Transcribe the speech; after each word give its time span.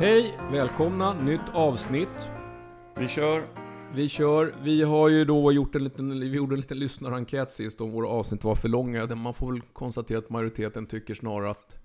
Hej, 0.00 0.38
välkomna, 0.52 1.14
nytt 1.14 1.40
avsnitt. 1.52 2.28
Vi 2.96 3.08
kör. 3.08 3.46
Vi 3.94 4.08
kör, 4.08 4.54
vi 4.62 4.82
har 4.82 5.08
ju 5.08 5.24
då 5.24 5.52
gjort 5.52 5.74
en 5.74 5.84
liten, 5.84 6.20
vi 6.20 6.26
gjorde 6.26 6.54
en 6.54 6.60
liten 6.60 6.78
lyssnarenkät 6.78 7.50
sist 7.50 7.80
om 7.80 7.90
våra 7.90 8.08
avsnitt 8.08 8.44
var 8.44 8.54
för 8.54 8.68
långa. 8.68 9.06
Man 9.06 9.34
får 9.34 9.52
väl 9.52 9.60
konstatera 9.72 10.18
att 10.18 10.30
majoriteten 10.30 10.86
tycker 10.86 11.14
snarare 11.14 11.50
att 11.50 11.76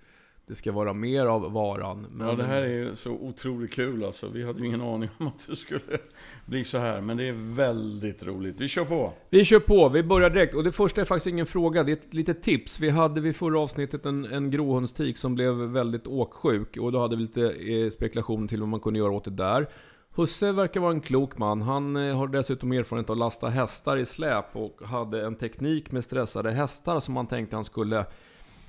det 0.47 0.55
ska 0.55 0.71
vara 0.71 0.93
mer 0.93 1.25
av 1.25 1.51
varan. 1.51 2.07
Men... 2.11 2.27
Ja, 2.27 2.35
det 2.35 2.43
här 2.43 2.61
är 2.61 2.67
ju 2.67 2.95
så 2.95 3.11
otroligt 3.11 3.73
kul 3.73 4.03
alltså. 4.03 4.27
Vi 4.27 4.45
hade 4.45 4.59
ju 4.59 4.65
ingen 4.65 4.81
aning 4.81 5.09
om 5.17 5.27
att 5.27 5.47
det 5.47 5.55
skulle 5.55 5.81
bli 6.45 6.63
så 6.63 6.77
här. 6.77 7.01
Men 7.01 7.17
det 7.17 7.27
är 7.27 7.55
väldigt 7.55 8.23
roligt. 8.23 8.55
Vi 8.59 8.67
kör 8.67 8.85
på! 8.85 9.13
Vi 9.29 9.45
kör 9.45 9.59
på, 9.59 9.89
vi 9.89 10.03
börjar 10.03 10.29
direkt. 10.29 10.55
Och 10.55 10.63
det 10.63 10.71
första 10.71 11.01
är 11.01 11.05
faktiskt 11.05 11.27
ingen 11.27 11.45
fråga, 11.45 11.83
det 11.83 11.91
är 11.91 11.95
ett 11.95 12.13
litet 12.13 12.43
tips. 12.43 12.79
Vi 12.79 12.89
hade 12.89 13.21
vid 13.21 13.35
förra 13.35 13.59
avsnittet 13.59 14.05
en, 14.05 14.25
en 14.25 14.51
gråhundstik 14.51 15.17
som 15.17 15.35
blev 15.35 15.53
väldigt 15.53 16.07
åksjuk. 16.07 16.77
Och 16.77 16.91
då 16.91 16.99
hade 16.99 17.15
vi 17.15 17.21
lite 17.21 17.51
eh, 17.51 17.89
spekulation 17.89 18.47
till 18.47 18.59
vad 18.59 18.69
man 18.69 18.79
kunde 18.79 18.99
göra 18.99 19.11
åt 19.11 19.25
det 19.25 19.31
där. 19.31 19.67
Husse 20.15 20.51
verkar 20.51 20.79
vara 20.79 20.91
en 20.91 21.01
klok 21.01 21.37
man. 21.37 21.61
Han 21.61 21.95
eh, 21.95 22.17
har 22.17 22.27
dessutom 22.27 22.71
erfarenhet 22.71 23.09
av 23.09 23.13
att 23.13 23.19
lasta 23.19 23.47
hästar 23.47 23.97
i 23.97 24.05
släp 24.05 24.55
och 24.55 24.81
hade 24.83 25.25
en 25.25 25.35
teknik 25.35 25.91
med 25.91 26.03
stressade 26.03 26.51
hästar 26.51 26.99
som 26.99 27.15
han 27.15 27.27
tänkte 27.27 27.55
han 27.55 27.65
skulle 27.65 28.05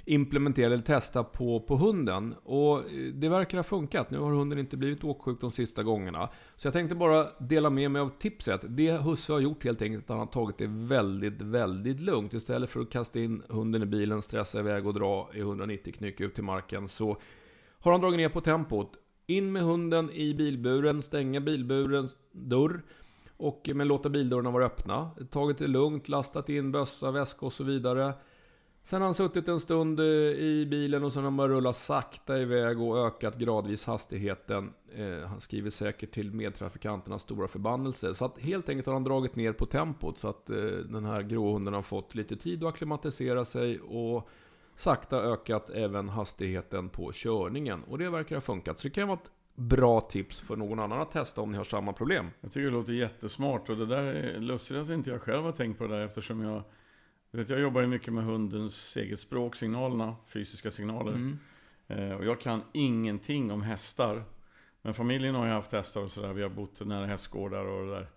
implementera 0.07 0.67
eller 0.67 0.79
testa 0.79 1.25
på, 1.25 1.61
på 1.61 1.77
hunden. 1.77 2.35
Och 2.45 2.79
eh, 2.79 3.13
det 3.15 3.29
verkar 3.29 3.59
ha 3.59 3.65
funkat. 3.65 4.11
Nu 4.11 4.19
har 4.19 4.31
hunden 4.31 4.59
inte 4.59 4.77
blivit 4.77 5.05
åksjuk 5.05 5.41
de 5.41 5.51
sista 5.51 5.83
gångerna. 5.83 6.29
Så 6.57 6.67
jag 6.67 6.73
tänkte 6.73 6.95
bara 6.95 7.29
dela 7.39 7.71
med 7.71 7.91
mig 7.91 8.03
av 8.03 8.09
tipset. 8.09 8.61
Det 8.69 8.93
Husse 8.93 9.33
har 9.33 9.41
gjort 9.41 9.65
helt 9.65 9.83
enkelt 9.83 10.05
att 10.05 10.09
han 10.09 10.19
har 10.19 10.27
tagit 10.27 10.59
det 10.59 10.67
väldigt, 10.67 11.43
väldigt 11.43 12.01
lugnt. 12.01 12.35
Istället 12.35 12.71
för 12.71 12.81
att 12.81 12.91
kasta 12.91 13.19
in 13.19 13.43
hunden 13.49 13.83
i 13.83 13.87
bilen, 13.87 14.23
stressa 14.23 14.61
iväg 14.61 14.87
och 14.87 14.95
dra 14.95 15.31
i 15.35 15.41
190 15.41 15.93
knyck 15.93 16.21
ut 16.21 16.35
till 16.35 16.45
marken. 16.45 16.89
Så 16.89 17.17
har 17.81 17.93
han 17.93 18.01
dragit 18.01 18.19
ner 18.19 18.29
på 18.29 18.41
tempot. 18.41 18.93
In 19.27 19.53
med 19.53 19.63
hunden 19.63 20.11
i 20.11 20.35
bilburen, 20.35 21.03
stänga 21.03 21.41
bilburens 21.41 22.17
dörr. 22.33 22.83
Och, 23.37 23.69
eh, 23.69 23.75
men 23.75 23.89
låta 23.89 24.09
bildörrarna 24.09 24.51
vara 24.51 24.65
öppna. 24.65 25.11
Tagit 25.31 25.59
det 25.59 25.67
lugnt, 25.67 26.09
lastat 26.09 26.49
in 26.49 26.73
bössa, 26.73 27.11
väska 27.11 27.47
och 27.47 27.53
så 27.53 27.65
vidare. 27.65 28.15
Sen 28.87 29.01
har 29.01 29.07
han 29.07 29.15
suttit 29.15 29.49
en 29.49 29.61
stund 29.61 30.01
eh, 30.01 30.07
i 30.07 30.67
bilen 30.71 31.05
och 31.05 31.13
sen 31.13 31.25
har 31.25 31.31
man 31.31 31.49
rullat 31.49 31.77
sakta 31.77 32.39
iväg 32.39 32.81
och 32.81 33.07
ökat 33.07 33.39
gradvis 33.39 33.85
hastigheten. 33.85 34.73
Eh, 34.95 35.29
han 35.29 35.41
skriver 35.41 35.71
säkert 35.71 36.13
till 36.13 36.33
medtrafikanternas 36.33 37.23
stora 37.23 37.49
förbannelse. 37.49 38.15
Så 38.15 38.25
att 38.25 38.39
helt 38.39 38.69
enkelt 38.69 38.87
har 38.87 38.93
han 38.93 39.05
dragit 39.05 39.37
ner 39.37 39.53
på 39.53 39.67
tempot 39.67 40.19
så 40.19 40.29
att 40.29 40.51
eh, 40.51 40.57
den 40.67 41.05
här 41.05 41.23
gråhunden 41.23 41.75
har 41.75 41.83
fått 41.83 42.15
lite 42.15 42.37
tid 42.37 42.65
att 42.65 42.69
akklimatisera 42.69 43.45
sig 43.45 43.81
och 43.81 44.29
sakta 44.77 45.17
ökat 45.17 45.71
även 45.71 46.09
hastigheten 46.09 46.89
på 46.89 47.13
körningen. 47.13 47.83
Och 47.83 47.99
det 47.99 48.11
verkar 48.11 48.37
ha 48.37 48.41
funkat. 48.41 48.79
Så 48.79 48.89
det 48.89 48.95
kan 48.95 49.09
vara 49.09 49.19
ett 49.25 49.31
bra 49.55 50.01
tips 50.01 50.41
för 50.41 50.57
någon 50.57 50.79
annan 50.79 51.01
att 51.01 51.13
testa 51.13 51.41
om 51.41 51.51
ni 51.51 51.57
har 51.57 51.65
samma 51.65 51.93
problem. 51.93 52.31
Jag 52.41 52.53
tycker 52.53 52.67
det 52.67 52.73
låter 52.73 52.93
jättesmart 52.93 53.69
och 53.69 53.77
det 53.77 53.87
där 53.87 54.05
är 54.05 54.41
lustigt 54.41 54.77
att 54.77 54.91
inte 54.91 55.11
jag 55.11 55.23
själv 55.23 55.45
har 55.45 55.53
tänkt 55.53 55.79
på 55.79 55.87
det 55.87 55.97
där 55.97 56.05
eftersom 56.05 56.41
jag 56.41 56.63
vet, 57.31 57.49
jag 57.49 57.61
jobbar 57.61 57.81
ju 57.81 57.87
mycket 57.87 58.13
med 58.13 58.25
hundens 58.25 58.97
eget 58.97 59.21
språk, 59.21 59.57
signalerna, 59.57 60.17
fysiska 60.27 60.71
signaler. 60.71 61.13
Mm. 61.13 61.39
Eh, 61.87 62.13
och 62.13 62.25
jag 62.25 62.41
kan 62.41 62.63
ingenting 62.73 63.51
om 63.51 63.63
hästar. 63.63 64.25
Men 64.83 64.95
familjen 64.95 65.35
har 65.35 65.47
ju 65.47 65.53
haft 65.53 65.73
hästar 65.73 66.01
och 66.01 66.11
sådär. 66.11 66.33
Vi 66.33 66.43
har 66.43 66.49
bott 66.49 66.87
nära 66.87 67.07
hästgårdar 67.07 67.65
och 67.65 67.87
det 67.87 67.93
där. 67.93 68.09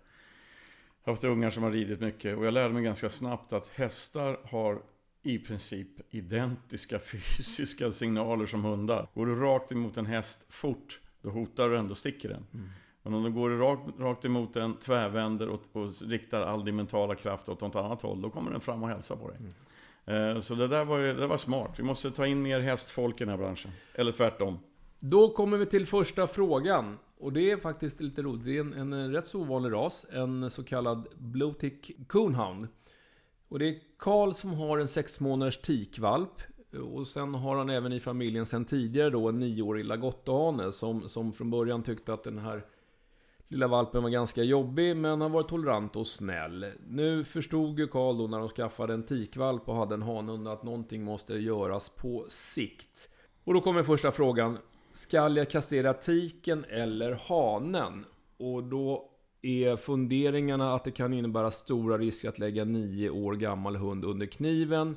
Jag 1.04 1.10
har 1.10 1.12
haft 1.12 1.24
ungar 1.24 1.50
som 1.50 1.62
har 1.62 1.70
ridit 1.70 2.00
mycket. 2.00 2.38
Och 2.38 2.46
jag 2.46 2.54
lärde 2.54 2.74
mig 2.74 2.82
ganska 2.82 3.10
snabbt 3.10 3.52
att 3.52 3.68
hästar 3.68 4.40
har 4.44 4.82
i 5.22 5.38
princip 5.38 5.88
identiska 6.10 6.98
fysiska 7.12 7.90
signaler 7.90 8.46
som 8.46 8.64
hundar. 8.64 9.08
Går 9.14 9.26
du 9.26 9.34
rakt 9.34 9.72
emot 9.72 9.96
en 9.96 10.06
häst 10.06 10.46
fort, 10.48 11.00
då 11.22 11.30
hotar 11.30 11.68
du 11.68 11.76
den, 11.76 11.88
då 11.88 11.94
sticker 11.94 12.28
den. 12.28 12.46
Mm. 12.54 12.70
Men 13.02 13.14
om 13.14 13.22
du 13.22 13.30
går 13.30 13.50
rakt, 13.50 14.00
rakt 14.00 14.24
emot 14.24 14.54
den, 14.54 14.76
tvärvänder 14.76 15.48
och, 15.48 15.62
och 15.72 16.02
riktar 16.02 16.40
all 16.40 16.64
din 16.64 16.76
mentala 16.76 17.14
kraft 17.14 17.48
åt 17.48 17.60
något 17.60 17.76
annat 17.76 18.02
håll, 18.02 18.22
då 18.22 18.30
kommer 18.30 18.50
den 18.50 18.60
fram 18.60 18.82
och 18.82 18.88
hälsar 18.88 19.16
på 19.16 19.28
dig. 19.28 19.36
Mm. 19.38 20.36
Eh, 20.36 20.42
så 20.42 20.54
det 20.54 20.68
där 20.68 20.84
var 20.84 20.98
ju, 20.98 21.14
det 21.14 21.26
var 21.26 21.36
smart. 21.36 21.78
Vi 21.78 21.82
måste 21.82 22.10
ta 22.10 22.26
in 22.26 22.42
mer 22.42 22.60
hästfolk 22.60 23.20
i 23.20 23.24
den 23.24 23.28
här 23.28 23.36
branschen. 23.36 23.70
Eller 23.94 24.12
tvärtom. 24.12 24.58
Då 25.00 25.28
kommer 25.28 25.56
vi 25.56 25.66
till 25.66 25.86
första 25.86 26.26
frågan. 26.26 26.98
Och 27.18 27.32
det 27.32 27.50
är 27.50 27.56
faktiskt 27.56 28.00
lite 28.00 28.22
roligt. 28.22 28.44
Det 28.44 28.56
är 28.56 28.60
en, 28.60 28.92
en 28.92 29.12
rätt 29.12 29.26
så 29.26 29.40
ovanlig 29.40 29.72
ras. 29.72 30.06
En 30.12 30.50
så 30.50 30.64
kallad 30.64 31.08
Blowtick 31.18 32.08
Coonhound. 32.08 32.68
Och 33.48 33.58
det 33.58 33.68
är 33.68 33.78
Karl 33.98 34.32
som 34.32 34.54
har 34.54 34.78
en 34.78 34.88
sex 34.88 35.20
månaders 35.20 35.58
tikvalp. 35.58 36.42
Och 36.94 37.06
sen 37.06 37.34
har 37.34 37.56
han 37.56 37.70
även 37.70 37.92
i 37.92 38.00
familjen 38.00 38.46
sen 38.46 38.64
tidigare 38.64 39.10
då 39.10 39.28
en 39.28 39.38
nioårig 39.38 39.84
lagottehane 39.84 40.72
som, 40.72 41.08
som 41.08 41.32
från 41.32 41.50
början 41.50 41.82
tyckte 41.82 42.12
att 42.12 42.24
den 42.24 42.38
här 42.38 42.64
Lilla 43.52 43.68
valpen 43.68 44.02
var 44.02 44.10
ganska 44.10 44.42
jobbig, 44.42 44.96
men 44.96 45.20
han 45.20 45.32
var 45.32 45.42
tolerant 45.42 45.96
och 45.96 46.06
snäll. 46.06 46.66
Nu 46.88 47.24
förstod 47.24 47.78
ju 47.78 47.86
Karl 47.86 48.18
då 48.18 48.26
när 48.26 48.38
de 48.38 48.48
skaffade 48.48 48.94
en 48.94 49.02
tikvalp 49.02 49.68
och 49.68 49.76
hade 49.76 49.94
en 49.94 50.02
hanhund 50.02 50.48
att 50.48 50.62
någonting 50.62 51.04
måste 51.04 51.34
göras 51.34 51.88
på 51.88 52.26
sikt. 52.28 53.08
Och 53.44 53.54
då 53.54 53.60
kommer 53.60 53.82
första 53.82 54.12
frågan. 54.12 54.58
Skall 54.92 55.36
jag 55.36 55.50
kastrera 55.50 55.94
tiken 55.94 56.64
eller 56.68 57.12
hanen? 57.12 58.04
Och 58.38 58.64
då 58.64 59.10
är 59.42 59.76
funderingarna 59.76 60.74
att 60.74 60.84
det 60.84 60.90
kan 60.90 61.12
innebära 61.14 61.50
stora 61.50 61.98
risker 61.98 62.28
att 62.28 62.38
lägga 62.38 62.64
nio 62.64 63.10
år 63.10 63.34
gammal 63.34 63.76
hund 63.76 64.04
under 64.04 64.26
kniven. 64.26 64.96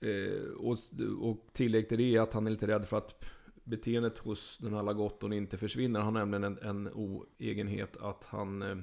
Eh, 0.00 0.50
och, 0.58 0.76
och 1.20 1.46
tillägg 1.52 1.88
till 1.88 1.98
det 1.98 2.16
är 2.16 2.20
att 2.20 2.32
han 2.32 2.46
är 2.46 2.50
lite 2.50 2.66
rädd 2.66 2.88
för 2.88 2.98
att 2.98 3.24
beteendet 3.64 4.18
hos 4.18 4.58
den 4.58 4.74
här 4.74 4.82
lagotton 4.82 5.32
inte 5.32 5.58
försvinner. 5.58 6.00
Han 6.00 6.16
har 6.16 6.26
nämligen 6.26 6.44
en, 6.44 6.58
en 6.68 6.92
oegenhet 6.92 7.96
att 7.96 8.24
han 8.24 8.62
eh, 8.62 8.76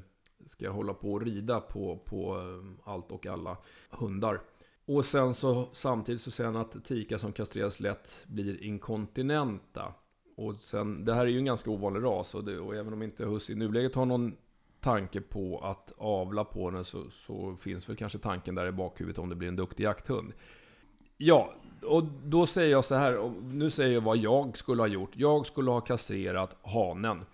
ska 0.45 0.69
hålla 0.69 0.93
på 0.93 1.13
och 1.13 1.21
rida 1.21 1.59
på, 1.59 1.97
på 2.05 2.37
eh, 2.37 2.91
allt 2.93 3.11
och 3.11 3.25
alla 3.25 3.57
hundar. 3.89 4.41
Och 4.85 5.05
sen 5.05 5.33
så 5.33 5.69
samtidigt 5.73 6.21
så 6.21 6.31
säger 6.31 6.51
han 6.51 6.61
att 6.61 6.85
tikar 6.85 7.17
som 7.17 7.33
kastreras 7.33 7.79
lätt 7.79 8.17
blir 8.25 8.63
inkontinenta. 8.63 9.93
Och 10.35 10.55
sen, 10.55 11.05
det 11.05 11.13
här 11.13 11.21
är 11.21 11.29
ju 11.29 11.37
en 11.37 11.45
ganska 11.45 11.69
ovanlig 11.69 12.03
ras 12.03 12.35
och, 12.35 12.43
det, 12.43 12.59
och 12.59 12.75
även 12.75 12.93
om 12.93 13.03
inte 13.03 13.25
huss 13.25 13.49
i 13.49 13.55
nuläget 13.55 13.95
har 13.95 14.05
någon 14.05 14.35
tanke 14.79 15.21
på 15.21 15.59
att 15.59 15.91
avla 15.97 16.43
på 16.43 16.69
den 16.69 16.85
så, 16.85 17.09
så, 17.09 17.55
finns 17.55 17.89
väl 17.89 17.95
kanske 17.95 18.19
tanken 18.19 18.55
där 18.55 18.67
i 18.67 18.71
bakhuvudet 18.71 19.19
om 19.19 19.29
det 19.29 19.35
blir 19.35 19.47
en 19.47 19.55
duktig 19.55 19.83
jakthund. 19.83 20.33
Ja, 21.17 21.53
och 21.81 22.03
då 22.03 22.47
säger 22.47 22.71
jag 22.71 22.85
så 22.85 22.95
här, 22.95 23.31
nu 23.53 23.69
säger 23.69 23.93
jag 23.93 24.01
vad 24.01 24.17
jag 24.17 24.57
skulle 24.57 24.81
ha 24.81 24.87
gjort. 24.87 25.11
Jag 25.13 25.45
skulle 25.45 25.71
ha 25.71 25.81
kastrerat 25.81 26.55
hanen. 26.61 27.25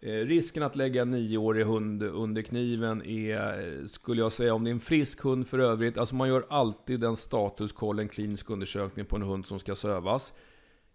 Eh, 0.00 0.12
risken 0.12 0.62
att 0.62 0.76
lägga 0.76 1.02
en 1.02 1.10
nioårig 1.10 1.64
hund 1.64 2.02
under 2.02 2.42
kniven 2.42 3.02
är, 3.02 3.62
eh, 3.62 3.86
skulle 3.86 4.20
jag 4.20 4.32
säga, 4.32 4.54
om 4.54 4.64
det 4.64 4.70
är 4.70 4.72
en 4.72 4.80
frisk 4.80 5.20
hund 5.20 5.46
för 5.46 5.58
övrigt. 5.58 5.98
Alltså 5.98 6.14
man 6.14 6.28
gör 6.28 6.46
alltid 6.48 7.04
en 7.04 7.16
statuskoll, 7.16 7.98
en 7.98 8.08
klinisk 8.08 8.50
undersökning 8.50 9.06
på 9.06 9.16
en 9.16 9.22
hund 9.22 9.46
som 9.46 9.58
ska 9.58 9.74
sövas. 9.74 10.32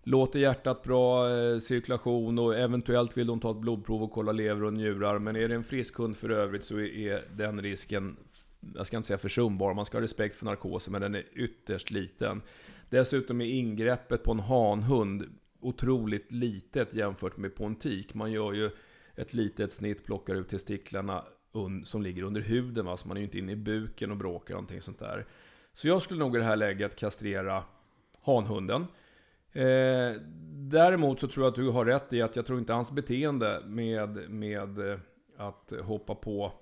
Låter 0.03 0.39
hjärtat 0.39 0.83
bra, 0.83 1.29
eh, 1.29 1.59
cirkulation 1.59 2.39
och 2.39 2.55
eventuellt 2.55 3.17
vill 3.17 3.27
de 3.27 3.39
ta 3.39 3.51
ett 3.51 3.57
blodprov 3.57 4.03
och 4.03 4.11
kolla 4.11 4.31
lever 4.31 4.63
och 4.63 4.73
njurar. 4.73 5.19
Men 5.19 5.35
är 5.35 5.47
det 5.47 5.55
en 5.55 5.63
frisk 5.63 5.97
hund 5.97 6.17
för 6.17 6.29
övrigt 6.29 6.63
så 6.63 6.79
är 6.79 7.37
den 7.37 7.61
risken, 7.61 8.17
jag 8.75 8.87
ska 8.87 8.97
inte 8.97 9.07
säga 9.07 9.17
försumbar, 9.17 9.73
man 9.73 9.85
ska 9.85 9.97
ha 9.97 10.03
respekt 10.03 10.35
för 10.35 10.45
narkosen, 10.45 10.91
men 10.91 11.01
den 11.01 11.15
är 11.15 11.25
ytterst 11.33 11.91
liten. 11.91 12.41
Dessutom 12.89 13.41
är 13.41 13.45
ingreppet 13.45 14.23
på 14.23 14.31
en 14.31 14.39
hanhund 14.39 15.25
otroligt 15.59 16.31
litet 16.31 16.93
jämfört 16.93 17.37
med 17.37 17.55
på 17.55 17.65
en 17.65 17.75
tik. 17.75 18.13
Man 18.13 18.31
gör 18.31 18.53
ju 18.53 18.69
ett 19.15 19.33
litet 19.33 19.71
snitt, 19.71 20.05
plockar 20.05 20.35
ut 20.35 20.49
testiklarna 20.49 21.23
som 21.83 22.01
ligger 22.01 22.23
under 22.23 22.41
huden. 22.41 22.85
Va? 22.85 22.97
Så 22.97 23.07
man 23.07 23.17
är 23.17 23.21
ju 23.21 23.25
inte 23.25 23.37
inne 23.37 23.51
i 23.51 23.55
buken 23.55 24.11
och 24.11 24.17
bråkar 24.17 24.53
och 24.53 24.61
någonting 24.61 24.81
sånt 24.81 24.99
där. 24.99 25.25
Så 25.73 25.87
jag 25.87 26.01
skulle 26.01 26.19
nog 26.19 26.35
i 26.35 26.39
det 26.39 26.45
här 26.45 26.55
läget 26.55 26.95
kastrera 26.95 27.63
hanhunden. 28.21 28.81
Eh, 29.51 30.21
däremot 30.53 31.19
så 31.19 31.27
tror 31.27 31.45
jag 31.45 31.51
att 31.51 31.55
du 31.55 31.69
har 31.69 31.85
rätt 31.85 32.13
i 32.13 32.21
att 32.21 32.35
jag 32.35 32.45
tror 32.45 32.59
inte 32.59 32.73
hans 32.73 32.91
beteende 32.91 33.61
med, 33.65 34.29
med 34.29 34.79
att 35.37 35.73
hoppa 35.81 36.15
på 36.15 36.53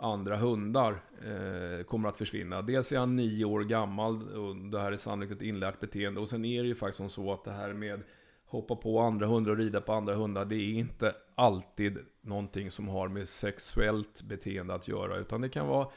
andra 0.00 0.36
hundar 0.36 1.02
eh, 1.24 1.84
kommer 1.84 2.08
att 2.08 2.16
försvinna. 2.16 2.62
Dels 2.62 2.92
är 2.92 2.98
han 2.98 3.16
nio 3.16 3.44
år 3.44 3.60
gammal 3.60 4.36
och 4.36 4.56
det 4.56 4.80
här 4.80 4.92
är 4.92 4.96
sannolikt 4.96 5.32
ett 5.32 5.42
inlärt 5.42 5.80
beteende. 5.80 6.20
Och 6.20 6.28
sen 6.28 6.44
är 6.44 6.62
det 6.62 6.68
ju 6.68 6.74
faktiskt 6.74 7.14
så 7.14 7.32
att 7.32 7.44
det 7.44 7.52
här 7.52 7.72
med 7.72 8.02
hoppa 8.46 8.76
på 8.76 9.00
andra 9.00 9.26
hundar 9.26 9.50
och 9.50 9.58
rida 9.58 9.80
på 9.80 9.92
andra 9.92 10.14
hundar, 10.14 10.44
det 10.44 10.56
är 10.56 10.72
inte 10.72 11.14
alltid 11.34 11.98
någonting 12.20 12.70
som 12.70 12.88
har 12.88 13.08
med 13.08 13.28
sexuellt 13.28 14.22
beteende 14.22 14.74
att 14.74 14.88
göra. 14.88 15.16
Utan 15.16 15.40
det 15.40 15.48
kan 15.48 15.66
vara 15.66 15.88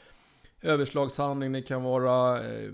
överslagshandling, 0.62 1.52
det 1.52 1.62
kan 1.62 1.82
vara 1.82 2.42
eh, 2.42 2.72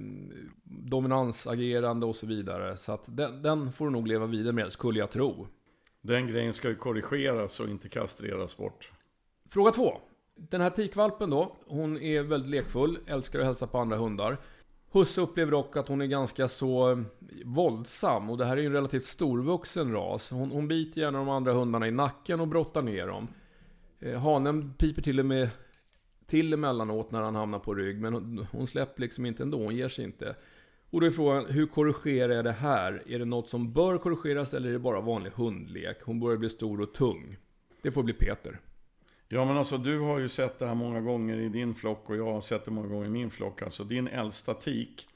dominansagerande 0.64 2.06
och 2.06 2.16
så 2.16 2.26
vidare. 2.26 2.76
Så 2.76 2.92
att 2.92 3.04
den, 3.06 3.42
den 3.42 3.72
får 3.72 3.84
du 3.84 3.90
nog 3.90 4.08
leva 4.08 4.26
vidare 4.26 4.52
med, 4.52 4.72
skulle 4.72 4.98
jag 4.98 5.10
tro. 5.10 5.46
Den 6.00 6.26
grejen 6.26 6.52
ska 6.52 6.68
ju 6.68 6.74
korrigeras 6.74 7.60
och 7.60 7.68
inte 7.68 7.88
kastreras 7.88 8.56
bort. 8.56 8.92
Fråga 9.50 9.70
två. 9.70 10.00
Den 10.48 10.60
här 10.60 10.70
tikvalpen 10.70 11.30
då, 11.30 11.56
hon 11.66 11.98
är 11.98 12.22
väldigt 12.22 12.50
lekfull, 12.50 12.98
älskar 13.06 13.38
att 13.38 13.46
hälsa 13.46 13.66
på 13.66 13.78
andra 13.78 13.96
hundar. 13.96 14.38
Husse 14.92 15.20
upplever 15.20 15.52
dock 15.52 15.76
att 15.76 15.88
hon 15.88 16.00
är 16.00 16.06
ganska 16.06 16.48
så 16.48 16.90
eh, 16.90 16.98
våldsam 17.44 18.30
och 18.30 18.38
det 18.38 18.44
här 18.44 18.56
är 18.56 18.60
ju 18.60 18.66
en 18.66 18.72
relativt 18.72 19.04
storvuxen 19.04 19.92
ras. 19.92 20.30
Hon, 20.30 20.50
hon 20.50 20.68
biter 20.68 21.00
gärna 21.00 21.18
de 21.18 21.28
andra 21.28 21.52
hundarna 21.52 21.88
i 21.88 21.90
nacken 21.90 22.40
och 22.40 22.48
brottar 22.48 22.82
ner 22.82 23.06
dem. 23.06 23.28
Eh, 24.00 24.20
hanen 24.20 24.74
piper 24.74 25.02
till 25.02 25.18
och 25.18 25.26
med 25.26 25.48
till 26.26 26.52
emellanåt 26.52 27.10
när 27.10 27.22
han 27.22 27.34
hamnar 27.34 27.58
på 27.58 27.74
rygg, 27.74 28.00
men 28.00 28.14
hon, 28.14 28.46
hon 28.52 28.66
släpper 28.66 29.00
liksom 29.00 29.26
inte 29.26 29.42
ändå, 29.42 29.58
hon 29.58 29.76
ger 29.76 29.88
sig 29.88 30.04
inte. 30.04 30.36
Och 30.90 31.00
då 31.00 31.06
är 31.06 31.10
frågan, 31.10 31.46
hur 31.46 31.66
korrigerar 31.66 32.34
jag 32.34 32.44
det 32.44 32.52
här? 32.52 33.02
Är 33.06 33.18
det 33.18 33.24
något 33.24 33.48
som 33.48 33.72
bör 33.72 33.98
korrigeras 33.98 34.54
eller 34.54 34.68
är 34.68 34.72
det 34.72 34.78
bara 34.78 35.00
vanlig 35.00 35.30
hundlek? 35.30 35.96
Hon 36.04 36.20
börjar 36.20 36.38
bli 36.38 36.48
stor 36.48 36.80
och 36.80 36.94
tung. 36.94 37.36
Det 37.82 37.92
får 37.92 38.02
bli 38.02 38.12
Peter. 38.14 38.60
Ja 39.32 39.44
men 39.44 39.56
alltså 39.56 39.78
du 39.78 39.98
har 39.98 40.18
ju 40.18 40.28
sett 40.28 40.58
det 40.58 40.66
här 40.66 40.74
många 40.74 41.00
gånger 41.00 41.36
i 41.36 41.48
din 41.48 41.74
flock 41.74 42.10
och 42.10 42.16
jag 42.16 42.32
har 42.32 42.40
sett 42.40 42.64
det 42.64 42.70
många 42.70 42.88
gånger 42.88 43.06
i 43.06 43.10
min 43.10 43.30
flock. 43.30 43.62
Alltså 43.62 43.84
din 43.84 44.08
äldsta 44.08 44.54
tik, 44.54 45.08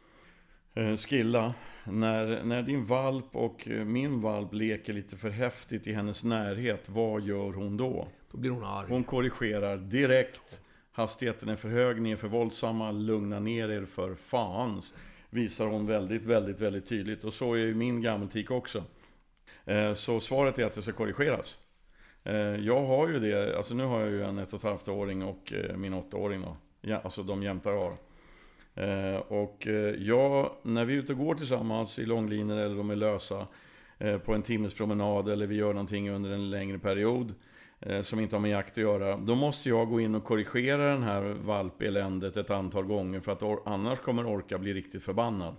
eh, 0.74 0.96
Skilla, 0.96 1.54
när, 1.84 2.44
när 2.44 2.62
din 2.62 2.84
valp 2.84 3.36
och 3.36 3.68
eh, 3.68 3.84
min 3.84 4.20
valp 4.20 4.52
leker 4.52 4.92
lite 4.92 5.16
för 5.16 5.30
häftigt 5.30 5.86
i 5.86 5.92
hennes 5.92 6.24
närhet, 6.24 6.88
vad 6.88 7.22
gör 7.22 7.52
hon 7.52 7.76
då? 7.76 8.08
Då 8.30 8.38
blir 8.38 8.50
hon 8.50 8.64
arg. 8.64 8.86
Hon 8.88 9.04
korrigerar 9.04 9.76
direkt. 9.76 10.60
Hastigheten 10.92 11.48
är 11.48 11.56
för 11.56 11.68
hög, 11.68 12.02
ni 12.02 12.10
är 12.10 12.16
för 12.16 12.28
våldsamma, 12.28 12.92
lugna 12.92 13.40
ner 13.40 13.68
er 13.68 13.84
för 13.84 14.14
fan. 14.14 14.82
Visar 15.30 15.66
hon 15.66 15.86
väldigt, 15.86 16.24
väldigt, 16.24 16.60
väldigt 16.60 16.86
tydligt. 16.86 17.24
Och 17.24 17.34
så 17.34 17.54
är 17.54 17.58
ju 17.58 17.74
min 17.74 18.02
gammeltik 18.02 18.50
också. 18.50 18.84
Eh, 19.64 19.94
så 19.94 20.20
svaret 20.20 20.58
är 20.58 20.64
att 20.64 20.74
det 20.74 20.82
ska 20.82 20.92
korrigeras. 20.92 21.58
Eh, 22.24 22.36
jag 22.36 22.84
har 22.84 23.08
ju 23.08 23.20
det, 23.20 23.56
alltså 23.56 23.74
nu 23.74 23.84
har 23.84 24.00
jag 24.00 24.10
ju 24.10 24.24
en 24.24 24.38
ett 24.38 24.52
och 24.52 24.58
ett 24.58 24.64
halvt 24.64 24.88
åring 24.88 25.22
och 25.22 25.52
eh, 25.52 25.76
min 25.76 25.94
åttaåring 25.94 26.40
då. 26.40 26.56
Ja, 26.80 27.00
alltså 27.04 27.22
de 27.22 27.42
jämtar 27.42 27.72
jag 27.72 27.80
har. 27.80 27.96
Eh, 28.84 29.16
och 29.18 29.66
jag, 29.98 30.50
när 30.62 30.84
vi 30.84 30.94
är 30.94 30.98
ute 30.98 31.12
och 31.12 31.18
går 31.18 31.34
tillsammans 31.34 31.98
i 31.98 32.06
långlinor 32.06 32.58
eller 32.58 32.76
de 32.76 32.90
är 32.90 32.96
lösa 32.96 33.46
på 34.24 34.34
en 34.34 34.42
timmes 34.42 34.74
promenad 34.74 35.28
eller 35.28 35.46
vi 35.46 35.54
gör 35.54 35.72
någonting 35.72 36.10
under 36.10 36.30
en 36.30 36.50
längre 36.50 36.78
period 36.78 37.34
som 38.02 38.20
inte 38.20 38.36
har 38.36 38.40
med 38.40 38.50
jakt 38.50 38.70
att 38.70 38.76
göra. 38.76 39.16
Då 39.16 39.34
måste 39.34 39.68
jag 39.68 39.88
gå 39.88 40.00
in 40.00 40.14
och 40.14 40.24
korrigera 40.24 40.90
den 40.90 41.02
här 41.02 41.22
valpeländet 41.22 42.36
ett 42.36 42.50
antal 42.50 42.84
gånger 42.84 43.20
för 43.20 43.32
att 43.32 43.66
annars 43.66 43.98
kommer 43.98 44.26
Orka 44.26 44.58
bli 44.58 44.74
riktigt 44.74 45.02
förbannad. 45.02 45.54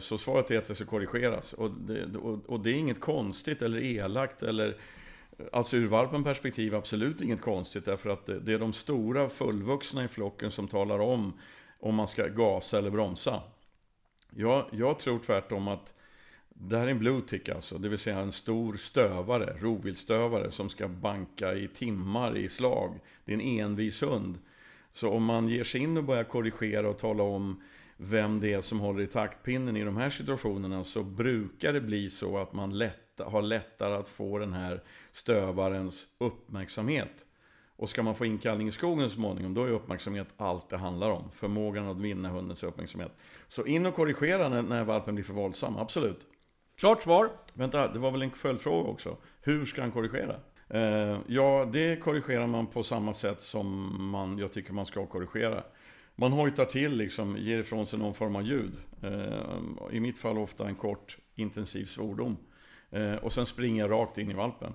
Så 0.00 0.18
svaret 0.18 0.50
är 0.50 0.58
att 0.58 0.64
det 0.64 0.74
ska 0.74 0.84
korrigeras. 0.84 1.52
Och 1.52 1.70
det, 1.70 2.16
och, 2.16 2.50
och 2.50 2.60
det 2.60 2.70
är 2.70 2.74
inget 2.74 3.00
konstigt 3.00 3.62
eller 3.62 3.78
elakt 3.78 4.42
eller 4.42 4.76
Alltså 5.52 5.76
ur 5.76 5.88
valpen 5.88 6.24
perspektiv 6.24 6.74
absolut 6.74 7.20
inget 7.20 7.40
konstigt 7.40 7.84
därför 7.84 8.10
att 8.10 8.26
det 8.26 8.52
är 8.52 8.58
de 8.58 8.72
stora 8.72 9.28
fullvuxna 9.28 10.04
i 10.04 10.08
flocken 10.08 10.50
som 10.50 10.68
talar 10.68 10.98
om 10.98 11.32
om 11.80 11.94
man 11.94 12.08
ska 12.08 12.26
gasa 12.26 12.78
eller 12.78 12.90
bromsa. 12.90 13.42
Jag, 14.30 14.66
jag 14.72 14.98
tror 14.98 15.18
tvärtom 15.18 15.68
att 15.68 15.94
det 16.48 16.78
här 16.78 16.86
är 16.86 16.90
en 16.90 16.98
bluetick 16.98 17.48
alltså, 17.48 17.78
det 17.78 17.88
vill 17.88 17.98
säga 17.98 18.18
en 18.18 18.32
stor 18.32 18.76
stövare, 18.76 19.56
rovviltstövare 19.60 20.50
som 20.50 20.68
ska 20.68 20.88
banka 20.88 21.54
i 21.54 21.68
timmar 21.68 22.36
i 22.36 22.48
slag. 22.48 23.00
Det 23.24 23.32
är 23.32 23.34
en 23.34 23.60
envis 23.60 24.02
hund. 24.02 24.38
Så 24.92 25.10
om 25.10 25.24
man 25.24 25.48
ger 25.48 25.64
sig 25.64 25.80
in 25.80 25.96
och 25.96 26.04
börjar 26.04 26.24
korrigera 26.24 26.88
och 26.88 26.98
tala 26.98 27.22
om 27.22 27.62
vem 27.96 28.40
det 28.40 28.52
är 28.52 28.60
som 28.60 28.80
håller 28.80 29.02
i 29.02 29.06
taktpinnen 29.06 29.76
i 29.76 29.84
de 29.84 29.96
här 29.96 30.10
situationerna 30.10 30.84
så 30.84 31.02
brukar 31.02 31.72
det 31.72 31.80
bli 31.80 32.10
så 32.10 32.38
att 32.38 32.52
man 32.52 32.78
lätt, 32.78 33.11
har 33.24 33.42
lättare 33.42 33.94
att 33.94 34.08
få 34.08 34.38
den 34.38 34.52
här 34.52 34.82
stövarens 35.12 36.06
uppmärksamhet. 36.18 37.26
Och 37.76 37.90
ska 37.90 38.02
man 38.02 38.14
få 38.14 38.26
inkallning 38.26 38.68
i 38.68 38.72
skogen 38.72 39.10
så 39.10 39.14
småningom, 39.14 39.54
då 39.54 39.64
är 39.64 39.70
uppmärksamhet 39.70 40.28
allt 40.36 40.70
det 40.70 40.76
handlar 40.76 41.10
om. 41.10 41.30
Förmågan 41.34 41.88
att 41.88 42.00
vinna 42.00 42.28
hundens 42.28 42.62
uppmärksamhet. 42.62 43.12
Så 43.48 43.66
in 43.66 43.86
och 43.86 43.94
korrigera 43.94 44.48
när, 44.48 44.62
när 44.62 44.84
valpen 44.84 45.14
blir 45.14 45.24
för 45.24 45.34
våldsam, 45.34 45.76
absolut. 45.76 46.26
Klart 46.76 47.02
svar. 47.02 47.30
Vänta, 47.54 47.92
det 47.92 47.98
var 47.98 48.10
väl 48.10 48.22
en 48.22 48.30
följdfråga 48.30 48.90
också. 48.90 49.16
Hur 49.40 49.64
ska 49.64 49.80
han 49.80 49.92
korrigera? 49.92 50.36
Eh, 50.68 51.18
ja, 51.26 51.68
det 51.72 51.96
korrigerar 51.96 52.46
man 52.46 52.66
på 52.66 52.82
samma 52.82 53.14
sätt 53.14 53.42
som 53.42 53.96
man, 54.10 54.38
jag 54.38 54.52
tycker 54.52 54.72
man 54.72 54.86
ska 54.86 55.06
korrigera. 55.06 55.64
Man 56.14 56.32
hojtar 56.32 56.64
till, 56.64 56.96
liksom, 56.96 57.36
ger 57.36 57.58
ifrån 57.58 57.86
sig 57.86 57.98
någon 57.98 58.14
form 58.14 58.36
av 58.36 58.42
ljud. 58.42 58.72
Eh, 59.02 59.96
I 59.96 60.00
mitt 60.00 60.18
fall 60.18 60.38
ofta 60.38 60.68
en 60.68 60.74
kort 60.74 61.18
intensiv 61.34 61.84
svordom. 61.84 62.36
Eh, 62.92 63.14
och 63.14 63.32
sen 63.32 63.46
springer 63.46 63.82
jag 63.82 63.90
rakt 63.90 64.18
in 64.18 64.30
i 64.30 64.34
valpen. 64.34 64.72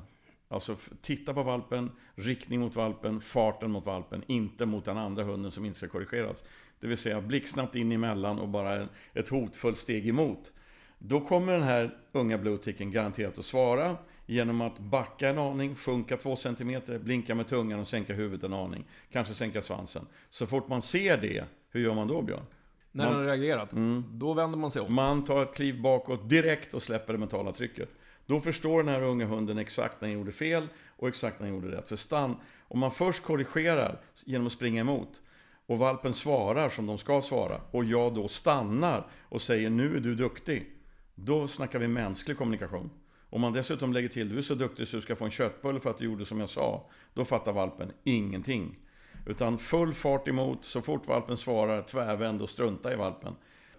Alltså 0.50 0.76
titta 1.02 1.34
på 1.34 1.44
valpen, 1.44 1.92
riktning 2.16 2.60
mot 2.60 2.76
valpen, 2.76 3.22
farten 3.22 3.72
mot 3.72 3.86
valpen, 3.86 4.24
inte 4.28 4.66
mot 4.66 4.86
den 4.86 4.98
andra 4.98 5.24
hunden 5.24 5.52
som 5.52 5.66
inte 5.66 5.78
ska 5.78 5.88
korrigeras. 5.88 6.44
Det 6.80 6.88
vill 6.88 6.98
säga 6.98 7.22
blixtsnabbt 7.22 7.76
in 7.76 7.92
emellan 7.92 8.40
och 8.40 8.48
bara 8.48 8.88
ett 9.14 9.28
hotfullt 9.28 9.78
steg 9.78 10.08
emot. 10.08 10.52
Då 11.00 11.20
kommer 11.20 11.54
den 11.54 11.64
här 11.64 11.98
unga 12.12 12.38
blueticken 12.38 12.92
garanterat 12.92 13.38
att 13.38 13.46
svara 13.46 13.98
genom 14.26 14.62
att 14.62 14.80
backa 14.80 15.30
en 15.30 15.38
aning, 15.38 15.76
sjunka 15.76 16.18
två 16.18 16.36
centimeter, 16.36 17.00
blinka 17.00 17.36
med 17.36 17.48
tungan 17.48 17.80
och 17.80 17.88
sänka 17.88 18.14
huvudet 18.14 18.44
en 18.44 18.54
aning. 18.54 18.86
Kanske 19.12 19.34
sänka 19.34 19.62
svansen. 19.62 20.08
Så 20.30 20.48
fort 20.48 20.68
man 20.68 20.82
ser 20.82 21.18
det, 21.18 21.44
hur 21.70 21.82
gör 21.82 21.94
man 21.94 22.08
då 22.08 22.22
Björn? 22.22 22.46
När 22.92 23.06
man, 23.06 23.16
har 23.16 23.24
reagerat, 23.24 23.74
mm, 23.74 24.04
då 24.12 24.34
vänder 24.34 24.58
man 24.58 24.72
sig 24.72 24.82
om. 24.82 24.94
Man 24.94 25.26
tar 25.26 25.44
ett 25.44 25.56
kliv 25.56 25.82
bakåt 25.82 26.30
direkt 26.30 26.74
och 26.74 26.84
släpper 26.84 27.14
det 27.14 27.20
mentala 27.20 27.52
trycket. 27.52 27.90
Då 28.28 28.42
förstår 28.42 28.84
den 28.84 28.94
här 28.94 29.02
unga 29.02 29.26
hunden 29.26 29.58
exakt 29.58 30.02
när 30.02 30.08
den 30.08 30.18
gjorde 30.18 30.32
fel 30.32 30.68
och 30.98 31.08
exakt 31.08 31.40
när 31.40 31.48
den 31.48 31.56
gjorde 31.56 31.78
rätt. 31.78 31.90
För 31.90 31.96
stann, 31.96 32.36
om 32.68 32.80
man 32.80 32.92
först 32.92 33.24
korrigerar 33.24 34.02
genom 34.26 34.48
att 34.48 34.54
springa 34.54 34.82
emot 34.82 35.22
och 35.66 35.78
valpen 35.78 36.14
svarar 36.14 36.70
som 36.70 36.86
de 36.86 36.98
ska 36.98 37.22
svara 37.22 37.62
och 37.72 37.86
jag 37.86 38.14
då 38.14 38.28
stannar 38.28 39.08
och 39.22 39.42
säger 39.42 39.70
nu 39.70 39.98
är 39.98 40.00
du 40.00 40.16
duktig. 40.16 40.72
Då 41.16 41.48
snackar 41.48 41.80
vi 41.80 41.88
mänsklig 41.88 42.38
kommunikation. 42.38 42.90
Om 43.30 43.42
man 43.42 43.54
dessutom 43.54 43.94
lägger 43.94 44.10
till 44.10 44.30
du 44.30 44.38
är 44.38 44.42
så 44.42 44.56
duktig 44.56 44.88
så 44.88 44.96
du 44.96 45.02
ska 45.02 45.16
få 45.16 45.26
en 45.26 45.32
köttbulle 45.32 45.80
för 45.80 45.90
att 45.90 45.98
du 45.98 46.06
gjorde 46.06 46.26
som 46.26 46.40
jag 46.40 46.50
sa. 46.50 46.90
Då 47.14 47.26
fattar 47.26 47.52
valpen 47.52 47.92
ingenting. 48.04 48.80
Utan 49.26 49.58
full 49.58 49.94
fart 49.94 50.28
emot, 50.28 50.66
så 50.66 50.82
fort 50.82 51.08
valpen 51.08 51.38
svarar, 51.38 51.82
tvärvänd 51.82 52.42
och 52.42 52.50
strunta 52.50 52.94
i 52.94 52.96
valpen. 52.96 53.36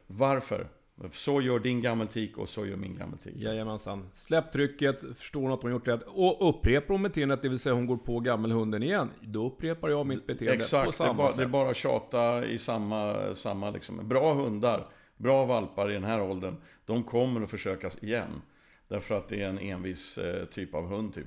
Varför? 0.06 0.68
Så 1.10 1.40
gör 1.40 1.58
din 1.58 1.82
gammeltik 1.82 2.38
och 2.38 2.48
så 2.48 2.66
gör 2.66 2.76
min 2.76 2.96
gammeltik. 2.96 3.36
Jajamensan. 3.36 4.08
Släpp 4.12 4.52
trycket, 4.52 5.00
förstår 5.16 5.40
hon 5.40 5.52
att 5.52 5.62
hon 5.62 5.70
gjort 5.70 5.88
rätt. 5.88 6.02
Och 6.06 6.48
upprepar 6.48 6.94
hon 6.94 7.02
beteendet, 7.02 7.42
det 7.42 7.48
vill 7.48 7.58
säga 7.58 7.74
hon 7.74 7.86
går 7.86 7.96
på 7.96 8.20
gammelhunden 8.20 8.82
igen. 8.82 9.10
Då 9.20 9.46
upprepar 9.46 9.88
jag 9.88 10.06
mitt 10.06 10.26
beteende 10.26 10.54
Exakt, 10.54 10.86
på 10.86 10.92
samma 10.92 11.12
det 11.12 11.14
är 11.14 11.16
bara, 11.16 11.30
sätt. 11.30 11.36
det 11.38 11.42
är 11.42 11.48
bara 11.48 11.70
att 11.70 11.76
tjata 11.76 12.46
i 12.46 12.58
samma, 12.58 13.34
samma 13.34 13.70
liksom. 13.70 14.08
Bra 14.08 14.34
hundar, 14.34 14.86
bra 15.16 15.44
valpar 15.44 15.90
i 15.90 15.94
den 15.94 16.04
här 16.04 16.22
åldern. 16.22 16.56
De 16.86 17.04
kommer 17.04 17.42
att 17.42 17.50
försöka 17.50 17.90
igen. 18.00 18.42
Därför 18.88 19.14
att 19.18 19.28
det 19.28 19.42
är 19.42 19.48
en 19.48 19.58
envis 19.58 20.18
eh, 20.18 20.44
typ 20.44 20.74
av 20.74 20.86
hund 20.86 21.14
typ. 21.14 21.26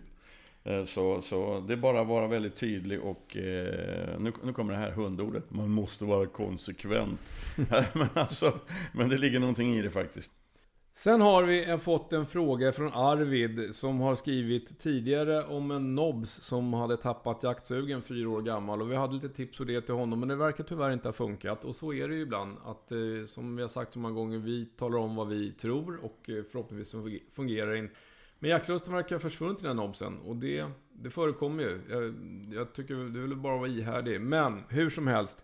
Eh, 0.64 0.86
så, 0.86 1.22
så 1.22 1.64
det 1.68 1.74
är 1.74 1.78
bara 1.78 2.02
att 2.02 2.08
vara 2.08 2.28
väldigt 2.28 2.56
tydlig 2.56 3.02
och 3.02 3.38
eh, 3.38 4.20
nu, 4.20 4.34
nu 4.44 4.54
kommer 4.54 4.74
det 4.74 4.80
här 4.80 4.92
hundordet. 4.92 5.52
Man 5.52 5.70
måste 5.70 6.06
vara 6.06 6.26
konsekvent. 6.26 7.34
men, 7.94 8.10
alltså, 8.14 8.60
men 8.94 9.10
det 9.10 9.18
ligger 9.18 9.40
någonting 9.40 9.76
i 9.76 9.82
det 9.82 9.92
faktiskt. 9.92 10.34
Sen 10.94 11.22
har 11.22 11.44
vi 11.44 11.78
fått 11.78 12.14
en 12.14 12.26
fråga 12.26 12.72
från 12.72 12.94
Arvid 12.94 13.76
som 13.76 14.00
har 14.00 14.16
skrivit 14.16 14.80
tidigare 14.80 15.44
om 15.44 15.72
en 15.72 15.96
nobs 15.96 16.32
som 16.32 16.74
hade 16.74 16.98
tappat 16.98 17.44
jaktsugen 17.44 18.02
fyra 18.02 18.30
år 18.30 18.42
gammal. 18.42 18.82
Och 18.82 18.92
vi 18.92 18.96
hade 18.96 19.14
lite 19.14 19.30
tips 19.30 19.60
och 19.60 19.66
det 19.66 19.82
till 19.82 19.94
honom 19.94 20.20
men 20.20 20.30
det 20.30 20.36
verkar 20.36 20.64
tyvärr 20.64 20.92
inte 20.92 21.08
ha 21.08 21.14
funkat. 21.14 21.64
Och 21.66 21.76
så 21.76 21.94
är 21.94 22.08
det 22.08 22.16
ju 22.16 22.22
ibland 22.22 22.58
att 22.66 22.92
eh, 22.92 22.98
som 23.26 23.56
vi 23.56 23.62
har 23.62 23.70
sagt 23.70 23.94
så 23.94 24.00
många 24.00 24.16
gånger, 24.16 24.38
vi 24.38 24.66
talar 24.66 24.98
om 24.98 25.16
vad 25.16 25.28
vi 25.28 25.52
tror 25.52 26.00
och 26.06 26.30
eh, 26.30 26.44
förhoppningsvis 26.52 26.96
fungerar 27.34 27.76
inte. 27.76 27.96
Men 28.42 28.50
jaktlusten 28.50 28.94
verkar 28.94 29.16
ha 29.16 29.20
försvunnit 29.20 29.60
i 29.60 29.62
den 29.62 29.78
här 29.78 29.86
nobsen 29.86 30.20
och 30.20 30.36
det, 30.36 30.66
det 30.94 31.10
förekommer 31.10 31.64
ju. 31.64 31.82
Jag, 31.90 32.16
jag 32.60 32.74
tycker 32.74 32.94
du 32.94 33.22
vill 33.22 33.36
bara 33.36 33.58
vara 33.58 33.70
ihärdig. 33.70 34.22
Men 34.22 34.64
hur 34.70 34.90
som 34.90 35.08
helst. 35.08 35.44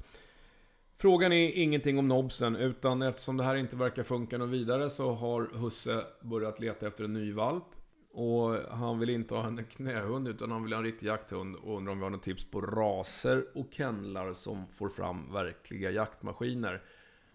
Frågan 0.98 1.32
är 1.32 1.52
ingenting 1.52 2.00
om 2.00 2.08
nobsen, 2.08 2.56
utan 2.56 3.02
eftersom 3.02 3.38
det 3.38 3.44
här 3.44 3.56
inte 3.56 3.76
verkar 3.76 4.04
funka 4.04 4.38
något 4.38 4.50
vidare 4.50 4.90
så 4.90 5.12
har 5.12 5.50
Husse 5.54 6.04
börjat 6.22 6.60
leta 6.60 6.88
efter 6.88 7.04
en 7.04 7.14
ny 7.14 7.34
valp. 7.34 7.64
Och 8.12 8.54
han 8.54 9.00
vill 9.00 9.10
inte 9.10 9.36
ha 9.36 9.48
en 9.48 9.64
knähund, 9.64 10.28
utan 10.28 10.52
han 10.52 10.64
vill 10.64 10.74
ha 10.74 10.78
en 10.78 10.86
riktig 10.86 11.08
jakthund. 11.08 11.56
Och 11.56 11.78
undrar 11.78 11.92
om 11.92 11.98
vi 11.98 12.04
har 12.04 12.10
något 12.10 12.24
tips 12.24 12.52
på 12.52 12.62
raser 12.62 13.46
och 13.54 13.68
kennlar 13.72 14.34
som 14.34 14.68
får 14.68 14.90
fram 14.90 15.34
verkliga 15.34 15.92
jaktmaskiner. 15.92 16.82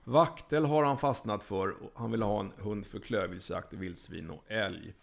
Vaktel 0.04 0.64
har 0.64 0.84
han 0.84 0.98
fastnat 0.98 1.44
för. 1.44 1.70
Och 1.70 1.92
han 1.94 2.10
vill 2.10 2.22
ha 2.22 2.40
en 2.40 2.52
hund 2.56 2.86
för 2.86 2.98
klövviltsjakt, 2.98 3.72
vildsvin 3.72 4.30
och 4.30 4.50
älg. 4.50 4.94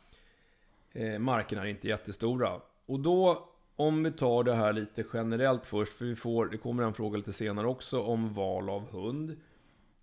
Eh, 0.93 1.19
markerna 1.19 1.61
är 1.61 1.67
inte 1.67 1.87
jättestora. 1.87 2.61
Och 2.85 2.99
då 2.99 3.49
om 3.79 4.03
vi 4.03 4.11
tar 4.11 4.43
det 4.43 4.53
här 4.53 4.73
lite 4.73 5.05
generellt 5.13 5.65
först, 5.65 5.93
för 5.93 6.05
vi 6.05 6.15
får, 6.15 6.45
det 6.45 6.57
kommer 6.57 6.83
en 6.83 6.93
fråga 6.93 7.17
lite 7.17 7.33
senare 7.33 7.67
också 7.67 8.01
om 8.01 8.33
val 8.33 8.69
av 8.69 8.91
hund. 8.91 9.37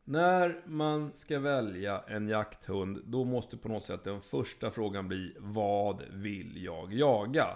När 0.04 0.62
man 0.66 1.12
ska 1.14 1.38
välja 1.38 2.02
en 2.08 2.28
jakthund, 2.28 3.02
då 3.04 3.24
måste 3.24 3.56
på 3.56 3.68
något 3.68 3.84
sätt 3.84 4.04
den 4.04 4.20
första 4.20 4.70
frågan 4.70 5.08
bli 5.08 5.34
Vad 5.38 6.02
vill 6.10 6.64
jag 6.64 6.94
jaga? 6.94 7.46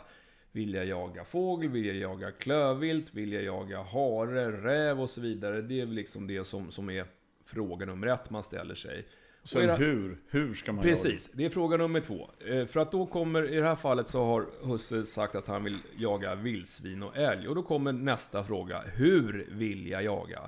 Vill 0.53 0.75
jag 0.75 0.87
jaga 0.87 1.25
fågel? 1.25 1.71
Vill 1.71 1.87
jag 1.87 1.97
jaga 1.97 2.31
klövvilt? 2.31 3.15
Vill 3.15 3.33
jag 3.33 3.43
jaga 3.43 3.83
hare, 3.83 4.53
räv 4.53 5.01
och 5.01 5.11
så 5.11 5.21
vidare? 5.21 5.63
Det 5.63 5.81
är 5.81 5.87
väl 5.87 5.95
liksom 5.95 6.27
det 6.27 6.45
som, 6.45 6.71
som 6.71 6.91
är 6.91 7.07
fråga 7.45 7.87
nummer 7.87 8.07
ett 8.07 8.31
man 8.31 8.43
ställer 8.43 8.75
sig. 8.75 9.07
Sen 9.45 9.63
era- 9.63 9.77
hur? 9.77 10.19
Hur 10.29 10.55
ska 10.55 10.73
man 10.73 10.85
Precis, 10.85 11.31
det 11.33 11.45
är 11.45 11.51
fråga 11.51 11.77
nummer 11.77 12.01
två. 12.01 12.31
Eh, 12.47 12.67
För 12.67 12.81
att 12.81 12.93
då 12.93 13.07
kommer, 13.07 13.53
i 13.53 13.57
det 13.57 13.67
här 13.67 13.77
fallet 13.77 14.09
så 14.09 14.25
har 14.25 14.47
husse 14.63 15.07
sagt 15.07 15.35
att 15.35 15.47
han 15.47 15.65
vill 15.65 15.79
jaga 15.99 16.35
vildsvin 16.35 17.03
och 17.03 17.17
älg. 17.17 17.49
Och 17.49 17.55
då 17.55 17.63
kommer 17.63 17.93
nästa 17.93 18.45
fråga. 18.45 18.83
Hur 18.95 19.49
vill 19.51 19.87
jag 19.89 20.05
jaga? 20.05 20.41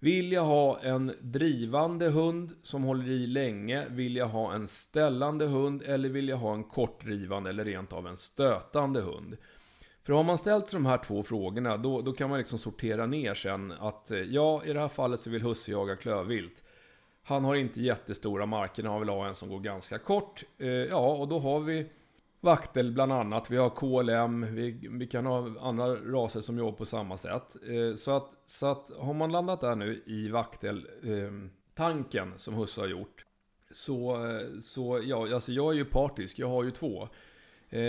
Vill 0.00 0.32
jag 0.32 0.44
ha 0.44 0.80
en 0.80 1.12
drivande 1.20 2.08
hund 2.08 2.50
som 2.62 2.82
håller 2.82 3.08
i 3.10 3.26
länge? 3.26 3.86
Vill 3.88 4.16
jag 4.16 4.26
ha 4.26 4.54
en 4.54 4.68
ställande 4.68 5.46
hund? 5.46 5.82
Eller 5.82 6.08
vill 6.08 6.28
jag 6.28 6.36
ha 6.36 6.54
en 6.54 6.64
kortdrivande 6.64 7.50
eller 7.50 7.64
rent 7.64 7.92
av 7.92 8.06
en 8.06 8.16
stötande 8.16 9.00
hund? 9.00 9.36
För 10.02 10.12
har 10.12 10.22
man 10.22 10.38
ställt 10.38 10.70
de 10.70 10.86
här 10.86 10.98
två 10.98 11.22
frågorna, 11.22 11.76
då, 11.76 12.02
då 12.02 12.12
kan 12.12 12.30
man 12.30 12.38
liksom 12.38 12.58
sortera 12.58 13.06
ner 13.06 13.34
sen 13.34 13.72
att 13.72 14.10
eh, 14.10 14.18
ja, 14.18 14.64
i 14.64 14.72
det 14.72 14.80
här 14.80 14.88
fallet 14.88 15.20
så 15.20 15.30
vill 15.30 15.42
husse 15.42 15.70
jaga 15.70 15.96
klövvilt. 15.96 16.62
Han 17.28 17.44
har 17.44 17.54
inte 17.54 17.80
jättestora 17.80 18.46
marker, 18.46 18.82
han 18.82 19.00
vill 19.00 19.08
ha 19.08 19.28
en 19.28 19.34
som 19.34 19.48
går 19.48 19.60
ganska 19.60 19.98
kort. 19.98 20.44
Eh, 20.58 20.68
ja, 20.68 21.14
och 21.14 21.28
då 21.28 21.38
har 21.38 21.60
vi 21.60 21.86
vaktel 22.40 22.92
bland 22.92 23.12
annat. 23.12 23.50
Vi 23.50 23.56
har 23.56 23.70
KLM, 23.70 24.54
vi, 24.54 24.88
vi 24.90 25.06
kan 25.06 25.26
ha 25.26 25.60
andra 25.60 25.96
raser 25.96 26.40
som 26.40 26.58
jobbar 26.58 26.72
på 26.72 26.86
samma 26.86 27.16
sätt. 27.16 27.56
Eh, 27.68 27.94
så, 27.96 28.16
att, 28.16 28.30
så 28.46 28.66
att 28.66 28.90
har 28.98 29.14
man 29.14 29.32
landat 29.32 29.60
där 29.60 29.74
nu 29.74 30.02
i 30.06 30.28
vakteltanken 30.28 31.44
eh, 31.44 31.50
tanken 31.74 32.32
som 32.36 32.54
husse 32.54 32.80
har 32.80 32.88
gjort. 32.88 33.24
Så, 33.70 34.18
så 34.62 35.00
ja, 35.04 35.34
alltså 35.34 35.52
jag 35.52 35.72
är 35.72 35.76
ju 35.76 35.84
partisk, 35.84 36.38
jag 36.38 36.48
har 36.48 36.64
ju 36.64 36.70
två. 36.70 37.08
Eh, 37.70 37.80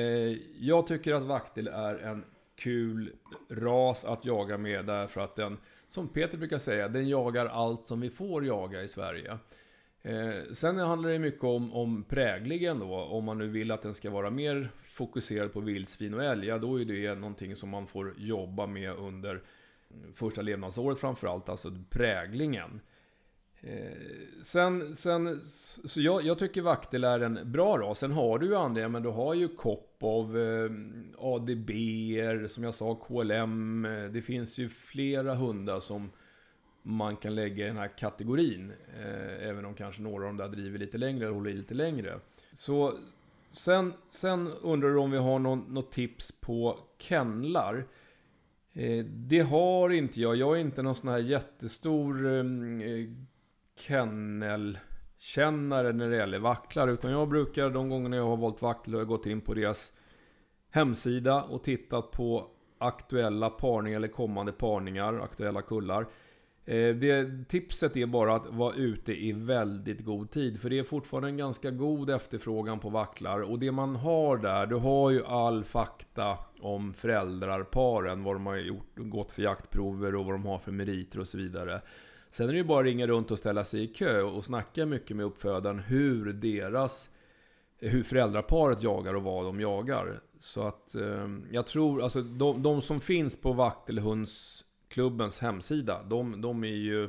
jag 0.60 0.88
tycker 0.88 1.14
att 1.14 1.24
vaktel 1.24 1.68
är 1.68 1.96
en 1.96 2.26
kul 2.56 3.12
ras 3.50 4.06
att 4.06 4.26
jaga 4.26 4.58
med 4.58 4.86
därför 4.86 5.22
att 5.22 5.36
den, 5.36 5.58
som 5.90 6.08
Peter 6.08 6.38
brukar 6.38 6.58
säga, 6.58 6.88
den 6.88 7.10
jagar 7.10 7.46
allt 7.46 7.86
som 7.86 8.02
vi 8.02 8.10
får 8.10 8.46
jaga 8.46 8.84
i 8.84 8.88
Sverige. 8.88 9.38
Eh, 10.02 10.54
sen 10.54 10.78
handlar 10.78 11.10
det 11.10 11.20
mycket 11.20 11.44
om, 11.44 11.74
om 11.74 12.04
präglingen 12.04 12.80
då. 12.80 12.96
Om 12.96 13.26
man 13.26 13.38
nu 13.38 13.48
vill 13.48 13.72
att 13.72 13.82
den 13.82 13.94
ska 13.94 14.10
vara 14.10 14.30
mer 14.30 14.70
fokuserad 14.84 15.54
på 15.54 15.60
vildsvin 15.60 16.14
och 16.14 16.24
älg, 16.24 16.48
ja, 16.48 16.58
då 16.58 16.82
är 16.82 16.86
det 16.86 17.16
någonting 17.16 17.56
som 17.56 17.70
man 17.70 17.88
får 17.88 18.14
jobba 18.18 18.68
med 18.68 18.92
under 18.92 19.42
första 20.16 20.42
levnadsåret 20.42 21.00
framförallt, 21.00 21.50
alltså 21.50 21.72
präglingen. 21.90 22.82
Eh, 23.62 24.42
sen, 24.42 24.96
sen, 24.96 25.42
så 25.86 26.02
jag, 26.02 26.24
jag 26.24 26.40
tycker 26.40 26.62
vaktel 26.62 27.04
är 27.04 27.20
en 27.20 27.40
bra 27.52 27.78
ras. 27.78 28.00
Sen 28.00 28.12
har 28.12 28.40
du 28.40 28.46
ju 28.46 28.56
andra, 28.56 28.90
men 28.90 29.04
du 29.04 29.10
har 29.10 29.34
ju 29.34 29.48
Kopov, 29.48 30.38
eh, 30.38 30.70
ADB, 31.18 31.72
som 32.50 32.64
jag 32.64 32.74
sa, 32.74 32.96
KLM. 32.96 33.86
Eh, 33.86 34.04
det 34.04 34.22
finns 34.22 34.58
ju 34.58 34.70
flera 34.70 35.36
hundar 35.36 35.80
som 35.80 36.12
man 36.82 37.16
kan 37.16 37.36
lägga 37.36 37.66
i 37.66 37.68
den 37.68 37.78
här 37.78 37.98
kategorin. 37.98 38.74
Eh, 39.00 39.48
även 39.48 39.66
om 39.66 39.74
kanske 39.74 40.02
några 40.02 40.24
av 40.24 40.30
dem 40.30 40.38
där 40.38 40.48
driver 40.48 40.80
lite 40.80 40.98
längre 40.98 41.26
eller 41.26 41.36
håller 41.36 41.50
i 41.50 41.54
lite 41.54 41.74
längre. 41.74 42.20
Så 42.54 42.98
sen, 43.52 43.94
sen 44.10 44.48
undrar 44.48 44.90
du 44.90 44.98
om 44.98 45.12
vi 45.12 45.18
har 45.18 45.40
någon, 45.40 45.60
något 45.60 45.92
tips 45.92 46.32
på 46.32 46.80
kennlar. 46.98 47.86
Eh, 48.74 49.06
det 49.06 49.40
har 49.40 49.90
inte 49.90 50.22
jag. 50.22 50.36
Jag 50.36 50.56
är 50.56 50.62
inte 50.62 50.82
någon 50.82 50.96
sån 50.96 51.10
här 51.10 51.20
jättestor 51.20 52.26
eh, 52.26 52.44
kennelkännare 53.80 55.94
när 55.94 56.10
det 56.10 56.16
gäller 56.16 56.40
vacklar. 56.40 56.88
Utan 56.88 57.12
jag 57.12 57.30
brukar 57.30 57.70
de 57.70 57.90
gångerna 57.90 58.16
jag 58.16 58.24
har 58.24 58.38
valt 58.38 58.62
vacklar 58.62 58.94
har 58.94 59.02
jag 59.02 59.08
gått 59.08 59.26
in 59.26 59.42
på 59.42 59.54
deras 59.54 59.94
hemsida 60.70 61.44
och 61.44 61.64
tittat 61.64 62.12
på 62.12 62.48
aktuella 62.78 63.50
parningar 63.50 63.98
eller 63.98 64.08
kommande 64.08 64.52
parningar, 64.52 65.20
aktuella 65.20 65.62
kullar. 65.62 66.08
Eh, 66.66 66.96
det, 66.96 67.46
tipset 67.48 67.98
är 67.98 68.06
bara 68.06 68.36
att 68.36 68.48
vara 68.48 68.76
ute 68.76 69.14
i 69.14 69.32
väldigt 69.32 70.06
god 70.06 70.32
tid. 70.32 70.62
För 70.62 70.70
det 70.70 70.80
är 70.80 70.84
fortfarande 70.84 71.30
en 71.30 71.38
ganska 71.38 71.72
god 71.72 72.10
efterfrågan 72.10 72.80
på 72.80 72.90
vacklar. 72.90 73.40
Och 73.40 73.60
det 73.60 73.72
man 73.72 73.96
har 73.96 74.38
där, 74.38 74.66
du 74.66 74.76
har 74.76 75.12
ju 75.12 75.26
all 75.26 75.64
fakta 75.64 76.38
om 76.60 76.94
föräldrarparen. 76.94 78.24
Vad 78.24 78.36
de 78.36 78.46
har 78.46 78.56
gjort, 78.56 78.96
gått 78.96 79.32
för 79.32 79.42
jaktprover 79.42 80.16
och 80.16 80.26
vad 80.26 80.34
de 80.34 80.46
har 80.46 80.60
för 80.60 80.72
meriter 80.72 81.20
och 81.20 81.28
så 81.28 81.38
vidare. 81.38 81.82
Sen 82.32 82.50
är 82.50 82.54
det 82.54 82.58
ju 82.58 82.64
bara 82.64 82.80
att 82.80 82.86
ringa 82.86 83.08
runt 83.08 83.32
och 83.32 83.40
ställa 83.40 83.64
sig 83.64 83.84
i 83.84 83.88
kö 83.88 84.22
och 84.22 84.46
snacka 84.46 84.86
mycket 84.86 85.18
med 85.18 85.26
uppfödaren 85.26 85.80
hur 85.80 86.34
deras 86.34 87.10
hur 87.80 88.04
föräldraparet 88.04 88.84
jagar 88.84 89.14
och 89.14 89.24
vad 89.24 89.46
de 89.46 89.60
jagar. 89.62 90.22
Så 90.40 90.68
att 90.68 90.96
eh, 90.96 91.28
jag 91.52 91.68
tror, 91.68 92.02
alltså 92.02 92.22
de, 92.22 92.64
de 92.64 92.82
som 92.82 93.02
finns 93.02 93.42
på 93.42 93.54
Vaktelhundsklubbens 93.54 95.40
hemsida, 95.40 96.04
de, 96.04 96.42
de 96.42 96.64
är 96.64 96.68
ju 96.68 97.04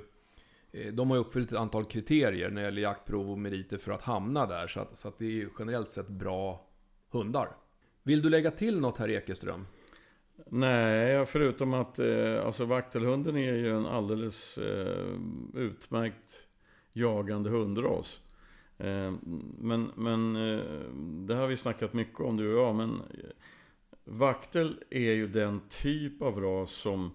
eh, 0.73 0.93
de 0.93 1.11
har 1.11 1.17
ju 1.17 1.21
uppfyllt 1.21 1.53
ett 1.53 1.59
antal 1.59 1.85
kriterier 1.85 2.51
när 2.51 2.63
det 2.63 2.67
gäller 2.67 2.83
jaktprov 2.83 3.31
och 3.31 3.39
meriter 3.39 3.79
för 3.79 3.93
att 3.93 4.03
hamna 4.03 4.47
där. 4.47 4.67
Så 4.67 4.81
att, 4.81 4.99
så 4.99 5.09
att 5.09 5.19
det 5.19 5.25
är 5.25 5.31
ju 5.31 5.49
generellt 5.59 5.89
sett 5.89 6.09
bra 6.09 6.67
hundar. 7.11 7.57
Vill 8.03 8.23
du 8.23 8.31
lägga 8.31 8.51
till 8.51 8.81
något 8.81 8.99
här 8.99 9.11
Ekeström? 9.11 9.67
Nej, 10.47 11.27
förutom 11.27 11.75
att 11.75 11.99
eh, 11.99 12.47
alltså 12.47 12.65
vaktelhunden 12.65 13.37
är 13.37 13.55
ju 13.55 13.77
en 13.77 13.87
alldeles 13.87 14.59
eh, 14.59 15.19
utmärkt 15.55 16.49
jagande 16.93 17.51
hundras. 17.51 18.21
Eh, 18.79 19.13
men 19.59 19.91
men 19.95 20.37
eh, 20.37 20.65
det 21.27 21.35
har 21.35 21.47
vi 21.47 21.57
snackat 21.57 21.93
mycket 21.93 22.21
om 22.21 22.37
du 22.37 22.55
och 22.55 22.67
jag. 22.67 22.75
Men 22.75 22.91
eh, 22.91 23.31
vaktel 24.05 24.85
är 24.91 25.13
ju 25.13 25.27
den 25.27 25.61
typ 25.69 26.23
av 26.23 26.41
ras 26.41 26.71
som 26.71 27.11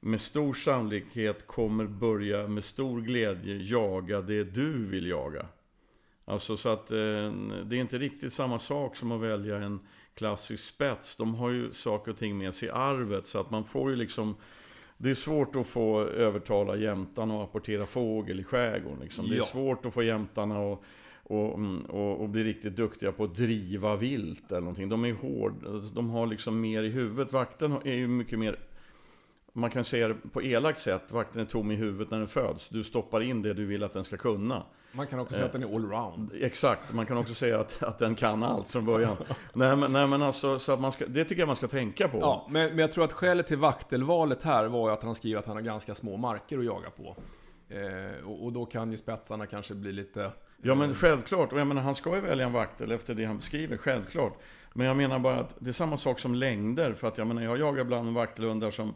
med 0.00 0.20
stor 0.20 0.54
sannolikhet 0.54 1.46
kommer 1.46 1.86
börja 1.86 2.48
med 2.48 2.64
stor 2.64 3.00
glädje 3.00 3.56
jaga 3.56 4.20
det 4.20 4.44
du 4.44 4.86
vill 4.86 5.06
jaga. 5.06 5.46
Alltså 6.24 6.56
så 6.56 6.68
att 6.68 6.90
eh, 6.90 7.32
det 7.64 7.76
är 7.76 7.80
inte 7.80 7.98
riktigt 7.98 8.32
samma 8.32 8.58
sak 8.58 8.96
som 8.96 9.12
att 9.12 9.20
välja 9.20 9.56
en 9.56 9.80
klassisk 10.14 10.64
spets. 10.68 11.16
De 11.16 11.34
har 11.34 11.50
ju 11.50 11.72
saker 11.72 12.10
och 12.10 12.18
ting 12.18 12.38
med 12.38 12.54
sig 12.54 12.68
i 12.68 12.70
arvet 12.70 13.26
så 13.26 13.40
att 13.40 13.50
man 13.50 13.64
får 13.64 13.90
ju 13.90 13.96
liksom 13.96 14.36
det 14.98 15.10
är 15.10 15.14
svårt 15.14 15.56
att 15.56 15.66
få 15.66 16.00
övertala 16.00 16.76
jämtarna 16.76 17.36
att 17.36 17.48
apportera 17.48 17.86
fågel 17.86 18.40
i 18.40 18.44
skärgården. 18.44 18.98
Liksom. 19.02 19.28
Det 19.28 19.34
är 19.34 19.38
Ja. 19.38 19.44
svårt 19.44 19.86
att 19.86 19.94
få 19.94 20.02
jämtarna 20.02 20.72
att 20.72 20.80
och, 21.26 21.54
mm, 21.54 21.76
och, 21.84 22.20
och 22.20 22.28
bli 22.28 22.44
riktigt 22.44 22.76
duktiga 22.76 23.12
på 23.12 23.24
att 23.24 23.34
driva 23.34 23.96
vilt 23.96 24.50
eller 24.52 24.60
någonting. 24.60 24.88
De 24.88 25.04
är 25.04 25.12
hård, 25.12 25.54
de 25.94 26.10
har 26.10 26.26
liksom 26.26 26.60
mer 26.60 26.82
i 26.82 26.88
huvudet. 26.88 27.32
Vakten 27.32 27.72
är 27.84 27.94
ju 27.94 28.08
mycket 28.08 28.38
mer 28.38 28.58
man 29.56 29.70
kan 29.70 29.84
säga 29.84 30.08
det 30.08 30.14
på 30.32 30.42
elakt 30.42 30.78
sätt, 30.78 31.12
vakten 31.12 31.40
är 31.40 31.44
tom 31.44 31.70
i 31.70 31.74
huvudet 31.74 32.10
när 32.10 32.18
den 32.18 32.28
föds. 32.28 32.68
Du 32.68 32.84
stoppar 32.84 33.20
in 33.20 33.42
det 33.42 33.54
du 33.54 33.66
vill 33.66 33.84
att 33.84 33.92
den 33.92 34.04
ska 34.04 34.16
kunna. 34.16 34.62
Man 34.92 35.06
kan 35.06 35.18
också 35.18 35.34
säga 35.34 35.46
att 35.46 35.52
den 35.52 35.62
är 35.62 35.74
allround. 35.74 36.30
Exakt, 36.40 36.92
man 36.92 37.06
kan 37.06 37.18
också 37.18 37.34
säga 37.34 37.60
att, 37.60 37.82
att 37.82 37.98
den 37.98 38.14
kan 38.14 38.42
allt 38.42 38.72
från 38.72 38.84
början. 38.84 39.16
nej, 39.52 39.76
men, 39.76 39.92
nej 39.92 40.06
men 40.06 40.22
alltså, 40.22 40.58
så 40.58 40.72
att 40.72 40.80
man 40.80 40.92
ska, 40.92 41.06
det 41.06 41.24
tycker 41.24 41.42
jag 41.42 41.46
man 41.46 41.56
ska 41.56 41.68
tänka 41.68 42.08
på. 42.08 42.18
Ja, 42.18 42.46
men, 42.50 42.68
men 42.68 42.78
jag 42.78 42.92
tror 42.92 43.04
att 43.04 43.12
skälet 43.12 43.46
till 43.46 43.58
vaktelvalet 43.58 44.42
här 44.42 44.66
var 44.66 44.88
ju 44.88 44.94
att 44.94 45.02
han 45.02 45.14
skriver 45.14 45.38
att 45.38 45.46
han 45.46 45.56
har 45.56 45.62
ganska 45.62 45.94
små 45.94 46.16
marker 46.16 46.58
att 46.58 46.64
jaga 46.64 46.90
på. 46.90 47.16
Eh, 47.68 48.26
och, 48.26 48.44
och 48.44 48.52
då 48.52 48.66
kan 48.66 48.92
ju 48.92 48.98
spetsarna 48.98 49.46
kanske 49.46 49.74
bli 49.74 49.92
lite... 49.92 50.30
Ja 50.62 50.74
men 50.74 50.94
självklart, 50.94 51.52
och 51.52 51.60
jag 51.60 51.66
menar 51.66 51.82
han 51.82 51.94
ska 51.94 52.14
ju 52.14 52.20
välja 52.20 52.46
en 52.46 52.52
vaktel 52.52 52.92
efter 52.92 53.14
det 53.14 53.24
han 53.24 53.36
beskriver, 53.36 53.76
självklart. 53.76 54.38
Men 54.72 54.86
jag 54.86 54.96
menar 54.96 55.18
bara 55.18 55.36
att 55.36 55.56
det 55.58 55.70
är 55.70 55.72
samma 55.72 55.96
sak 55.96 56.18
som 56.18 56.34
längder, 56.34 56.92
för 56.92 57.08
att 57.08 57.18
jag 57.18 57.26
menar 57.26 57.42
jag 57.42 57.58
jagar 57.58 57.80
ibland 57.80 58.14
vaktelhundar 58.14 58.70
som, 58.70 58.94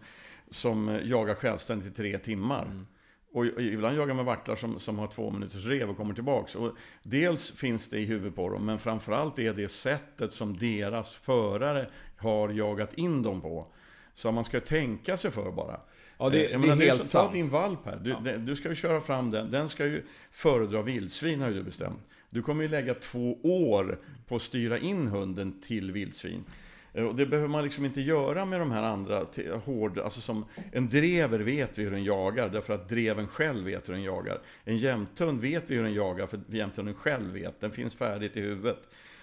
som 0.50 1.00
jagar 1.05 1.35
självständigt 1.35 1.88
i 1.88 1.90
tre 1.97 2.19
timmar. 2.19 2.85
Och 3.33 3.40
och 3.57 3.62
ibland 3.62 3.97
jagar 3.97 4.14
man 4.14 4.25
vaktlar 4.25 4.57
som, 4.57 4.81
som 4.81 4.99
har 4.99 5.07
två 5.07 5.31
minuters 5.31 5.67
rev 5.67 5.90
och 5.90 5.97
kommer 5.97 6.14
tillbaks. 6.14 6.55
Och 6.55 6.73
dels 7.02 7.50
finns 7.50 7.88
det 7.90 7.99
i 7.99 8.05
huvudet 8.05 8.37
på 8.37 8.49
dem, 8.50 8.64
men 8.67 8.78
framförallt 8.78 9.38
är 9.38 9.52
det 9.55 9.69
sättet 9.69 10.33
som 10.33 10.59
deras 10.59 11.14
förare 11.14 11.88
har 12.17 12.49
jagat 12.49 12.95
in 12.95 13.23
dem 13.23 13.40
på. 13.40 13.67
Så 14.14 14.33
man 14.33 14.45
ska 14.45 14.61
tänka 14.61 15.17
sig 15.17 15.31
för 15.31 15.50
bara. 15.52 15.81
Ja, 16.19 16.28
det, 16.28 16.37
Eh, 16.37 16.43
jag 16.43 16.61
det 16.61 16.67
menar, 16.67 16.76
är 16.83 16.87
är 16.87 16.90
helt 16.90 17.05
sant. 17.07 17.28
Ta 17.31 17.33
din 17.35 17.49
valp 17.50 17.85
här. 17.85 17.97
Du, 17.97 18.17
den- 18.25 18.47
du 18.47 18.57
ska 18.57 18.69
ju 18.69 18.75
köra 18.75 19.00
fram 19.00 19.31
den. 19.31 19.50
Den 19.50 19.69
ska 19.69 19.87
ju 19.87 20.02
föredra 20.31 20.83
vildsvin 20.83 21.40
har 21.40 21.49
ju 21.49 21.55
du 21.55 21.62
bestämt. 21.62 22.00
Du 22.31 22.43
kommer 22.43 22.62
ju 22.62 22.69
lägga 22.69 22.95
två 22.95 23.38
år 23.43 23.99
på 24.28 24.37
att 24.37 24.43
styra 24.43 24.78
in 24.78 25.07
hunden 25.09 25.61
till 25.61 25.93
vildsvin. 25.93 26.45
Eh, 26.92 27.04
och 27.04 27.14
det 27.14 27.26
behöver 27.26 27.49
man 27.49 27.64
liksom 27.64 27.85
inte 27.85 28.00
göra 28.00 28.45
med 28.45 28.61
de 28.61 28.71
här 28.71 28.83
andra 28.83 29.16
hårda, 29.16 29.57
hård, 29.64 29.99
alltså 29.99 30.21
som 30.21 30.45
en 30.73 30.88
drever 30.88 31.38
vet 31.38 31.78
vi 31.78 31.83
hur 31.85 31.90
den 31.90 32.04
jagar 32.04 32.49
därför 32.49 32.75
att 32.75 32.88
dreven 32.88 33.28
själv 33.28 33.64
vet 33.64 33.88
hur 33.88 33.92
den 33.92 34.02
jagar. 34.02 34.40
En 34.64 34.76
jämthund 34.76 35.40
vet 35.40 35.71
vi 35.71 35.75
hur 35.75 35.83
den 35.83 35.95
jagar 35.95 36.26
för 36.26 36.37
att 36.37 36.54
jämthunden 36.54 36.95
själv 36.95 37.33
vet. 37.33 37.61
Den 37.61 37.71
finns 37.71 37.95
färdigt 37.95 38.37
i 38.37 38.40
huvudet. 38.40 38.78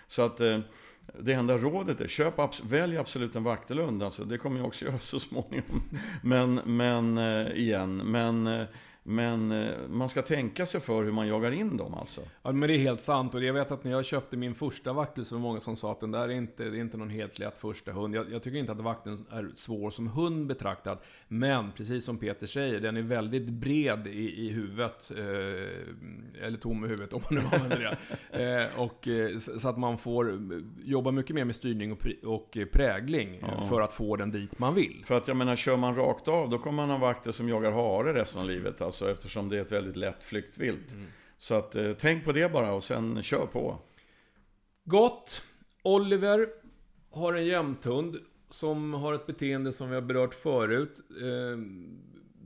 Så 0.07 0.21
att 0.21 0.39
eh, 0.39 0.59
det 1.19 1.33
enda 1.33 1.57
rådet 1.57 2.01
är, 2.01 2.07
köp, 2.07 2.33
välj 2.63 2.97
absolut 2.97 3.35
en 3.35 3.43
vaktelund, 3.43 4.03
Alltså, 4.03 4.23
det 4.23 4.37
kommer 4.37 4.57
jag 4.57 4.67
också 4.67 4.85
göra 4.89 4.99
så 4.99 5.19
småningom. 5.19 5.81
Men, 6.23 6.55
men 6.65 7.17
eh, 7.17 7.51
igen, 7.51 7.97
men 7.97 8.47
eh, 8.47 8.65
men 9.07 9.51
eh, 9.51 9.87
man 9.89 10.09
ska 10.09 10.21
tänka 10.21 10.65
sig 10.65 10.81
för 10.81 11.03
hur 11.03 11.11
man 11.11 11.27
jagar 11.27 11.51
in 11.51 11.77
dem 11.77 11.93
alltså. 11.93 12.21
Ja, 12.43 12.51
men 12.51 12.67
det 12.67 12.75
är 12.75 12.77
helt 12.77 12.99
sant. 12.99 13.35
Och 13.35 13.43
jag 13.43 13.53
vet 13.53 13.71
att 13.71 13.83
när 13.83 13.91
jag 13.91 14.05
köpte 14.05 14.37
min 14.37 14.55
första 14.55 14.93
vaktel 14.93 15.25
så 15.25 15.35
var 15.35 15.39
det 15.39 15.43
många 15.43 15.59
som 15.59 15.75
sa 15.75 15.91
att 15.91 15.99
den 15.99 16.11
där 16.11 16.29
är 16.29 16.29
inte, 16.29 16.63
det 16.63 16.77
är 16.77 16.81
inte 16.81 16.97
någon 16.97 17.09
helt 17.09 17.39
lätt 17.39 17.57
första 17.57 17.91
hund. 17.91 18.15
Jag, 18.15 18.31
jag 18.31 18.43
tycker 18.43 18.57
inte 18.57 18.71
att 18.71 18.81
vakteln 18.81 19.25
är 19.31 19.49
svår 19.55 19.89
som 19.89 20.07
hund 20.07 20.47
betraktad. 20.47 20.97
Men 21.27 21.71
precis 21.71 22.05
som 22.05 22.17
Peter 22.17 22.47
säger, 22.47 22.79
den 22.79 22.97
är 22.97 23.01
väldigt 23.01 23.49
bred 23.49 24.07
i, 24.07 24.45
i 24.45 24.49
huvudet. 24.49 25.11
Eh, 25.11 26.45
eller 26.45 26.57
tom 26.57 26.85
i 26.85 26.87
huvudet 26.87 27.13
om 27.13 27.21
man 27.29 27.39
nu 27.39 27.55
använder 27.55 27.97
det. 28.31 28.63
eh, 28.71 28.79
och, 28.79 29.07
eh, 29.07 29.37
så 29.37 29.69
att 29.69 29.77
man 29.77 29.97
får 29.97 30.39
jobba 30.83 31.11
mycket 31.11 31.35
mer 31.35 31.45
med 31.45 31.55
styrning 31.55 31.91
och, 31.91 32.07
och 32.23 32.57
prägling 32.71 33.39
ja. 33.41 33.67
för 33.69 33.81
att 33.81 33.93
få 33.93 34.15
den 34.15 34.31
dit 34.31 34.59
man 34.59 34.75
vill. 34.75 35.03
För 35.05 35.17
att 35.17 35.27
jag 35.27 35.37
menar, 35.37 35.55
kör 35.55 35.77
man 35.77 35.95
rakt 35.95 36.27
av, 36.27 36.49
då 36.49 36.57
kommer 36.57 36.75
man 36.75 36.89
ha 36.89 36.97
vakter 36.97 37.31
som 37.31 37.49
jagar 37.49 37.71
hare 37.71 38.13
resten 38.13 38.41
av 38.41 38.47
livet. 38.47 38.81
Alltså 38.81 38.94
alltså 38.95 39.11
eftersom 39.11 39.49
det 39.49 39.57
är 39.57 39.61
ett 39.61 39.71
väldigt 39.71 39.95
lätt 39.95 40.23
flyktvilt. 40.23 40.91
Mm. 40.91 41.07
Så 41.37 41.55
att 41.55 41.75
eh, 41.75 41.93
tänk 41.93 42.25
på 42.25 42.31
det 42.31 42.51
bara 42.51 42.73
och 42.73 42.83
sen 42.83 43.23
kör 43.23 43.45
på. 43.45 43.79
Gott! 44.83 45.41
Oliver 45.83 46.47
har 47.11 47.33
en 47.33 47.45
jämthund 47.45 48.17
som 48.49 48.93
har 48.93 49.13
ett 49.13 49.25
beteende 49.25 49.71
som 49.71 49.89
vi 49.89 49.95
har 49.95 50.01
berört 50.01 50.35
förut. 50.35 50.99
Eh, 51.21 51.57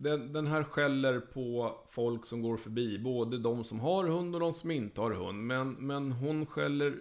den, 0.01 0.33
den, 0.33 0.47
här 0.47 0.63
skäller 0.63 1.19
på 1.19 1.77
folk 1.89 2.25
som 2.25 2.41
går 2.41 2.57
förbi, 2.57 2.99
både 2.99 3.37
de 3.37 3.63
som 3.63 3.79
har 3.79 4.03
hund 4.03 4.35
och 4.35 4.41
de 4.41 4.53
som 4.53 4.71
inte 4.71 5.01
har 5.01 5.11
hund. 5.11 5.47
Men, 5.47 5.71
men 5.71 6.11
hon 6.11 6.45
skäller 6.45 6.95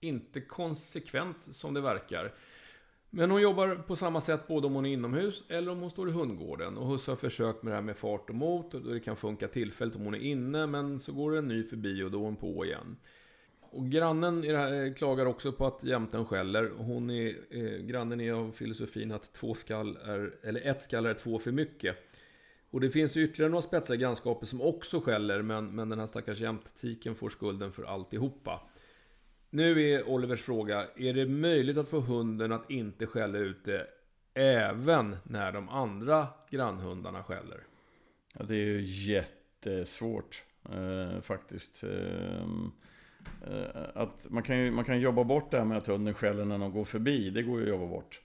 inte 0.00 0.40
konsekvent 0.40 1.36
som 1.50 1.74
det 1.74 1.80
verkar. 1.80 2.32
Men 3.16 3.30
hon 3.30 3.42
jobbar 3.42 3.74
på 3.74 3.96
samma 3.96 4.20
sätt 4.20 4.48
både 4.48 4.66
om 4.66 4.74
hon 4.74 4.86
är 4.86 4.92
inomhus 4.92 5.44
eller 5.48 5.72
om 5.72 5.80
hon 5.80 5.90
står 5.90 6.08
i 6.08 6.12
hundgården. 6.12 6.76
Och 6.76 6.86
Husse 6.86 7.10
har 7.10 7.16
försökt 7.16 7.62
med 7.62 7.72
det 7.72 7.74
här 7.74 7.82
med 7.82 7.96
fart 7.96 8.30
och 8.30 8.36
mot. 8.36 8.74
Och 8.74 8.80
det 8.80 9.00
kan 9.00 9.16
funka 9.16 9.48
tillfälligt 9.48 9.96
om 9.96 10.04
hon 10.04 10.14
är 10.14 10.18
inne, 10.18 10.66
men 10.66 11.00
så 11.00 11.12
går 11.12 11.36
en 11.36 11.48
ny 11.48 11.62
förbi 11.62 12.02
och 12.02 12.10
då 12.10 12.18
är 12.18 12.22
hon 12.22 12.36
på 12.36 12.64
igen. 12.64 12.96
Och 13.60 13.90
grannen 13.90 14.44
i 14.44 14.48
det 14.48 14.58
här 14.58 14.94
klagar 14.96 15.26
också 15.26 15.52
på 15.52 15.66
att 15.66 15.84
jämten 15.84 16.26
skäller. 16.26 16.70
Hon 16.76 17.10
är, 17.10 17.36
eh, 17.50 17.86
grannen 17.86 18.20
är 18.20 18.32
av 18.32 18.52
filosofin 18.52 19.12
att 19.12 19.32
två 19.32 19.54
skall 19.54 19.96
är, 19.96 20.34
eller 20.42 20.60
ett 20.66 20.82
skall 20.82 21.06
är 21.06 21.14
två 21.14 21.38
för 21.38 21.52
mycket. 21.52 21.96
Och 22.70 22.80
det 22.80 22.90
finns 22.90 23.16
ytterligare 23.16 23.50
några 23.50 23.62
spetsiga 23.62 23.96
grannskaper 23.96 24.46
som 24.46 24.62
också 24.62 25.00
skäller, 25.00 25.42
men, 25.42 25.74
men 25.74 25.88
den 25.88 25.98
här 25.98 26.06
stackars 26.06 26.40
jämttiken 26.40 27.14
får 27.14 27.30
skulden 27.30 27.72
för 27.72 27.82
alltihopa. 27.82 28.60
Nu 29.54 29.82
är 29.82 30.08
Olivers 30.08 30.42
fråga, 30.42 30.86
är 30.96 31.12
det 31.12 31.26
möjligt 31.26 31.76
att 31.76 31.88
få 31.88 32.00
hunden 32.00 32.52
att 32.52 32.70
inte 32.70 33.06
skälla 33.06 33.38
ut 33.38 33.64
det 33.64 33.86
även 34.34 35.16
när 35.24 35.52
de 35.52 35.68
andra 35.68 36.26
grannhundarna 36.50 37.22
skäller? 37.22 37.60
Ja, 38.32 38.44
det 38.44 38.54
är 38.54 38.66
ju 38.66 38.80
jättesvårt 38.82 40.42
eh, 40.72 41.20
faktiskt. 41.20 41.84
Eh, 41.84 42.42
eh, 43.46 43.84
att 43.94 44.26
man, 44.30 44.42
kan 44.42 44.58
ju, 44.58 44.70
man 44.70 44.84
kan 44.84 45.00
jobba 45.00 45.24
bort 45.24 45.50
det 45.50 45.58
här 45.58 45.64
med 45.64 45.78
att 45.78 45.86
hunden 45.86 46.14
skäller 46.14 46.44
när 46.44 46.58
de 46.58 46.72
går 46.72 46.84
förbi. 46.84 47.30
Det 47.30 47.42
går 47.42 47.58
ju 47.58 47.62
att 47.62 47.68
jobba 47.68 47.86
bort 47.86 48.20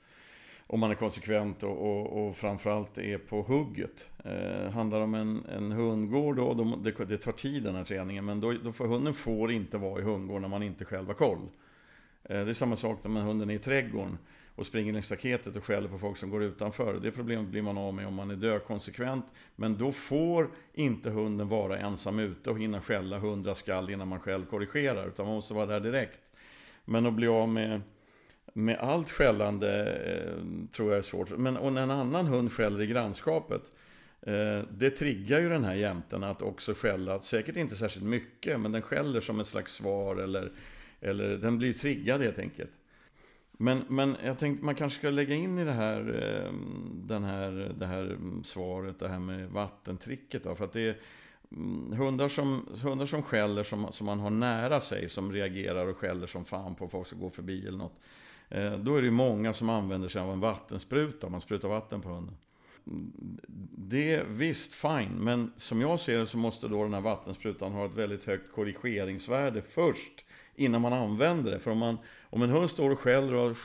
om 0.71 0.79
man 0.79 0.91
är 0.91 0.95
konsekvent 0.95 1.63
och, 1.63 1.77
och, 1.77 2.27
och 2.27 2.35
framförallt 2.35 2.97
är 2.97 3.17
på 3.17 3.41
hugget. 3.41 4.09
Eh, 4.25 4.71
handlar 4.71 5.01
om 5.01 5.13
en, 5.13 5.45
en 5.45 5.71
hundgård 5.71 6.35
då, 6.35 6.53
de, 6.53 6.83
det, 6.83 7.05
det, 7.05 7.17
tar 7.17 7.31
tid 7.31 7.63
den 7.63 7.75
här 7.75 7.83
träningen, 7.83 8.25
men 8.25 8.39
då, 8.39 8.53
då 8.53 8.71
får, 8.71 8.87
hunden 8.87 9.13
får 9.13 9.51
inte 9.51 9.77
vara 9.77 10.01
i 10.01 10.03
hundgården 10.03 10.41
när 10.41 10.49
man 10.49 10.63
inte 10.63 10.85
själv 10.85 11.07
har 11.07 11.13
koll. 11.13 11.49
Eh, 12.23 12.45
det 12.45 12.49
är 12.49 12.53
samma 12.53 12.75
sak 12.75 13.03
när 13.03 13.21
hunden 13.21 13.49
är 13.49 13.53
i 13.53 13.59
trädgården 13.59 14.17
och 14.55 14.65
springer 14.65 14.93
längs 14.93 15.05
staketet 15.05 15.55
och 15.55 15.63
skäller 15.63 15.89
på 15.89 15.97
folk 15.97 16.17
som 16.17 16.29
går 16.29 16.43
utanför. 16.43 16.99
Det 16.99 17.11
problemet 17.11 17.47
blir 17.47 17.61
man 17.61 17.77
av 17.77 17.93
med 17.93 18.07
om 18.07 18.13
man 18.13 18.31
är 18.31 18.35
dökonsekvent. 18.35 19.25
Men 19.55 19.77
då 19.77 19.91
får 19.91 20.49
inte 20.73 21.09
hunden 21.09 21.47
vara 21.47 21.77
ensam 21.77 22.19
ute 22.19 22.49
och 22.49 22.59
hinna 22.59 22.81
skälla 22.81 23.19
hundra 23.19 23.55
skall 23.55 23.89
innan 23.89 24.07
man 24.07 24.19
själv 24.19 24.45
korrigerar, 24.45 25.07
utan 25.07 25.25
man 25.25 25.35
måste 25.35 25.53
vara 25.53 25.65
där 25.65 25.79
direkt. 25.79 26.19
Men 26.85 27.05
att 27.05 27.13
bli 27.13 27.27
av 27.27 27.49
med 27.49 27.81
med 28.65 28.77
allt 28.77 29.11
skällande 29.11 29.93
eh, 29.93 30.43
tror 30.71 30.89
jag 30.89 30.97
är 30.97 31.01
svårt. 31.01 31.37
Men 31.37 31.57
och 31.57 31.73
när 31.73 31.83
en 31.83 31.91
annan 31.91 32.27
hund 32.27 32.51
skäller 32.51 32.81
i 32.81 32.87
grannskapet, 32.87 33.61
eh, 34.21 34.59
det 34.71 34.89
triggar 34.89 35.39
ju 35.39 35.49
den 35.49 35.63
här 35.63 35.75
jämten 35.75 36.23
att 36.23 36.41
också 36.41 36.73
skälla, 36.73 37.21
säkert 37.21 37.55
inte 37.55 37.75
särskilt 37.75 38.05
mycket, 38.05 38.59
men 38.59 38.71
den 38.71 38.81
skäller 38.81 39.21
som 39.21 39.39
ett 39.39 39.47
slags 39.47 39.73
svar 39.73 40.15
eller, 40.15 40.51
eller 41.01 41.37
den 41.37 41.57
blir 41.57 41.73
triggad 41.73 42.21
helt 42.21 42.39
enkelt. 42.39 42.71
Men, 43.51 43.83
men 43.87 44.15
jag 44.23 44.39
tänkte 44.39 44.65
man 44.65 44.75
kanske 44.75 44.99
ska 44.99 45.09
lägga 45.09 45.35
in 45.35 45.59
i 45.59 45.65
det 45.65 45.71
här, 45.71 45.99
eh, 45.99 46.53
den 46.93 47.23
här, 47.23 47.75
det 47.79 47.85
här 47.85 48.17
svaret, 48.43 48.99
det 48.99 49.07
här 49.07 49.19
med 49.19 49.49
vattentricket. 49.49 50.43
Då, 50.43 50.55
för 50.55 50.65
att 50.65 50.73
det 50.73 50.81
är 50.81 50.97
mm, 51.51 51.97
hundar 51.97 52.29
som, 52.29 52.67
hundar 52.81 53.05
som 53.05 53.23
skäller 53.23 53.63
som, 53.63 53.91
som 53.91 54.05
man 54.05 54.19
har 54.19 54.29
nära 54.29 54.79
sig, 54.79 55.09
som 55.09 55.31
reagerar 55.31 55.87
och 55.87 55.97
skäller 55.97 56.27
som 56.27 56.45
fan 56.45 56.75
på 56.75 56.87
folk 56.87 57.07
som 57.07 57.19
går 57.19 57.29
förbi 57.29 57.67
eller 57.67 57.77
något. 57.77 57.99
Eh, 58.49 58.73
då 58.73 58.95
är 58.95 59.01
det 59.01 59.11
många 59.11 59.53
som 59.53 59.69
använder 59.69 60.09
sig 60.09 60.21
av 60.21 60.31
en 60.31 60.39
vattenspruta, 60.39 61.29
man 61.29 61.41
sprutar 61.41 61.67
vatten 61.67 62.01
på 62.01 62.09
hunden. 62.09 62.37
Det 63.77 64.13
är 64.13 64.23
visst 64.25 64.73
fine, 64.73 65.11
men 65.17 65.51
som 65.57 65.81
jag 65.81 65.99
ser 65.99 66.17
det 66.17 66.27
så 66.27 66.37
måste 66.37 66.67
då 66.67 66.83
den 66.83 66.93
här 66.93 67.01
vattensprutan 67.01 67.71
ha 67.71 67.85
ett 67.85 67.95
väldigt 67.95 68.25
högt 68.25 68.51
korrigeringsvärde 68.53 69.61
först 69.61 70.25
innan 70.55 70.81
man 70.81 70.93
använder 70.93 71.51
det. 71.51 71.59
För 71.59 71.71
om, 71.71 71.77
man, 71.77 71.97
om 72.29 72.41
en 72.41 72.49
hund 72.49 72.69
står 72.69 72.89
och 72.89 72.99
skäller 72.99 73.33
och 73.33 73.41
har 73.41 73.55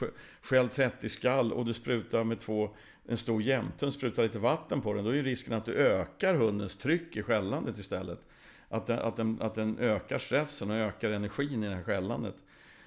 skällt 0.43 0.75
30 0.75 1.09
skall 1.09 1.53
och 1.53 1.65
du 1.65 1.75
sprutar 1.75 2.25
med 2.25 2.41
två, 2.41 2.71
en 3.07 3.17
stor 3.17 3.43
jämthund, 3.43 3.93
sprutar 3.93 4.23
lite 4.23 4.39
vatten 4.39 4.81
på 4.81 4.93
den, 4.93 5.05
då 5.05 5.11
är 5.11 5.23
risken 5.23 5.55
att 5.55 5.65
du 5.65 5.75
ökar 5.75 6.35
hundens 6.35 6.77
tryck 6.77 7.17
i 7.17 7.23
skällandet 7.23 7.79
istället. 7.79 8.21
Att 8.69 8.87
den, 8.87 8.99
att, 8.99 9.17
den, 9.17 9.39
att 9.41 9.55
den 9.55 9.79
ökar 9.79 10.19
stressen 10.19 10.71
och 10.71 10.77
ökar 10.77 11.11
energin 11.11 11.63
i 11.65 11.69
det 11.69 11.75
här 11.75 11.83
skällandet. 11.83 12.35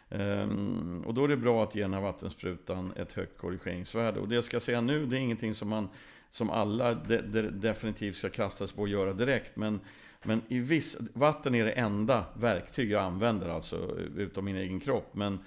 Um, 0.09 1.03
och 1.05 1.13
då 1.13 1.23
är 1.23 1.27
det 1.27 1.37
bra 1.37 1.63
att 1.63 1.75
ge 1.75 1.81
den 1.81 1.93
här 1.93 2.01
vattensprutan 2.01 2.93
ett 2.95 3.13
högt 3.13 3.37
korrigeringsvärde. 3.37 4.19
Och 4.19 4.27
det 4.27 4.35
jag 4.35 4.43
ska 4.43 4.59
säga 4.59 4.81
nu, 4.81 5.05
det 5.05 5.17
är 5.17 5.19
ingenting 5.19 5.55
som, 5.55 5.69
man, 5.69 5.89
som 6.29 6.49
alla 6.49 6.93
de, 6.93 7.17
de, 7.17 7.41
definitivt 7.41 8.15
ska 8.15 8.29
kastas 8.29 8.71
på 8.71 8.83
att 8.83 8.89
göra 8.89 9.13
direkt. 9.13 9.55
Men, 9.55 9.79
men 10.23 10.41
i 10.47 10.59
viss, 10.59 10.97
vatten 11.13 11.55
är 11.55 11.65
det 11.65 11.71
enda 11.71 12.25
verktyg 12.33 12.91
jag 12.91 13.03
använder, 13.03 13.49
alltså 13.49 13.97
utom 14.15 14.45
min 14.45 14.55
egen 14.55 14.79
kropp. 14.79 15.09
Men 15.11 15.39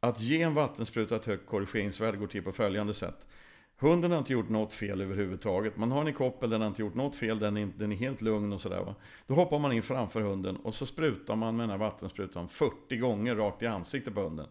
att 0.00 0.20
ge 0.20 0.42
en 0.42 0.54
vattenspruta 0.54 1.16
ett 1.16 1.24
högt 1.24 1.46
korrigeringsvärde 1.46 2.18
går 2.18 2.26
till 2.26 2.42
på 2.42 2.52
följande 2.52 2.94
sätt. 2.94 3.26
Hunden 3.82 4.10
har 4.10 4.18
inte 4.18 4.32
gjort 4.32 4.48
något 4.48 4.72
fel 4.72 5.00
överhuvudtaget. 5.00 5.76
Man 5.76 5.90
har 5.90 6.00
en 6.00 6.08
i 6.08 6.12
koppel, 6.12 6.50
den 6.50 6.60
har 6.60 6.68
inte 6.68 6.82
gjort 6.82 6.94
något 6.94 7.16
fel, 7.16 7.38
den 7.38 7.56
är, 7.56 7.68
den 7.78 7.92
är 7.92 7.96
helt 7.96 8.22
lugn 8.22 8.52
och 8.52 8.60
sådär. 8.60 8.94
Då 9.26 9.34
hoppar 9.34 9.58
man 9.58 9.72
in 9.72 9.82
framför 9.82 10.20
hunden 10.20 10.56
och 10.56 10.74
så 10.74 10.86
sprutar 10.86 11.36
man 11.36 11.56
med 11.56 11.62
den 11.64 11.70
här 11.70 11.78
vattensprutan 11.78 12.48
40 12.48 12.96
gånger 12.96 13.36
rakt 13.36 13.62
i 13.62 13.66
ansiktet 13.66 14.14
på 14.14 14.20
hunden. 14.20 14.46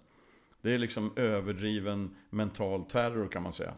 Det 0.61 0.73
är 0.73 0.77
liksom 0.77 1.11
överdriven 1.15 2.15
mental 2.29 2.85
terror 2.85 3.27
kan 3.27 3.43
man 3.43 3.53
säga. 3.53 3.73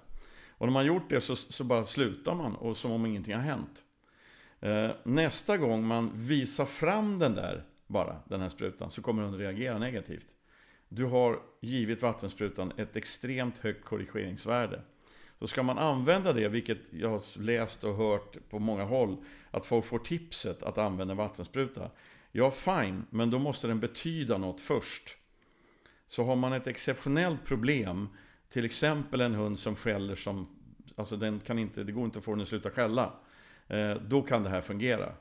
Och 0.50 0.68
när 0.68 0.74
man 0.74 0.86
gjort 0.86 1.10
det 1.10 1.22
så, 1.22 1.36
så 1.36 1.64
bara 1.64 1.86
slutar 1.86 2.36
man 2.36 2.56
och 2.56 2.78
som 2.78 2.92
om 2.92 3.06
ingenting 3.06 3.34
har 3.34 3.42
hänt. 3.42 3.84
Eh, 4.60 4.92
nästa 5.04 5.58
gång 5.58 5.88
man 5.88 6.12
visar 6.14 6.66
fram 6.66 7.20
den 7.20 7.36
där, 7.36 7.64
bara 7.88 8.16
den 8.26 8.42
här 8.42 8.50
sprutan, 8.50 8.92
så 8.92 9.02
kommer 9.02 9.24
hunden 9.24 9.40
reagera 9.40 9.78
negativt. 9.78 10.28
Du 10.90 11.06
har 11.06 11.40
givit 11.60 12.02
vattensprutan 12.02 12.72
ett 12.78 12.96
extremt 12.96 13.58
högt 13.58 13.86
korrigeringsvärde. 13.86 14.82
Så 15.44 15.48
ska 15.48 15.64
man 15.64 15.78
använda 15.78 16.34
det, 16.34 16.48
vilket 16.48 16.78
jag 16.92 17.10
har 17.10 17.42
läst 17.42 17.84
och 17.84 17.96
hört 17.96 18.50
på 18.50 18.60
många 18.60 18.84
håll, 18.84 19.18
att 19.52 19.66
folk 19.66 19.86
får 19.86 20.00
tipset 20.00 20.64
att 20.64 20.78
använda 20.78 21.14
vattenspruta. 21.14 21.92
Ja, 22.32 22.52
fine, 22.52 23.06
men 23.10 23.30
då 23.30 23.40
måste 23.40 23.68
den 23.68 23.80
betyda 23.80 24.38
något 24.38 24.62
först. 24.62 25.18
Så 26.08 26.24
har 26.24 26.36
man 26.36 26.54
ett 26.54 26.68
exceptionellt 26.68 27.46
problem, 27.46 28.10
till 28.50 28.66
exempel 28.66 29.22
en 29.22 29.36
hund 29.36 29.60
som 29.60 29.76
skäller 29.76 30.16
som, 30.16 30.48
alltså 30.96 31.18
den 31.18 31.40
kan 31.40 31.60
inte, 31.60 31.84
det 31.84 31.92
går 31.92 32.06
inte 32.06 32.20
att 32.20 32.26
få 32.26 32.32
den 32.32 32.42
att 32.42 32.48
sluta 32.48 32.70
skälla. 32.70 33.14
Eh, 33.68 33.96
då 33.96 34.22
kan 34.22 34.44
det 34.44 34.50
här 34.50 34.62
fungera. 34.62 35.14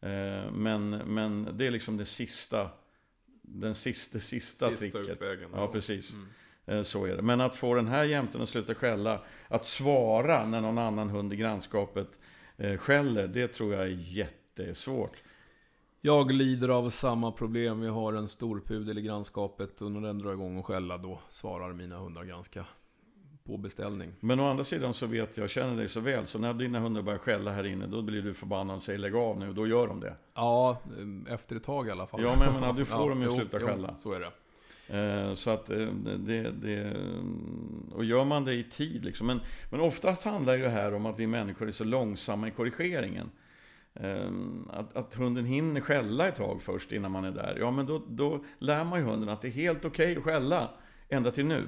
Eh, 0.00 0.52
men, 0.52 0.90
men 0.90 1.48
det 1.58 1.66
är 1.66 1.70
liksom 1.70 1.96
det 1.96 2.04
sista, 2.04 2.70
den 3.42 3.74
sista, 3.74 4.18
det 4.18 4.24
sista, 4.24 4.70
sista 4.70 4.96
tricket. 4.96 5.10
Utvägen, 5.10 5.50
ja, 5.54 5.68
precis. 5.72 6.12
Mm. 6.12 6.26
Eh, 6.70 6.82
så 6.82 7.04
är 7.04 7.16
det. 7.16 7.22
Men 7.22 7.40
att 7.40 7.56
få 7.56 7.74
den 7.74 7.88
här 7.88 8.04
jämten 8.04 8.42
att 8.42 8.48
sluta 8.48 8.74
skälla, 8.74 9.20
att 9.48 9.64
svara 9.64 10.46
när 10.46 10.60
någon 10.60 10.78
annan 10.78 11.10
hund 11.10 11.32
i 11.32 11.36
grannskapet 11.36 12.08
eh, 12.56 12.76
skäller, 12.76 13.28
det 13.28 13.48
tror 13.48 13.74
jag 13.74 13.82
är 13.82 13.98
jättesvårt. 13.98 15.22
Jag 16.00 16.32
lider 16.32 16.68
av 16.68 16.90
samma 16.90 17.32
problem. 17.32 17.80
Vi 17.80 17.88
har 17.88 18.12
en 18.12 18.28
stor 18.28 18.62
pudel 18.66 18.98
i 18.98 19.02
grannskapet 19.02 19.82
och 19.82 19.92
när 19.92 20.00
den 20.00 20.18
drar 20.18 20.32
igång 20.32 20.58
och 20.58 20.66
skälla 20.66 20.98
då 20.98 21.20
svarar 21.28 21.72
mina 21.72 21.98
hundar 21.98 22.24
ganska 22.24 22.64
på 23.44 23.56
beställning. 23.56 24.12
Men 24.20 24.40
å 24.40 24.50
andra 24.50 24.64
sidan 24.64 24.94
så 24.94 25.06
vet 25.06 25.36
jag, 25.36 25.50
känner 25.50 25.76
dig 25.76 25.88
så 25.88 26.00
väl, 26.00 26.26
så 26.26 26.38
när 26.38 26.54
dina 26.54 26.80
hundar 26.80 27.02
börjar 27.02 27.18
skälla 27.18 27.52
här 27.52 27.66
inne, 27.66 27.86
då 27.86 28.02
blir 28.02 28.22
du 28.22 28.34
förbannad 28.34 28.76
och 28.76 28.82
säger 28.82 28.98
lägg 28.98 29.14
av 29.14 29.38
nu, 29.38 29.52
då 29.52 29.66
gör 29.66 29.86
de 29.86 30.00
det. 30.00 30.14
Ja, 30.34 30.78
efter 31.28 31.56
ett 31.56 31.64
tag 31.64 31.88
i 31.88 31.90
alla 31.90 32.06
fall. 32.06 32.22
Ja, 32.22 32.34
men 32.38 32.44
jag 32.44 32.54
menar, 32.54 32.72
du 32.72 32.84
får 32.84 33.00
ja, 33.02 33.08
dem 33.08 33.22
ju 33.22 33.30
sluta 33.30 33.60
skälla. 33.60 33.96
så 33.98 34.12
är 34.12 34.20
det. 34.20 34.30
Eh, 34.90 35.34
så 35.34 35.50
att 35.50 35.70
eh, 35.70 35.86
det, 36.18 36.50
det, 36.50 36.82
mm, 36.82 37.92
Och 37.94 38.04
gör 38.04 38.24
man 38.24 38.44
det 38.44 38.54
i 38.54 38.62
tid 38.62 39.04
liksom. 39.04 39.26
Men, 39.26 39.40
men 39.70 39.80
oftast 39.80 40.22
handlar 40.22 40.56
ju 40.56 40.62
det 40.62 40.70
här 40.70 40.94
om 40.94 41.06
att 41.06 41.18
vi 41.18 41.26
människor 41.26 41.68
är 41.68 41.72
så 41.72 41.84
långsamma 41.84 42.48
i 42.48 42.50
korrigeringen. 42.50 43.30
Eh, 43.94 44.30
att, 44.70 44.96
att, 44.96 45.14
hunden 45.14 45.44
hinner 45.44 45.80
skälla 45.80 46.28
ett 46.28 46.36
tag 46.36 46.62
först 46.62 46.92
innan 46.92 47.10
man 47.10 47.24
är 47.24 47.32
där. 47.32 47.56
Ja, 47.60 47.70
men 47.70 47.86
då, 47.86 48.02
då 48.08 48.44
lär 48.58 48.84
man 48.84 48.98
ju 48.98 49.04
hunden 49.04 49.28
att 49.28 49.42
det 49.42 49.48
är 49.48 49.52
helt 49.52 49.84
okej 49.84 50.04
okay 50.04 50.16
att 50.16 50.24
skälla 50.24 50.70
ända 51.08 51.30
till 51.30 51.46
nu. 51.46 51.64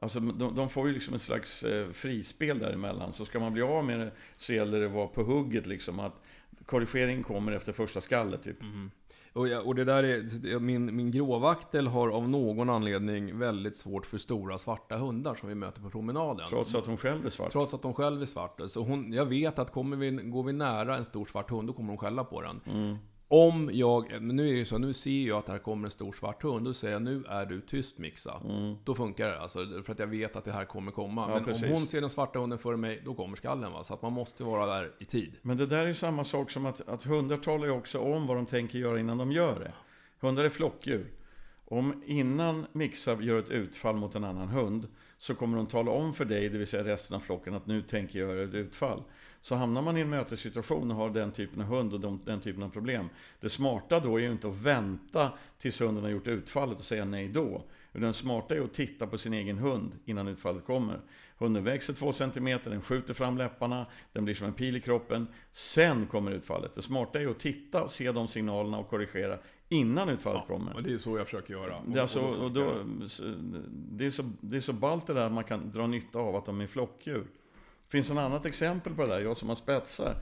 Alltså 0.00 0.20
de, 0.20 0.54
de, 0.54 0.68
får 0.68 0.88
ju 0.88 0.94
liksom 0.94 1.14
ett 1.14 1.22
slags 1.22 1.62
eh, 1.62 1.90
frispel 1.90 2.58
däremellan. 2.58 3.12
Så 3.12 3.24
ska 3.24 3.40
man 3.40 3.52
bli 3.52 3.62
av 3.62 3.84
med 3.84 4.00
det 4.00 4.12
så 4.36 4.52
gäller 4.52 4.80
det 4.80 4.86
att 4.86 4.92
vara 4.92 5.06
på 5.06 5.22
hugget 5.22 5.66
liksom. 5.66 6.00
Att 6.00 6.22
korrigering 6.66 7.22
kommer 7.22 7.52
efter 7.52 7.72
första 7.72 8.00
skallet 8.00 8.42
typ. 8.42 8.62
Mm. 8.62 8.90
Och, 9.32 9.48
jag, 9.48 9.66
och 9.66 9.74
det 9.74 9.84
där 9.84 10.02
är, 10.02 10.58
min, 10.58 10.96
min 10.96 11.10
gråvaktel 11.10 11.86
har 11.86 12.08
av 12.08 12.28
någon 12.28 12.70
anledning 12.70 13.38
väldigt 13.38 13.76
svårt 13.76 14.06
för 14.06 14.18
stora 14.18 14.58
svarta 14.58 14.96
hundar 14.96 15.34
som 15.34 15.48
vi 15.48 15.54
möter 15.54 15.82
på 15.82 15.90
promenaden. 15.90 16.46
Trots 16.48 16.74
att 16.74 16.86
hon 16.86 16.96
själv 16.96 17.26
är 17.26 17.30
svart? 17.30 17.52
Trots 17.52 17.74
att 17.74 17.82
hon 17.82 17.94
själv 17.94 18.22
är 18.22 18.26
svart. 18.26 18.60
Så 18.66 18.82
hon, 18.82 19.12
jag 19.12 19.26
vet 19.26 19.58
att 19.58 19.72
kommer 19.72 19.96
vi, 19.96 20.10
går 20.10 20.42
vi 20.42 20.52
nära 20.52 20.96
en 20.96 21.04
stor 21.04 21.26
svart 21.26 21.50
hund, 21.50 21.68
då 21.68 21.72
kommer 21.72 21.88
hon 21.88 21.98
skälla 21.98 22.24
på 22.24 22.42
den. 22.42 22.60
Mm. 22.66 22.96
Om 23.32 23.70
jag, 23.72 24.22
men 24.22 24.36
nu 24.36 24.48
är 24.48 24.52
det 24.52 24.58
ju 24.58 24.64
så, 24.64 24.78
nu 24.78 24.94
ser 24.94 25.26
jag 25.26 25.38
att 25.38 25.48
här 25.48 25.58
kommer 25.58 25.86
en 25.86 25.90
stor 25.90 26.12
svart 26.12 26.42
hund, 26.42 26.64
då 26.64 26.74
säger 26.74 26.94
jag 26.94 27.02
nu 27.02 27.24
är 27.28 27.46
du 27.46 27.60
tyst 27.60 27.98
Mixa. 27.98 28.40
Mm. 28.44 28.76
Då 28.84 28.94
funkar 28.94 29.26
det 29.26 29.40
alltså, 29.40 29.58
för 29.84 29.92
att 29.92 29.98
jag 29.98 30.06
vet 30.06 30.36
att 30.36 30.44
det 30.44 30.52
här 30.52 30.64
kommer 30.64 30.92
komma. 30.92 31.26
Ja, 31.28 31.34
men 31.34 31.44
precis. 31.44 31.64
om 31.64 31.70
hon 31.70 31.86
ser 31.86 32.00
den 32.00 32.10
svarta 32.10 32.38
hunden 32.38 32.58
före 32.58 32.76
mig, 32.76 33.02
då 33.04 33.14
kommer 33.14 33.36
skallen 33.36 33.72
va. 33.72 33.84
Så 33.84 33.94
att 33.94 34.02
man 34.02 34.12
måste 34.12 34.44
vara 34.44 34.66
där 34.66 34.92
i 34.98 35.04
tid. 35.04 35.32
Men 35.42 35.56
det 35.56 35.66
där 35.66 35.78
är 35.78 35.86
ju 35.86 35.94
samma 35.94 36.24
sak 36.24 36.50
som 36.50 36.66
att, 36.66 36.88
att 36.88 37.02
hundar 37.02 37.36
talar 37.36 37.66
ju 37.66 37.72
också 37.72 37.98
om 37.98 38.26
vad 38.26 38.36
de 38.36 38.46
tänker 38.46 38.78
göra 38.78 39.00
innan 39.00 39.18
de 39.18 39.32
gör 39.32 39.60
det. 39.60 39.72
Hundar 40.20 40.44
är 40.44 40.48
flockdjur. 40.48 41.06
Om 41.72 42.02
innan 42.06 42.66
Mixa 42.72 43.22
gör 43.22 43.38
ett 43.38 43.50
utfall 43.50 43.96
mot 43.96 44.14
en 44.14 44.24
annan 44.24 44.48
hund, 44.48 44.88
så 45.18 45.34
kommer 45.34 45.56
de 45.56 45.66
tala 45.66 45.90
om 45.90 46.14
för 46.14 46.24
dig, 46.24 46.48
det 46.48 46.58
vill 46.58 46.66
säga 46.66 46.84
resten 46.84 47.16
av 47.16 47.20
flocken, 47.20 47.54
att 47.54 47.66
nu 47.66 47.82
tänker 47.82 48.18
jag 48.18 48.28
göra 48.28 48.44
ett 48.44 48.54
utfall. 48.54 49.02
Så 49.40 49.54
hamnar 49.54 49.82
man 49.82 49.96
i 49.96 50.00
en 50.00 50.10
mötessituation 50.10 50.90
och 50.90 50.96
har 50.96 51.10
den 51.10 51.32
typen 51.32 51.60
av 51.60 51.66
hund 51.66 51.94
och 51.94 52.00
de, 52.00 52.20
den 52.24 52.40
typen 52.40 52.62
av 52.62 52.68
problem. 52.68 53.08
Det 53.40 53.48
smarta 53.48 54.00
då 54.00 54.16
är 54.16 54.22
ju 54.22 54.32
inte 54.32 54.48
att 54.48 54.56
vänta 54.56 55.32
tills 55.58 55.80
hunden 55.80 56.04
har 56.04 56.10
gjort 56.10 56.26
utfallet 56.26 56.78
och 56.78 56.84
säga 56.84 57.04
nej 57.04 57.28
då. 57.28 57.64
Utan 57.92 58.08
det 58.08 58.14
smarta 58.14 58.54
är 58.54 58.60
att 58.60 58.74
titta 58.74 59.06
på 59.06 59.18
sin 59.18 59.34
egen 59.34 59.58
hund 59.58 59.92
innan 60.04 60.28
utfallet 60.28 60.64
kommer. 60.64 61.00
Hunden 61.38 61.64
växer 61.64 61.92
två 61.92 62.12
centimeter, 62.12 62.70
den 62.70 62.82
skjuter 62.82 63.14
fram 63.14 63.38
läpparna, 63.38 63.86
den 64.12 64.24
blir 64.24 64.34
som 64.34 64.46
en 64.46 64.52
pil 64.52 64.76
i 64.76 64.80
kroppen. 64.80 65.26
Sen 65.52 66.06
kommer 66.06 66.32
utfallet. 66.32 66.74
Det 66.74 66.82
smarta 66.82 67.20
är 67.20 67.26
att 67.26 67.38
titta 67.38 67.82
och 67.82 67.90
se 67.90 68.12
de 68.12 68.28
signalerna 68.28 68.78
och 68.78 68.88
korrigera 68.88 69.38
innan 69.70 70.08
utfallet 70.08 70.42
ja, 70.48 70.54
kommer. 70.54 70.74
Och 70.74 70.82
det 70.82 70.92
är 70.92 70.98
så 70.98 71.18
jag 71.18 71.26
försöker 71.26 71.54
göra. 71.54 71.82
Det 71.86 71.98
är, 71.98 72.02
alltså, 72.02 72.20
och 72.20 72.52
då, 72.52 72.74
det 73.68 74.06
är 74.06 74.10
så, 74.10 74.30
det 74.40 74.56
är 74.56 74.60
så 74.60 74.72
ballt 74.72 75.06
det 75.06 75.14
där 75.14 75.26
att 75.26 75.32
man 75.32 75.44
kan 75.44 75.70
dra 75.70 75.86
nytta 75.86 76.18
av 76.18 76.36
att 76.36 76.46
de 76.46 76.60
är 76.60 76.66
flockdjur. 76.66 77.26
Finns 77.86 78.10
en 78.10 78.18
annat 78.18 78.46
exempel 78.46 78.94
på 78.94 79.02
det 79.02 79.08
där, 79.08 79.20
jag 79.20 79.36
som 79.36 79.48
har 79.48 79.56
spetsar. 79.56 80.14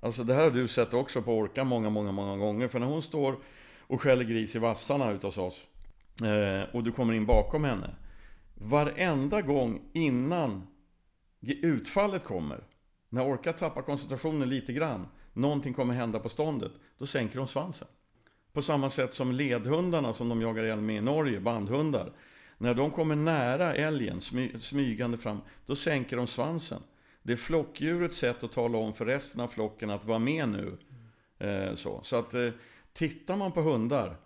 Alltså 0.00 0.24
det 0.24 0.34
här 0.34 0.42
har 0.42 0.50
du 0.50 0.68
sett 0.68 0.94
också 0.94 1.22
på 1.22 1.38
Orka 1.38 1.64
många, 1.64 1.90
många, 1.90 2.12
många 2.12 2.36
gånger. 2.36 2.68
För 2.68 2.78
när 2.78 2.86
hon 2.86 3.02
står 3.02 3.36
och 3.80 4.02
skäller 4.02 4.24
gris 4.24 4.56
i 4.56 4.58
vassarna 4.58 5.10
ute 5.10 5.26
hos 5.26 5.38
oss. 5.38 5.64
Eh, 6.22 6.74
och 6.74 6.84
du 6.84 6.92
kommer 6.92 7.12
in 7.12 7.26
bakom 7.26 7.64
henne. 7.64 7.94
Varenda 8.54 9.42
gång 9.42 9.82
innan 9.92 10.66
utfallet 11.40 12.24
kommer. 12.24 12.64
När 13.08 13.26
Orka 13.26 13.52
tappar 13.52 13.82
koncentrationen 13.82 14.48
lite 14.48 14.72
grann. 14.72 15.08
Någonting 15.32 15.74
kommer 15.74 15.94
hända 15.94 16.18
på 16.18 16.28
ståndet. 16.28 16.72
Då 16.98 17.06
sänker 17.06 17.38
hon 17.38 17.48
svansen. 17.48 17.88
På 18.56 18.62
samma 18.62 18.90
sätt 18.90 19.14
som 19.14 19.32
ledhundarna 19.32 20.14
som 20.14 20.28
de 20.28 20.42
jagar 20.42 20.64
älg 20.64 20.82
med 20.82 20.96
i 20.96 21.00
Norge, 21.00 21.40
bandhundar. 21.40 22.12
När 22.58 22.74
de 22.74 22.90
kommer 22.90 23.16
nära 23.16 23.74
älgen, 23.74 24.20
smy, 24.20 24.60
smygande 24.60 25.18
fram, 25.18 25.40
då 25.66 25.76
sänker 25.76 26.16
de 26.16 26.26
svansen. 26.26 26.82
Det 27.22 27.32
är 27.32 27.36
flockdjurets 27.36 28.18
sätt 28.18 28.44
att 28.44 28.52
tala 28.52 28.78
om 28.78 28.94
för 28.94 29.04
resten 29.04 29.40
av 29.40 29.48
flocken 29.48 29.90
att 29.90 30.04
vara 30.04 30.18
med 30.18 30.48
nu. 30.48 30.76
Eh, 31.38 31.74
så. 31.74 32.00
så 32.02 32.16
att 32.16 32.34
eh, 32.34 32.50
tittar 32.92 33.36
man 33.36 33.52
på 33.52 33.60
hundar, 33.60 34.16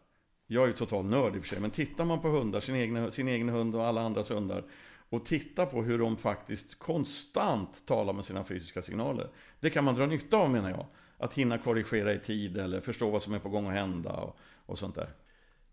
jag 0.47 0.63
är 0.63 0.67
ju 0.67 0.73
total 0.73 1.05
nörd 1.05 1.37
i 1.37 1.39
och 1.39 1.43
för 1.43 1.49
sig, 1.49 1.61
men 1.61 1.71
tittar 1.71 2.05
man 2.05 2.21
på 2.21 2.29
hundar, 2.29 2.61
sin 2.61 2.75
egen, 2.75 3.13
sin 3.13 3.29
egen 3.29 3.49
hund 3.49 3.77
och 3.77 3.87
alla 3.87 4.01
andras 4.01 4.31
hundar, 4.31 4.65
och 5.09 5.25
tittar 5.25 5.67
på 5.67 5.83
hur 5.83 5.99
de 5.99 6.17
faktiskt 6.17 6.79
konstant 6.79 7.87
talar 7.87 8.13
med 8.13 8.25
sina 8.25 8.45
fysiska 8.45 8.83
signaler. 8.83 9.29
Det 9.61 9.71
kan 9.71 9.85
man 9.85 9.95
dra 9.95 10.07
nytta 10.07 10.37
av 10.37 10.51
menar 10.51 10.71
jag. 10.71 10.87
Att 11.21 11.35
hinna 11.35 11.59
korrigera 11.59 12.13
i 12.13 12.19
tid 12.19 12.57
eller 12.57 12.81
förstå 12.81 13.11
vad 13.11 13.23
som 13.23 13.35
är 13.35 13.39
på 13.39 13.49
gång 13.49 13.67
att 13.67 13.73
hända 13.73 14.13
och, 14.13 14.37
och 14.67 14.79
sånt 14.79 14.95
där. 14.95 15.15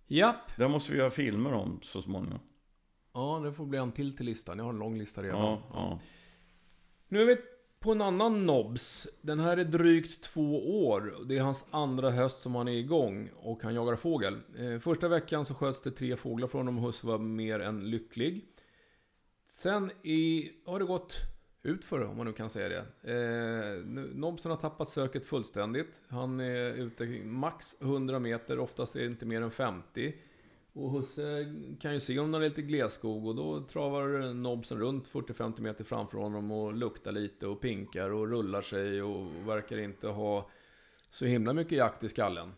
Japp. 0.07 0.57
Det 0.57 0.67
måste 0.67 0.91
vi 0.91 0.97
göra 0.97 1.09
filmer 1.09 1.53
om 1.53 1.79
så 1.83 2.01
småningom. 2.01 2.39
Ja, 3.13 3.41
det 3.43 3.53
får 3.53 3.65
bli 3.65 3.79
en 3.79 3.91
till 3.91 4.17
till 4.17 4.25
listan. 4.25 4.57
Jag 4.57 4.65
har 4.65 4.73
en 4.73 4.79
lång 4.79 4.97
lista 4.97 5.23
redan. 5.23 5.41
Ja, 5.41 5.61
ja. 5.73 5.99
Nu 7.07 7.21
är 7.21 7.25
vi 7.25 7.37
på 7.79 7.91
en 7.91 8.01
annan 8.01 8.45
nobs. 8.45 9.07
Den 9.21 9.39
här 9.39 9.57
är 9.57 9.63
drygt 9.63 10.23
två 10.23 10.85
år. 10.87 11.25
Det 11.25 11.37
är 11.37 11.41
hans 11.41 11.65
andra 11.71 12.11
höst 12.11 12.39
som 12.39 12.55
han 12.55 12.67
är 12.67 12.71
igång 12.71 13.29
och 13.35 13.63
han 13.63 13.75
jagar 13.75 13.95
fågel. 13.95 14.41
Eh, 14.57 14.79
första 14.79 15.07
veckan 15.07 15.45
så 15.45 15.53
sköts 15.53 15.81
det 15.81 15.91
tre 15.91 16.15
fåglar 16.15 16.47
från 16.47 16.59
honom 16.59 16.77
och 16.77 16.83
Husse 16.85 17.07
var 17.07 17.17
mer 17.17 17.59
än 17.59 17.89
lycklig. 17.89 18.45
Sen 19.51 19.91
i, 20.03 20.51
har 20.65 20.79
det 20.79 20.85
gått 20.85 21.15
Utför 21.67 22.03
om 22.03 22.17
man 22.17 22.25
nu 22.25 22.33
kan 22.33 22.49
säga 22.49 22.69
det. 22.69 23.13
Eh, 23.13 23.85
Nobsen 24.15 24.51
har 24.51 24.57
tappat 24.57 24.89
söket 24.89 25.25
fullständigt. 25.25 26.01
Han 26.07 26.39
är 26.39 26.73
ute 26.73 27.05
max 27.25 27.75
100 27.81 28.19
meter, 28.19 28.59
oftast 28.59 28.95
är 28.95 28.99
det 28.99 29.05
inte 29.05 29.25
mer 29.25 29.41
än 29.41 29.51
50. 29.51 30.15
Och 30.73 30.91
Husse 30.91 31.55
kan 31.79 31.93
ju 31.93 31.99
se 31.99 32.19
om 32.19 32.31
det 32.31 32.37
är 32.37 32.41
lite 32.41 32.61
glesskog 32.61 33.27
och 33.27 33.35
då 33.35 33.63
travar 33.63 34.33
Nobsen 34.33 34.79
runt 34.79 35.07
40-50 35.07 35.61
meter 35.61 35.83
framför 35.83 36.17
honom 36.17 36.51
och 36.51 36.73
luktar 36.73 37.11
lite 37.11 37.47
och 37.47 37.61
pinkar 37.61 38.09
och 38.09 38.27
rullar 38.27 38.61
sig 38.61 39.01
och 39.01 39.47
verkar 39.47 39.77
inte 39.77 40.07
ha 40.07 40.49
så 41.09 41.25
himla 41.25 41.53
mycket 41.53 41.77
jakt 41.77 42.03
i 42.03 42.09
skallen. 42.09 42.51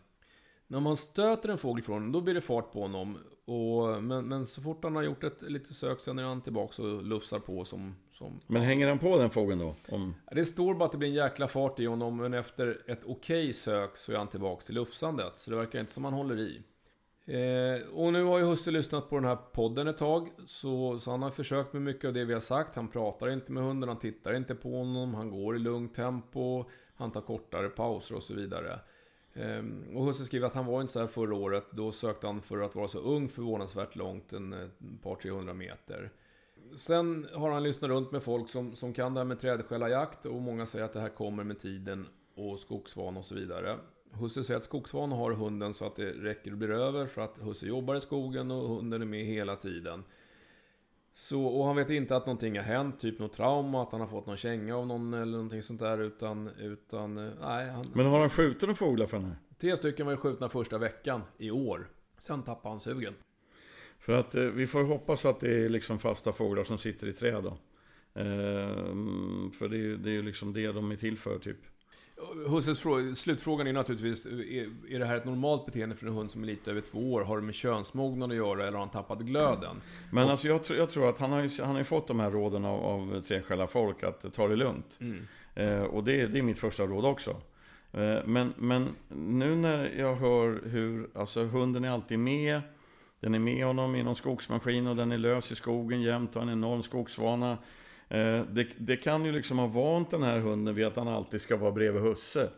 När 0.66 0.80
man 0.80 0.96
stöter 0.96 1.48
en 1.48 1.58
fågel 1.58 1.84
från 1.84 1.94
honom, 1.94 2.12
då 2.12 2.20
blir 2.20 2.34
det 2.34 2.40
fart 2.40 2.72
på 2.72 2.80
honom. 2.80 3.18
Och, 3.44 4.02
men, 4.02 4.28
men 4.28 4.46
så 4.46 4.62
fort 4.62 4.84
han 4.84 4.96
har 4.96 5.02
gjort 5.02 5.24
ett 5.24 5.42
litet 5.42 5.76
sök, 5.76 6.00
sen 6.00 6.18
är 6.18 6.22
han 6.22 6.40
tillbaka 6.40 6.82
och 6.82 7.02
lufsar 7.02 7.38
på 7.38 7.64
som, 7.64 7.94
som... 8.20 8.40
Men 8.46 8.62
hänger 8.62 8.88
han 8.88 8.98
på 8.98 9.18
den 9.18 9.30
fågeln 9.30 9.58
då? 9.58 9.74
Om... 9.88 10.14
Det 10.32 10.44
står 10.44 10.74
bara 10.74 10.84
att 10.84 10.92
det 10.92 10.98
blir 10.98 11.08
en 11.08 11.14
jäkla 11.14 11.48
fart 11.48 11.80
i 11.80 11.86
honom, 11.86 12.16
men 12.16 12.34
efter 12.34 12.82
ett 12.86 13.00
okej 13.04 13.42
okay 13.42 13.52
sök 13.52 13.96
så 13.96 14.12
är 14.12 14.16
han 14.16 14.28
tillbaka 14.28 14.66
till 14.66 14.74
lufsandet. 14.74 15.38
Så 15.38 15.50
det 15.50 15.56
verkar 15.56 15.80
inte 15.80 15.92
som 15.92 16.04
han 16.04 16.14
håller 16.14 16.38
i. 16.38 16.62
Eh, 17.24 17.88
och 17.88 18.12
nu 18.12 18.24
har 18.24 18.38
ju 18.38 18.44
husse 18.44 18.70
lyssnat 18.70 19.10
på 19.10 19.16
den 19.16 19.24
här 19.24 19.36
podden 19.36 19.88
ett 19.88 19.98
tag. 19.98 20.28
Så, 20.46 20.98
så 20.98 21.10
han 21.10 21.22
har 21.22 21.30
försökt 21.30 21.72
med 21.72 21.82
mycket 21.82 22.04
av 22.04 22.14
det 22.14 22.24
vi 22.24 22.34
har 22.34 22.40
sagt. 22.40 22.76
Han 22.76 22.88
pratar 22.88 23.28
inte 23.28 23.52
med 23.52 23.62
hunden, 23.62 23.88
han 23.88 23.98
tittar 23.98 24.34
inte 24.34 24.54
på 24.54 24.76
honom, 24.76 25.14
han 25.14 25.30
går 25.30 25.56
i 25.56 25.58
lugnt 25.58 25.94
tempo, 25.94 26.64
han 26.94 27.10
tar 27.10 27.20
kortare 27.20 27.68
pauser 27.68 28.14
och 28.14 28.22
så 28.22 28.34
vidare. 28.34 28.80
Eh, 29.32 29.64
och 29.94 30.04
husse 30.04 30.24
skriver 30.24 30.46
att 30.46 30.54
han 30.54 30.66
var 30.66 30.80
inte 30.80 30.92
så 30.92 31.00
här 31.00 31.06
förra 31.06 31.34
året. 31.34 31.64
Då 31.70 31.92
sökte 31.92 32.26
han 32.26 32.42
för 32.42 32.58
att 32.58 32.74
vara 32.74 32.88
så 32.88 32.98
ung 32.98 33.28
förvånansvärt 33.28 33.96
långt, 33.96 34.32
en, 34.32 34.52
ett 34.52 35.02
par 35.02 35.14
300 35.14 35.54
meter. 35.54 36.10
Sen 36.74 37.26
har 37.34 37.50
han 37.50 37.62
lyssnat 37.62 37.90
runt 37.90 38.12
med 38.12 38.22
folk 38.22 38.48
som, 38.48 38.76
som 38.76 38.92
kan 38.92 39.14
det 39.14 39.20
här 39.20 39.24
med 39.24 39.40
trädskällarjakt 39.40 40.26
och 40.26 40.42
många 40.42 40.66
säger 40.66 40.84
att 40.84 40.92
det 40.92 41.00
här 41.00 41.08
kommer 41.08 41.44
med 41.44 41.60
tiden 41.60 42.06
och 42.34 42.58
skogsvan 42.58 43.16
och 43.16 43.24
så 43.24 43.34
vidare. 43.34 43.78
Husse 44.12 44.44
säger 44.44 44.58
att 44.58 44.64
skogsvan 44.64 45.12
har 45.12 45.32
hunden 45.32 45.74
så 45.74 45.86
att 45.86 45.96
det 45.96 46.10
räcker 46.10 46.52
och 46.52 46.58
blir 46.58 46.70
över 46.70 47.06
för 47.06 47.22
att 47.22 47.38
Husse 47.38 47.66
jobbar 47.66 47.94
i 47.94 48.00
skogen 48.00 48.50
och 48.50 48.68
hunden 48.68 49.02
är 49.02 49.06
med 49.06 49.24
hela 49.24 49.56
tiden. 49.56 50.04
Så, 51.12 51.44
och 51.44 51.64
han 51.64 51.76
vet 51.76 51.90
inte 51.90 52.16
att 52.16 52.26
någonting 52.26 52.56
har 52.56 52.64
hänt, 52.64 53.00
typ 53.00 53.18
något 53.18 53.32
trauma, 53.32 53.82
att 53.82 53.92
han 53.92 54.00
har 54.00 54.08
fått 54.08 54.26
någon 54.26 54.36
känga 54.36 54.76
av 54.76 54.86
någon 54.86 55.14
eller 55.14 55.32
någonting 55.32 55.62
sånt 55.62 55.80
där 55.80 55.98
utan, 55.98 56.48
utan 56.48 57.14
nej. 57.40 57.70
Han, 57.70 57.90
Men 57.94 58.06
har 58.06 58.20
han 58.20 58.30
skjutit 58.30 58.62
några 58.62 58.74
fåglar 58.74 59.06
för 59.06 59.16
den 59.16 59.26
här? 59.26 59.36
Tre 59.58 59.76
stycken 59.76 60.06
var 60.06 60.12
ju 60.12 60.16
skjutna 60.16 60.48
första 60.48 60.78
veckan 60.78 61.22
i 61.38 61.50
år. 61.50 61.88
Sen 62.18 62.42
tappade 62.42 62.72
han 62.72 62.80
sugen. 62.80 63.14
För 64.10 64.18
att 64.18 64.34
eh, 64.34 64.42
vi 64.42 64.66
får 64.66 64.84
hoppas 64.84 65.24
att 65.24 65.40
det 65.40 65.64
är 65.64 65.68
liksom 65.68 65.98
fasta 65.98 66.32
fåglar 66.32 66.64
som 66.64 66.78
sitter 66.78 67.06
i 67.08 67.12
träd 67.12 67.44
då. 67.44 67.58
Eh, 68.20 68.30
för 69.52 69.68
det 69.68 69.76
är, 69.76 69.96
det 69.96 70.10
är 70.10 70.12
ju 70.12 70.22
liksom 70.22 70.52
det 70.52 70.72
de 70.72 70.90
är 70.90 70.96
till 70.96 71.18
för 71.18 71.38
typ. 71.38 71.56
Husses 72.48 73.18
slutfrågan 73.18 73.66
är 73.66 73.72
naturligtvis, 73.72 74.26
är, 74.26 74.92
är 74.94 74.98
det 74.98 75.04
här 75.04 75.16
ett 75.16 75.24
normalt 75.24 75.66
beteende 75.66 75.96
för 75.96 76.06
en 76.06 76.12
hund 76.12 76.30
som 76.30 76.42
är 76.42 76.46
lite 76.46 76.70
över 76.70 76.80
två 76.80 77.12
år? 77.12 77.22
Har 77.22 77.36
det 77.36 77.42
med 77.42 77.54
könsmognad 77.54 78.30
att 78.30 78.36
göra 78.36 78.62
eller 78.62 78.72
har 78.72 78.78
han 78.78 78.90
tappat 78.90 79.20
glöden? 79.20 79.76
Men 80.12 80.24
och, 80.24 80.30
alltså 80.30 80.48
jag, 80.48 80.60
jag, 80.68 80.90
tror 80.90 81.08
att 81.08 81.18
han 81.18 81.32
har, 81.32 81.42
ju, 81.42 81.62
han 81.62 81.76
har 81.76 81.84
fått 81.84 82.06
de 82.06 82.20
här 82.20 82.30
råden 82.30 82.64
av, 82.64 82.80
av 82.80 83.20
treskälla 83.20 83.66
folk 83.66 84.02
att 84.02 84.34
ta 84.34 84.48
det 84.48 84.56
lugnt. 84.56 84.98
Mm. 85.00 85.26
Eh, 85.54 85.82
och 85.82 86.04
det, 86.04 86.26
det 86.26 86.38
är 86.38 86.42
mitt 86.42 86.58
första 86.58 86.86
råd 86.86 87.04
också. 87.04 87.30
Eh, 87.92 88.18
men, 88.24 88.54
men 88.56 88.88
nu 89.08 89.56
när 89.56 89.98
jag 89.98 90.16
hör 90.16 90.62
hur, 90.64 91.08
alltså 91.14 91.44
hunden 91.44 91.84
är 91.84 91.90
alltid 91.90 92.18
med. 92.18 92.60
Den 93.20 93.34
är 93.34 93.38
med 93.38 93.64
honom 93.66 93.94
i 93.94 94.02
någon 94.02 94.16
skogsmaskin 94.16 94.86
och 94.86 94.96
den 94.96 95.12
är 95.12 95.18
lös 95.18 95.52
i 95.52 95.54
skogen 95.54 96.02
jämt 96.02 96.36
och 96.36 96.42
har 96.42 96.48
en 96.48 96.58
enorm 96.58 96.82
skogsvana. 96.82 97.58
Eh, 98.08 98.42
det, 98.50 98.66
det, 98.78 98.96
kan 98.96 99.24
ju 99.24 99.32
liksom 99.32 99.58
ha 99.58 99.66
vant 99.66 100.10
den 100.10 100.22
här 100.22 100.38
hunden 100.38 100.74
vid 100.74 100.86
att 100.86 100.96
han 100.96 101.08
alltid 101.08 101.40
ska 101.40 101.56
vara 101.56 101.72
bredvid 101.72 102.02
husse. 102.02 102.50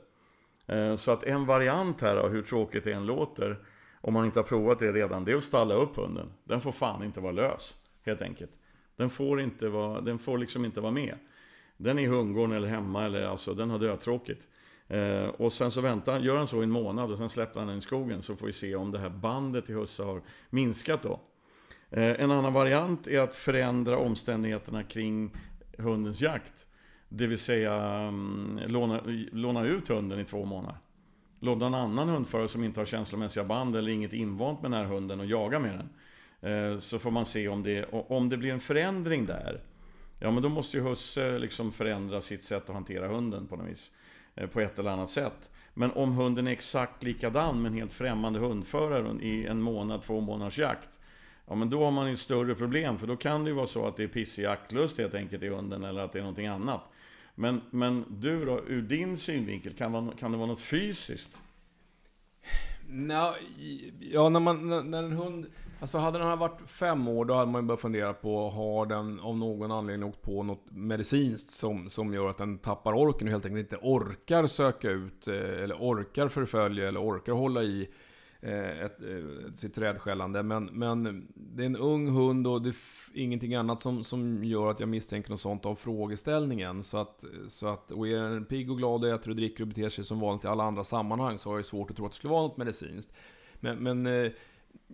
Eh, 0.66 0.96
så 0.96 1.10
att 1.10 1.24
en 1.24 1.46
variant 1.46 2.00
här 2.00 2.16
av 2.16 2.30
hur 2.30 2.42
tråkigt 2.42 2.84
det 2.84 2.92
än 2.92 3.06
låter, 3.06 3.58
om 4.00 4.14
man 4.14 4.24
inte 4.24 4.38
har 4.38 4.44
provat 4.44 4.78
det 4.78 4.92
redan, 4.92 5.24
det 5.24 5.32
är 5.32 5.36
att 5.36 5.44
stalla 5.44 5.74
upp 5.74 5.96
hunden. 5.96 6.32
Den 6.44 6.60
får 6.60 6.72
fan 6.72 7.04
inte 7.04 7.20
vara 7.20 7.32
lös, 7.32 7.74
helt 8.02 8.22
enkelt. 8.22 8.50
Den 8.96 9.10
får, 9.10 9.40
inte 9.40 9.68
vara, 9.68 10.00
den 10.00 10.18
får 10.18 10.38
liksom 10.38 10.64
inte 10.64 10.80
vara 10.80 10.92
med. 10.92 11.14
Den 11.76 11.98
är 11.98 12.02
i 12.02 12.06
hundgården 12.06 12.56
eller 12.56 12.68
hemma, 12.68 13.04
eller 13.04 13.22
alltså 13.22 13.54
den 13.54 13.70
har 13.70 13.78
dötråkigt. 13.78 14.48
Eh, 14.92 15.28
och 15.28 15.52
sen 15.52 15.70
så 15.70 15.80
väntar 15.80 16.20
gör 16.20 16.36
han 16.36 16.46
så 16.46 16.60
i 16.60 16.64
en 16.64 16.70
månad 16.70 17.12
och 17.12 17.18
sen 17.18 17.28
släpper 17.28 17.60
han 17.60 17.68
den 17.68 17.78
i 17.78 17.80
skogen 17.80 18.22
så 18.22 18.36
får 18.36 18.46
vi 18.46 18.52
se 18.52 18.76
om 18.76 18.90
det 18.90 18.98
här 18.98 19.08
bandet 19.08 19.66
till 19.66 19.74
husse 19.74 20.02
har 20.02 20.22
minskat 20.50 21.02
då. 21.02 21.20
Eh, 21.90 22.20
en 22.20 22.30
annan 22.30 22.52
variant 22.52 23.06
är 23.06 23.20
att 23.20 23.34
förändra 23.34 23.98
omständigheterna 23.98 24.82
kring 24.82 25.36
hundens 25.78 26.20
jakt. 26.20 26.66
Det 27.08 27.26
vill 27.26 27.38
säga 27.38 28.06
um, 28.08 28.60
låna, 28.66 29.00
låna 29.32 29.64
ut 29.66 29.88
hunden 29.88 30.20
i 30.20 30.24
två 30.24 30.44
månader. 30.44 30.78
Låta 31.40 31.66
en 31.66 31.74
annan 31.74 32.08
hundförare 32.08 32.48
som 32.48 32.64
inte 32.64 32.80
har 32.80 32.84
känslomässiga 32.84 33.44
band 33.44 33.76
eller 33.76 33.92
inget 33.92 34.12
invant 34.12 34.62
med 34.62 34.70
den 34.70 34.80
här 34.80 34.86
hunden 34.86 35.20
och 35.20 35.26
jaga 35.26 35.58
med 35.58 35.78
den. 35.78 35.88
Eh, 36.52 36.78
så 36.78 36.98
får 36.98 37.10
man 37.10 37.26
se 37.26 37.48
om 37.48 37.62
det, 37.62 37.84
om 37.92 38.28
det 38.28 38.36
blir 38.36 38.52
en 38.52 38.60
förändring 38.60 39.26
där. 39.26 39.60
Ja 40.20 40.30
men 40.30 40.42
då 40.42 40.48
måste 40.48 40.76
ju 40.76 40.82
husse 40.82 41.38
liksom 41.38 41.72
förändra 41.72 42.20
sitt 42.20 42.42
sätt 42.42 42.68
att 42.68 42.74
hantera 42.74 43.08
hunden 43.08 43.46
på 43.46 43.56
något 43.56 43.68
vis. 43.68 43.90
Eh, 44.34 44.46
på 44.46 44.60
ett 44.60 44.78
eller 44.78 44.90
annat 44.90 45.10
sätt. 45.10 45.50
Men 45.74 45.90
om 45.90 46.12
hunden 46.12 46.46
är 46.46 46.52
exakt 46.52 47.02
likadan 47.02 47.62
med 47.62 47.72
en 47.72 47.78
helt 47.78 47.92
främmande 47.92 48.38
hundförare 48.38 49.22
i 49.22 49.46
en 49.46 49.62
månad, 49.62 50.02
två 50.02 50.20
månaders 50.20 50.58
jakt. 50.58 51.00
Ja 51.46 51.54
men 51.54 51.70
då 51.70 51.84
har 51.84 51.90
man 51.90 52.06
ju 52.06 52.12
ett 52.12 52.20
större 52.20 52.54
problem 52.54 52.98
för 52.98 53.06
då 53.06 53.16
kan 53.16 53.44
det 53.44 53.50
ju 53.50 53.56
vara 53.56 53.66
så 53.66 53.86
att 53.86 53.96
det 53.96 54.02
är 54.02 54.08
pissig 54.08 54.42
jaktlust 54.42 54.98
helt 54.98 55.14
enkelt 55.14 55.42
i 55.42 55.48
hunden 55.48 55.84
eller 55.84 56.00
att 56.00 56.12
det 56.12 56.18
är 56.18 56.22
någonting 56.22 56.46
annat. 56.46 56.80
Men, 57.34 57.60
men 57.70 58.04
du 58.08 58.44
då, 58.44 58.60
ur 58.66 58.82
din 58.82 59.18
synvinkel, 59.18 59.74
kan, 59.74 59.92
man, 59.92 60.12
kan 60.18 60.32
det 60.32 60.38
vara 60.38 60.48
något 60.48 60.60
fysiskt? 60.60 61.42
No, 62.88 63.34
ja, 64.00 64.28
när, 64.28 64.40
man, 64.40 64.90
när 64.90 65.02
en 65.02 65.12
hund... 65.12 65.46
Alltså 65.82 65.98
hade 65.98 66.18
den 66.18 66.26
här 66.26 66.36
varit 66.36 66.60
fem 66.66 67.08
år, 67.08 67.24
då 67.24 67.34
hade 67.34 67.50
man 67.50 67.62
ju 67.62 67.66
börjat 67.66 67.80
fundera 67.80 68.12
på, 68.12 68.50
har 68.50 68.86
den 68.86 69.20
av 69.20 69.36
någon 69.36 69.72
anledning 69.72 70.08
åkt 70.08 70.22
på 70.22 70.42
något 70.42 70.64
medicinskt 70.70 71.50
som, 71.50 71.88
som 71.88 72.14
gör 72.14 72.30
att 72.30 72.38
den 72.38 72.58
tappar 72.58 72.92
orken 72.92 73.28
och 73.28 73.32
helt 73.32 73.44
enkelt 73.44 73.72
inte 73.72 73.86
orkar 73.86 74.46
söka 74.46 74.90
ut, 74.90 75.28
eh, 75.28 75.34
eller 75.34 75.74
orkar 75.74 76.28
förfölja, 76.28 76.88
eller 76.88 77.00
orkar 77.00 77.32
hålla 77.32 77.62
i 77.62 77.88
eh, 78.40 78.80
ett, 78.80 79.02
eh, 79.02 79.52
sitt 79.54 79.78
rädskällande. 79.78 80.42
Men, 80.42 80.64
men 80.64 81.28
det 81.34 81.62
är 81.62 81.66
en 81.66 81.76
ung 81.76 82.08
hund 82.08 82.46
och 82.46 82.62
det 82.62 82.68
är 82.68 82.74
ingenting 83.14 83.54
annat 83.54 83.80
som, 83.80 84.04
som 84.04 84.44
gör 84.44 84.70
att 84.70 84.80
jag 84.80 84.88
misstänker 84.88 85.30
något 85.30 85.40
sånt 85.40 85.66
av 85.66 85.74
frågeställningen. 85.74 86.82
Så 86.82 86.96
att, 86.98 87.24
så 87.48 87.66
att, 87.66 87.90
och 87.90 88.08
är 88.08 88.30
den 88.30 88.44
pigg 88.44 88.70
och 88.70 88.78
glad 88.78 89.04
och 89.04 89.10
äter 89.10 89.30
och 89.30 89.36
dricker 89.36 89.64
och 89.64 89.68
beter 89.68 89.88
sig 89.88 90.04
som 90.04 90.20
vanligt 90.20 90.44
i 90.44 90.48
alla 90.48 90.64
andra 90.64 90.84
sammanhang 90.84 91.38
så 91.38 91.50
har 91.50 91.56
jag 91.56 91.64
svårt 91.64 91.90
att 91.90 91.96
tro 91.96 92.06
att 92.06 92.12
det 92.12 92.16
skulle 92.16 92.32
vara 92.32 92.42
något 92.42 92.56
medicinskt. 92.56 93.12
Men, 93.60 93.78
men 93.78 94.06
eh, 94.06 94.32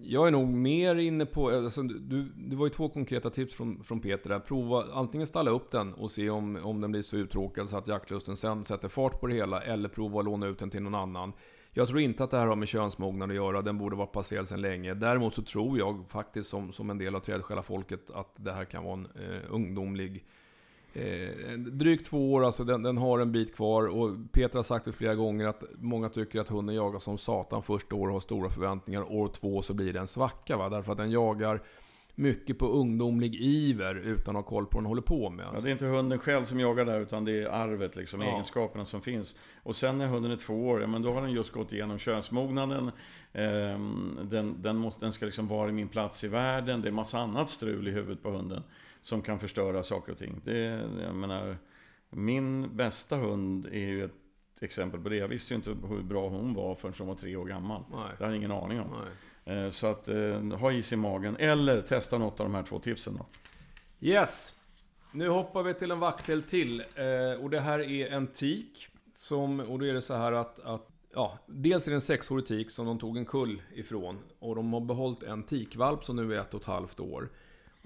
jag 0.03 0.27
är 0.27 0.31
nog 0.31 0.49
mer 0.49 0.97
inne 0.97 1.27
på, 1.27 1.51
alltså, 1.51 1.83
du, 1.83 2.23
det 2.23 2.57
var 2.57 2.67
ju 2.67 2.71
två 2.71 2.89
konkreta 2.89 3.31
tips 3.31 3.55
från, 3.55 3.85
från 3.85 4.01
Peter 4.01 4.29
där. 4.29 4.39
Prova 4.39 4.85
antingen 4.93 5.27
ställa 5.27 5.51
upp 5.51 5.71
den 5.71 5.95
och 5.95 6.11
se 6.11 6.31
om, 6.31 6.57
om 6.57 6.81
den 6.81 6.91
blir 6.93 7.03
så 7.03 7.17
uttråkad 7.17 7.71
så 7.71 7.77
att 7.77 7.89
jaktlusten 7.89 8.37
sen 8.37 8.65
sätter 8.65 8.89
fart 8.89 9.21
på 9.21 9.27
det 9.27 9.35
hela. 9.35 9.63
Eller 9.63 9.89
prova 9.89 10.19
att 10.19 10.25
låna 10.25 10.47
ut 10.47 10.59
den 10.59 10.71
till 10.71 10.83
någon 10.83 10.95
annan. 10.95 11.33
Jag 11.73 11.89
tror 11.89 12.01
inte 12.01 12.25
att 12.25 12.31
det 12.31 12.39
här 12.39 12.47
har 12.47 12.57
med 12.57 12.69
könsmognad 12.69 13.31
att 13.31 13.37
göra, 13.37 13.63
den 13.63 13.79
borde 13.79 13.97
vara 13.97 14.07
passerad 14.07 14.49
sedan 14.49 14.61
länge. 14.61 14.95
Däremot 14.95 15.35
så 15.35 15.43
tror 15.43 15.79
jag 15.79 16.05
faktiskt 16.09 16.49
som, 16.49 16.73
som 16.73 16.91
en 16.91 16.99
del 16.99 17.15
av 17.15 17.21
trädsjälafolket 17.21 18.11
att 18.11 18.33
det 18.37 18.53
här 18.53 18.65
kan 18.65 18.85
vara 18.85 18.95
en 18.95 19.07
eh, 19.07 19.41
ungdomlig 19.51 20.25
Eh, 20.99 21.59
drygt 21.59 22.07
två 22.07 22.33
år, 22.33 22.45
alltså 22.45 22.65
den, 22.65 22.83
den, 22.83 22.97
har 22.97 23.19
en 23.19 23.33
bit 23.33 23.55
kvar 23.55 23.87
och 23.87 24.17
Peter 24.33 24.57
har 24.57 24.63
sagt 24.63 24.85
det 24.85 24.93
flera 24.93 25.15
gånger 25.15 25.47
att 25.47 25.63
många 25.79 26.09
tycker 26.09 26.41
att 26.41 26.49
hunden 26.49 26.75
jagar 26.75 26.99
som 26.99 27.19
satan 27.19 27.63
första 27.63 27.95
året 27.95 28.09
och 28.09 28.13
har 28.13 28.21
stora 28.21 28.51
förväntningar. 28.51 29.13
År 29.13 29.29
två 29.29 29.63
så 29.63 29.75
blir 29.75 29.93
det 29.93 30.01
en 30.01 30.07
svacka 30.07 30.57
va? 30.57 30.69
därför 30.69 30.93
att 30.93 30.99
den 30.99 31.11
jagar 31.11 31.63
mycket 32.15 32.59
på 32.59 32.67
ungdomlig 32.67 33.35
iver 33.35 33.95
utan 33.95 34.37
att 34.37 34.45
ha 34.45 34.51
koll 34.51 34.67
på 34.67 34.77
vad 34.77 34.83
den 34.83 34.89
håller 34.89 35.03
på 35.03 35.31
med. 35.31 35.47
Ja, 35.55 35.61
det 35.61 35.69
är 35.69 35.73
inte 35.73 35.87
hunden 35.87 36.19
själv 36.19 36.45
som 36.45 36.61
jagar 36.61 36.85
där 36.85 37.01
utan 37.01 37.25
det 37.25 37.43
är 37.43 37.47
arvet, 37.47 37.97
liksom, 37.97 38.21
ja. 38.21 38.29
egenskaperna 38.29 38.85
som 38.85 39.01
finns. 39.01 39.37
Och 39.63 39.77
sen 39.77 39.99
när 39.99 40.07
hunden 40.07 40.33
är 40.33 40.37
två 40.37 40.69
år, 40.69 40.81
ja, 40.81 40.87
men 40.87 41.03
då 41.03 41.13
har 41.13 41.23
den 41.23 41.33
just 41.33 41.53
gått 41.53 41.73
igenom 41.73 41.99
könsmognaden. 41.99 42.91
Ehm, 43.33 44.19
den, 44.23 44.63
den, 44.63 44.77
måste, 44.77 45.05
den 45.05 45.13
ska 45.13 45.27
liksom 45.27 45.49
vara 45.49 45.69
i 45.69 45.73
min 45.73 45.89
plats 45.89 46.25
i 46.25 46.29
världen. 46.29 46.83
Det 46.83 46.89
är 46.89 46.93
massa 46.93 47.19
annat 47.19 47.49
strul 47.49 47.89
i 47.89 47.91
huvudet 47.91 48.23
på 48.23 48.31
hunden 48.31 48.63
som 49.09 49.23
kan 49.23 49.39
förstöra 49.39 49.83
saker 49.83 50.13
och 50.13 50.19
ting. 50.19 50.41
Det, 50.45 50.59
jag 51.03 51.15
menar, 51.15 51.57
min 52.11 52.77
bästa 52.77 53.17
hund 53.17 53.67
är 53.67 53.79
ju 53.79 54.05
ett 54.05 54.13
exempel 54.61 55.01
på 55.01 55.09
det. 55.09 55.17
Jag 55.17 55.29
visste 55.29 55.55
ju 55.55 55.57
inte 55.57 55.71
hur 55.71 56.03
bra 56.03 56.29
hon 56.29 56.55
var 56.55 56.75
förrän 56.75 56.95
hon 56.99 57.09
var 57.09 57.15
tre 57.15 57.37
år 57.37 57.45
gammal. 57.45 57.83
Nej. 57.91 58.01
Det 58.19 58.25
hade 58.25 58.35
jag 58.35 58.37
ingen 58.37 58.53
aning 58.53 58.81
om. 58.81 58.87
Nej. 59.45 59.65
Eh, 59.65 59.71
så 59.71 59.87
att 59.87 60.09
eh, 60.09 60.43
ha 60.43 60.73
is 60.73 60.93
i 60.93 60.97
magen, 60.97 61.37
eller 61.37 61.83
testa 61.83 62.19
något 62.19 62.41
av 62.41 62.47
de 62.47 62.55
här 62.55 62.63
två 62.63 62.79
tipsen 62.79 63.15
då. 63.15 63.27
Yes! 64.01 64.55
Nu 65.13 65.29
hoppar 65.29 65.63
vi 65.63 65.75
till 65.75 65.91
en 65.91 66.01
vaktel 66.01 66.43
till. 66.43 66.81
Eh, 66.81 67.43
och 67.43 67.51
det 67.51 67.61
här 67.61 67.79
är 67.79 68.13
en 68.13 68.27
tik. 68.27 68.89
Som, 69.15 69.61
och 69.61 69.79
då 69.79 69.87
är 69.87 69.95
det 69.95 70.03
så 70.03 70.15
här 70.15 70.33
att, 70.33 70.61
att 70.61 70.89
ja, 71.15 71.39
dels 71.47 71.87
är 71.87 71.91
det 71.91 71.97
en 71.97 72.01
sexårig 72.01 72.47
tik 72.47 72.71
som 72.71 72.87
de 72.87 72.99
tog 72.99 73.17
en 73.17 73.27
kull 73.27 73.63
ifrån. 73.75 74.19
Och 74.39 74.57
de 74.57 74.73
har 74.73 74.81
behållit 74.81 75.23
en 75.23 75.43
tikvalp 75.43 76.05
som 76.05 76.17
nu 76.17 76.35
är 76.35 76.41
ett 76.41 76.55
och 76.55 76.61
ett 76.61 76.67
halvt 76.67 77.01
år. 77.01 77.29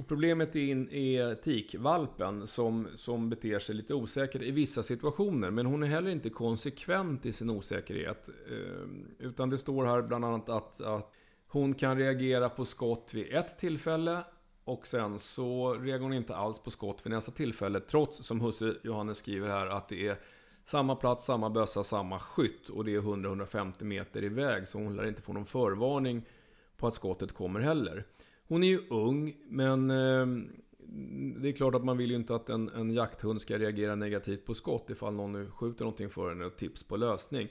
Och 0.03 0.09
problemet 0.09 0.57
är, 0.57 0.95
är 0.95 1.35
tikvalpen 1.35 2.47
som, 2.47 2.89
som 2.95 3.31
beter 3.31 3.59
sig 3.59 3.75
lite 3.75 3.95
osäkert 3.95 4.43
i 4.43 4.51
vissa 4.51 4.83
situationer. 4.83 5.51
Men 5.51 5.67
hon 5.67 5.83
är 5.83 5.87
heller 5.87 6.11
inte 6.11 6.31
konsekvent 6.31 7.27
i 7.27 7.33
sin 7.33 7.51
osäkerhet. 7.51 8.29
Eh, 8.29 9.27
utan 9.27 9.51
det 9.51 9.59
står 9.59 9.85
här 9.85 10.03
bland 10.03 10.25
annat 10.25 10.49
att, 10.49 10.81
att 10.81 11.13
hon 11.47 11.75
kan 11.75 11.99
reagera 11.99 12.49
på 12.49 12.65
skott 12.65 13.15
vid 13.15 13.33
ett 13.33 13.59
tillfälle 13.59 14.25
och 14.65 14.87
sen 14.87 15.19
så 15.19 15.75
reagerar 15.75 16.01
hon 16.01 16.13
inte 16.13 16.37
alls 16.37 16.59
på 16.59 16.71
skott 16.71 17.07
vid 17.07 17.11
nästa 17.11 17.33
tillfälle. 17.33 17.81
Trots, 17.81 18.27
som 18.27 18.41
husse 18.41 18.75
Johannes 18.83 19.19
skriver 19.19 19.49
här, 19.49 19.67
att 19.67 19.89
det 19.89 20.09
är 20.09 20.17
samma 20.65 20.97
plats, 20.97 21.25
samma 21.25 21.51
bössa, 21.51 21.85
samma 21.85 22.19
skytt. 22.19 22.69
Och 22.69 22.85
det 22.85 22.95
är 22.95 23.01
100-150 23.01 23.85
meter 23.85 24.25
iväg. 24.25 24.69
Så 24.69 24.79
hon 24.79 24.97
lär 24.97 25.09
inte 25.09 25.23
få 25.23 25.33
någon 25.33 25.47
förvarning 25.47 26.23
på 26.77 26.87
att 26.87 26.95
skottet 26.95 27.33
kommer 27.33 27.61
heller. 27.61 28.05
Hon 28.53 28.63
är 28.63 28.69
ju 28.69 28.81
ung, 28.91 29.37
men 29.49 29.91
eh, 29.91 30.27
det 31.37 31.49
är 31.49 31.53
klart 31.53 31.75
att 31.75 31.85
man 31.85 31.97
vill 31.99 32.11
ju 32.11 32.17
inte 32.17 32.35
att 32.35 32.49
en, 32.49 32.69
en 32.69 32.91
jakthund 32.91 33.41
ska 33.41 33.59
reagera 33.59 33.95
negativt 33.95 34.47
på 34.47 34.55
skott 34.55 34.91
ifall 34.91 35.15
någon 35.15 35.33
nu 35.33 35.51
skjuter 35.51 35.85
någonting 35.85 36.11
för 36.11 36.29
henne 36.29 36.45
och 36.45 36.57
tips 36.57 36.83
på 36.83 36.97
lösning. 36.97 37.49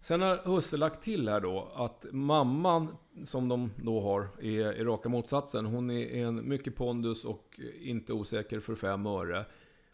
Sen 0.00 0.20
har 0.20 0.56
husse 0.56 0.76
lagt 0.76 1.02
till 1.02 1.28
här 1.28 1.40
då 1.40 1.72
att 1.74 2.06
mamman 2.10 2.88
som 3.24 3.48
de 3.48 3.70
då 3.76 4.00
har 4.00 4.28
är, 4.42 4.72
är 4.72 4.84
raka 4.84 5.08
motsatsen. 5.08 5.66
Hon 5.66 5.90
är 5.90 6.26
en 6.26 6.48
mycket 6.48 6.76
pondus 6.76 7.24
och 7.24 7.60
inte 7.80 8.12
osäker 8.12 8.60
för 8.60 8.74
fem 8.74 9.06
öre. 9.06 9.44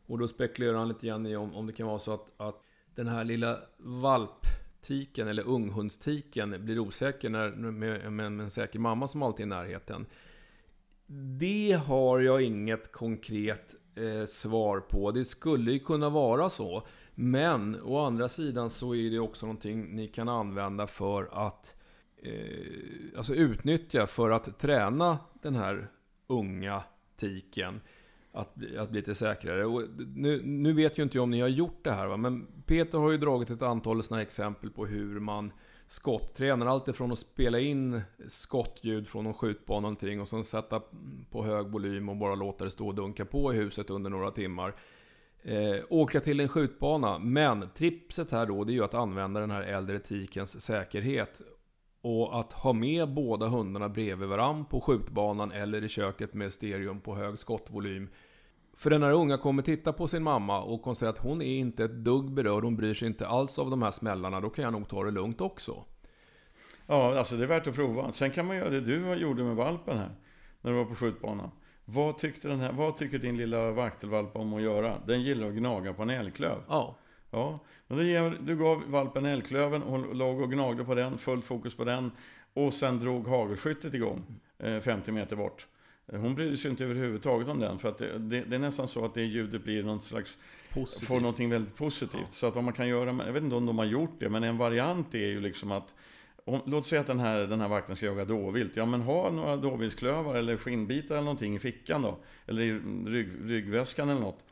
Och 0.07 0.19
då 0.19 0.29
spekulerar 0.29 0.79
han 0.79 0.88
lite 0.88 1.07
grann 1.07 1.27
i 1.27 1.37
om, 1.37 1.55
om 1.55 1.67
det 1.67 1.73
kan 1.73 1.87
vara 1.87 1.99
så 1.99 2.15
att, 2.15 2.31
att 2.37 2.62
den 2.95 3.09
här 3.09 3.25
lilla 3.25 3.59
valptiken 3.77 5.29
eller 5.29 5.49
unghundstiken 5.49 6.65
blir 6.65 6.79
osäker 6.79 7.31
när, 7.31 7.51
med, 7.51 7.75
med, 7.75 8.12
med 8.12 8.27
en 8.27 8.51
säker 8.51 8.79
mamma 8.79 9.09
som 9.09 9.23
alltid 9.23 9.41
är 9.41 9.47
i 9.47 9.49
närheten. 9.49 10.07
Det 11.38 11.81
har 11.87 12.20
jag 12.20 12.42
inget 12.42 12.92
konkret 12.92 13.75
eh, 13.94 14.27
svar 14.27 14.81
på. 14.81 15.11
Det 15.11 15.25
skulle 15.25 15.72
ju 15.72 15.79
kunna 15.79 16.11
vara 16.11 16.51
så. 16.51 16.87
Men 17.14 17.81
å 17.83 17.98
andra 17.98 18.29
sidan 18.29 18.70
så 18.70 18.94
är 18.94 19.11
det 19.11 19.18
också 19.18 19.46
någonting 19.46 19.96
ni 19.96 20.09
kan 20.09 20.29
använda 20.29 20.87
för 20.87 21.29
att 21.33 21.77
eh, 22.22 22.33
alltså 23.16 23.35
utnyttja 23.35 24.07
för 24.07 24.31
att 24.31 24.59
träna 24.59 25.18
den 25.42 25.55
här 25.55 25.88
unga 26.27 26.83
tiken 27.16 27.81
att, 28.33 28.55
bli, 28.55 28.79
att 28.79 28.90
bli 28.90 29.01
lite 29.01 29.14
säkrare. 29.14 29.66
Och 29.66 29.83
nu, 30.14 30.42
nu 30.44 30.72
vet 30.72 30.98
ju 30.98 31.03
inte 31.03 31.16
jag 31.16 31.22
om 31.22 31.31
ni 31.31 31.40
har 31.40 31.48
gjort 31.48 31.85
det 31.85 31.92
här, 31.92 32.07
va? 32.07 32.16
men 32.16 32.46
Peter 32.66 32.98
har 32.98 33.11
ju 33.11 33.18
dragit 33.18 33.51
ett 33.51 33.62
antal 33.62 34.03
sådana 34.03 34.22
exempel 34.22 34.70
på 34.70 34.87
hur 34.87 35.20
man 35.20 35.53
skotttränar. 35.92 36.66
alltifrån 36.66 37.12
att 37.12 37.18
spela 37.18 37.59
in 37.59 38.02
skottljud 38.28 39.09
från 39.09 39.24
någon 39.24 39.35
skjutbana 39.35 39.76
och 39.76 39.83
någonting 39.83 40.20
och 40.20 40.28
sen 40.28 40.44
sätta 40.44 40.83
på 41.31 41.44
hög 41.44 41.66
volym 41.66 42.09
och 42.09 42.16
bara 42.16 42.35
låta 42.35 42.64
det 42.64 42.70
stå 42.70 42.87
och 42.87 42.94
dunka 42.94 43.24
på 43.24 43.55
i 43.55 43.57
huset 43.57 43.90
under 43.90 44.11
några 44.11 44.31
timmar 44.31 44.74
eh, 45.42 45.76
åka 45.88 46.20
till 46.20 46.40
en 46.40 46.48
skjutbana. 46.48 47.18
Men 47.18 47.68
tripset 47.74 48.31
här 48.31 48.46
då, 48.46 48.64
det 48.64 48.72
är 48.72 48.74
ju 48.74 48.85
att 48.85 48.94
använda 48.94 49.40
den 49.40 49.50
här 49.50 49.62
äldre 49.62 49.98
tikens 49.98 50.64
säkerhet. 50.64 51.40
Och 52.00 52.40
att 52.40 52.52
ha 52.52 52.72
med 52.72 53.14
båda 53.14 53.46
hundarna 53.46 53.88
bredvid 53.88 54.28
varandra 54.28 54.64
på 54.64 54.81
skjutbanan 54.81 55.52
eller 55.52 55.85
i 55.85 55.88
köket 55.88 56.35
med 56.35 56.52
stereon 56.52 57.00
på 57.00 57.14
hög 57.14 57.38
skottvolym. 57.38 58.09
För 58.83 58.90
den 58.90 59.03
här 59.03 59.12
unga 59.12 59.38
kommer 59.38 59.62
titta 59.62 59.92
på 59.92 60.09
sin 60.09 60.23
mamma 60.23 60.61
och 60.62 60.83
konstatera 60.83 61.11
att 61.11 61.18
hon 61.18 61.42
är 61.42 61.59
inte 61.59 61.85
ett 61.85 62.05
dugg 62.05 62.31
berörd, 62.31 62.64
hon 62.64 62.77
bryr 62.77 62.95
sig 62.95 63.09
inte 63.09 63.27
alls 63.27 63.59
av 63.59 63.71
de 63.71 63.83
här 63.83 63.90
smällarna. 63.90 64.40
Då 64.40 64.51
kan 64.51 64.64
jag 64.64 64.73
nog 64.73 64.88
ta 64.88 65.05
det 65.05 65.11
lugnt 65.11 65.40
också. 65.40 65.85
Ja, 66.87 67.18
alltså 67.18 67.37
det 67.37 67.42
är 67.42 67.47
värt 67.47 67.66
att 67.66 67.75
prova. 67.75 68.12
Sen 68.12 68.31
kan 68.31 68.47
man 68.47 68.57
göra 68.57 68.71
det 68.71 68.81
du 68.81 69.14
gjorde 69.14 69.42
med 69.42 69.57
valpen 69.57 69.99
här, 69.99 70.11
när 70.61 70.71
du 70.71 70.77
var 70.77 70.85
på 70.85 70.95
skjutbanan. 70.95 71.51
Vad, 71.85 72.18
tyckte 72.18 72.49
den 72.49 72.61
här, 72.61 72.73
vad 72.73 72.97
tycker 72.97 73.18
din 73.18 73.37
lilla 73.37 73.71
vaktelvalp 73.71 74.37
om 74.37 74.55
att 74.55 74.62
göra? 74.62 74.95
Den 75.07 75.23
gillar 75.23 75.49
att 75.49 75.55
gnaga 75.55 75.92
på 75.95 76.03
en 76.03 76.11
älgklöv. 76.11 76.59
Ja. 76.68 76.97
Ja, 77.31 77.59
men 77.87 77.99
du, 77.99 78.38
du 78.40 78.57
gav 78.57 78.83
valpen 78.87 79.25
älgklöven, 79.25 79.83
hon 79.83 80.03
låg 80.03 80.40
och 80.40 80.53
gnagde 80.53 80.85
på 80.85 80.95
den, 80.95 81.18
fullt 81.18 81.45
fokus 81.45 81.77
på 81.77 81.85
den. 81.85 82.11
Och 82.55 82.75
sen 82.75 83.01
drog 83.01 83.29
hagelskyttet 83.29 83.95
igång, 83.95 84.25
eh, 84.59 84.81
50 84.81 85.12
meter 85.12 85.37
bort. 85.37 85.66
Hon 86.07 86.35
brydde 86.35 86.57
sig 86.57 86.71
inte 86.71 86.85
överhuvudtaget 86.85 87.49
om 87.49 87.61
den, 87.61 87.79
för 87.79 87.88
att 87.88 87.99
det, 87.99 88.19
det, 88.19 88.41
det 88.41 88.55
är 88.57 88.61
nästan 88.61 88.88
så 88.88 89.05
att 89.05 89.15
det 89.15 89.23
ljudet 89.23 89.65
blir 89.65 89.83
någon 89.83 90.01
slags 90.01 90.38
Positivt. 90.71 91.09
får 91.09 91.21
någonting 91.21 91.51
väldigt 91.51 91.77
positivt. 91.77 92.21
Ja. 92.21 92.33
Så 92.33 92.47
att 92.47 92.55
vad 92.55 92.65
man 92.65 92.73
kan 92.75 92.88
göra, 92.88 93.25
jag 93.27 93.33
vet 93.33 93.43
inte 93.43 93.57
om 93.57 93.67
de 93.67 93.79
har 93.79 93.85
gjort 93.85 94.15
det, 94.19 94.29
men 94.29 94.45
en 94.45 94.59
variant 94.59 95.15
är 95.15 95.19
ju 95.19 95.41
liksom 95.41 95.73
att 95.73 95.95
om, 96.45 96.61
låt 96.67 96.87
säga 96.87 97.01
att 97.01 97.07
den 97.07 97.21
här, 97.21 97.38
den 97.38 97.61
här 97.61 97.69
vakten 97.69 97.97
ska 97.97 98.07
jaga 98.07 98.25
dåvilt. 98.25 98.77
Ja, 98.77 98.87
men 98.87 99.01
ha 99.03 99.31
några 99.31 99.57
dåviltsklövar 99.57 100.35
eller 100.35 100.57
skinnbitar 100.57 101.15
eller 101.15 101.25
någonting 101.25 101.57
i 101.57 101.59
fickan 101.59 102.03
då. 102.03 102.19
Eller 102.47 102.62
i 102.62 102.81
rygg, 103.07 103.29
ryggväskan 103.45 104.09
eller 104.09 104.21
något. 104.21 104.45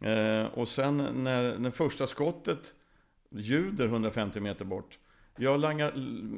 Eh, 0.00 0.58
och 0.58 0.68
sen 0.68 0.96
när, 0.96 1.58
när 1.58 1.70
första 1.70 2.06
skottet 2.06 2.74
ljuder 3.30 3.86
150 3.86 4.40
meter 4.40 4.64
bort. 4.64 4.98
Jag 5.36 5.60
langar, 5.60 5.92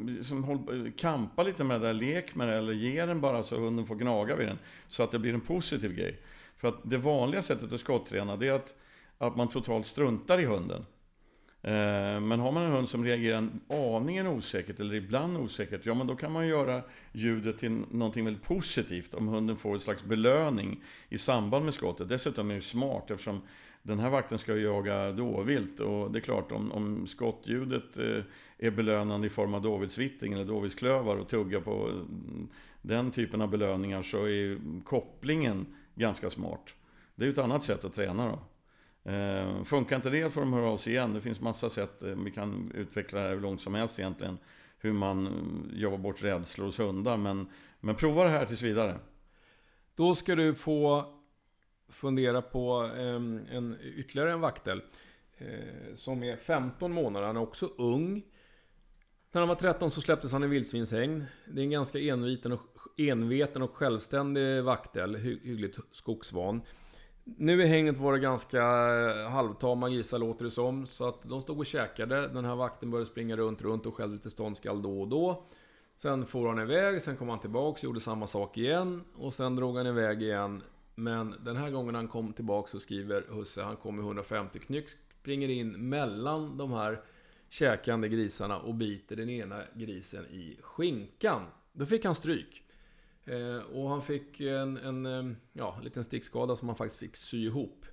liksom, 0.07 0.45
håll, 0.45 0.93
kampa 0.97 1.43
lite 1.43 1.65
med 1.65 1.81
det 1.81 1.87
där, 1.87 1.95
lek 1.95 2.35
med 2.35 2.49
det, 2.49 2.55
eller 2.55 2.73
ger 2.73 3.07
den 3.07 3.21
bara 3.21 3.43
så 3.43 3.57
hunden 3.57 3.87
får 3.87 3.95
gnaga 3.95 4.37
vid 4.37 4.47
den. 4.47 4.59
Så 4.89 5.03
att 5.03 5.11
det 5.11 5.19
blir 5.19 5.35
en 5.35 5.41
positiv 5.41 5.95
grej. 5.95 6.21
För 6.57 6.69
att 6.69 6.77
det 6.83 6.97
vanliga 6.97 7.43
sättet 7.43 7.73
att 7.73 7.81
skotträna, 7.81 8.37
det 8.37 8.49
är 8.49 8.53
att, 8.53 8.75
att 9.19 9.37
man 9.37 9.49
totalt 9.49 9.87
struntar 9.87 10.39
i 10.39 10.45
hunden. 10.45 10.85
Eh, 11.63 12.21
men 12.21 12.41
har 12.41 12.53
man 12.53 12.63
en 12.63 12.73
hund 12.73 12.89
som 12.89 13.05
reagerar 13.05 13.39
en 13.39 13.61
aningen 13.69 14.27
osäkert 14.27 14.81
eller 14.81 14.95
ibland 14.95 15.37
osäkert, 15.37 15.87
ja 15.87 15.95
men 15.95 16.07
då 16.07 16.17
kan 16.17 16.33
man 16.33 16.47
göra 16.47 16.83
ljudet 17.13 17.59
till 17.59 17.71
någonting 17.91 18.25
väldigt 18.25 18.43
positivt 18.43 19.15
om 19.15 19.29
hunden 19.29 19.57
får 19.57 19.77
ett 19.77 19.83
slags 19.83 20.05
belöning 20.05 20.83
i 21.09 21.19
samband 21.19 21.65
med 21.65 21.75
skottet. 21.75 22.09
Dessutom 22.09 22.51
är 22.51 22.55
det 22.55 22.61
smart 22.61 23.11
eftersom 23.11 23.43
den 23.83 23.99
här 23.99 24.11
vakten 24.11 24.39
ska 24.39 24.57
jaga 24.57 25.13
dåvilt 25.13 25.81
och 25.81 26.13
det 26.13 26.19
är 26.19 26.21
klart 26.21 26.53
om, 26.53 26.73
om 26.73 27.07
skottljudet 27.07 27.99
eh, 27.99 28.23
är 28.59 28.71
belönande 28.71 29.27
i 29.27 29.31
form 29.31 29.55
av 29.55 29.63
dovidsvitting 29.63 30.33
eller 30.33 30.45
dovidsklövar 30.45 31.17
och 31.17 31.29
tugga 31.29 31.61
på 31.61 31.89
eh, 31.89 31.95
den 32.83 33.11
typen 33.11 33.41
av 33.41 33.51
belöningar 33.51 34.03
så 34.03 34.29
är 34.29 34.59
kopplingen 34.85 35.67
ganska 35.95 36.31
smart. 36.31 36.75
Det 37.15 37.25
är 37.25 37.27
ju 37.27 37.33
ett 37.33 37.39
annat 37.39 37.65
sätt 37.65 37.85
att 37.85 37.95
träna 37.95 38.29
då. 38.29 38.39
Eh, 39.11 39.65
funkar 39.65 39.97
inte 39.97 40.11
det 40.11 40.33
får 40.33 40.41
de 40.41 40.53
höra 40.53 40.69
av 40.69 40.77
sig 40.77 40.93
igen. 40.93 41.15
Det 41.15 41.21
finns 41.21 41.41
massa 41.41 41.71
sätt. 41.71 42.03
Eh, 42.03 42.09
vi 42.09 42.31
kan 42.31 42.73
utveckla 42.75 43.19
det 43.19 43.25
här 43.27 43.35
hur 43.35 43.41
långt 43.41 43.61
som 43.61 43.75
helst 43.75 43.99
egentligen. 43.99 44.39
Hur 44.79 44.93
man 44.93 45.27
eh, 45.27 45.79
jobbar 45.81 45.99
bort 45.99 46.23
rädslor 46.23 46.67
hos 46.67 46.79
hundar. 46.79 47.17
Men, 47.17 47.49
men 47.81 47.95
prova 47.95 48.25
det 48.25 48.31
här 48.31 48.47
tills 48.47 48.63
vidare. 48.63 48.99
Då 49.95 50.15
ska 50.15 50.35
du 50.35 50.55
få 50.55 51.05
fundera 51.89 52.43
på 52.43 52.73
en, 52.97 53.47
en, 53.51 53.77
ytterligare 53.83 54.33
en 54.33 54.41
vaktel. 54.41 54.83
Eh, 55.39 55.95
som 55.95 56.23
är 56.23 56.37
15 56.37 56.93
månader. 56.93 57.27
Han 57.27 57.37
är 57.37 57.41
också 57.41 57.67
ung. 57.67 58.23
När 59.33 59.41
han 59.41 59.49
var 59.49 59.55
13 59.55 59.91
så 59.91 60.01
släpptes 60.01 60.33
han 60.33 60.45
i 60.45 60.47
vildsvinshägn. 60.47 61.25
Det 61.47 61.61
är 61.61 61.65
en 61.65 61.71
ganska 61.71 61.99
enveten 61.99 62.53
och, 62.53 62.61
enveten 62.97 63.63
och 63.63 63.77
självständig 63.77 64.63
vaktel. 64.63 65.17
Hy, 65.17 65.39
hyggligt 65.43 65.79
skogsvan. 65.93 66.63
Nu 67.25 67.63
i 67.63 67.67
hängnet 67.67 67.97
var 67.97 68.13
det 68.13 68.19
ganska 68.19 68.59
eh, 68.59 69.31
halvtama 69.31 69.91
grisar 69.91 70.19
låter 70.19 70.45
det 70.45 70.51
som. 70.51 70.87
Så 70.87 71.09
att 71.09 71.23
de 71.23 71.43
stod 71.43 71.59
och 71.59 71.67
käkade. 71.67 72.29
Den 72.29 72.45
här 72.45 72.57
vakten 72.57 72.91
började 72.91 73.11
springa 73.11 73.37
runt, 73.37 73.63
runt 73.63 73.87
och 73.87 73.95
skällde 73.95 74.15
lite 74.15 74.31
ståndskall 74.31 74.83
då 74.83 75.01
och 75.01 75.09
då. 75.09 75.47
Sen 76.03 76.27
for 76.27 76.49
han 76.49 76.59
iväg, 76.59 77.03
sen 77.03 77.17
kom 77.17 77.29
han 77.29 77.41
tillbaks, 77.41 77.81
och 77.81 77.85
gjorde 77.85 78.01
samma 78.01 78.27
sak 78.27 78.59
igen. 78.59 79.05
Och 79.15 79.35
sen 79.35 79.57
drog 79.57 79.77
han 79.77 79.87
iväg 79.87 80.23
igen. 80.23 80.63
Men 80.95 81.35
den 81.45 81.57
här 81.57 81.71
gången 81.71 81.95
han 81.95 82.09
kom 82.09 82.33
tillbaks 82.33 82.71
så 82.71 82.81
skriver 82.81 83.25
husse, 83.29 83.63
han 83.63 83.77
kom 83.77 83.97
med 83.97 84.05
150 84.05 84.59
knyck, 84.59 84.89
springer 85.21 85.49
in 85.49 85.89
mellan 85.89 86.57
de 86.57 86.73
här 86.73 87.01
käkande 87.49 88.09
grisarna 88.09 88.59
och 88.59 88.75
biter 88.75 89.17
den 89.17 89.31
ena 89.31 89.63
grisen 89.75 90.27
i 90.27 90.59
skinkan. 90.63 91.47
Då 91.73 91.87
fick 91.87 92.05
han 92.05 92.15
stryk. 92.15 92.63
Eh, 93.25 93.59
och 93.59 93.89
han 93.91 94.03
fick 94.03 94.41
en, 94.41 94.77
en 94.77 95.07
eh, 95.07 95.37
ja, 95.53 95.79
liten 95.83 96.05
stickskada 96.05 96.57
som 96.57 96.69
han 96.69 96.77
faktiskt 96.77 96.99
fick 96.99 97.17
sy 97.17 97.45
ihop. 97.45 97.87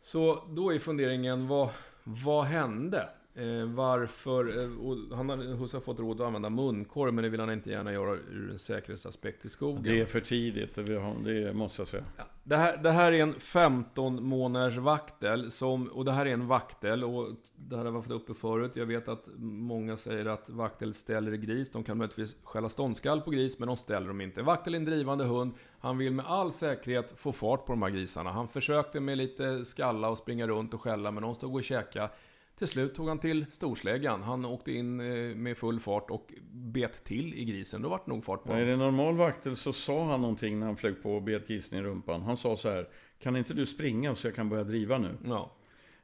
Så 0.00 0.44
då 0.48 0.74
är 0.74 0.78
funderingen, 0.78 1.48
vad, 1.48 1.70
vad 2.04 2.44
hände? 2.44 3.08
Eh, 3.40 3.64
varför? 3.64 4.62
Eh, 4.62 5.16
han 5.16 5.28
har, 5.28 5.36
Husse 5.36 5.76
har 5.76 5.82
fått 5.82 6.00
råd 6.00 6.20
att 6.20 6.26
använda 6.26 6.50
munkorg, 6.50 7.12
men 7.12 7.24
det 7.24 7.30
vill 7.30 7.40
han 7.40 7.52
inte 7.52 7.70
gärna 7.70 7.92
göra 7.92 8.14
ur 8.14 8.50
en 8.50 8.58
säkerhetsaspekt 8.58 9.44
i 9.44 9.48
skogen. 9.48 9.82
Det 9.82 10.00
är 10.00 10.04
för 10.04 10.20
tidigt, 10.20 10.74
det 10.74 11.52
måste 11.54 11.80
jag 11.80 11.88
säga. 11.88 12.04
Det, 12.42 12.56
här, 12.56 12.76
det 12.76 12.90
här 12.90 13.12
är 13.12 13.22
en 13.22 13.34
15 13.40 14.24
månaders 14.24 14.76
vaktel, 14.76 15.50
som, 15.50 15.86
och 15.86 16.04
det 16.04 16.12
här 16.12 16.26
är 16.26 16.32
en 16.32 16.46
vaktel, 16.46 17.04
och 17.04 17.28
det 17.56 17.76
här 17.76 17.84
har 17.84 17.92
varit 17.92 18.10
uppe 18.10 18.34
förut. 18.34 18.76
Jag 18.76 18.86
vet 18.86 19.08
att 19.08 19.24
många 19.38 19.96
säger 19.96 20.26
att 20.26 20.48
vaktel 20.48 20.94
ställer 20.94 21.32
gris. 21.32 21.70
De 21.70 21.84
kan 21.84 21.98
möjligtvis 21.98 22.36
skälla 22.44 22.68
ståndskall 22.68 23.20
på 23.20 23.30
gris, 23.30 23.58
men 23.58 23.68
de 23.68 23.76
ställer 23.76 24.08
dem 24.08 24.20
inte. 24.20 24.42
Vaktel 24.42 24.74
är 24.74 24.78
en 24.78 24.84
drivande 24.84 25.24
hund. 25.24 25.52
Han 25.78 25.98
vill 25.98 26.12
med 26.12 26.26
all 26.26 26.52
säkerhet 26.52 27.12
få 27.16 27.32
fart 27.32 27.66
på 27.66 27.72
de 27.72 27.82
här 27.82 27.90
grisarna. 27.90 28.30
Han 28.30 28.48
försökte 28.48 29.00
med 29.00 29.18
lite 29.18 29.64
skalla 29.64 30.08
och 30.08 30.18
springa 30.18 30.46
runt 30.46 30.74
och 30.74 30.80
skälla, 30.80 31.10
men 31.10 31.22
de 31.22 31.34
stod 31.34 31.54
och 31.54 31.64
käkade. 31.64 32.10
Till 32.60 32.68
slut 32.68 32.94
tog 32.94 33.08
han 33.08 33.18
till 33.18 33.46
storsläggan. 33.50 34.22
Han 34.22 34.44
åkte 34.44 34.72
in 34.72 35.00
eh, 35.00 35.36
med 35.36 35.56
full 35.56 35.80
fart 35.80 36.10
och 36.10 36.32
bet 36.52 37.04
till 37.04 37.34
i 37.34 37.44
grisen. 37.44 37.82
Då 37.82 37.88
vart 37.88 38.06
nog 38.06 38.24
fart 38.24 38.42
på 38.42 38.48
honom. 38.48 38.62
Är 38.62 38.70
det 38.70 38.76
normal 38.76 39.16
vaktel 39.16 39.56
så 39.56 39.72
sa 39.72 40.04
han 40.04 40.20
någonting 40.20 40.58
när 40.60 40.66
han 40.66 40.76
flög 40.76 41.02
på 41.02 41.14
och 41.16 41.22
bet 41.22 41.48
grisen 41.48 41.78
i 41.78 41.82
rumpan. 41.82 42.22
Han 42.22 42.36
sa 42.36 42.56
så 42.56 42.70
här, 42.70 42.88
kan 43.22 43.36
inte 43.36 43.54
du 43.54 43.66
springa 43.66 44.14
så 44.14 44.26
jag 44.26 44.34
kan 44.34 44.48
börja 44.48 44.64
driva 44.64 44.98
nu? 44.98 45.16
Ja. 45.24 45.52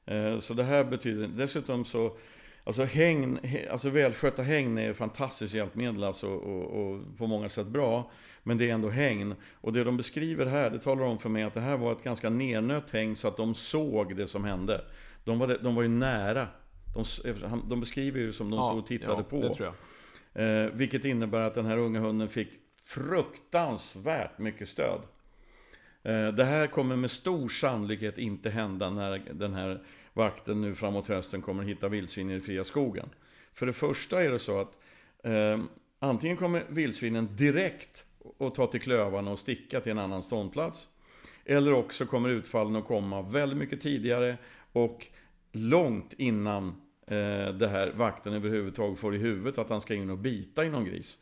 Eh, 0.05 0.41
så 0.41 0.55
det 0.55 0.65
här 0.65 0.85
betyder, 0.85 1.29
dessutom 1.29 1.85
så 1.85 2.17
Alltså, 2.65 2.85
hängn, 2.85 3.39
alltså 3.71 3.89
välskötta 3.89 4.43
hängn 4.43 4.79
är 4.79 4.93
fantastiskt 4.93 5.55
hjälpmedel 5.55 6.05
alltså, 6.05 6.29
och, 6.29 6.65
och, 6.65 7.01
på 7.19 7.27
många 7.27 7.49
sätt 7.49 7.67
bra. 7.67 8.11
Men 8.43 8.59
det 8.59 8.71
är 8.71 8.75
ändå 8.75 8.89
hängn. 8.89 9.35
Och 9.61 9.73
det 9.73 9.85
de 9.85 9.97
beskriver 9.97 10.47
här, 10.47 10.71
det 10.71 10.79
talar 10.79 11.05
om 11.05 11.19
för 11.19 11.29
mig 11.29 11.43
att 11.43 11.55
det 11.55 11.61
här 11.61 11.77
var 11.77 11.93
ett 11.93 12.03
ganska 12.03 12.31
nernött 12.31 12.91
hängn 12.91 13.17
så 13.17 13.29
att 13.29 13.37
de 13.37 13.55
såg 13.55 14.17
det 14.17 14.27
som 14.27 14.45
hände. 14.45 14.85
De 15.27 15.39
var, 15.39 15.59
de 15.63 15.75
var 15.75 15.83
ju 15.83 15.89
nära. 15.89 16.49
De, 16.95 17.05
de 17.69 17.81
beskriver 17.81 18.21
ju 18.21 18.33
som 18.33 18.51
de 18.51 18.57
ja, 18.57 18.69
stod 18.69 18.79
och 18.79 18.87
tittade 18.87 19.25
ja, 19.31 19.73
på. 20.33 20.41
Eh, 20.41 20.71
vilket 20.73 21.05
innebär 21.05 21.41
att 21.41 21.55
den 21.55 21.67
här 21.67 21.77
unga 21.79 22.01
hunden 22.01 22.29
fick 22.29 22.49
fruktansvärt 22.85 24.39
mycket 24.39 24.69
stöd. 24.69 25.01
Eh, 26.03 26.29
det 26.29 26.45
här 26.45 26.67
kommer 26.67 26.97
med 26.97 27.11
stor 27.11 27.49
sannolikhet 27.49 28.19
inte 28.19 28.51
hända 28.51 28.91
när 28.91 29.23
den 29.33 29.55
här 29.55 29.83
vakten 30.13 30.61
nu 30.61 30.75
framåt 30.75 31.09
hösten 31.09 31.43
kommer 31.43 31.63
hitta 31.63 31.89
vildsvin 31.89 32.31
i 32.31 32.33
den 32.33 32.43
fria 32.43 32.65
skogen. 32.65 33.09
För 33.55 33.67
det 33.67 33.73
första 33.73 34.23
är 34.23 34.31
det 34.31 34.39
så 34.39 34.61
att 34.61 34.73
eh, 35.23 35.61
antingen 35.99 36.37
kommer 36.37 36.65
vildsvinen 36.69 37.37
direkt 37.37 38.05
att 38.39 38.55
ta 38.55 38.67
till 38.67 38.81
klövarna 38.81 39.31
och 39.31 39.39
sticka 39.39 39.81
till 39.81 39.93
en 39.93 39.99
annan 39.99 40.23
ståndplats. 40.23 40.89
Eller 41.45 41.73
också 41.73 42.07
kommer 42.07 42.29
utfallen 42.29 42.77
att 42.77 42.85
komma 42.85 43.23
väldigt 43.23 43.59
mycket 43.59 43.81
tidigare 43.81 44.37
och 44.77 45.07
långt 45.53 46.15
innan 46.19 46.69
eh, 47.07 47.49
det 47.55 47.69
här 47.69 47.93
vakten 47.97 48.33
överhuvudtaget 48.33 48.99
får 48.99 49.15
i 49.15 49.19
huvudet 49.19 49.59
att 49.59 49.71
han 49.71 49.81
ska 49.81 49.95
in 49.95 50.11
och 50.11 50.19
bita 50.19 50.65
i 50.65 50.71
någon 50.71 50.85
gris. 50.85 51.19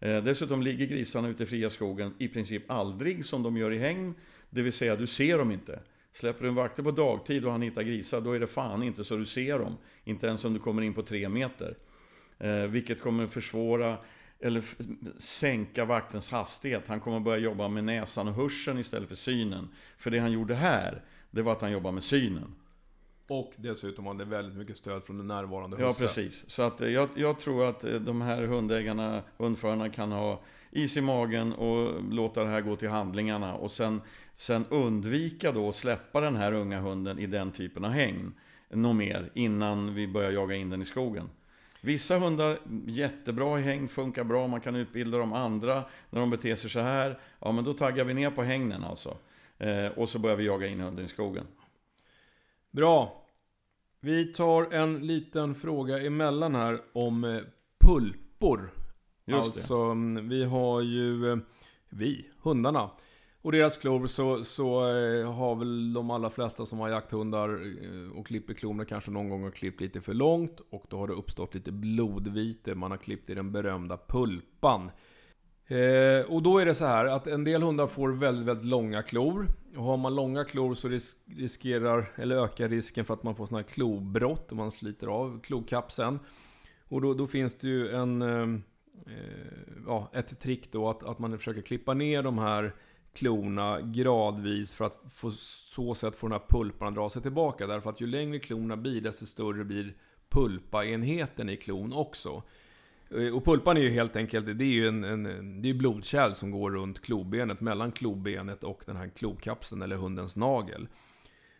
Eh, 0.00 0.24
dessutom 0.24 0.62
ligger 0.62 0.86
grisarna 0.86 1.28
ute 1.28 1.42
i 1.42 1.46
fria 1.46 1.70
skogen 1.70 2.14
i 2.18 2.28
princip 2.28 2.70
aldrig 2.70 3.26
som 3.26 3.42
de 3.42 3.56
gör 3.56 3.72
i 3.72 3.78
hägn. 3.78 4.14
Det 4.50 4.62
vill 4.62 4.72
säga, 4.72 4.96
du 4.96 5.06
ser 5.06 5.38
dem 5.38 5.50
inte. 5.50 5.80
Släpper 6.12 6.42
du 6.42 6.48
en 6.48 6.54
vakter 6.54 6.82
på 6.82 6.90
dagtid 6.90 7.44
och 7.44 7.52
han 7.52 7.62
hittar 7.62 7.82
grisar, 7.82 8.20
då 8.20 8.32
är 8.32 8.40
det 8.40 8.46
fan 8.46 8.82
inte 8.82 9.04
så 9.04 9.16
du 9.16 9.26
ser 9.26 9.58
dem. 9.58 9.76
Inte 10.04 10.26
ens 10.26 10.44
om 10.44 10.54
du 10.54 10.60
kommer 10.60 10.82
in 10.82 10.94
på 10.94 11.02
tre 11.02 11.28
meter. 11.28 11.76
Eh, 12.38 12.54
vilket 12.54 13.00
kommer 13.00 13.26
försvåra 13.26 13.98
eller 14.40 14.64
sänka 15.18 15.84
vaktens 15.84 16.30
hastighet. 16.30 16.88
Han 16.88 17.00
kommer 17.00 17.20
börja 17.20 17.38
jobba 17.38 17.68
med 17.68 17.84
näsan 17.84 18.28
och 18.28 18.34
hörseln 18.34 18.78
istället 18.78 19.08
för 19.08 19.16
synen. 19.16 19.68
För 19.98 20.10
det 20.10 20.18
han 20.18 20.32
gjorde 20.32 20.54
här, 20.54 21.02
det 21.30 21.42
var 21.42 21.52
att 21.52 21.60
han 21.60 21.72
jobbade 21.72 21.94
med 21.94 22.04
synen. 22.04 22.54
Och 23.28 23.52
dessutom 23.56 24.06
hade 24.06 24.24
väldigt 24.24 24.58
mycket 24.58 24.76
stöd 24.76 25.04
från 25.04 25.16
den 25.16 25.26
närvarande 25.26 25.76
husse. 25.76 26.04
Ja, 26.04 26.08
precis. 26.08 26.50
Så 26.50 26.62
att 26.62 26.80
eh, 26.80 26.88
jag, 26.88 27.08
jag, 27.14 27.38
tror 27.38 27.68
att 27.68 27.84
eh, 27.84 27.94
de 27.94 28.22
här 28.22 28.42
hundägarna, 28.42 29.22
hundförarna 29.36 29.88
kan 29.88 30.12
ha 30.12 30.40
is 30.70 30.96
i 30.96 31.00
magen 31.00 31.52
och 31.52 32.02
låta 32.12 32.44
det 32.44 32.50
här 32.50 32.60
gå 32.60 32.76
till 32.76 32.88
handlingarna. 32.88 33.54
Och 33.54 33.72
sen, 33.72 34.00
sen 34.34 34.64
undvika 34.68 35.52
då 35.52 35.68
att 35.68 35.76
släppa 35.76 36.20
den 36.20 36.36
här 36.36 36.52
unga 36.52 36.80
hunden 36.80 37.18
i 37.18 37.26
den 37.26 37.52
typen 37.52 37.84
av 37.84 37.90
hägn. 37.90 38.34
Något 38.70 38.96
mer 38.96 39.30
innan 39.34 39.94
vi 39.94 40.08
börjar 40.08 40.30
jaga 40.30 40.54
in 40.54 40.70
den 40.70 40.82
i 40.82 40.84
skogen. 40.84 41.28
Vissa 41.80 42.18
hundar, 42.18 42.58
jättebra 42.86 43.58
i 43.58 43.62
hägn, 43.62 43.88
funkar 43.88 44.24
bra, 44.24 44.46
man 44.46 44.60
kan 44.60 44.76
utbilda 44.76 45.18
dem. 45.18 45.32
Andra, 45.32 45.84
när 46.10 46.20
de 46.20 46.30
beter 46.30 46.56
sig 46.56 46.70
så 46.70 46.80
här, 46.80 47.18
ja 47.40 47.52
men 47.52 47.64
då 47.64 47.74
taggar 47.74 48.04
vi 48.04 48.14
ner 48.14 48.30
på 48.30 48.42
hängnen 48.42 48.84
alltså. 48.84 49.16
Eh, 49.58 49.86
och 49.86 50.08
så 50.08 50.18
börjar 50.18 50.36
vi 50.36 50.44
jaga 50.44 50.66
in 50.66 50.80
hunden 50.80 51.04
i 51.04 51.08
skogen. 51.08 51.44
Bra. 52.74 53.24
Vi 54.00 54.24
tar 54.24 54.72
en 54.72 55.06
liten 55.06 55.54
fråga 55.54 55.98
emellan 55.98 56.54
här 56.54 56.82
om 56.92 57.24
eh, 57.24 57.40
pulpor. 57.80 58.70
Just 59.24 59.40
alltså, 59.40 59.84
det. 59.84 59.92
Mm, 59.92 60.28
vi 60.28 60.44
har 60.44 60.80
ju, 60.80 61.32
eh, 61.32 61.38
vi, 61.88 62.30
hundarna. 62.42 62.90
Och 63.42 63.52
deras 63.52 63.76
klor 63.76 64.06
så, 64.06 64.44
så 64.44 64.96
eh, 64.96 65.32
har 65.32 65.54
väl 65.54 65.92
de 65.92 66.10
allra 66.10 66.30
flesta 66.30 66.66
som 66.66 66.78
har 66.78 66.88
jakthundar 66.88 67.60
och 68.14 68.26
klipper 68.26 68.54
klorna 68.54 68.84
kanske 68.84 69.10
någon 69.10 69.28
gång 69.28 69.42
har 69.42 69.50
klippt 69.50 69.80
lite 69.80 70.00
för 70.00 70.14
långt. 70.14 70.60
Och 70.70 70.84
då 70.88 70.96
har 70.96 71.06
det 71.06 71.14
uppstått 71.14 71.54
lite 71.54 71.72
blodvite. 71.72 72.74
Man 72.74 72.90
har 72.90 72.98
klippt 72.98 73.30
i 73.30 73.34
den 73.34 73.52
berömda 73.52 73.98
pulpan. 74.08 74.90
Eh, 75.66 76.32
och 76.32 76.42
då 76.42 76.58
är 76.58 76.66
det 76.66 76.74
så 76.74 76.86
här 76.86 77.06
att 77.06 77.26
en 77.26 77.44
del 77.44 77.62
hundar 77.62 77.86
får 77.86 78.08
väldigt, 78.08 78.46
väldigt 78.46 78.66
långa 78.66 79.02
klor. 79.02 79.48
Och 79.76 79.84
har 79.84 79.96
man 79.96 80.14
långa 80.14 80.44
klor 80.44 80.74
så 80.74 80.88
ris 80.88 81.16
riskerar, 81.26 82.12
eller 82.16 82.36
ökar 82.36 82.68
risken 82.68 83.04
för 83.04 83.14
att 83.14 83.22
man 83.22 83.36
får 83.36 83.46
sådana 83.46 83.62
här 83.62 83.74
klobrott 83.74 84.52
om 84.52 84.58
man 84.58 84.70
sliter 84.70 85.06
av 85.06 85.40
klokapseln. 85.40 86.18
Och 86.88 87.00
då, 87.00 87.14
då 87.14 87.26
finns 87.26 87.58
det 87.58 87.68
ju 87.68 87.90
en, 87.90 88.22
eh, 88.22 88.60
eh, 89.06 89.62
ja, 89.86 90.10
ett 90.12 90.40
trick 90.40 90.72
då 90.72 90.88
att, 90.88 91.02
att 91.02 91.18
man 91.18 91.38
försöker 91.38 91.62
klippa 91.62 91.94
ner 91.94 92.22
de 92.22 92.38
här 92.38 92.72
klorna 93.12 93.80
gradvis 93.80 94.74
för 94.74 94.84
att 94.84 95.20
på 95.20 95.30
så 95.30 95.94
sätt 95.94 96.16
få 96.16 96.28
den 96.28 96.40
här 96.40 96.46
pulpan 96.48 96.88
att 96.88 96.94
dra 96.94 97.10
sig 97.10 97.22
tillbaka. 97.22 97.66
Därför 97.66 97.90
att 97.90 98.00
ju 98.00 98.06
längre 98.06 98.38
klorna 98.38 98.76
blir, 98.76 99.00
desto 99.00 99.26
större 99.26 99.64
blir 99.64 99.94
pulpaenheten 100.28 101.48
i 101.48 101.56
klon 101.56 101.92
också. 101.92 102.42
Eh, 103.16 103.36
och 103.36 103.44
pulpan 103.44 103.76
är 103.76 103.80
ju 103.80 103.90
helt 103.90 104.16
enkelt, 104.16 104.58
det 104.58 104.64
är 104.64 104.68
ju 104.68 104.88
en, 104.88 105.04
en 105.04 105.62
det 105.62 105.70
är 105.70 105.74
blodkärl 105.74 106.32
som 106.32 106.50
går 106.50 106.70
runt 106.70 107.02
klobenet, 107.02 107.60
mellan 107.60 107.92
klobenet 107.92 108.64
och 108.64 108.82
den 108.86 108.96
här 108.96 109.08
klokapseln 109.08 109.82
eller 109.82 109.96
hundens 109.96 110.36
nagel. 110.36 110.88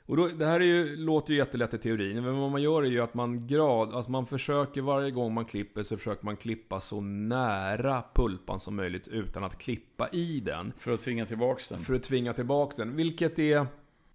Och 0.07 0.17
då, 0.17 0.29
det 0.29 0.47
här 0.47 0.61
är 0.61 0.65
ju, 0.65 0.97
låter 0.97 1.33
ju 1.33 1.39
jättelätt 1.39 1.75
i 1.75 1.79
teorin, 1.79 2.25
men 2.25 2.39
vad 2.39 2.51
man 2.51 2.63
gör 2.63 2.83
är 2.83 2.87
ju 2.87 3.01
att 3.01 3.15
man 3.15 3.47
grad, 3.47 3.95
alltså 3.95 4.11
man 4.11 4.27
försöker 4.27 4.83
varje 4.83 5.11
gång 5.11 5.35
man 5.35 5.45
klipper 5.45 5.83
så 5.83 5.97
försöker 5.97 6.25
man 6.25 6.37
klippa 6.37 6.81
så 6.81 7.01
nära 7.01 8.03
pulpan 8.15 8.61
som 8.61 8.77
möjligt 8.77 9.09
utan 9.09 9.45
att 9.45 9.59
klippa 9.59 10.09
i 10.09 10.41
den. 10.41 10.73
För 10.79 10.93
att 10.93 11.01
tvinga 11.01 11.27
tillbaks 11.27 11.69
den? 11.69 11.79
För 11.79 11.95
att 11.95 12.03
tvinga 12.03 12.33
tillbaks 12.33 12.77
den, 12.77 12.97
vilket 12.97 13.39
är 13.39 13.67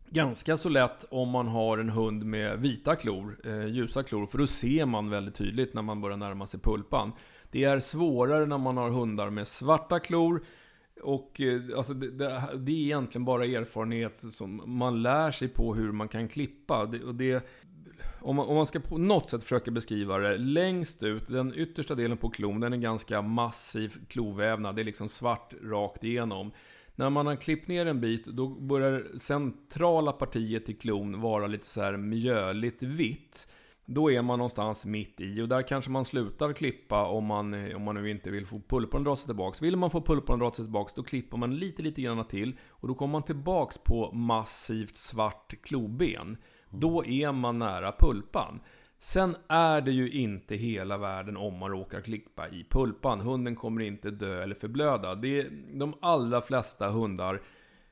ganska 0.10 0.58
så 0.58 0.70
lätt 0.70 1.06
om 1.10 1.30
man 1.30 1.48
har 1.48 1.78
en 1.78 1.90
hund 1.90 2.26
med 2.26 2.60
vita 2.60 2.96
klor, 2.96 3.38
eh, 3.44 3.66
ljusa 3.66 4.04
klor, 4.04 4.28
för 4.28 4.38
då 4.38 4.48
ser 4.48 4.86
man 4.86 5.10
väldigt 5.10 5.36
tydligt 5.36 5.74
när 5.74 5.82
man 5.82 6.02
börjar 6.02 6.18
närma 6.18 6.48
sig 6.48 6.60
pulpan. 6.60 7.12
Det 7.52 7.64
är 7.64 7.80
svårare 7.80 8.46
när 8.46 8.58
man 8.58 8.78
har 8.78 8.90
hundar 8.90 9.30
med 9.30 9.48
svarta 9.48 10.00
klor, 10.00 10.44
och 11.02 11.42
eh, 11.42 11.62
alltså, 11.78 11.94
det, 11.94 12.12
det, 12.12 12.44
det, 12.58 12.72
är 12.72 12.76
egentligen 12.76 13.26
bara 13.26 13.46
erfarenhet 13.46 14.24
som 14.32 14.62
man 14.66 15.02
lär 15.02 15.32
sig 15.32 15.48
på 15.48 15.76
hur 15.76 15.92
man 15.92 16.08
kan 16.08 16.28
klippa. 16.28 16.86
Det, 16.86 17.04
och 17.04 17.16
det, 17.16 17.48
om, 18.22 18.36
man, 18.36 18.48
om 18.48 18.56
man 18.56 18.66
ska 18.66 18.80
på 18.80 18.98
något 18.98 19.30
sätt 19.30 19.44
försöka 19.44 19.72
beskriva 19.72 20.18
det, 20.18 20.38
längst 20.38 21.04
ut, 21.04 21.28
den 21.28 21.54
yttersta 21.56 21.96
delen 21.96 22.18
på 22.18 22.30
klon, 22.30 22.60
den 22.60 22.74
är 22.74 22.78
ganska 22.78 23.22
massiv 23.22 23.94
klovävnad. 24.08 24.76
Det 24.76 24.82
är 24.82 24.86
liksom 24.86 25.10
svart 25.10 25.54
rakt 25.64 26.04
igenom. 26.04 26.52
När 27.00 27.10
man 27.10 27.28
har 27.28 27.36
klippt 27.36 27.68
ner 27.68 27.86
en 27.86 28.02
bit, 28.02 28.26
då 28.26 28.48
börjar 28.48 29.18
centrala 29.18 30.12
partiet 30.12 30.70
i 30.70 30.74
klon 30.74 31.22
vara 31.22 31.48
lite 31.48 31.66
så 31.66 31.82
här 31.82 31.98
mjöligt 31.98 32.84
vitt. 32.84 33.48
Då 33.86 34.12
är 34.12 34.22
man 34.22 34.40
någonstans 34.40 34.86
mitt 34.86 35.22
i 35.22 35.42
och 35.42 35.50
där 35.50 35.62
kanske 35.62 35.92
man 35.92 36.06
slutar 36.06 36.54
klippa 36.54 37.06
om 37.06 37.26
man, 37.26 37.76
om 37.76 37.82
man 37.82 37.96
nu 37.96 38.10
inte 38.10 38.32
vill 38.32 38.46
få 38.46 38.62
pulpan 38.68 39.02
att 39.02 39.06
dra 39.06 39.16
sig 39.16 39.26
tillbaks. 39.26 39.62
Vill 39.62 39.78
man 39.78 39.92
få 39.92 40.02
pulpan 40.02 40.34
att 40.34 40.40
dra 40.40 40.52
sig 40.52 40.66
tillbaks 40.66 40.94
då 40.94 41.04
klipper 41.04 41.38
man 41.38 41.56
lite, 41.56 41.82
lite 41.82 42.02
grann 42.02 42.26
till 42.28 42.56
och 42.70 42.88
då 42.88 42.94
kommer 42.94 43.12
man 43.12 43.24
tillbaks 43.24 43.78
på 43.78 44.12
massivt 44.12 44.96
svart 44.96 45.54
kloben. 45.64 46.38
Då 46.70 47.06
är 47.06 47.32
man 47.32 47.60
nära 47.60 47.92
pulpan. 48.00 48.60
Sen 49.00 49.36
är 49.48 49.82
det 49.82 49.92
ju 49.92 50.12
inte 50.12 50.56
hela 50.56 50.98
världen 50.98 51.38
om 51.38 51.58
man 51.58 51.72
råkar 51.72 52.02
klippa 52.02 52.50
i 52.50 52.66
pulpan. 52.70 53.20
Hunden 53.22 53.56
kommer 53.56 53.82
inte 53.82 54.12
dö 54.12 54.44
eller 54.44 54.56
förblöda. 54.56 55.16
Det 55.16 55.40
är, 55.40 55.50
de 55.80 55.94
allra 56.02 56.42
flesta 56.42 56.90
hundar 56.90 57.42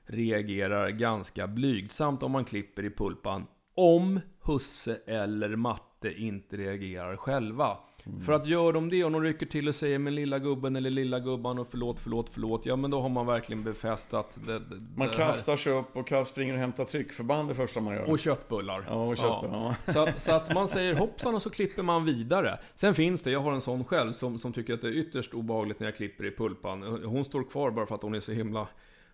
reagerar 0.06 0.90
ganska 0.90 1.48
blygsamt 1.48 2.24
om 2.24 2.32
man 2.32 2.46
klipper 2.46 2.84
i 2.86 2.90
pulpan. 2.90 3.48
Om 3.76 4.20
husse 4.44 5.00
eller 5.06 5.56
matte 5.56 6.14
inte 6.14 6.58
reagerar 6.58 7.16
själva. 7.16 7.78
Mm. 8.10 8.22
För 8.22 8.34
att 8.34 8.48
gör 8.48 8.74
de 8.74 8.90
det 8.90 9.04
och 9.04 9.12
de 9.12 9.24
rycker 9.24 9.46
till 9.46 9.68
och 9.68 9.76
säger 9.76 10.00
men 10.00 10.16
lilla 10.16 10.40
gubben 10.40 10.76
eller 10.76 10.90
lilla 10.90 11.20
gubban 11.20 11.60
och 11.60 11.68
förlåt, 11.72 12.00
förlåt, 12.00 12.30
förlåt. 12.30 12.66
Ja 12.66 12.76
men 12.76 12.92
då 12.92 13.02
har 13.02 13.10
man 13.10 13.26
verkligen 13.26 13.64
befästat 13.64 14.40
det, 14.46 14.60
det 14.60 14.82
Man 14.96 15.10
kastar 15.10 15.58
sig 15.58 15.74
upp 15.74 15.98
och 15.98 16.28
springer 16.28 16.54
och 16.54 16.60
hämtar 16.60 16.86
tryckförband 16.86 17.50
det 17.50 17.56
första 17.56 17.82
man 17.82 17.96
gör. 17.96 18.10
Och 18.10 18.20
köttbullar. 18.20 18.86
Ja, 18.88 19.08
och 19.08 19.18
köttbullar. 19.18 19.76
Ja. 19.86 19.94
Så, 19.94 20.00
att, 20.00 20.22
så, 20.22 20.32
att, 20.32 20.54
man 20.54 20.68
säger 20.68 20.96
hoppsan 20.96 21.36
och 21.36 21.42
så 21.42 21.50
klipper 21.50 21.84
man 21.84 22.06
vidare. 22.06 22.60
Sen 22.76 22.96
finns 22.96 23.24
det, 23.24 23.32
jag 23.32 23.40
har 23.40 23.52
en 23.52 23.62
sån 23.62 23.86
själv 23.86 24.14
som, 24.14 24.40
som 24.40 24.54
tycker 24.54 24.74
att 24.74 24.82
det 24.82 24.88
är 24.88 24.98
ytterst 24.98 25.34
obehagligt 25.34 25.80
när 25.80 25.88
jag 25.88 25.96
klipper 25.96 26.26
i 26.26 26.32
pulpan. 26.32 26.84
Hon 27.06 27.26
står 27.26 27.44
kvar 27.44 27.72
bara 27.72 27.86
för 27.86 27.96
att 27.96 28.02
hon 28.02 28.16
är 28.16 28.20
så 28.20 28.32
himla 28.32 28.68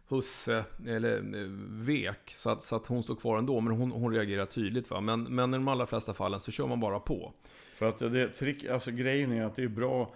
husse, 0.07 0.63
eller 0.87 1.17
eh, 1.17 1.47
vek, 1.69 2.31
så 2.31 2.49
att, 2.49 2.63
så 2.63 2.75
att 2.75 2.87
hon 2.87 3.03
står 3.03 3.15
kvar 3.15 3.37
ändå. 3.37 3.59
Men 3.59 3.75
hon, 3.75 3.91
hon 3.91 4.13
reagerar 4.13 4.45
tydligt. 4.45 4.89
Va? 4.89 5.01
Men, 5.01 5.23
men 5.23 5.53
i 5.53 5.57
de 5.57 5.67
allra 5.67 5.85
flesta 5.85 6.13
fallen 6.13 6.39
så 6.39 6.51
kör 6.51 6.67
man 6.67 6.79
bara 6.79 6.99
på. 6.99 7.33
För 7.73 7.89
att 7.89 7.99
det, 7.99 8.29
trick, 8.29 8.65
alltså 8.65 8.91
grejen 8.91 9.31
är 9.31 9.45
att 9.45 9.55
det 9.55 9.63
är 9.63 9.67
bra 9.67 10.13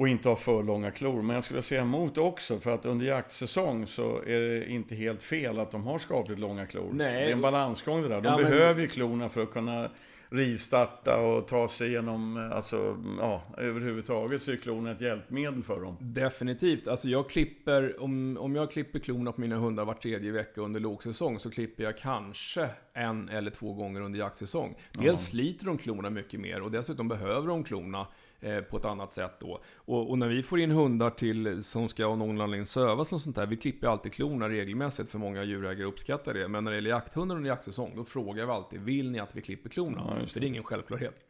att 0.00 0.08
inte 0.08 0.28
ha 0.28 0.36
för 0.36 0.62
långa 0.62 0.90
klor. 0.90 1.22
Men 1.22 1.34
jag 1.34 1.44
skulle 1.44 1.62
säga 1.62 1.80
emot 1.80 2.18
också, 2.18 2.60
för 2.60 2.74
att 2.74 2.86
under 2.86 3.06
jaktsäsong 3.06 3.86
så 3.86 4.22
är 4.26 4.40
det 4.40 4.70
inte 4.70 4.94
helt 4.94 5.22
fel 5.22 5.58
att 5.58 5.70
de 5.70 5.84
har 5.86 5.98
skapligt 5.98 6.40
långa 6.40 6.66
klor. 6.66 6.90
Nej. 6.92 7.24
Det 7.24 7.28
är 7.28 7.32
en 7.32 7.40
balansgång 7.40 8.02
det 8.02 8.08
där. 8.08 8.20
De 8.20 8.28
ja, 8.28 8.36
behöver 8.36 8.80
ju 8.80 8.88
klorna 8.88 9.28
för 9.28 9.42
att 9.42 9.52
kunna 9.52 9.90
rivstarta 10.34 11.16
och 11.16 11.48
ta 11.48 11.68
sig 11.68 11.88
igenom, 11.88 12.50
alltså, 12.54 12.96
ja, 13.18 13.42
överhuvudtaget 13.58 14.42
så 14.42 14.52
är 14.52 14.56
klorna 14.56 14.90
ett 14.90 15.00
hjälpmedel 15.00 15.62
för 15.62 15.80
dem. 15.80 15.96
Definitivt. 16.00 16.88
Alltså 16.88 17.08
jag 17.08 17.30
klipper, 17.30 18.02
om, 18.02 18.36
om 18.40 18.54
jag 18.56 18.70
klipper 18.70 18.98
klorna 18.98 19.32
på 19.32 19.40
mina 19.40 19.56
hundar 19.56 19.84
var 19.84 19.94
tredje 19.94 20.32
vecka 20.32 20.60
under 20.60 20.80
lågsäsong 20.80 21.38
så 21.38 21.50
klipper 21.50 21.84
jag 21.84 21.98
kanske 21.98 22.68
en 22.92 23.28
eller 23.28 23.50
två 23.50 23.72
gånger 23.72 24.00
under 24.00 24.18
jaktsäsong. 24.18 24.76
Dels 24.92 25.06
ja. 25.06 25.16
sliter 25.16 25.66
de 25.66 25.78
klorna 25.78 26.10
mycket 26.10 26.40
mer 26.40 26.62
och 26.62 26.70
dessutom 26.70 27.08
behöver 27.08 27.48
de 27.48 27.64
klorna 27.64 28.06
Eh, 28.44 28.60
på 28.60 28.76
ett 28.76 28.84
annat 28.84 29.12
sätt 29.12 29.32
då. 29.38 29.60
Och, 29.76 30.10
och, 30.10 30.18
när 30.18 30.28
vi 30.28 30.42
får 30.42 30.60
in 30.60 30.70
hundar 30.70 31.10
till, 31.10 31.64
som 31.64 31.88
ska 31.88 32.06
av 32.06 32.18
någon 32.18 32.40
anledning 32.40 32.66
sövas 32.66 33.12
och 33.12 33.20
sånt 33.20 33.36
där, 33.36 33.46
vi 33.46 33.56
klipper 33.56 33.86
alltid 33.86 34.12
klorna 34.12 34.48
regelmässigt 34.48 35.10
för 35.10 35.18
många 35.18 35.44
djurägare 35.44 35.84
uppskattar 35.84 36.34
det. 36.34 36.48
Men 36.48 36.64
när 36.64 36.70
det 36.70 36.76
gäller 36.76 36.90
jakthundar 36.90 37.36
under 37.36 37.50
jaktsäsong, 37.50 37.92
då 37.96 38.04
frågar 38.04 38.46
vi 38.46 38.52
alltid, 38.52 38.80
vill 38.80 39.10
ni 39.10 39.18
att 39.18 39.36
vi 39.36 39.40
klipper 39.40 39.70
klorna? 39.70 40.02
Ja, 40.08 40.14
det. 40.14 40.40
Det 40.40 40.46
är 40.46 40.48
ingen 40.48 40.62
självklarhet. 40.62 41.26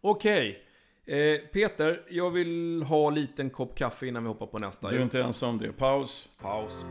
Okej. 0.00 0.62
Okay. 1.06 1.18
Eh, 1.18 1.40
Peter, 1.52 2.02
jag 2.08 2.30
vill 2.30 2.82
ha 2.82 3.08
en 3.08 3.14
liten 3.14 3.50
kopp 3.50 3.78
kaffe 3.78 4.06
innan 4.06 4.22
vi 4.22 4.28
hoppar 4.28 4.46
på 4.46 4.58
nästa. 4.58 4.90
Du 4.90 4.96
är 4.96 5.02
inte 5.02 5.22
ensam 5.22 5.58
det. 5.58 5.72
Paus. 5.72 6.28
Paus. 6.40 6.84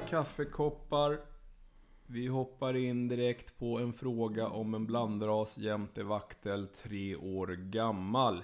Kaffekoppar. 0.00 1.20
Vi 2.06 2.26
hoppar 2.26 2.76
in 2.76 3.08
direkt 3.08 3.58
på 3.58 3.78
en 3.78 3.92
fråga 3.92 4.48
om 4.48 4.74
en 4.74 4.86
blandras 4.86 5.58
jämte 5.58 6.02
vaktel, 6.02 6.66
tre 6.66 7.16
år 7.16 7.46
gammal. 7.46 8.42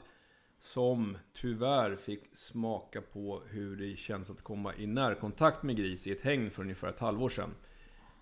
Som 0.58 1.18
tyvärr 1.34 1.96
fick 1.96 2.36
smaka 2.36 3.02
på 3.02 3.42
hur 3.48 3.76
det 3.76 3.96
känns 3.96 4.30
att 4.30 4.42
komma 4.42 4.74
i 4.74 4.86
närkontakt 4.86 5.62
med 5.62 5.76
gris 5.76 6.06
i 6.06 6.12
ett 6.12 6.20
häng 6.20 6.50
för 6.50 6.62
ungefär 6.62 6.88
ett 6.88 6.98
halvår 6.98 7.28
sedan. 7.28 7.54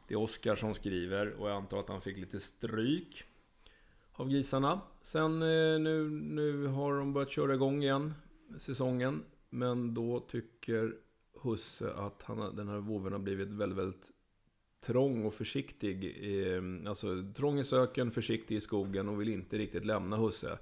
Det 0.09 0.14
är 0.14 0.18
Oskar 0.18 0.55
som 0.55 0.74
skriver 0.74 1.33
och 1.33 1.51
jag 1.51 1.57
antar 1.57 1.81
att 1.81 1.89
han 1.89 2.01
fick 2.01 2.18
lite 2.18 2.41
stryk 2.41 3.24
av 4.12 4.29
grisarna. 4.29 4.81
Sen 5.03 5.43
eh, 5.43 5.81
nu, 5.81 6.11
nu 6.11 6.66
har 6.66 6.99
de 6.99 7.12
börjat 7.12 7.31
köra 7.31 7.55
igång 7.55 7.83
igen 7.83 8.14
säsongen. 8.59 9.24
Men 9.51 9.95
då 9.95 10.20
tycker 10.20 10.95
husse 11.43 11.93
att 11.93 12.22
han, 12.22 12.57
den 12.57 12.68
här 12.68 12.78
vovven 12.78 13.12
har 13.12 13.20
blivit 13.20 13.49
väldigt, 13.49 13.78
väldigt 13.78 14.12
trång 14.80 15.24
och 15.24 15.34
försiktig. 15.34 16.05
I, 16.05 16.61
alltså 16.86 17.24
trång 17.36 17.59
i 17.59 17.64
söken, 17.64 18.11
försiktig 18.11 18.57
i 18.57 18.61
skogen 18.61 19.09
och 19.09 19.20
vill 19.20 19.28
inte 19.28 19.59
riktigt 19.59 19.84
lämna 19.84 20.16
husse. 20.16 20.59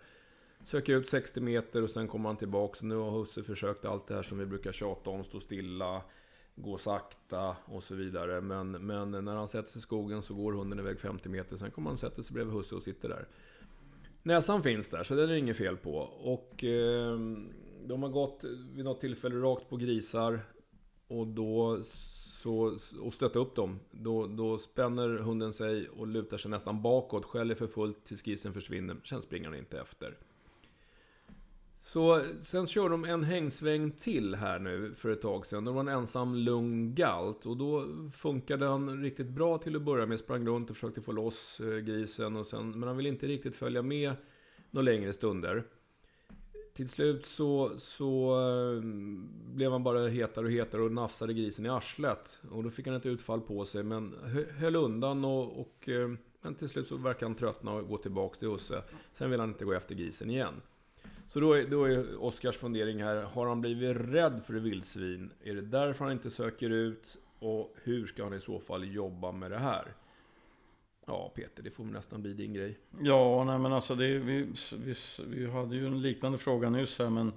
Söker 0.65 0.97
ut 0.97 1.09
60 1.09 1.41
meter 1.41 1.83
och 1.83 1.91
sen 1.91 2.09
kommer 2.09 2.29
han 2.29 2.37
tillbaka. 2.37 2.79
Så 2.79 2.87
nu 2.87 2.95
har 2.95 3.11
husse 3.11 3.43
försökt 3.43 3.85
allt 3.85 4.07
det 4.07 4.15
här 4.15 4.23
som 4.23 4.39
vi 4.39 4.47
brukar 4.47 4.73
tjata 4.73 5.11
om. 5.11 5.25
Stå 5.25 5.41
stilla, 5.41 6.03
gå 6.55 6.79
sakta 6.79 7.57
och 7.65 7.83
så 7.83 7.95
vidare. 7.95 8.41
Men, 8.41 8.71
men 8.71 9.11
när 9.11 9.35
han 9.35 9.49
sätter 9.49 9.71
sig 9.71 9.79
i 9.79 9.83
skogen 9.83 10.23
så 10.23 10.35
går 10.35 10.53
hunden 10.53 10.79
iväg 10.79 11.01
50 11.01 11.29
meter. 11.29 11.57
Sen 11.57 11.71
kommer 11.71 11.91
han 11.91 11.95
och 11.95 12.01
sätter 12.01 12.23
sig 12.23 12.35
bredvid 12.35 12.55
husse 12.55 12.75
och 12.75 12.83
sitter 12.83 13.09
där. 13.09 13.29
Näsan 14.23 14.63
finns 14.63 14.91
där, 14.91 15.05
så 15.05 15.15
det 15.15 15.23
är 15.23 15.27
det 15.27 15.39
inget 15.39 15.57
fel 15.57 15.77
på. 15.77 15.97
Och 16.21 16.65
eh, 16.65 17.19
de 17.85 18.03
har 18.03 18.09
gått 18.09 18.45
vid 18.75 18.85
något 18.85 19.01
tillfälle 19.01 19.37
rakt 19.37 19.69
på 19.69 19.77
grisar. 19.77 20.41
Och 21.09 21.27
då 21.27 21.81
så, 21.85 22.79
och 23.01 23.15
stötta 23.15 23.39
upp 23.39 23.55
dem. 23.55 23.79
Då, 23.91 24.27
då 24.27 24.59
spänner 24.59 25.09
hunden 25.09 25.53
sig 25.53 25.89
och 25.89 26.07
lutar 26.07 26.39
sig 26.39 26.51
nästan 26.51 26.83
bakåt, 26.83 27.25
skäller 27.25 27.55
för 27.55 27.67
fullt 27.67 28.05
tills 28.05 28.23
grisen 28.23 28.53
försvinner. 28.53 28.97
Sen 29.05 29.23
springer 29.23 29.49
han 29.49 29.59
inte 29.59 29.81
efter. 29.81 30.17
Så 31.79 32.23
sen 32.41 32.67
kör 32.67 32.89
de 32.89 33.05
en 33.05 33.25
hängsväng 33.25 33.91
till 33.91 34.35
här 34.35 34.59
nu 34.59 34.95
för 34.95 35.11
ett 35.11 35.23
tag 35.23 35.47
sedan. 35.47 35.65
Då 35.65 35.73
var 35.73 35.81
en 35.81 35.89
ensam 35.89 36.35
lugn 36.35 36.95
galt. 36.95 37.47
Och 37.47 37.57
då 37.57 37.87
funkade 38.13 38.67
han 38.67 39.03
riktigt 39.03 39.29
bra 39.29 39.59
till 39.59 39.77
att 39.77 39.83
börja 39.83 40.07
med. 40.07 40.19
Sprang 40.19 40.47
runt 40.47 40.71
och 40.71 40.77
försökte 40.77 41.03
få 41.03 41.13
loss 41.13 41.61
eh, 41.61 41.77
grisen. 41.77 42.37
Och 42.37 42.47
sen, 42.47 42.71
men 42.71 42.83
han 42.83 42.97
ville 42.97 43.09
inte 43.09 43.27
riktigt 43.27 43.57
följa 43.57 43.83
med 43.83 44.13
några 44.71 44.85
längre 44.85 45.13
stunder 45.13 45.65
till 46.77 46.89
slut 46.89 47.27
så, 47.27 47.73
så 47.79 48.35
ehm, 48.35 49.29
blev 49.55 49.73
han 49.73 49.83
bara 49.83 50.09
hetare 50.09 50.45
och 50.45 50.51
hetare 50.51 50.83
och 50.83 50.93
nafsade 50.93 51.35
grisen 51.35 51.67
i 51.67 51.69
arslet. 51.69 52.39
Och 52.51 52.63
då 52.65 52.71
fick 52.71 52.87
han 52.87 52.97
ett 52.97 53.07
utfall 53.07 53.41
på 53.41 53.65
sig, 53.65 53.83
men 53.83 54.15
höll 54.59 54.77
undan 54.77 55.25
och, 55.25 55.61
och 55.61 55.89
ehm, 55.89 56.19
men 56.41 56.55
till 56.55 56.69
slut 56.69 56.89
så 56.89 56.97
verkar 56.97 57.27
han 57.27 57.35
tröttna 57.35 57.73
och 57.73 57.89
gå 57.89 57.97
tillbaks 57.97 58.39
till 58.39 58.49
husse. 58.49 58.83
Sen 59.15 59.31
vill 59.31 59.41
han 59.41 59.49
inte 59.49 59.65
gå 59.65 59.73
efter 59.73 59.95
grisen 59.95 60.31
igen. 60.31 60.55
Så 61.27 61.41
då 61.41 61.53
är, 61.53 61.67
då 61.67 61.85
är 61.85 62.23
Oskars 62.25 62.57
fundering 62.57 63.03
här, 63.03 63.23
har 63.23 63.47
han 63.47 63.61
blivit 63.61 63.97
rädd 63.97 64.43
för 64.45 64.55
vildsvin? 64.55 65.31
Är 65.45 65.55
det 65.55 65.61
därför 65.61 66.05
han 66.05 66.13
inte 66.13 66.31
söker 66.31 66.71
ut? 66.71 67.19
Och 67.39 67.75
hur 67.83 68.07
ska 68.07 68.25
han 68.25 68.35
i 68.35 68.41
så 68.41 68.61
fall 68.61 68.95
jobba 68.95 69.33
med 69.33 69.51
det 69.51 69.59
här? 69.59 69.95
Ja, 71.07 71.33
Peter, 71.35 71.63
det 71.63 71.71
får 71.71 71.85
nästan 71.85 72.23
bli 72.23 72.33
din 72.33 72.53
grej. 72.53 72.79
Ja, 73.01 73.45
nej 73.45 73.59
men 73.59 73.73
alltså 73.73 73.95
det, 73.95 74.19
vi, 74.19 74.47
vi, 74.73 74.95
vi 75.27 75.51
hade 75.51 75.77
ju 75.77 75.87
en 75.87 76.03
liknande 76.03 76.39
fråga 76.39 76.71
nyss 76.71 76.99
här, 76.99 77.11
men 77.11 77.33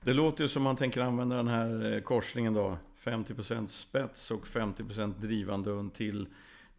det 0.00 0.12
låter 0.12 0.44
ju 0.44 0.48
som 0.48 0.62
man 0.62 0.76
tänker 0.76 1.00
använda 1.00 1.36
den 1.36 1.48
här 1.48 1.92
eh, 1.92 2.00
korsningen 2.00 2.54
då. 2.54 2.78
50% 3.02 3.66
spets 3.66 4.30
och 4.30 4.46
50% 4.46 5.14
drivande 5.20 5.72
und 5.72 5.94
till, 5.94 6.26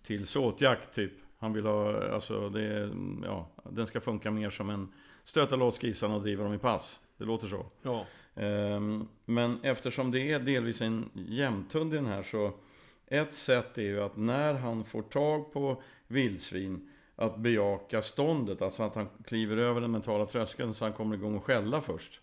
till 0.03 0.27
såtjakt 0.27 0.95
typ. 0.95 1.11
Han 1.37 1.53
vill 1.53 1.65
ha, 1.65 2.09
alltså 2.09 2.49
det, 2.49 2.91
ja, 3.23 3.49
den 3.63 3.87
ska 3.87 4.01
funka 4.01 4.31
mer 4.31 4.49
som 4.49 4.69
en 4.69 4.93
stöta 5.23 5.55
loss 5.55 5.79
grisarna 5.79 6.15
och 6.15 6.21
driva 6.21 6.43
dem 6.43 6.53
i 6.53 6.57
pass. 6.57 6.99
Det 7.17 7.25
låter 7.25 7.47
så. 7.47 7.65
Ja. 7.81 8.05
Um, 8.35 9.07
men 9.25 9.59
eftersom 9.63 10.11
det 10.11 10.31
är 10.31 10.39
delvis 10.39 10.81
en 10.81 11.09
jämthund 11.13 11.93
i 11.93 11.95
den 11.95 12.05
här 12.05 12.23
så 12.23 12.53
ett 13.13 13.33
sätt 13.33 13.77
är 13.77 13.81
ju 13.81 14.01
att 14.01 14.17
när 14.17 14.53
han 14.53 14.85
får 14.85 15.01
tag 15.01 15.53
på 15.53 15.81
vildsvin 16.07 16.89
att 17.15 17.37
bejaka 17.37 18.01
ståndet, 18.01 18.61
alltså 18.61 18.83
att 18.83 18.95
han 18.95 19.09
kliver 19.25 19.57
över 19.57 19.81
den 19.81 19.91
mentala 19.91 20.25
tröskeln 20.25 20.73
så 20.73 20.85
han 20.85 20.93
kommer 20.93 21.15
igång 21.15 21.35
och 21.35 21.43
skälla 21.43 21.81
först. 21.81 22.21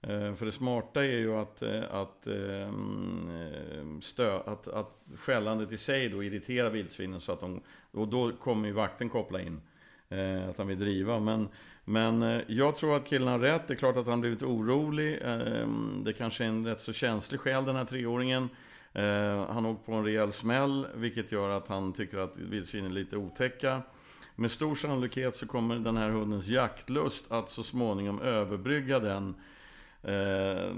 Eh, 0.00 0.34
för 0.34 0.46
det 0.46 0.52
smarta 0.52 1.04
är 1.04 1.18
ju 1.18 1.34
att, 1.34 1.62
eh, 1.62 1.82
att, 1.90 2.26
ehm, 2.26 4.00
stö, 4.02 4.40
att, 4.46 4.68
att 4.68 5.02
skällandet 5.16 5.72
i 5.72 5.76
sig 5.76 6.08
då 6.08 6.24
irriterar 6.24 6.70
vildsvinen 6.70 7.20
så 7.20 7.32
att 7.32 7.40
de, 7.40 7.60
och 7.90 8.08
då 8.08 8.32
kommer 8.32 8.68
ju 8.68 8.74
vakten 8.74 9.08
koppla 9.08 9.40
in. 9.40 9.60
Eh, 10.08 10.48
att 10.48 10.58
han 10.58 10.66
vill 10.66 10.78
driva. 10.78 11.20
Men, 11.20 11.48
men 11.84 12.42
jag 12.46 12.76
tror 12.76 12.96
att 12.96 13.06
killen 13.06 13.28
har 13.28 13.38
rätt. 13.38 13.68
Det 13.68 13.74
är 13.74 13.78
klart 13.78 13.96
att 13.96 14.06
han 14.06 14.20
blivit 14.20 14.42
orolig. 14.42 15.18
Ehm, 15.24 16.02
det 16.04 16.12
kanske 16.12 16.44
är 16.44 16.48
en 16.48 16.66
rätt 16.66 16.80
så 16.80 16.92
känslig 16.92 17.40
själ 17.40 17.64
den 17.64 17.76
här 17.76 17.84
treåringen. 17.84 18.48
Eh, 18.96 19.46
han 19.48 19.66
åkt 19.66 19.86
på 19.86 19.92
en 19.92 20.04
rejäl 20.04 20.32
smäll, 20.32 20.86
vilket 20.94 21.32
gör 21.32 21.50
att 21.50 21.68
han 21.68 21.92
tycker 21.92 22.18
att 22.18 22.38
vildsvinen 22.38 22.90
är 22.90 22.94
lite 22.94 23.16
otäcka. 23.16 23.82
Med 24.36 24.50
stor 24.50 24.74
sannolikhet 24.74 25.36
så 25.36 25.46
kommer 25.46 25.76
den 25.76 25.96
här 25.96 26.08
hundens 26.08 26.46
jaktlust 26.46 27.32
att 27.32 27.50
så 27.50 27.62
småningom 27.62 28.20
överbrygga 28.20 28.98
den, 28.98 29.34
eh, 30.02 30.74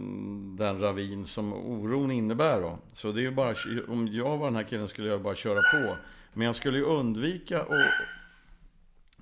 den 0.59 0.81
ravin 0.81 1.27
som 1.27 1.53
oron 1.53 2.11
innebär. 2.11 2.61
Då. 2.61 2.79
Så 2.95 3.13
det 3.13 3.21
är 3.21 3.23
ju 3.23 3.31
bara, 3.31 3.55
om 3.89 4.09
jag 4.09 4.39
var 4.39 4.47
den 4.47 4.57
här 4.57 4.63
killen 4.63 4.89
skulle 4.89 5.09
jag 5.09 5.23
bara 5.23 5.35
köra 5.35 5.61
på. 5.73 5.97
Men 6.33 6.47
jag 6.47 6.57
skulle 6.57 6.79
ju 6.79 6.85
undvika 6.85 7.63
och 7.63 7.75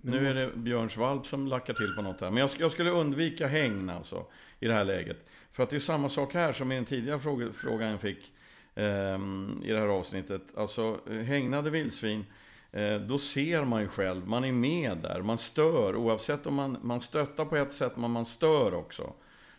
nu 0.01 0.29
är 0.29 0.35
det 0.35 0.57
Björns 0.57 0.97
valp 0.97 1.27
som 1.27 1.47
lackar 1.47 1.75
till 1.75 1.95
på 1.97 2.03
något 2.03 2.21
här. 2.21 2.31
Men 2.31 2.41
jag, 2.41 2.51
jag, 2.59 2.73
skulle 2.73 2.91
undvika 2.91 3.47
hängn 3.47 3.91
alltså, 3.91 4.27
i 4.61 4.67
det 4.67 4.75
här 4.75 4.85
läget. 4.85 5.27
För 5.53 5.63
att 5.63 5.71
det 5.71 5.77
är 5.77 5.81
samma 5.81 6.09
sak 6.09 6.35
här 6.35 6.53
som 6.53 6.73
i 6.73 6.75
den 6.75 6.85
tidigare 6.85 7.53
frågan 7.53 7.91
jag 7.91 8.01
fick. 8.01 8.33
Ehm, 8.77 9.63
I 9.65 9.73
det 9.73 9.79
här 9.79 9.87
avsnittet. 9.87 10.43
Alltså 10.57 11.01
eh, 11.11 11.17
hägnade 11.17 11.71
vildsvin, 11.71 12.27
eh, 12.73 12.97
då 12.97 13.19
ser 13.19 13.65
man 13.65 13.83
ju 13.83 13.89
själv, 13.89 14.29
man 14.29 14.45
är 14.45 14.53
med 14.53 14.99
där, 15.03 15.23
man 15.23 15.39
stör 15.39 15.97
oavsett 15.97 16.47
om 16.47 16.55
man, 16.55 16.79
man 16.83 17.01
stöttar 17.01 17.45
på 17.45 17.57
ett 17.57 17.73
sätt, 17.73 17.97
men 17.97 18.11
man 18.11 18.27
stör 18.27 18.75
också. 18.75 19.13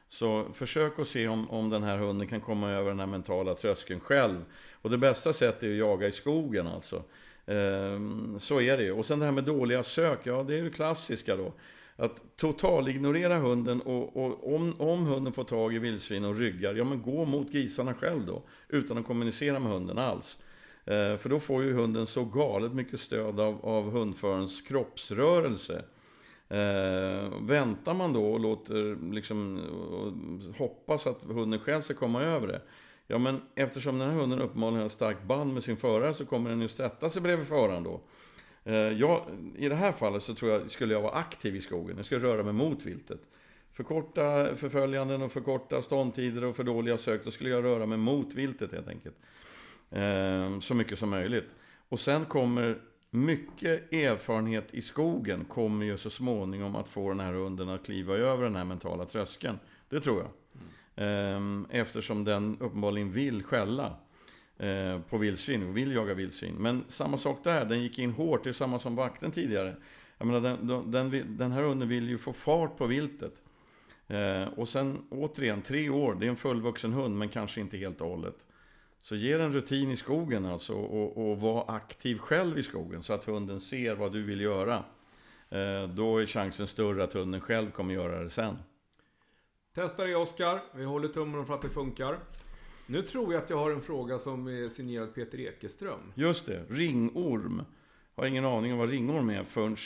Så 0.10 0.46
försök 0.54 1.00
att 1.00 1.08
se 1.08 1.28
om, 1.28 1.50
om 1.50 1.70
den 1.70 1.84
här 1.84 1.98
hunden 1.98 2.28
kan 2.28 2.42
komma 2.42 2.72
över 2.72 2.90
den 2.90 3.00
här 3.00 3.08
mentala 3.08 3.56
tröskeln 3.56 4.00
själv. 4.00 4.46
Och 4.82 4.90
det 4.90 4.98
bästa 4.98 5.34
sättet 5.34 5.64
är 5.64 5.72
att 5.72 5.78
jaga 5.78 6.08
i 6.08 6.12
skogen 6.12 6.68
alltså. 6.68 7.04
Ehm, 7.46 8.40
så 8.40 8.62
är 8.62 8.78
det 8.78 8.84
ju. 8.84 8.92
Och 8.92 9.06
sen 9.06 9.20
det 9.20 9.26
här 9.26 9.32
med 9.32 9.44
dåliga 9.44 9.84
sök, 9.84 10.20
ja 10.24 10.44
det 10.44 10.60
är 10.60 10.64
det 10.64 10.70
klassiska 10.70 11.36
då. 11.36 11.54
Att 12.00 12.38
totalignorera 12.38 13.38
hunden 13.38 13.82
och, 13.82 14.18
och, 14.18 14.56
om, 14.56 14.74
om 14.78 15.06
hunden 15.06 15.34
får 15.34 15.44
tag 15.44 15.76
i 15.76 15.80
vildsvin 15.80 16.26
och 16.26 16.36
ryggar, 16.36 16.76
ja 16.76 16.84
men 16.84 17.02
gå 17.02 17.26
mot 17.26 17.52
grisarna 17.52 17.94
själv 17.94 18.26
då. 18.26 18.44
Utan 18.70 18.98
att 18.98 19.06
kommunicera 19.06 19.60
med 19.60 19.72
hunden 19.72 19.98
alls. 19.98 20.38
Eh, 20.86 21.18
för 21.18 21.30
då 21.30 21.40
får 21.40 21.64
ju 21.64 21.74
hunden 21.74 22.08
så 22.08 22.26
galet 22.26 22.74
mycket 22.74 23.00
stöd 23.00 23.40
av, 23.40 23.66
av 23.66 23.92
hundförens 23.92 24.62
kroppsrörelse. 24.62 25.84
Eh, 26.50 27.42
väntar 27.42 27.94
man 27.94 28.14
då 28.14 28.26
och 28.26 28.40
låter 28.40 29.14
liksom 29.14 29.58
och 29.92 30.56
hoppas 30.58 31.08
att 31.08 31.22
hunden 31.22 31.60
själv 31.60 31.82
ska 31.82 31.94
komma 31.94 32.22
över 32.22 32.48
det. 32.48 32.62
Ja 33.08 33.18
men 33.18 33.42
eftersom 33.56 34.00
den 34.00 34.10
här 34.10 34.16
hunden 34.16 34.42
uppenbarligen 34.42 34.80
har 34.80 34.86
ett 34.86 34.92
starkt 34.92 35.24
band 35.24 35.54
med 35.54 35.64
sin 35.64 35.78
förare 35.78 36.14
så 36.14 36.26
kommer 36.26 36.50
den 36.50 36.62
ju 36.62 36.68
sätta 36.68 37.10
sig 37.10 37.22
bredvid 37.22 37.48
föraren 37.48 37.84
då. 37.84 38.02
Eh, 38.68 38.76
jag, 38.76 39.22
I 39.56 39.70
det 39.70 39.76
här 39.76 39.92
fallet 39.92 40.24
så 40.24 40.36
tror 40.36 40.52
jag, 40.52 40.72
skulle 40.72 40.94
jag 40.94 41.02
vara 41.02 41.14
aktiv 41.14 41.56
i 41.56 41.62
skogen. 41.62 41.98
Jag 41.98 42.06
skulle 42.06 42.24
röra 42.24 42.44
mig 42.44 42.54
mot 42.54 42.86
viltet. 42.86 43.22
Förkorta 43.72 44.56
förföljanden 44.56 45.22
och 45.22 45.32
förkorta 45.32 45.82
ståndtider 45.82 46.44
och 46.44 46.56
för 46.56 46.64
dåliga 46.64 46.98
sök. 46.98 47.26
Då 47.26 47.32
skulle 47.32 47.50
jag 47.50 47.64
röra 47.64 47.86
mig 47.86 47.98
mot 47.98 48.34
viltet 48.34 48.72
helt 48.72 48.88
enkelt. 48.88 49.16
Eh, 49.90 50.60
så 50.60 50.74
mycket 50.74 51.00
som 51.00 51.10
möjligt. 51.10 51.46
Och 51.90 52.00
sen 52.00 52.26
kommer 52.26 52.78
mycket 53.10 53.94
erfarenhet 53.94 54.68
i 54.72 54.82
skogen 54.82 55.46
kommer 55.46 55.86
ju 55.86 55.98
så 55.98 56.10
småningom 56.10 56.76
att 56.76 56.88
få 56.88 57.10
den 57.10 57.20
här 57.20 57.34
hunden 57.34 57.70
att 57.70 57.86
kliva 57.86 58.16
över 58.16 58.44
den 58.44 58.56
här 58.56 58.66
mentala 58.66 59.06
tröskeln. 59.06 59.60
Det 59.90 60.02
tror 60.02 60.22
jag. 60.22 60.30
Mm. 61.36 61.66
Eftersom 61.70 62.24
den 62.24 62.58
uppenbarligen 62.60 63.12
vill 63.12 63.44
skälla. 63.44 63.96
Eh, 64.60 65.02
på 65.02 65.18
vildsvin 65.18 65.70
och 65.70 65.78
vill 65.78 65.92
jaga 65.92 66.14
vildsvin. 66.14 66.56
Men 66.56 66.84
samma 66.88 67.18
sak 67.18 67.44
där, 67.44 67.66
den 67.66 67.84
gick 67.84 68.00
in 68.00 68.12
hårt. 68.12 68.44
Det 68.44 68.50
är 68.50 68.54
samma 68.54 68.80
som 68.80 68.96
vakten 68.96 69.32
tidigare. 69.32 69.76
Jag 70.18 70.28
menar, 70.28 70.42
den, 70.42 70.92
den, 70.92 71.38
den 71.38 71.52
här 71.52 71.62
hunden 71.62 71.90
vill 71.90 72.10
ju 72.10 72.18
få 72.18 72.34
fart 72.34 72.78
på 72.78 72.86
viltet. 72.86 73.44
Eh, 74.08 74.44
och 74.44 74.70
sen 74.70 75.08
återigen, 75.10 75.62
tre 75.62 75.90
år, 75.90 76.16
det 76.16 76.26
är 76.26 76.30
en 76.30 76.36
fullvuxen 76.36 76.94
hund 76.94 77.18
men 77.18 77.30
kanske 77.30 77.62
inte 77.62 77.78
helt 77.78 78.02
och 78.02 78.10
hållet. 78.10 78.48
Så 79.02 79.16
ge 79.16 79.38
den 79.38 79.54
rutin 79.54 79.92
i 79.92 79.96
skogen 79.96 80.46
alltså 80.46 80.74
och, 80.74 81.30
och 81.32 81.40
var 81.40 81.76
aktiv 81.76 82.18
själv 82.18 82.60
i 82.60 82.64
skogen 82.64 83.04
så 83.04 83.14
att 83.14 83.26
hunden 83.26 83.62
ser 83.62 83.96
vad 83.96 84.14
du 84.14 84.24
vill 84.24 84.42
göra. 84.42 84.76
Eh, 85.50 85.88
då 85.88 86.18
är 86.18 86.26
chansen 86.26 86.68
större 86.68 87.04
att 87.04 87.14
hunden 87.14 87.42
själv 87.42 87.72
kommer 87.72 87.94
göra 87.94 88.24
det 88.24 88.30
sen. 88.30 88.58
Testa 89.74 90.04
det 90.04 90.16
Oskar, 90.16 90.60
vi 90.76 90.84
håller 90.84 91.08
tummen 91.08 91.46
för 91.46 91.54
att 91.54 91.62
det 91.62 91.70
funkar. 91.70 92.18
Nu 92.90 93.02
tror 93.02 93.34
jag 93.34 93.44
att 93.44 93.50
jag 93.50 93.58
har 93.58 93.72
en 93.72 93.82
fråga 93.82 94.20
som 94.20 94.48
är 94.48 94.70
signerad 94.70 95.16
Peter 95.16 95.40
Ekeström. 95.40 96.00
Just 96.16 96.46
det, 96.46 96.64
ringorm. 96.70 97.64
Har 98.16 98.26
ingen 98.26 98.46
aning 98.46 98.74
om 98.74 98.80
vad 98.80 98.90
ringorm 98.90 99.30
är 99.30 99.44
förrän 99.44 99.78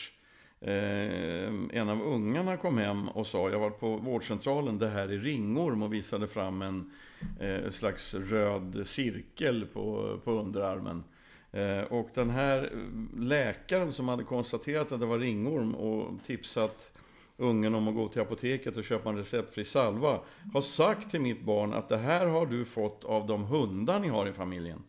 eh, 0.60 1.80
en 1.80 1.90
av 1.90 2.02
ungarna 2.02 2.58
kom 2.58 2.78
hem 2.78 3.10
och 3.10 3.28
sa, 3.28 3.50
jag 3.50 3.60
var 3.60 3.70
på 3.70 3.98
vårdcentralen, 3.98 4.78
det 4.78 4.88
här 4.88 5.04
är 5.08 5.18
ringorm 5.18 5.84
och 5.84 5.94
visade 5.94 6.28
fram 6.28 6.62
en 6.62 6.92
eh, 7.40 7.70
slags 7.70 8.14
röd 8.14 8.84
cirkel 8.86 9.66
på, 9.74 10.20
på 10.24 10.32
underarmen. 10.32 11.04
Eh, 11.52 11.84
och 11.84 12.10
den 12.14 12.30
här 12.30 12.64
eh, 12.64 13.20
läkaren 13.20 13.92
som 13.92 14.08
hade 14.08 14.24
konstaterat 14.24 14.92
att 14.92 15.00
det 15.00 15.06
var 15.06 15.20
ringorm 15.20 15.76
och 15.76 16.24
tipsat 16.24 16.91
ungen 17.42 17.76
om 17.76 17.88
att 17.88 17.96
gå 17.96 18.08
till 18.08 18.22
apoteket 18.22 18.78
och 18.78 18.84
köpa 18.84 19.10
en 19.10 19.18
receptfri 19.18 19.66
salva 19.66 20.20
har 20.54 20.62
sagt 20.62 21.12
till 21.12 21.22
mitt 21.22 21.42
barn 21.42 21.74
att 21.74 21.90
det 21.90 21.98
här 21.98 22.26
har 22.26 22.46
du 22.46 22.66
fått 22.66 23.04
av 23.04 23.28
de 23.28 23.44
hundar 23.44 24.00
ni 24.00 24.08
har 24.08 24.28
i 24.28 24.34
familjen. 24.34 24.84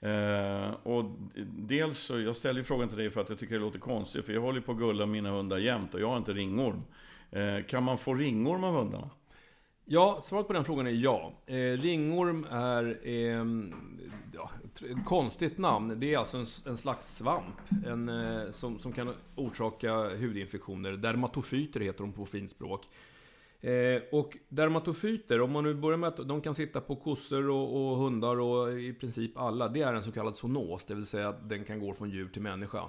Eh, 0.00 0.70
och 0.82 1.04
dels 1.46 1.98
så, 1.98 2.20
jag 2.20 2.36
ställer 2.36 2.60
ju 2.60 2.64
frågan 2.64 2.88
till 2.88 2.98
dig 2.98 3.10
för 3.10 3.20
att 3.20 3.30
jag 3.30 3.38
tycker 3.38 3.54
det 3.54 3.60
låter 3.60 3.78
konstigt, 3.78 4.26
för 4.26 4.32
jag 4.32 4.40
håller 4.40 4.60
på 4.60 4.72
att 4.72 4.78
gulla 4.78 5.06
mina 5.06 5.30
hundar 5.30 5.58
jämt 5.58 5.94
och 5.94 6.00
jag 6.00 6.08
har 6.08 6.16
inte 6.16 6.32
ringorm. 6.32 6.82
Eh, 7.30 7.64
kan 7.64 7.82
man 7.82 7.98
få 7.98 8.14
ringorm 8.14 8.64
av 8.64 8.74
hundarna? 8.74 9.10
Ja, 9.90 10.20
svaret 10.22 10.46
på 10.46 10.52
den 10.52 10.64
frågan 10.64 10.86
är 10.86 10.90
ja. 10.90 11.32
Eh, 11.46 11.56
ringorm 11.56 12.46
är 12.50 12.98
eh, 13.02 13.44
ja, 14.34 14.50
ett 14.64 15.04
konstigt 15.06 15.58
namn. 15.58 16.00
Det 16.00 16.14
är 16.14 16.18
alltså 16.18 16.36
en, 16.36 16.46
en 16.64 16.76
slags 16.76 17.16
svamp 17.16 17.56
en, 17.86 18.08
eh, 18.08 18.50
som, 18.50 18.78
som 18.78 18.92
kan 18.92 19.14
orsaka 19.34 19.94
hudinfektioner. 19.94 20.92
Dermatofyter 20.92 21.80
heter 21.80 22.00
de 22.00 22.12
på 22.12 22.26
fint 22.26 22.50
språk. 22.50 22.86
Eh, 23.60 24.02
och 24.12 24.36
dermatofyter, 24.48 25.40
om 25.40 25.52
man 25.52 25.64
nu 25.64 25.74
börjar 25.74 25.98
med 25.98 26.08
att 26.08 26.28
de 26.28 26.40
kan 26.40 26.54
sitta 26.54 26.80
på 26.80 26.96
kossor 26.96 27.50
och, 27.50 27.90
och, 27.90 27.96
hundar 27.96 28.40
och 28.40 28.80
i 28.80 28.92
princip 28.92 29.38
alla. 29.38 29.68
Det 29.68 29.82
är 29.82 29.94
en 29.94 30.02
så 30.02 30.12
kallad 30.12 30.36
zoonos, 30.36 30.84
det 30.84 30.94
vill 30.94 31.06
säga 31.06 31.28
att 31.28 31.48
den 31.48 31.64
kan 31.64 31.80
gå 31.80 31.94
från 31.94 32.10
djur 32.10 32.28
till 32.28 32.42
människa. 32.42 32.82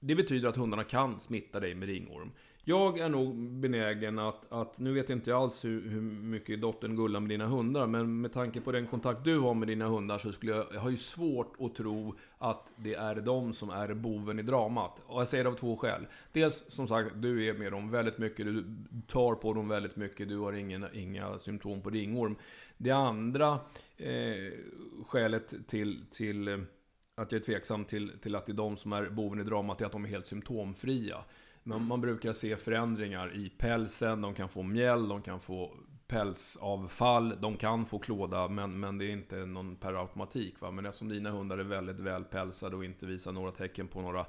Det 0.00 0.14
betyder 0.14 0.48
att 0.48 0.56
hundarna 0.56 0.84
kan 0.84 1.20
smitta 1.20 1.60
dig 1.60 1.74
med 1.74 1.88
ringorm. 1.88 2.30
Jag 2.68 2.98
är 2.98 3.08
nog 3.08 3.36
benägen 3.36 4.18
att, 4.18 4.52
att 4.52 4.78
nu 4.78 4.92
vet 4.92 5.08
jag 5.08 5.18
inte 5.18 5.36
alls 5.36 5.64
hur, 5.64 5.88
hur 5.88 6.00
mycket 6.00 6.60
dottern 6.60 6.96
gullar 6.96 7.20
med 7.20 7.28
dina 7.28 7.46
hundar, 7.46 7.86
men 7.86 8.20
med 8.20 8.32
tanke 8.32 8.60
på 8.60 8.72
den 8.72 8.86
kontakt 8.86 9.24
du 9.24 9.38
har 9.38 9.54
med 9.54 9.68
dina 9.68 9.86
hundar 9.86 10.18
så 10.18 10.32
skulle 10.32 10.52
jag, 10.52 10.66
jag 10.72 10.80
har 10.80 10.90
ju 10.90 10.96
svårt 10.96 11.54
att 11.60 11.74
tro 11.74 12.14
att 12.38 12.72
det 12.76 12.94
är 12.94 13.14
de 13.14 13.52
som 13.52 13.70
är 13.70 13.94
boven 13.94 14.38
i 14.38 14.42
dramat. 14.42 15.00
Och 15.06 15.20
jag 15.20 15.28
säger 15.28 15.44
det 15.44 15.50
av 15.50 15.54
två 15.54 15.76
skäl. 15.76 16.06
Dels, 16.32 16.64
som 16.68 16.88
sagt, 16.88 17.10
du 17.14 17.46
är 17.46 17.54
med 17.54 17.72
dem 17.72 17.90
väldigt 17.90 18.18
mycket, 18.18 18.46
du 18.46 18.64
tar 19.06 19.34
på 19.34 19.52
dem 19.52 19.68
väldigt 19.68 19.96
mycket, 19.96 20.28
du 20.28 20.38
har 20.38 20.52
ingen, 20.52 20.86
inga 20.92 21.38
symptom 21.38 21.82
på 21.82 21.90
ringorm. 21.90 22.36
Det 22.76 22.90
andra 22.90 23.58
eh, 23.96 24.52
skälet 25.06 25.54
till, 25.68 26.04
till 26.10 26.48
eh, 26.48 26.58
att 27.14 27.32
jag 27.32 27.40
är 27.40 27.44
tveksam 27.44 27.84
till, 27.84 28.12
till 28.22 28.34
att 28.34 28.46
det 28.46 28.52
är 28.52 28.54
de 28.54 28.76
som 28.76 28.92
är 28.92 29.08
boven 29.08 29.40
i 29.40 29.44
dramat 29.44 29.80
är 29.80 29.86
att 29.86 29.92
de 29.92 30.04
är 30.04 30.08
helt 30.08 30.26
symptomfria. 30.26 31.24
Men 31.68 31.86
man 31.86 32.00
brukar 32.00 32.32
se 32.32 32.56
förändringar 32.56 33.36
i 33.36 33.48
pälsen, 33.58 34.20
de 34.20 34.34
kan 34.34 34.48
få 34.48 34.62
mjäll, 34.62 35.08
de 35.08 35.22
kan 35.22 35.40
få 35.40 35.72
pälsavfall, 36.08 37.34
de 37.40 37.56
kan 37.56 37.86
få 37.86 37.98
klåda, 37.98 38.48
men, 38.48 38.80
men 38.80 38.98
det 38.98 39.04
är 39.04 39.10
inte 39.10 39.36
någon 39.36 39.76
per 39.76 40.00
automatik. 40.00 40.60
Va? 40.60 40.70
Men 40.70 40.86
eftersom 40.86 41.08
dina 41.08 41.30
hundar 41.30 41.58
är 41.58 41.64
väldigt 41.64 42.00
väl 42.00 42.24
pälsade 42.24 42.76
och 42.76 42.84
inte 42.84 43.06
visar 43.06 43.32
några 43.32 43.50
tecken 43.50 43.88
på 43.88 44.00
några 44.00 44.26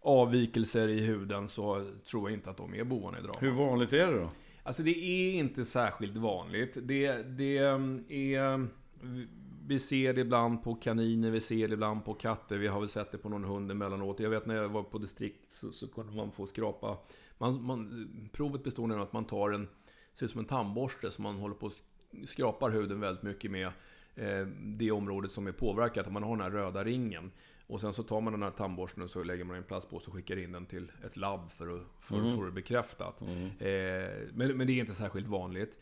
avvikelser 0.00 0.88
i 0.88 1.00
huden 1.00 1.48
så 1.48 1.90
tror 2.10 2.30
jag 2.30 2.38
inte 2.38 2.50
att 2.50 2.56
de 2.56 2.74
är 2.74 2.84
bovarna 2.84 3.18
i 3.18 3.22
dramat. 3.22 3.42
Hur 3.42 3.50
vanligt 3.50 3.92
är 3.92 4.06
det 4.06 4.18
då? 4.18 4.30
Alltså 4.62 4.82
det 4.82 4.98
är 4.98 5.34
inte 5.34 5.64
särskilt 5.64 6.16
vanligt. 6.16 6.76
Det, 6.82 7.12
det 7.22 7.58
är 8.34 8.66
vi 9.68 9.78
ser 9.78 10.14
det 10.14 10.20
ibland 10.20 10.62
på 10.62 10.74
kaniner, 10.74 11.30
vi 11.30 11.40
ser 11.40 11.68
det 11.68 11.74
ibland 11.74 12.04
på 12.04 12.14
katter. 12.14 12.58
Vi 12.58 12.66
har 12.66 12.80
väl 12.80 12.88
sett 12.88 13.12
det 13.12 13.18
på 13.18 13.28
någon 13.28 13.44
hund 13.44 13.70
emellanåt. 13.70 14.20
Jag 14.20 14.30
vet 14.30 14.46
när 14.46 14.54
jag 14.54 14.68
var 14.68 14.82
på 14.82 14.98
distrikt 14.98 15.50
så, 15.50 15.72
så 15.72 15.88
kunde 15.88 16.16
man 16.16 16.32
få 16.32 16.46
skrapa. 16.46 16.98
Man, 17.38 17.62
man, 17.62 18.08
provet 18.32 18.64
består 18.64 18.92
av 18.92 19.02
att 19.02 19.12
man 19.12 19.24
tar 19.24 19.50
en, 19.50 19.68
ser 20.14 20.26
ut 20.26 20.32
som 20.32 20.40
en 20.40 20.46
tandborste 20.46 21.10
som 21.10 21.22
man 21.22 21.36
håller 21.36 21.54
på 21.54 21.66
och 21.66 21.72
skrapar 22.28 22.70
huden 22.70 23.00
väldigt 23.00 23.22
mycket 23.22 23.50
med. 23.50 23.66
Eh, 24.14 24.46
det 24.62 24.90
området 24.90 25.30
som 25.30 25.46
är 25.46 25.52
påverkat, 25.52 26.12
man 26.12 26.22
har 26.22 26.36
den 26.36 26.40
här 26.40 26.50
röda 26.50 26.84
ringen. 26.84 27.32
Och 27.66 27.80
sen 27.80 27.92
så 27.92 28.02
tar 28.02 28.20
man 28.20 28.32
den 28.32 28.42
här 28.42 28.50
tandborsten 28.50 29.02
och 29.02 29.10
så 29.10 29.22
lägger 29.22 29.44
man 29.44 29.56
en 29.56 29.62
plastpåse 29.62 30.06
och 30.06 30.14
skickar 30.16 30.36
in 30.36 30.52
den 30.52 30.66
till 30.66 30.92
ett 31.06 31.16
labb 31.16 31.50
för 31.50 31.76
att, 31.76 31.82
för 32.00 32.18
mm. 32.18 32.36
få 32.36 32.44
det 32.44 32.50
bekräftat. 32.50 33.20
Mm. 33.20 33.44
Eh, 33.44 34.28
men, 34.34 34.56
men 34.56 34.66
det 34.66 34.72
är 34.72 34.80
inte 34.80 34.94
särskilt 34.94 35.26
vanligt. 35.26 35.78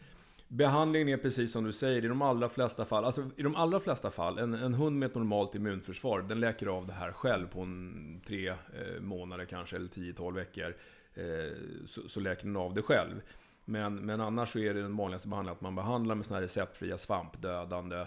Behandlingen 0.55 1.09
är 1.09 1.17
precis 1.17 1.53
som 1.53 1.65
du 1.65 1.73
säger, 1.73 2.05
i 2.05 2.09
de 2.09 2.23
allra 2.23 2.49
flesta 2.49 2.85
fall, 2.85 3.05
alltså 3.05 3.31
i 3.37 3.43
de 3.43 3.57
allra 3.57 3.81
flesta 3.81 4.11
fall, 4.11 4.39
en, 4.39 4.55
en 4.55 4.75
hund 4.75 4.99
med 4.99 5.07
ett 5.07 5.15
normalt 5.15 5.55
immunförsvar, 5.55 6.23
den 6.23 6.41
läker 6.41 6.67
av 6.67 6.87
det 6.87 6.93
här 6.93 7.13
själv 7.13 7.47
på 7.47 7.61
en 7.61 8.21
tre 8.27 8.49
eh, 8.49 9.01
månader 9.01 9.45
kanske, 9.45 9.77
eller 9.77 9.89
10-12 9.89 10.35
veckor. 10.35 10.77
Eh, 11.15 11.25
så, 11.87 12.09
så 12.09 12.21
läker 12.21 12.45
den 12.45 12.57
av 12.57 12.75
det 12.75 12.83
själv. 12.83 13.21
Men, 13.65 13.97
men 13.97 14.21
annars 14.21 14.53
så 14.53 14.59
är 14.59 14.75
det 14.75 14.83
den 14.83 14.97
vanligaste 14.97 15.29
behandlingen 15.29 15.57
att 15.57 15.61
man 15.61 15.75
behandlar 15.75 16.15
med 16.15 16.27
såna 16.27 16.37
här 16.37 16.43
receptfria 16.43 16.99
svampdödande 16.99 18.07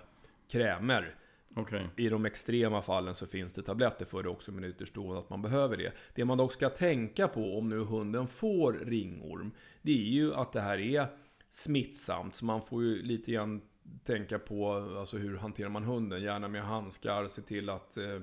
krämer. 0.52 1.16
Okay. 1.56 1.86
I 1.96 2.10
de 2.10 2.26
extrema 2.26 2.82
fallen 2.82 3.16
så 3.16 3.28
finns 3.28 3.54
det 3.54 3.62
tabletter 3.62 4.06
för 4.06 4.24
det 4.24 4.30
också, 4.30 4.52
men 4.52 4.64
ytterst 4.64 4.94
då 4.94 5.18
att 5.18 5.30
man 5.30 5.42
behöver 5.42 5.78
det. 5.78 5.92
Det 6.16 6.26
man 6.26 6.38
dock 6.38 6.54
ska 6.54 6.70
tänka 6.70 7.28
på 7.28 7.58
om 7.58 7.70
nu 7.70 7.80
hunden 7.80 8.28
får 8.28 8.74
ringorm, 8.74 9.52
det 9.82 9.92
är 9.92 10.12
ju 10.12 10.34
att 10.34 10.54
det 10.54 10.62
här 10.62 10.78
är 10.78 11.08
smittsamt. 11.50 12.36
Så 12.36 12.46
man 12.46 12.62
får 12.62 12.84
ju 12.84 13.02
lite 13.02 13.32
grann 13.32 13.62
tänka 14.04 14.40
på 14.40 14.72
alltså 15.00 15.18
hur 15.18 15.38
hanterar 15.38 15.70
man 15.70 15.84
hunden. 15.84 16.22
Gärna 16.22 16.48
med 16.48 16.64
handskar, 16.64 17.28
se 17.28 17.42
till 17.42 17.70
att 17.70 17.98
eh, 17.98 18.22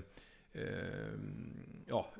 eh, 0.53 1.18
ja, 1.87 2.14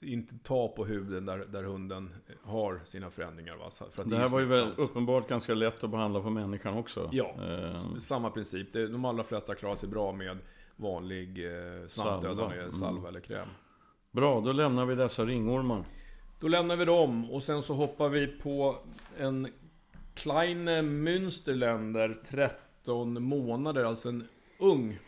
inte 0.00 0.34
ta 0.42 0.68
på 0.68 0.84
huden 0.84 1.26
där, 1.26 1.38
där 1.38 1.62
hunden 1.62 2.14
har 2.42 2.80
sina 2.84 3.10
förändringar. 3.10 3.56
Va? 3.56 3.70
För 3.90 4.02
att 4.02 4.10
det 4.10 4.16
här 4.16 4.28
var 4.28 4.40
ju 4.40 4.46
väl 4.46 4.72
uppenbart 4.76 5.28
ganska 5.28 5.54
lätt 5.54 5.84
att 5.84 5.90
behandla 5.90 6.20
på 6.20 6.30
människan 6.30 6.74
också. 6.74 7.08
Ja, 7.12 7.34
eh. 7.48 7.98
samma 7.98 8.30
princip. 8.30 8.72
De 8.72 9.04
allra 9.04 9.24
flesta 9.24 9.54
klarar 9.54 9.76
sig 9.76 9.88
bra 9.88 10.12
med 10.12 10.38
vanlig 10.76 11.46
eh, 11.46 11.86
svampdödande 11.88 12.56
salva, 12.56 12.72
salva 12.72 12.98
mm. 12.98 13.06
eller 13.06 13.20
kräm. 13.20 13.48
Bra, 14.10 14.40
då 14.40 14.52
lämnar 14.52 14.86
vi 14.86 14.94
dessa 14.94 15.24
ringormar. 15.24 15.84
Då 16.40 16.48
lämnar 16.48 16.76
vi 16.76 16.84
dem 16.84 17.30
och 17.30 17.42
sen 17.42 17.62
så 17.62 17.74
hoppar 17.74 18.08
vi 18.08 18.26
på 18.26 18.76
en 19.18 19.48
Kleine 20.14 20.76
eh, 20.76 20.82
Münsterländer 20.82 22.14
13 22.28 23.22
månader, 23.22 23.84
alltså 23.84 24.08
en 24.08 24.28
ung 24.58 24.98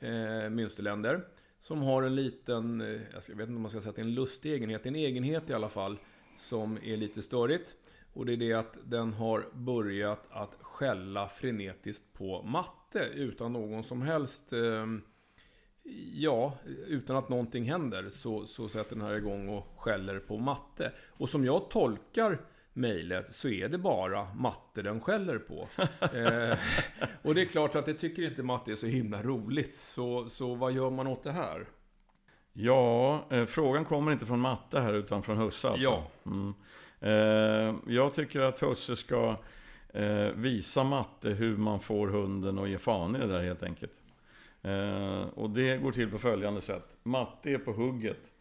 eh, 0.00 0.50
Münsterländer. 0.50 1.24
Som 1.60 1.82
har 1.82 2.02
en 2.02 2.14
liten, 2.14 2.80
eh, 2.80 3.00
jag 3.12 3.20
vet 3.20 3.30
inte 3.30 3.44
om 3.44 3.62
man 3.62 3.70
ska 3.70 3.80
säga 3.80 3.90
att 3.90 3.96
det 3.96 4.02
är 4.02 4.06
en 4.06 4.14
lustig 4.14 4.52
egenhet, 4.52 4.86
en 4.86 4.96
egenhet 4.96 5.50
i 5.50 5.54
alla 5.54 5.68
fall 5.68 5.98
som 6.38 6.78
är 6.84 6.96
lite 6.96 7.22
störigt. 7.22 7.74
Och 8.12 8.26
det 8.26 8.32
är 8.32 8.36
det 8.36 8.52
att 8.52 8.76
den 8.84 9.12
har 9.12 9.48
börjat 9.52 10.26
att 10.30 10.54
skälla 10.60 11.28
frenetiskt 11.28 12.12
på 12.12 12.42
matte 12.42 12.98
utan 12.98 13.52
någon 13.52 13.84
som 13.84 14.02
helst 14.02 14.52
eh, 14.52 14.86
Ja, 16.12 16.54
utan 16.86 17.16
att 17.16 17.28
någonting 17.28 17.64
händer 17.64 18.08
så, 18.08 18.46
så 18.46 18.68
sätter 18.68 18.96
den 18.96 19.04
här 19.04 19.14
igång 19.14 19.48
och 19.48 19.66
skäller 19.76 20.18
på 20.18 20.38
matte. 20.38 20.92
Och 21.08 21.28
som 21.28 21.44
jag 21.44 21.70
tolkar 21.70 22.38
mejlet 22.72 23.34
så 23.34 23.48
är 23.48 23.68
det 23.68 23.78
bara 23.78 24.34
matte 24.34 24.82
den 24.82 25.00
skäller 25.00 25.38
på. 25.38 25.68
eh, 26.00 26.58
och 27.22 27.34
det 27.34 27.40
är 27.40 27.44
klart 27.44 27.74
att 27.74 27.86
det 27.86 27.94
tycker 27.94 28.22
inte 28.22 28.42
matte 28.42 28.72
är 28.72 28.76
så 28.76 28.86
himla 28.86 29.22
roligt. 29.22 29.74
Så, 29.74 30.28
så 30.28 30.54
vad 30.54 30.72
gör 30.72 30.90
man 30.90 31.06
åt 31.06 31.22
det 31.22 31.32
här? 31.32 31.66
Ja, 32.52 33.24
eh, 33.30 33.44
frågan 33.46 33.84
kommer 33.84 34.12
inte 34.12 34.26
från 34.26 34.40
matte 34.40 34.80
här 34.80 34.94
utan 34.94 35.22
från 35.22 35.36
Husse 35.36 35.68
alltså. 35.68 35.82
Ja. 35.82 36.06
Mm. 36.26 36.54
Eh, 37.00 37.74
jag 37.94 38.14
tycker 38.14 38.40
att 38.40 38.60
Husse 38.60 38.96
ska 38.96 39.36
eh, 39.92 40.28
visa 40.34 40.84
matte 40.84 41.30
hur 41.30 41.56
man 41.56 41.80
får 41.80 42.08
hunden 42.08 42.58
att 42.58 42.68
ge 42.68 42.78
fan 42.78 43.16
i 43.16 43.18
det 43.18 43.26
där 43.26 43.42
helt 43.42 43.62
enkelt. 43.62 44.02
Eh, 44.62 45.20
och 45.20 45.50
det 45.50 45.76
går 45.76 45.92
till 45.92 46.10
på 46.10 46.18
följande 46.18 46.60
sätt. 46.60 46.96
Matte 47.02 47.50
är 47.50 47.58
på 47.58 47.72
hugget. 47.72 48.32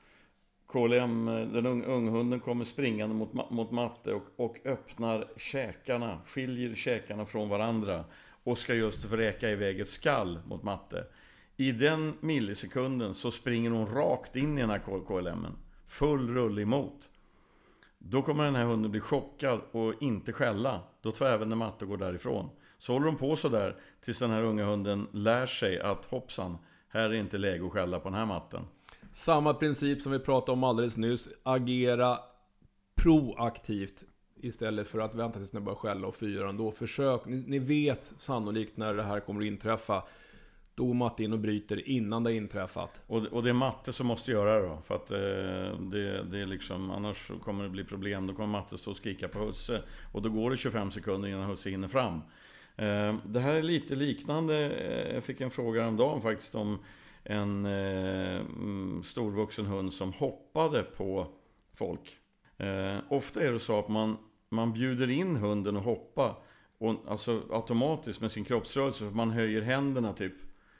KLM, 0.72 1.26
den 1.26 1.66
un, 1.66 1.84
unghunden 1.84 2.40
kommer 2.40 2.66
springande 2.66 3.16
mot, 3.16 3.52
mot 3.52 3.72
matte 3.72 4.14
och, 4.14 4.24
och 4.36 4.58
öppnar 4.66 5.28
käkarna, 5.38 6.20
skiljer 6.26 6.76
käkarna 6.76 7.26
från 7.26 7.50
varandra 7.50 8.06
och 8.44 8.58
ska 8.58 8.74
just 8.74 9.06
vräka 9.06 9.50
iväg 9.50 9.80
ett 9.80 9.90
skall 9.90 10.40
mot 10.46 10.64
matte. 10.64 11.06
I 11.58 11.72
den 11.72 12.14
millisekunden 12.20 13.14
så 13.14 13.32
springer 13.32 13.70
hon 13.70 13.88
rakt 13.88 14.36
in 14.36 14.58
i 14.58 14.62
den 14.62 14.70
här 14.70 15.06
KLM. 15.08 15.48
Full 15.88 16.34
rulle 16.34 16.62
emot. 16.62 17.10
Då 17.98 18.22
kommer 18.22 18.44
den 18.44 18.56
här 18.56 18.64
hunden 18.64 18.92
bli 18.92 19.00
chockad 19.00 19.62
och 19.72 19.94
inte 20.02 20.34
skälla. 20.34 20.82
Då 21.02 21.12
tar 21.12 21.26
även 21.26 21.58
matte 21.58 21.86
och 21.86 21.90
går 21.90 21.98
därifrån. 21.98 22.50
Så 22.78 22.94
håller 22.94 23.06
de 23.06 23.16
på 23.16 23.36
sådär 23.36 23.76
tills 24.02 24.20
den 24.20 24.30
här 24.30 24.44
unga 24.44 24.66
hunden 24.66 25.08
lär 25.12 25.46
sig 25.46 25.80
att 25.80 26.06
hoppsan, 26.06 26.58
här 26.90 27.10
är 27.10 27.14
inte 27.14 27.38
läge 27.38 27.66
att 27.66 27.72
skälla 27.72 28.00
på 28.00 28.10
den 28.10 28.20
här 28.20 28.26
matten. 28.26 28.64
Samma 29.12 29.54
princip 29.54 30.02
som 30.02 30.12
vi 30.12 30.20
pratade 30.20 30.52
om 30.52 30.64
alldeles 30.64 30.98
nyss. 30.98 31.28
Agera 31.44 32.18
proaktivt 32.96 34.04
istället 34.42 34.88
för 34.88 35.00
att 35.00 35.16
vänta 35.16 35.38
tills 35.38 35.54
ni 35.54 35.60
börjar 35.60 35.76
skälla 35.76 36.08
och 36.08 36.16
fyra 36.16 36.50
ändå. 36.50 36.72
Försök, 36.72 37.26
ni, 37.26 37.44
ni, 37.48 37.60
vet 37.60 38.14
sannolikt 38.18 38.78
när 38.78 38.94
det 38.94 39.04
här 39.04 39.20
kommer 39.20 39.42
att 39.42 39.48
inträffa. 39.48 40.04
Då 40.76 40.86
går 40.86 40.94
matte 40.94 41.24
in 41.24 41.34
och 41.34 41.40
bryter 41.40 41.90
innan 41.90 42.24
det 42.24 42.30
har 42.30 42.36
inträffat. 42.36 43.02
Och, 43.08 43.26
och 43.26 43.44
det 43.44 43.50
är 43.50 43.54
matte 43.54 43.94
som 43.94 44.08
måste 44.08 44.32
göra 44.32 44.62
det 44.62 44.68
då. 44.68 44.82
För 44.86 44.96
att 44.96 45.12
eh, 45.12 45.80
det, 45.80 46.24
det 46.24 46.40
är 46.40 46.46
liksom, 46.46 46.92
annars 46.92 47.32
kommer 47.44 47.64
det 47.64 47.70
bli 47.70 47.84
problem. 47.84 48.28
Då 48.28 48.34
kommer 48.34 48.48
matte 48.48 48.78
stå 48.78 48.92
och 48.92 48.98
skrika 48.98 49.28
på 49.28 49.40
husse. 49.40 49.82
Och 50.12 50.22
då 50.22 50.30
går 50.30 50.52
det 50.52 50.58
25 50.58 50.92
sekunder 50.92 51.30
innan 51.30 51.50
husse 51.50 51.70
hinner 51.70 51.88
fram. 51.88 52.22
Eh, 52.76 53.16
det 53.26 53.40
här 53.40 53.54
är 53.54 53.64
lite 53.64 53.96
liknande. 53.96 54.72
Eh, 54.72 55.14
jag 55.14 55.24
fick 55.24 55.42
en 55.42 55.52
fråga 55.52 55.82
häromdagen 55.82 56.22
faktiskt 56.22 56.56
om 56.56 56.80
en 57.30 57.66
eh, 57.66 58.40
mm, 58.40 59.04
storvuxen 59.04 59.66
hund 59.66 59.94
som 59.94 60.14
hoppade 60.14 60.84
på 60.84 61.28
folk. 61.76 62.18
Eh, 62.58 62.98
ofta 63.10 63.42
är 63.42 63.52
det 63.52 63.60
så 63.60 63.80
att 63.80 63.88
man, 63.88 64.18
man 64.50 64.74
bjuder 64.74 65.10
in 65.10 65.36
hunden 65.36 65.78
att 65.78 65.84
hoppa 65.84 66.36
och, 66.78 66.96
alltså 67.08 67.42
automatiskt 67.52 68.22
med 68.22 68.32
sin 68.32 68.46
kroppsrörelse, 68.46 69.00
för 69.00 69.12
man 69.12 69.32
höjer 69.32 69.62
händerna 69.62 70.14
typ. 70.14 70.34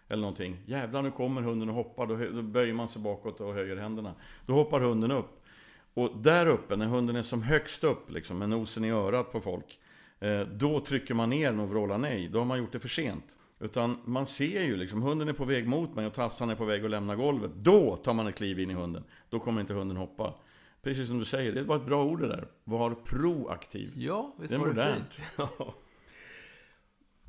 Eller 0.08 0.22
någonting. 0.22 0.58
Jävlar 0.66 1.02
nu 1.02 1.12
kommer 1.12 1.42
hunden 1.42 1.70
och 1.70 1.76
hoppar, 1.76 2.08
då, 2.08 2.16
då 2.16 2.42
böjer 2.42 2.74
man 2.74 2.88
sig 2.88 3.02
bakåt 3.02 3.42
och 3.42 3.54
höjer 3.54 3.78
händerna. 3.78 4.14
Då 4.46 4.54
hoppar 4.54 4.80
hunden 4.80 5.12
upp. 5.12 5.46
Och 5.94 6.18
där 6.18 6.46
uppe, 6.46 6.76
när 6.76 6.86
hunden 6.86 7.16
är 7.16 7.24
som 7.24 7.42
högst 7.42 7.84
upp, 7.84 8.12
liksom, 8.12 8.38
med 8.38 8.50
nosen 8.50 8.86
i 8.86 8.92
örat 8.92 9.32
på 9.32 9.42
folk. 9.42 9.80
Eh, 10.20 10.42
då 10.42 10.80
trycker 10.80 11.14
man 11.14 11.30
ner 11.30 11.52
den 11.52 11.60
och 11.60 11.70
vrålar 11.70 11.98
nej. 11.98 12.30
Då 12.30 12.40
har 12.40 12.46
man 12.46 12.60
gjort 12.60 12.72
det 12.72 12.80
för 12.80 12.90
sent. 12.90 13.36
Utan 13.60 13.98
man 14.06 14.26
ser 14.26 14.62
ju 14.62 14.78
liksom, 14.78 15.02
hunden 15.02 15.28
är 15.28 15.34
på 15.34 15.46
väg 15.46 15.68
mot 15.68 15.96
mig 15.96 16.06
och 16.06 16.14
tassan 16.14 16.50
är 16.50 16.56
på 16.56 16.66
väg 16.66 16.86
att 16.86 16.92
lämna 16.92 17.16
golvet. 17.16 17.52
Då 17.56 17.96
tar 17.96 18.14
man 18.14 18.28
ett 18.28 18.36
kliv 18.36 18.60
in 18.60 18.72
i 18.72 18.74
hunden. 18.74 19.04
Då 19.30 19.40
kommer 19.40 19.62
inte 19.62 19.74
hunden 19.74 19.98
hoppa. 19.98 20.34
Precis 20.82 21.08
som 21.08 21.20
du 21.20 21.26
säger, 21.26 21.52
det 21.52 21.64
var 21.64 21.76
ett 21.76 21.86
bra 21.86 22.04
ord 22.04 22.22
det 22.22 22.28
där. 22.28 22.48
Var 22.64 22.96
proaktiv. 22.96 23.92
Ja, 23.96 24.36
visst 24.40 24.52
det 24.52 24.58
var 24.58 24.74
det 24.74 24.96
fint. 24.96 25.50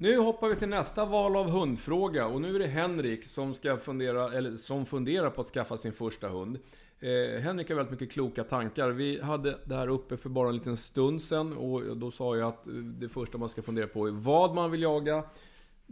Nu 0.03 0.19
hoppar 0.19 0.49
vi 0.49 0.57
till 0.57 0.69
nästa 0.69 1.05
val 1.05 1.37
av 1.37 1.51
hundfråga 1.51 2.27
och 2.27 2.41
nu 2.41 2.55
är 2.55 2.59
det 2.59 2.67
Henrik 2.67 3.25
som 3.25 3.55
ska 3.55 3.77
fundera, 3.77 4.33
eller 4.33 4.57
som 4.57 4.87
funderar 4.87 5.31
på 5.31 5.41
att 5.41 5.47
skaffa 5.47 5.77
sin 5.77 5.93
första 5.93 6.29
hund. 6.29 6.59
Eh, 7.01 7.41
Henrik 7.41 7.69
har 7.69 7.77
väldigt 7.77 8.01
mycket 8.01 8.13
kloka 8.13 8.45
tankar. 8.45 8.91
Vi 8.91 9.21
hade 9.21 9.59
det 9.65 9.75
här 9.75 9.89
uppe 9.89 10.17
för 10.17 10.29
bara 10.29 10.49
en 10.49 10.55
liten 10.55 10.77
stund 10.77 11.23
sedan 11.23 11.57
och 11.57 11.97
då 11.97 12.11
sa 12.11 12.37
jag 12.37 12.49
att 12.49 12.63
det 13.01 13.09
första 13.09 13.39
man 13.39 13.49
ska 13.49 13.63
fundera 13.63 13.87
på 13.87 14.07
är 14.07 14.11
vad 14.11 14.55
man 14.55 14.71
vill 14.71 14.83
jaga. 14.83 15.25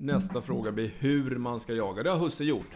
Nästa 0.00 0.42
fråga 0.42 0.72
blir 0.72 0.90
hur 0.98 1.36
man 1.36 1.60
ska 1.60 1.74
jaga. 1.74 2.02
Det 2.02 2.10
har 2.10 2.18
Husse 2.18 2.44
gjort. 2.44 2.70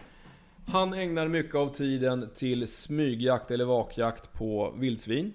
Han 0.67 0.93
ägnar 0.93 1.27
mycket 1.27 1.55
av 1.55 1.67
tiden 1.67 2.29
till 2.35 2.67
smygjakt 2.67 3.51
eller 3.51 3.65
vakjakt 3.65 4.33
på 4.33 4.73
vildsvin. 4.77 5.33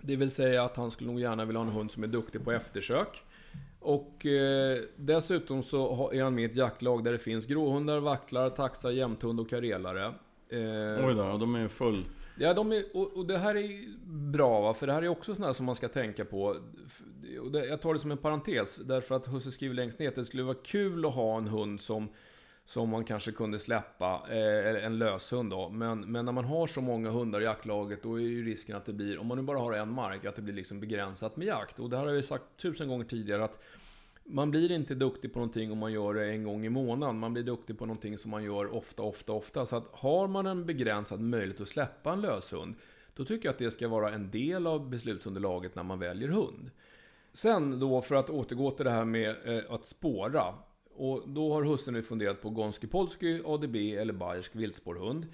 Det 0.00 0.16
vill 0.16 0.30
säga 0.30 0.64
att 0.64 0.76
han 0.76 0.90
skulle 0.90 1.10
nog 1.10 1.20
gärna 1.20 1.44
vilja 1.44 1.60
ha 1.60 1.66
en 1.66 1.72
hund 1.72 1.90
som 1.90 2.02
är 2.02 2.06
duktig 2.06 2.44
på 2.44 2.52
eftersök. 2.52 3.22
Och 3.80 4.26
eh, 4.26 4.78
dessutom 4.96 5.62
så 5.62 6.10
är 6.12 6.22
han 6.22 6.34
med 6.34 6.42
i 6.42 6.44
ett 6.44 6.56
jaktlag 6.56 7.04
där 7.04 7.12
det 7.12 7.18
finns 7.18 7.46
gråhundar, 7.46 8.00
vacklar, 8.00 8.50
taxar, 8.50 8.90
jämthund 8.90 9.40
och 9.40 9.50
karelare. 9.50 10.04
Eh, 10.48 11.06
Oj 11.06 11.14
då, 11.14 11.38
de 11.38 11.54
är 11.54 11.68
full. 11.68 12.04
Ja, 12.36 12.54
de 12.54 12.72
är, 12.72 12.84
och, 12.96 13.16
och, 13.16 13.26
det 13.26 13.38
här 13.38 13.54
är 13.54 13.96
bra 14.06 14.60
va, 14.60 14.74
för 14.74 14.86
det 14.86 14.92
här 14.92 15.02
är 15.02 15.08
också 15.08 15.34
sånt 15.34 15.56
som 15.56 15.66
man 15.66 15.74
ska 15.74 15.88
tänka 15.88 16.24
på. 16.24 16.42
Och 17.42 17.50
det, 17.50 17.66
jag 17.66 17.80
tar 17.80 17.94
det 17.94 18.00
som 18.00 18.10
en 18.10 18.18
parentes, 18.18 18.76
därför 18.76 19.14
att 19.14 19.26
Husse 19.26 19.52
skriver 19.52 19.74
längst 19.74 19.98
ner 19.98 20.08
att 20.08 20.14
det 20.14 20.24
skulle 20.24 20.42
vara 20.42 20.56
kul 20.64 21.06
att 21.06 21.14
ha 21.14 21.38
en 21.38 21.48
hund 21.48 21.80
som 21.80 22.08
som 22.64 22.88
man 22.88 23.04
kanske 23.04 23.32
kunde 23.32 23.58
släppa, 23.58 24.22
eh, 24.28 24.84
en 24.84 24.98
löshund 24.98 25.50
då. 25.50 25.68
Men, 25.68 26.00
men 26.00 26.24
när 26.24 26.32
man 26.32 26.44
har 26.44 26.66
så 26.66 26.80
många 26.80 27.10
hundar 27.10 27.40
i 27.40 27.44
jaktlaget, 27.44 28.02
då 28.02 28.20
är 28.20 28.22
ju 28.22 28.44
risken 28.44 28.76
att 28.76 28.86
det 28.86 28.92
blir, 28.92 29.18
om 29.18 29.26
man 29.26 29.38
nu 29.38 29.44
bara 29.44 29.58
har 29.58 29.72
en 29.72 29.92
mark, 29.92 30.24
att 30.24 30.36
det 30.36 30.42
blir 30.42 30.54
liksom 30.54 30.80
begränsat 30.80 31.36
med 31.36 31.46
jakt. 31.46 31.78
Och 31.78 31.90
det 31.90 31.96
här 31.96 32.06
har 32.06 32.14
jag 32.14 32.24
sagt 32.24 32.44
tusen 32.56 32.88
gånger 32.88 33.04
tidigare, 33.04 33.44
att 33.44 33.62
man 34.26 34.50
blir 34.50 34.72
inte 34.72 34.94
duktig 34.94 35.32
på 35.32 35.38
någonting 35.38 35.72
om 35.72 35.78
man 35.78 35.92
gör 35.92 36.14
det 36.14 36.30
en 36.30 36.44
gång 36.44 36.66
i 36.66 36.68
månaden. 36.68 37.18
Man 37.18 37.32
blir 37.32 37.42
duktig 37.42 37.78
på 37.78 37.86
någonting 37.86 38.18
som 38.18 38.30
man 38.30 38.44
gör 38.44 38.74
ofta, 38.74 39.02
ofta, 39.02 39.32
ofta. 39.32 39.66
Så 39.66 39.76
att 39.76 39.86
har 39.92 40.28
man 40.28 40.46
en 40.46 40.66
begränsad 40.66 41.20
möjlighet 41.20 41.60
att 41.60 41.68
släppa 41.68 42.12
en 42.12 42.20
löshund, 42.20 42.74
då 43.14 43.24
tycker 43.24 43.48
jag 43.48 43.52
att 43.52 43.58
det 43.58 43.70
ska 43.70 43.88
vara 43.88 44.10
en 44.10 44.30
del 44.30 44.66
av 44.66 44.90
beslutsunderlaget 44.90 45.74
när 45.74 45.82
man 45.82 45.98
väljer 45.98 46.28
hund. 46.28 46.70
Sen 47.32 47.80
då, 47.80 48.02
för 48.02 48.14
att 48.14 48.30
återgå 48.30 48.70
till 48.70 48.84
det 48.84 48.90
här 48.90 49.04
med 49.04 49.36
eh, 49.44 49.72
att 49.74 49.86
spåra. 49.86 50.54
Och 50.96 51.28
då 51.28 51.52
har 51.52 51.62
hustrun 51.62 51.94
nu 51.94 52.02
funderat 52.02 52.42
på 52.42 52.50
Gonski 52.50 52.86
Polski, 52.86 53.42
ADB 53.44 53.76
eller 53.76 54.12
Bayersk 54.12 54.56
viltspårhund. 54.56 55.26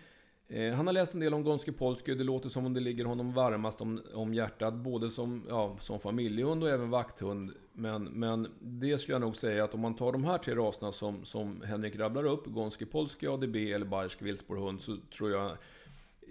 Eh, 0.49 0.75
han 0.75 0.87
har 0.87 0.93
läst 0.93 1.15
en 1.15 1.21
del 1.21 1.35
om 1.35 1.45
Gonski 1.45 1.73
Polski 1.73 2.13
och 2.13 2.17
det 2.17 2.25
låter 2.25 2.49
som 2.49 2.67
om 2.67 2.75
det 2.75 2.81
ligger 2.81 3.05
honom 3.05 3.33
varmast 3.33 3.81
om, 3.81 4.01
om 4.15 4.35
hjärtat. 4.35 4.75
Både 4.75 5.11
som, 5.11 5.47
ja, 5.49 5.77
som 5.81 6.01
familjehund 6.01 6.63
och 6.63 6.71
även 6.71 6.91
vakthund. 6.91 7.53
Men, 7.81 8.05
men 8.05 8.49
det 8.61 8.99
skulle 8.99 9.15
jag 9.15 9.21
nog 9.21 9.37
säga 9.37 9.65
att 9.65 9.75
om 9.75 9.81
man 9.81 9.95
tar 9.95 10.13
de 10.13 10.25
här 10.25 10.39
tre 10.39 10.55
raserna 10.55 10.93
som, 10.93 11.25
som 11.25 11.63
Henrik 11.63 11.97
rabblar 11.97 12.25
upp. 12.25 12.47
Gonski 12.47 12.87
Polski, 12.87 13.27
ADB 13.27 13.57
eller 13.57 13.87
Bayersk 13.87 14.23
vildsporhund 14.23 14.81
Så 14.81 14.97
tror 15.17 15.31
jag... 15.31 15.57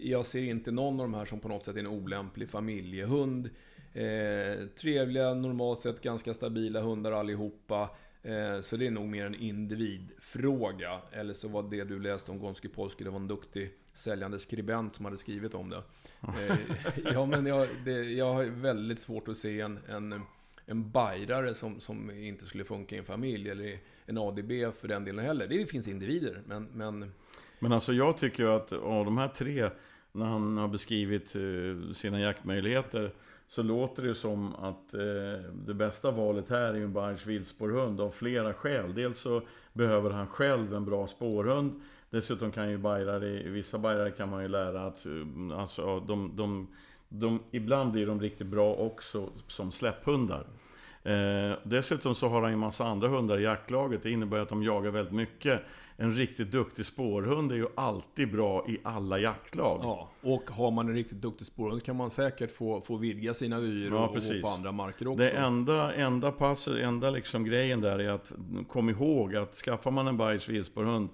Jag 0.02 0.26
ser 0.26 0.44
inte 0.44 0.72
någon 0.72 1.00
av 1.00 1.06
de 1.06 1.14
här 1.14 1.26
som 1.26 1.40
på 1.40 1.48
något 1.48 1.66
sätt 1.66 1.76
är 1.76 1.80
en 1.80 1.88
olämplig 1.88 2.50
familjehund. 2.50 3.50
Eh, 3.94 4.68
trevliga, 4.80 5.34
normalt 5.34 5.80
sett 5.80 6.02
ganska 6.02 6.34
stabila 6.34 6.82
hundar 6.82 7.12
allihopa. 7.12 7.90
Eh, 8.24 8.62
så 8.62 8.78
det 8.78 8.88
är 8.88 8.92
nog 8.92 9.08
mer 9.08 9.26
en 9.26 9.36
individfråga. 9.36 11.02
Eller 11.12 11.34
så 11.34 11.48
var 11.48 11.64
det 11.64 11.84
du 11.84 12.00
läste 12.00 12.32
om 12.32 12.40
Gonski 12.40 12.68
Polski, 12.68 13.04
det 13.04 13.10
var 13.10 13.20
en 13.20 13.28
duktig 13.28 13.72
säljande 13.94 14.40
skribent 14.40 14.96
som 14.96 15.06
hade 15.06 15.18
skrivit 15.18 15.54
om 15.54 15.70
det. 15.70 15.84
Eh, 16.22 16.58
ja, 17.14 17.26
men 17.26 17.46
jag, 17.46 17.68
det, 17.86 18.04
jag 18.04 18.34
har 18.34 18.44
väldigt 18.44 19.00
svårt 19.00 19.28
att 19.28 19.38
se 19.38 19.62
en, 19.62 19.80
en, 19.88 20.22
en 20.70 20.92
bajrare 20.92 21.54
som, 21.54 21.80
som 21.80 22.12
inte 22.12 22.46
skulle 22.46 22.64
funka 22.64 22.96
i 22.96 22.98
en 23.00 23.06
familj, 23.06 23.50
eller 23.50 23.78
en 24.06 24.18
ADB 24.18 24.52
för 24.80 24.88
den 24.88 25.06
delen 25.06 25.26
heller. 25.26 25.48
Det 25.48 25.66
finns 25.66 25.88
individer, 25.88 26.42
men... 26.46 26.68
Men, 26.74 27.12
men 27.60 27.72
alltså 27.74 27.94
jag 27.94 28.18
tycker 28.18 28.44
ju 28.44 28.50
att 28.50 28.74
av 28.74 29.06
de 29.06 29.18
här 29.18 29.28
tre, 29.28 29.70
när 30.12 30.26
han 30.26 30.58
har 30.58 30.68
beskrivit 30.68 31.36
eh, 31.36 31.94
sina 31.94 32.20
jaktmöjligheter, 32.20 33.12
så 33.48 33.64
låter 33.64 34.04
det 34.04 34.16
som 34.16 34.56
att 34.56 34.94
eh, 34.94 35.52
det 35.54 35.74
bästa 35.74 36.12
valet 36.12 36.50
här 36.50 36.74
är 36.74 36.74
ju 36.74 36.84
en 36.84 36.94
bajs 36.94 37.26
viltspårhund 37.26 38.02
av 38.02 38.12
flera 38.12 38.54
skäl. 38.54 38.94
Dels 38.94 39.20
så 39.20 39.42
behöver 39.74 40.10
han 40.10 40.28
själv 40.28 40.74
en 40.74 40.86
bra 40.86 41.08
spårhund. 41.08 41.82
Dessutom 42.10 42.52
kan 42.52 42.70
ju 42.72 42.78
bajrare, 42.78 43.44
vissa 43.44 43.78
bajrare 43.78 44.12
kan 44.12 44.30
man 44.30 44.42
ju 44.42 44.48
lära 44.48 44.86
att 44.86 45.06
eh, 45.06 45.60
alltså, 45.60 46.00
de, 46.00 46.36
de, 46.36 46.68
de, 47.10 47.40
ibland 47.52 47.92
blir 47.92 48.08
de 48.08 48.22
riktigt 48.22 48.48
bra 48.48 48.74
också 48.74 49.30
som 49.48 49.72
släpphundar. 49.72 50.46
Eh, 51.04 51.58
dessutom 51.64 52.16
så 52.16 52.30
har 52.30 52.42
han 52.42 52.52
ju 52.52 52.58
massa 52.58 52.86
andra 52.86 53.08
hundar 53.08 53.40
i 53.40 53.44
jaktlaget. 53.44 54.04
Det 54.04 54.12
innebär 54.12 54.40
att 54.40 54.50
de 54.50 54.64
jagar 54.64 54.92
väldigt 54.92 55.14
mycket 55.14 55.62
en 56.02 56.12
riktigt 56.12 56.52
duktig 56.52 56.86
spårhund 56.86 57.52
är 57.52 57.56
ju 57.56 57.68
alltid 57.76 58.32
bra 58.32 58.66
i 58.68 58.78
alla 58.84 59.20
jaktlag. 59.20 59.80
Ja, 59.84 60.10
och 60.22 60.50
har 60.50 60.72
man 60.72 60.88
en 60.88 60.94
riktigt 60.96 61.22
duktig 61.22 61.48
spårhund 61.48 61.84
kan 61.84 61.96
man 61.96 62.12
säkert 62.12 62.52
få, 62.52 62.82
få 62.82 62.98
vidga 62.98 63.34
sina 63.34 63.60
vyer 63.60 63.92
ja, 63.92 64.08
och, 64.08 64.16
och 64.16 64.42
på 64.42 64.48
andra 64.48 64.72
marker 64.72 65.08
också. 65.08 65.18
Det 65.18 65.30
enda, 65.30 65.94
enda 65.94 66.32
passet, 66.32 66.76
enda 66.76 67.10
liksom 67.10 67.44
grejen 67.44 67.82
där 67.82 68.00
är 68.00 68.10
att 68.10 68.32
kom 68.70 68.90
ihåg 68.90 69.36
att 69.36 69.56
skaffar 69.56 69.92
man 69.92 70.08
en 70.08 70.18
Bayers 70.18 70.50
viltspårhund 70.50 71.10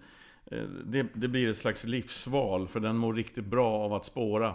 eh, 0.46 0.64
det, 0.86 1.08
det 1.14 1.28
blir 1.28 1.50
ett 1.50 1.58
slags 1.58 1.84
livsval, 1.84 2.68
för 2.68 2.80
den 2.80 2.98
mår 2.98 3.14
riktigt 3.14 3.46
bra 3.46 3.72
av 3.72 3.94
att 3.94 4.06
spåra. 4.06 4.54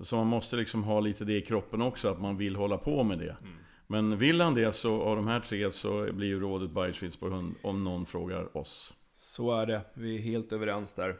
Så 0.00 0.16
man 0.16 0.26
måste 0.26 0.56
liksom 0.56 0.84
ha 0.84 1.00
lite 1.00 1.24
det 1.24 1.36
i 1.36 1.40
kroppen 1.40 1.82
också, 1.82 2.08
att 2.08 2.20
man 2.20 2.36
vill 2.36 2.56
hålla 2.56 2.78
på 2.78 3.02
med 3.04 3.18
det. 3.18 3.36
Mm. 3.40 3.54
Men 3.86 4.18
vill 4.18 4.40
han 4.40 4.54
det 4.54 4.72
så, 4.72 5.02
av 5.02 5.16
de 5.16 5.26
här 5.26 5.40
tre, 5.40 5.72
så 5.72 6.12
blir 6.12 6.28
ju 6.28 6.40
rådet 6.40 6.70
Bayers 6.70 7.02
viltspårhund, 7.02 7.54
om 7.62 7.84
någon 7.84 8.06
frågar 8.06 8.56
oss. 8.56 8.94
Så 9.14 9.54
är 9.54 9.66
det. 9.66 9.80
Vi 9.94 10.14
är 10.14 10.20
helt 10.20 10.52
överens 10.52 10.92
där. 10.94 11.16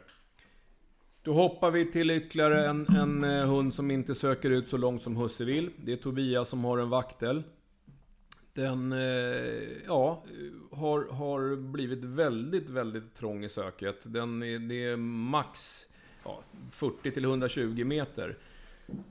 Då 1.23 1.33
hoppar 1.33 1.71
vi 1.71 1.91
till 1.91 2.11
ytterligare 2.11 2.67
en, 2.67 2.87
en 2.87 3.23
eh, 3.23 3.45
hund 3.45 3.73
som 3.73 3.91
inte 3.91 4.15
söker 4.15 4.49
ut 4.49 4.69
så 4.69 4.77
långt 4.77 5.01
som 5.01 5.15
Husse 5.15 5.45
vill. 5.45 5.71
Det 5.77 5.91
är 5.91 5.97
Tobias 5.97 6.49
som 6.49 6.65
har 6.65 6.77
en 6.77 6.89
vaktel. 6.89 7.43
Den, 8.53 8.91
eh, 8.91 8.99
ja, 9.87 10.23
har, 10.71 11.13
har 11.13 11.55
blivit 11.55 12.03
väldigt, 12.03 12.69
väldigt 12.69 13.15
trång 13.15 13.43
i 13.43 13.49
söket. 13.49 13.99
Den 14.03 14.43
är, 14.43 14.59
det 14.59 14.83
är 14.83 14.95
max 14.97 15.85
ja, 16.23 16.43
40 16.71 17.11
till 17.11 17.23
120 17.23 17.83
meter 17.85 18.37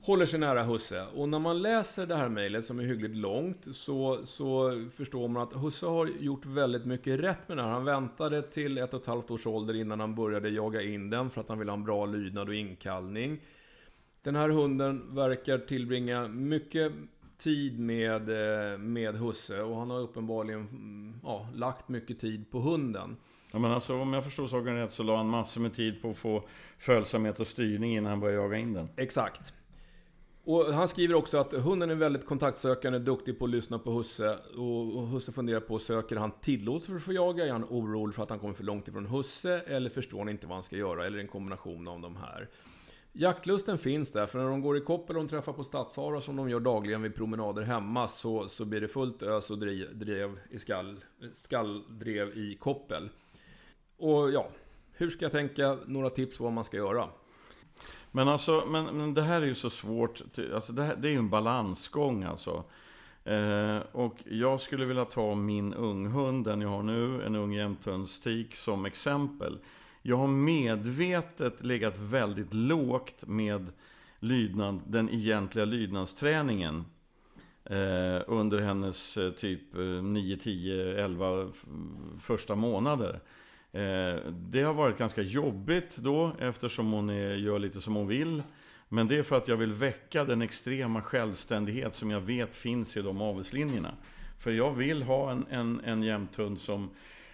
håller 0.01 0.25
sig 0.25 0.39
nära 0.39 0.63
Husse. 0.63 1.05
Och 1.15 1.29
när 1.29 1.39
man 1.39 1.61
läser 1.61 2.05
det 2.05 2.15
här 2.15 2.29
mejlet, 2.29 2.65
som 2.65 2.79
är 2.79 2.83
hyggligt 2.83 3.15
långt, 3.15 3.67
så, 3.71 4.25
så 4.25 4.71
förstår 4.95 5.27
man 5.27 5.43
att 5.43 5.53
Husse 5.53 5.85
har 5.85 6.07
gjort 6.19 6.45
väldigt 6.45 6.85
mycket 6.85 7.19
rätt 7.19 7.47
med 7.47 7.57
det 7.57 7.63
här. 7.63 7.69
Han 7.69 7.85
väntade 7.85 8.41
till 8.41 8.77
ett 8.77 8.93
och 8.93 9.01
ett 9.01 9.07
halvt 9.07 9.31
års 9.31 9.47
ålder 9.47 9.75
innan 9.75 9.99
han 9.99 10.15
började 10.15 10.49
jaga 10.49 10.81
in 10.81 11.09
den, 11.09 11.29
för 11.29 11.41
att 11.41 11.49
han 11.49 11.59
ville 11.59 11.71
ha 11.71 11.77
en 11.77 11.83
bra 11.83 12.05
lydnad 12.05 12.49
och 12.49 12.55
inkallning. 12.55 13.41
Den 14.21 14.35
här 14.35 14.49
hunden 14.49 15.15
verkar 15.15 15.57
tillbringa 15.57 16.27
mycket 16.27 16.91
tid 17.37 17.79
med, 17.79 18.29
eh, 18.29 18.77
med 18.77 19.15
Husse 19.15 19.61
och 19.61 19.77
han 19.77 19.89
har 19.89 19.99
uppenbarligen 19.99 20.59
mm, 20.59 21.19
ja, 21.23 21.47
lagt 21.53 21.89
mycket 21.89 22.19
tid 22.19 22.51
på 22.51 22.59
hunden. 22.59 23.17
Ja, 23.51 23.59
men 23.59 23.71
alltså, 23.71 23.95
om 23.95 24.13
jag 24.13 24.23
förstår 24.23 24.47
saken 24.47 24.75
rätt 24.75 24.91
så 24.91 25.03
la 25.03 25.17
han 25.17 25.29
massor 25.29 25.61
med 25.61 25.73
tid 25.73 26.01
på 26.01 26.09
att 26.09 26.17
få 26.17 26.43
följsamhet 26.77 27.39
och 27.39 27.47
styrning 27.47 27.95
innan 27.95 28.09
han 28.09 28.19
började 28.19 28.41
jaga 28.41 28.57
in 28.57 28.73
den. 28.73 28.89
Exakt. 28.97 29.53
Och 30.49 30.73
han 30.73 30.87
skriver 30.87 31.15
också 31.15 31.37
att 31.37 31.53
hunden 31.53 31.89
är 31.89 31.95
väldigt 31.95 32.25
kontaktsökande, 32.25 32.99
duktig 32.99 33.39
på 33.39 33.45
att 33.45 33.51
lyssna 33.51 33.79
på 33.79 33.91
Husse. 33.91 34.37
Och 34.57 35.07
Husse 35.07 35.31
funderar 35.31 35.59
på, 35.59 35.79
söker 35.79 36.15
han 36.15 36.31
tillåtelse 36.31 36.87
för 36.87 36.95
att 36.95 37.03
få 37.03 37.13
jaga? 37.13 37.45
Är 37.45 37.51
han 37.51 37.63
orolig 37.63 38.15
för 38.15 38.23
att 38.23 38.29
han 38.29 38.39
kommer 38.39 38.53
för 38.53 38.63
långt 38.63 38.87
ifrån 38.87 39.05
Husse? 39.05 39.59
Eller 39.59 39.89
förstår 39.89 40.17
han 40.17 40.29
inte 40.29 40.47
vad 40.47 40.55
han 40.55 40.63
ska 40.63 40.75
göra? 40.77 41.05
Eller 41.05 41.19
en 41.19 41.27
kombination 41.27 41.87
av 41.87 41.99
de 41.99 42.15
här. 42.15 42.49
Jaktlusten 43.11 43.77
finns 43.77 44.11
där, 44.11 44.25
för 44.25 44.39
när 44.39 44.49
de 44.49 44.61
går 44.61 44.77
i 44.77 44.81
koppel 44.81 45.17
och 45.17 45.23
de 45.23 45.29
träffar 45.29 45.53
på 45.53 45.63
stadsharar 45.63 46.19
som 46.19 46.35
de 46.35 46.49
gör 46.49 46.59
dagligen 46.59 47.01
vid 47.01 47.15
promenader 47.15 47.61
hemma 47.61 48.07
så, 48.07 48.49
så 48.49 48.65
blir 48.65 48.81
det 48.81 48.87
fullt 48.87 49.23
ös 49.23 49.49
och 49.49 49.57
drev, 49.57 49.97
drev 49.97 50.39
i 50.51 50.59
skall, 50.59 51.03
skalldrev 51.33 52.37
i 52.37 52.55
koppel. 52.55 53.09
Och 53.97 54.31
ja, 54.31 54.49
hur 54.91 55.09
ska 55.09 55.25
jag 55.25 55.31
tänka? 55.31 55.77
Några 55.85 56.09
tips 56.09 56.37
på 56.37 56.43
vad 56.43 56.53
man 56.53 56.63
ska 56.63 56.77
göra? 56.77 57.09
Men 58.11 58.27
alltså, 58.27 58.63
men, 58.67 58.85
men 58.85 59.13
det 59.13 59.21
här 59.21 59.41
är 59.41 59.45
ju 59.45 59.55
så 59.55 59.69
svårt. 59.69 60.21
Alltså 60.53 60.73
det, 60.73 60.83
här, 60.83 60.95
det 60.95 61.07
är 61.07 61.11
ju 61.11 61.17
en 61.17 61.29
balansgång 61.29 62.23
alltså. 62.23 62.63
Eh, 63.23 63.79
och 63.91 64.15
jag 64.25 64.61
skulle 64.61 64.85
vilja 64.85 65.05
ta 65.05 65.35
min 65.35 65.73
unghund, 65.73 66.45
den 66.45 66.61
jag 66.61 66.69
har 66.69 66.83
nu, 66.83 67.23
en 67.23 67.35
ung 67.35 67.53
jämthundstik, 67.53 68.55
som 68.55 68.85
exempel. 68.85 69.57
Jag 70.01 70.17
har 70.17 70.27
medvetet 70.27 71.63
legat 71.63 71.97
väldigt 71.97 72.53
lågt 72.53 73.27
med 73.27 73.67
lydnad, 74.19 74.81
den 74.87 75.09
egentliga 75.09 75.65
lydnadsträningen. 75.65 76.85
Eh, 77.63 78.21
under 78.27 78.59
hennes 78.59 79.17
eh, 79.17 79.31
typ 79.31 79.61
9, 80.03 80.37
10, 80.37 81.05
11 81.05 81.47
första 82.19 82.55
månader. 82.55 83.19
Eh, 83.71 84.15
det 84.31 84.61
har 84.61 84.73
varit 84.73 84.97
ganska 84.97 85.21
jobbigt 85.21 85.97
då 85.97 86.31
eftersom 86.39 86.91
hon 86.91 87.09
är, 87.09 87.35
gör 87.35 87.59
lite 87.59 87.81
som 87.81 87.95
hon 87.95 88.07
vill. 88.07 88.43
Men 88.89 89.07
det 89.07 89.17
är 89.17 89.23
för 89.23 89.37
att 89.37 89.47
jag 89.47 89.57
vill 89.57 89.73
väcka 89.73 90.23
den 90.23 90.41
extrema 90.41 91.01
självständighet 91.01 91.95
som 91.95 92.11
jag 92.11 92.21
vet 92.21 92.55
finns 92.55 92.97
i 92.97 93.01
de 93.01 93.21
avelslinjerna. 93.21 93.93
För 94.39 94.51
jag 94.51 94.71
vill 94.71 95.03
ha 95.03 95.31
en, 95.31 95.45
en, 95.49 95.81
en 95.85 96.03
jämthund 96.03 96.61
som, 96.61 96.89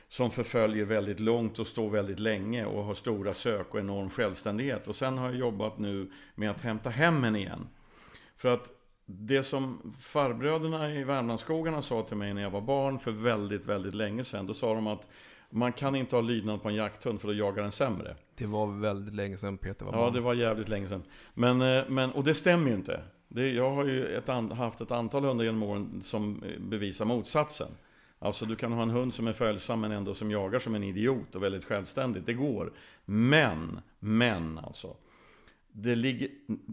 som 0.07 0.31
förföljer 0.31 0.85
väldigt 0.85 1.19
långt 1.19 1.59
och 1.59 1.67
står 1.67 1.89
väldigt 1.89 2.19
länge 2.19 2.65
och 2.65 2.83
har 2.83 2.93
stora 2.93 3.33
sök 3.33 3.73
och 3.73 3.79
enorm 3.79 4.09
självständighet. 4.09 4.87
Och 4.87 4.95
sen 4.95 5.17
har 5.17 5.25
jag 5.25 5.35
jobbat 5.35 5.77
nu 5.77 6.11
med 6.35 6.51
att 6.51 6.61
hämta 6.61 6.89
hem 6.89 7.23
henne 7.23 7.39
igen. 7.39 7.67
För 8.37 8.53
att 8.53 8.69
det 9.05 9.43
som 9.43 9.93
farbröderna 9.99 10.93
i 10.93 11.03
Värmlandsskogarna 11.03 11.81
sa 11.81 12.03
till 12.03 12.17
mig 12.17 12.33
när 12.33 12.41
jag 12.41 12.49
var 12.49 12.61
barn 12.61 12.99
för 12.99 13.11
väldigt, 13.11 13.65
väldigt 13.65 13.95
länge 13.95 14.23
sedan. 14.23 14.47
Då 14.47 14.53
sa 14.53 14.73
de 14.73 14.87
att 14.87 15.07
man 15.55 15.73
kan 15.73 15.95
inte 15.95 16.15
ha 16.15 16.21
lydnad 16.21 16.61
på 16.61 16.69
en 16.69 16.75
jakthund 16.75 17.21
för 17.21 17.27
då 17.27 17.33
jagar 17.33 17.63
den 17.63 17.71
sämre. 17.71 18.15
Det 18.35 18.45
var 18.45 18.67
väldigt 18.67 19.13
länge 19.13 19.37
sedan 19.37 19.57
Peter 19.57 19.85
var 19.85 19.91
barn. 19.91 20.01
Ja, 20.01 20.09
det 20.09 20.21
var 20.21 20.33
jävligt 20.33 20.69
länge 20.69 20.87
sedan. 20.87 21.03
Men, 21.33 21.61
eh, 21.61 21.83
men, 21.89 22.11
och 22.11 22.23
det 22.23 22.33
stämmer 22.33 22.69
ju 22.69 22.75
inte. 22.75 23.01
Det, 23.27 23.49
jag 23.49 23.71
har 23.71 23.85
ju 23.85 24.05
ett 24.05 24.27
haft 24.57 24.81
ett 24.81 24.91
antal 24.91 25.23
hundar 25.23 25.45
genom 25.45 25.63
åren 25.63 26.01
som 26.03 26.43
bevisar 26.59 27.05
motsatsen. 27.05 27.67
Alltså 28.19 28.45
du 28.45 28.55
kan 28.55 28.71
ha 28.71 28.83
en 28.83 28.89
hund 28.89 29.13
som 29.13 29.27
är 29.27 29.33
följsam 29.33 29.81
men 29.81 29.91
ändå 29.91 30.13
som 30.13 30.31
jagar 30.31 30.59
som 30.59 30.75
en 30.75 30.83
idiot 30.83 31.35
och 31.35 31.43
väldigt 31.43 31.65
självständig. 31.65 32.23
Det 32.25 32.33
går. 32.33 32.73
Men, 33.05 33.79
men 33.99 34.57
alltså. 34.57 34.95
Det 35.71 35.95
ligger, 35.95 36.29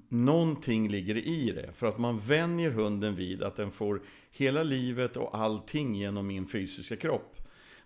någonting 0.09 0.89
ligger 0.89 1.17
i 1.17 1.51
det. 1.51 1.73
För 1.73 1.87
att 1.87 1.99
man 1.99 2.19
vänjer 2.19 2.71
hunden 2.71 3.17
vid 3.17 3.43
att 3.43 3.57
den 3.57 3.71
får 3.71 4.03
hela 4.31 4.63
livet 4.63 5.17
och 5.17 5.39
allting 5.39 5.95
genom 5.95 6.27
min 6.27 6.47
fysiska 6.47 6.97
kropp. 6.97 7.42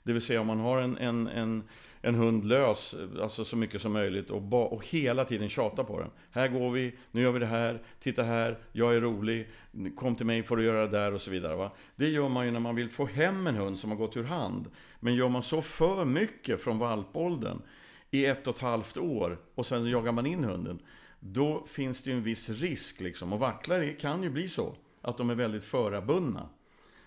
Det 0.07 0.12
vill 0.12 0.22
säga 0.22 0.40
om 0.40 0.46
man 0.46 0.61
har 0.61 0.82
en, 0.82 0.98
en, 0.98 1.26
en, 1.26 1.62
en 2.00 2.14
hund 2.14 2.44
lös, 2.44 2.94
alltså 3.22 3.44
så 3.44 3.57
mycket 3.57 3.80
som 3.80 3.92
möjligt 3.92 4.30
och, 4.30 4.42
ba, 4.42 4.64
och 4.64 4.86
hela 4.86 5.24
tiden 5.24 5.48
tjata 5.48 5.84
på 5.84 6.00
den. 6.00 6.11
Här 6.30 6.48
går 6.48 6.70
vi, 6.70 6.94
nu 7.11 7.22
gör 7.22 7.32
vi 7.32 7.38
det 7.38 7.46
här, 7.46 7.82
titta 8.00 8.22
här, 8.22 8.59
jag 8.72 8.94
är 8.94 9.00
rolig, 9.00 9.48
kom 9.96 10.14
till 10.14 10.26
mig 10.26 10.42
får 10.42 10.57
du 10.57 10.64
göra 10.64 10.86
det 10.86 10.98
där 10.98 11.14
och 11.14 11.22
så 11.22 11.30
vidare. 11.30 11.57
Va? 11.57 11.72
Det 11.96 12.09
gör 12.09 12.28
man 12.28 12.46
ju 12.46 12.50
när 12.50 12.61
man 12.61 12.74
vill 12.74 12.90
få 12.90 13.07
hem 13.07 13.46
en 13.46 13.57
hund 13.57 13.78
som 13.78 13.90
har 13.90 13.98
gått 13.98 14.16
ur 14.16 14.24
hand. 14.24 14.70
Men 15.00 15.14
gör 15.14 15.28
man 15.28 15.42
så 15.42 15.62
för 15.62 16.04
mycket 16.04 16.61
från 16.61 16.78
valpåldern 16.78 17.62
i 18.11 18.26
ett 18.26 18.46
och 18.46 18.54
ett 18.54 18.62
halvt 18.62 18.96
år 18.96 19.38
och 19.54 19.66
sen 19.66 19.90
jagar 19.90 20.12
man 20.12 20.26
in 20.26 20.44
hunden. 20.44 20.78
Då 21.20 21.66
finns 21.66 22.02
det 22.02 22.11
ju 22.11 22.16
en 22.16 22.22
viss 22.22 22.48
risk 22.48 23.00
liksom. 23.00 23.32
Och 23.32 23.38
vacklar 23.38 23.98
kan 24.00 24.22
ju 24.22 24.30
bli 24.30 24.48
så. 24.48 24.74
Att 25.00 25.18
de 25.18 25.30
är 25.30 25.34
väldigt 25.34 25.64
förarbundna. 25.64 26.48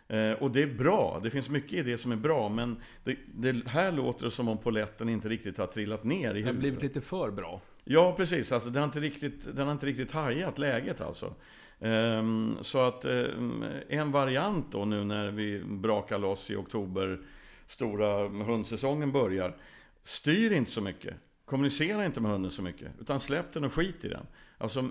Eh, 0.10 0.32
och 0.32 0.52
det 0.52 0.62
är 0.62 0.68
bra, 0.68 1.20
det 1.24 1.30
finns 1.30 1.50
mycket 1.50 1.74
i 1.74 1.84
det 1.84 1.98
som 1.98 2.12
är 2.12 2.16
bra, 2.16 2.50
men 2.50 2.78
det, 3.04 3.18
det 3.34 3.68
här 3.68 3.92
låter 3.92 4.30
som 4.30 4.48
om 4.48 4.58
poletten 4.58 5.10
inte 5.10 5.30
riktigt 5.30 5.58
har 5.58 5.68
trillat 5.68 6.04
ner 6.04 6.16
i 6.16 6.22
huvudet. 6.22 6.46
Den 6.46 6.56
har 6.56 6.60
blivit 6.60 6.82
lite 6.82 7.02
för 7.02 7.32
bra. 7.32 7.62
Ja, 7.84 8.14
precis. 8.18 8.52
Alltså, 8.52 8.70
den, 8.70 8.82
har 8.82 8.88
inte 8.88 9.00
riktigt, 9.00 9.56
den 9.56 9.66
har 9.66 9.72
inte 9.72 9.86
riktigt 9.86 10.12
hajat 10.12 10.60
läget 10.60 11.02
alltså. 11.02 11.34
Um, 11.80 12.58
så 12.62 12.82
att 12.82 13.06
um, 13.06 13.66
en 13.90 14.12
variant 14.12 14.72
då 14.72 14.86
nu 14.86 15.04
när 15.04 15.32
vi 15.32 15.64
brakar 15.64 16.20
loss 16.20 16.52
i 16.52 16.56
oktober, 16.56 17.20
stora 17.68 18.28
hundsäsongen 18.28 19.12
börjar. 19.12 19.58
Styr 20.04 20.52
inte 20.52 20.72
så 20.72 20.82
mycket. 20.82 21.16
Kommunicera 21.46 22.06
inte 22.06 22.22
med 22.22 22.32
hunden 22.32 22.52
så 22.52 22.62
mycket. 22.62 22.88
Utan 23.02 23.20
släpp 23.20 23.54
den 23.54 23.64
och 23.64 23.74
skit 23.74 24.06
i 24.06 24.08
den. 24.08 24.26
Alltså 24.62 24.90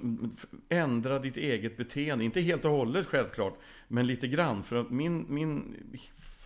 ändra 0.69 1.19
ditt 1.19 1.37
eget 1.37 1.77
beteende. 1.77 2.25
Inte 2.25 2.41
helt 2.41 2.65
och 2.65 2.71
hållet 2.71 3.07
självklart. 3.07 3.59
Men 3.89 4.07
lite 4.07 4.29
grann. 4.29 4.63
För 4.63 4.77
att 4.77 4.91
min, 4.91 5.27
min 5.29 5.77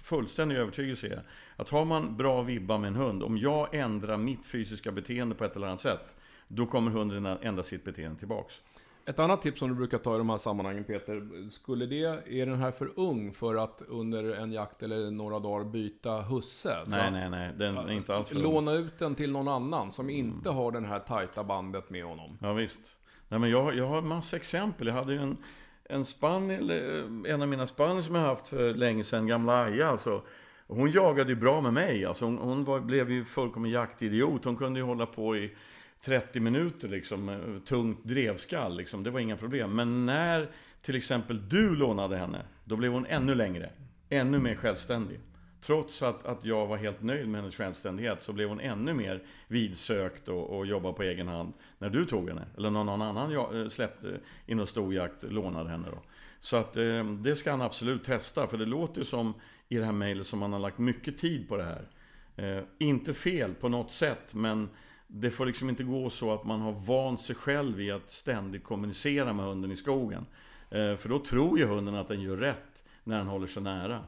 fullständiga 0.03 0.59
övertygelse 0.59 1.07
är 1.07 1.23
att 1.57 1.69
har 1.69 1.85
man 1.85 2.17
bra 2.17 2.43
vibba 2.43 2.79
med 2.79 2.89
en 2.89 2.97
hund. 2.97 3.23
Om 3.23 3.39
jag 3.39 3.75
ändrar 3.75 4.17
mitt 4.17 4.47
fysiska 4.47 4.93
beteende 4.93 5.35
på 5.35 5.45
ett 5.45 5.57
eller 5.57 5.67
annat 5.67 5.81
sätt. 5.81 6.15
Då 6.49 6.67
kommer 6.67 6.91
hunden 6.91 7.27
ändra 7.27 7.63
sitt 7.63 7.85
beteende 7.85 8.19
tillbaks. 8.19 8.63
Ett 9.05 9.19
annat 9.19 9.43
tips 9.43 9.59
som 9.59 9.69
du 9.69 9.75
brukar 9.75 9.99
ta 9.99 10.15
i 10.15 10.19
de 10.19 10.31
här 10.31 10.39
sammanhangen 10.39 10.85
Peter. 10.85 11.49
Skulle 11.51 11.87
det, 11.87 12.05
är 12.41 12.47
den 12.47 12.57
här 12.57 12.71
för 12.71 12.93
ung 12.97 13.33
för 13.33 13.55
att 13.55 13.83
under 13.89 14.25
en 14.25 14.53
jakt 14.53 14.83
eller 14.83 15.11
några 15.11 15.39
dagar 15.39 15.65
byta 15.65 16.21
husse? 16.21 16.77
Nej, 16.87 17.11
nej, 17.11 17.31
nej. 17.31 17.53
Den 17.59 17.77
är 17.77 17.91
inte 17.91 18.17
alls 18.17 18.29
för 18.29 18.35
Låna 18.35 18.73
ut 18.73 18.99
den 18.99 19.15
till 19.15 19.33
någon 19.33 19.49
annan 19.49 19.93
som 19.93 20.11
inte 20.11 20.49
mm. 20.49 20.57
har 20.57 20.73
det 20.73 20.87
här 20.87 20.99
tajta 20.99 21.45
bandet 21.45 21.91
med 21.91 22.05
honom. 22.05 22.39
Ja, 22.41 22.53
visst. 22.53 23.02
Nej, 23.33 23.39
men 23.41 23.51
jag, 23.51 23.77
jag 23.77 23.87
har 23.87 24.03
massa 24.03 24.37
exempel. 24.37 24.87
Jag 24.87 24.95
hade 24.95 25.13
ju 25.13 25.19
en, 25.23 25.37
en 25.85 26.05
spaniel, 26.05 26.71
eh, 26.71 27.33
en 27.33 27.43
av 27.43 27.49
mina 27.49 27.67
spanier 27.67 28.03
som 28.03 28.15
jag 28.15 28.23
haft 28.23 28.47
för 28.47 28.75
länge 28.75 29.05
sedan, 29.05 29.27
gamla 29.27 29.65
Aja 29.65 29.89
alltså. 29.89 30.23
Hon 30.67 30.91
jagade 30.91 31.31
ju 31.31 31.37
bra 31.37 31.61
med 31.61 31.73
mig. 31.73 32.05
Alltså 32.05 32.25
hon, 32.25 32.39
hon 32.39 32.65
var, 32.65 32.81
blev 32.81 33.11
ju 33.11 33.25
fullkomlig 33.25 33.73
jaktidiot. 33.73 34.45
Hon 34.45 34.57
kunde 34.57 34.81
ju 34.81 34.87
hålla 34.87 35.07
på 35.07 35.37
i 35.37 35.53
30 36.05 36.41
minuter 36.41 36.89
liksom, 36.89 37.29
eh, 37.29 37.39
tungt 37.65 37.99
drevskall 38.03 38.77
liksom. 38.77 39.03
Det 39.03 39.11
var 39.11 39.21
inga 39.21 39.37
problem. 39.37 39.77
Men 39.77 40.07
när 40.07 40.51
till 40.83 40.97
exempel 40.97 41.49
du 41.49 41.77
lånade 41.77 42.17
henne, 42.17 42.43
då 42.65 42.77
blev 42.77 42.93
hon 42.93 43.07
ännu 43.07 43.35
längre. 43.35 43.71
Ännu 44.09 44.39
mer 44.39 44.55
självständig. 44.55 45.21
Trots 45.67 46.03
att, 46.03 46.27
att 46.27 46.45
jag 46.45 46.67
var 46.67 46.77
helt 46.77 47.03
nöjd 47.03 47.29
med 47.29 47.41
hennes 47.41 47.57
självständighet 47.57 48.23
så 48.23 48.33
blev 48.33 48.49
hon 48.49 48.61
ännu 48.61 48.95
mer 48.95 49.23
vidsökt 49.49 50.29
och, 50.29 50.57
och 50.57 50.67
jobbade 50.67 50.95
på 50.95 51.03
egen 51.03 51.29
hand 51.29 51.53
när 51.79 51.91
du 51.91 52.05
tog 52.07 52.29
henne. 52.29 52.47
Eller 52.57 52.71
när 52.71 52.85
någon 52.85 53.03
annan 53.03 53.31
jag 53.31 53.61
eh, 53.61 53.69
släppte 53.69 54.21
in 54.47 54.61
och 54.61 54.69
storjakt, 54.69 55.23
lånade 55.23 55.71
henne 55.71 55.89
då. 55.91 55.99
Så 56.41 56.57
att 56.57 56.77
eh, 56.77 57.05
det 57.05 57.37
ska 57.37 57.51
han 57.51 57.63
absolut 57.63 58.05
testa, 58.05 58.47
för 58.47 58.59
det 58.59 58.67
låter 58.67 58.99
ju 58.99 59.05
som 59.05 59.35
i 59.69 59.77
det 59.77 59.85
här 59.85 59.93
mejlet 59.93 60.27
som 60.27 60.43
han 60.43 60.53
har 60.53 60.61
lagt 60.61 60.79
mycket 60.79 61.19
tid 61.19 61.49
på 61.49 61.57
det 61.57 61.65
här. 61.65 61.89
Eh, 62.37 62.65
inte 62.79 63.15
fel 63.15 63.55
på 63.55 63.69
något 63.69 63.91
sätt, 63.91 64.35
men 64.35 64.69
det 65.07 65.31
får 65.31 65.47
liksom 65.47 65.69
inte 65.69 65.85
gå 65.85 66.11
så 66.11 66.35
att 66.35 66.45
man 66.45 66.61
har 66.61 66.73
vant 66.73 67.21
sig 67.21 67.37
själv 67.37 67.81
i 67.81 67.91
att 67.91 68.11
ständigt 68.11 68.65
kommunicera 68.65 69.33
med 69.33 69.47
hunden 69.47 69.73
i 69.73 69.77
skogen. 69.77 70.27
Eh, 70.71 70.97
för 70.97 71.09
då 71.09 71.19
tror 71.19 71.59
ju 71.59 71.67
hunden 71.67 71.95
att 71.95 72.09
den 72.09 72.21
gör 72.21 72.37
rätt 72.37 72.85
när 73.05 73.19
den 73.19 73.27
håller 73.27 73.47
sig 73.47 73.63
nära. 73.63 74.05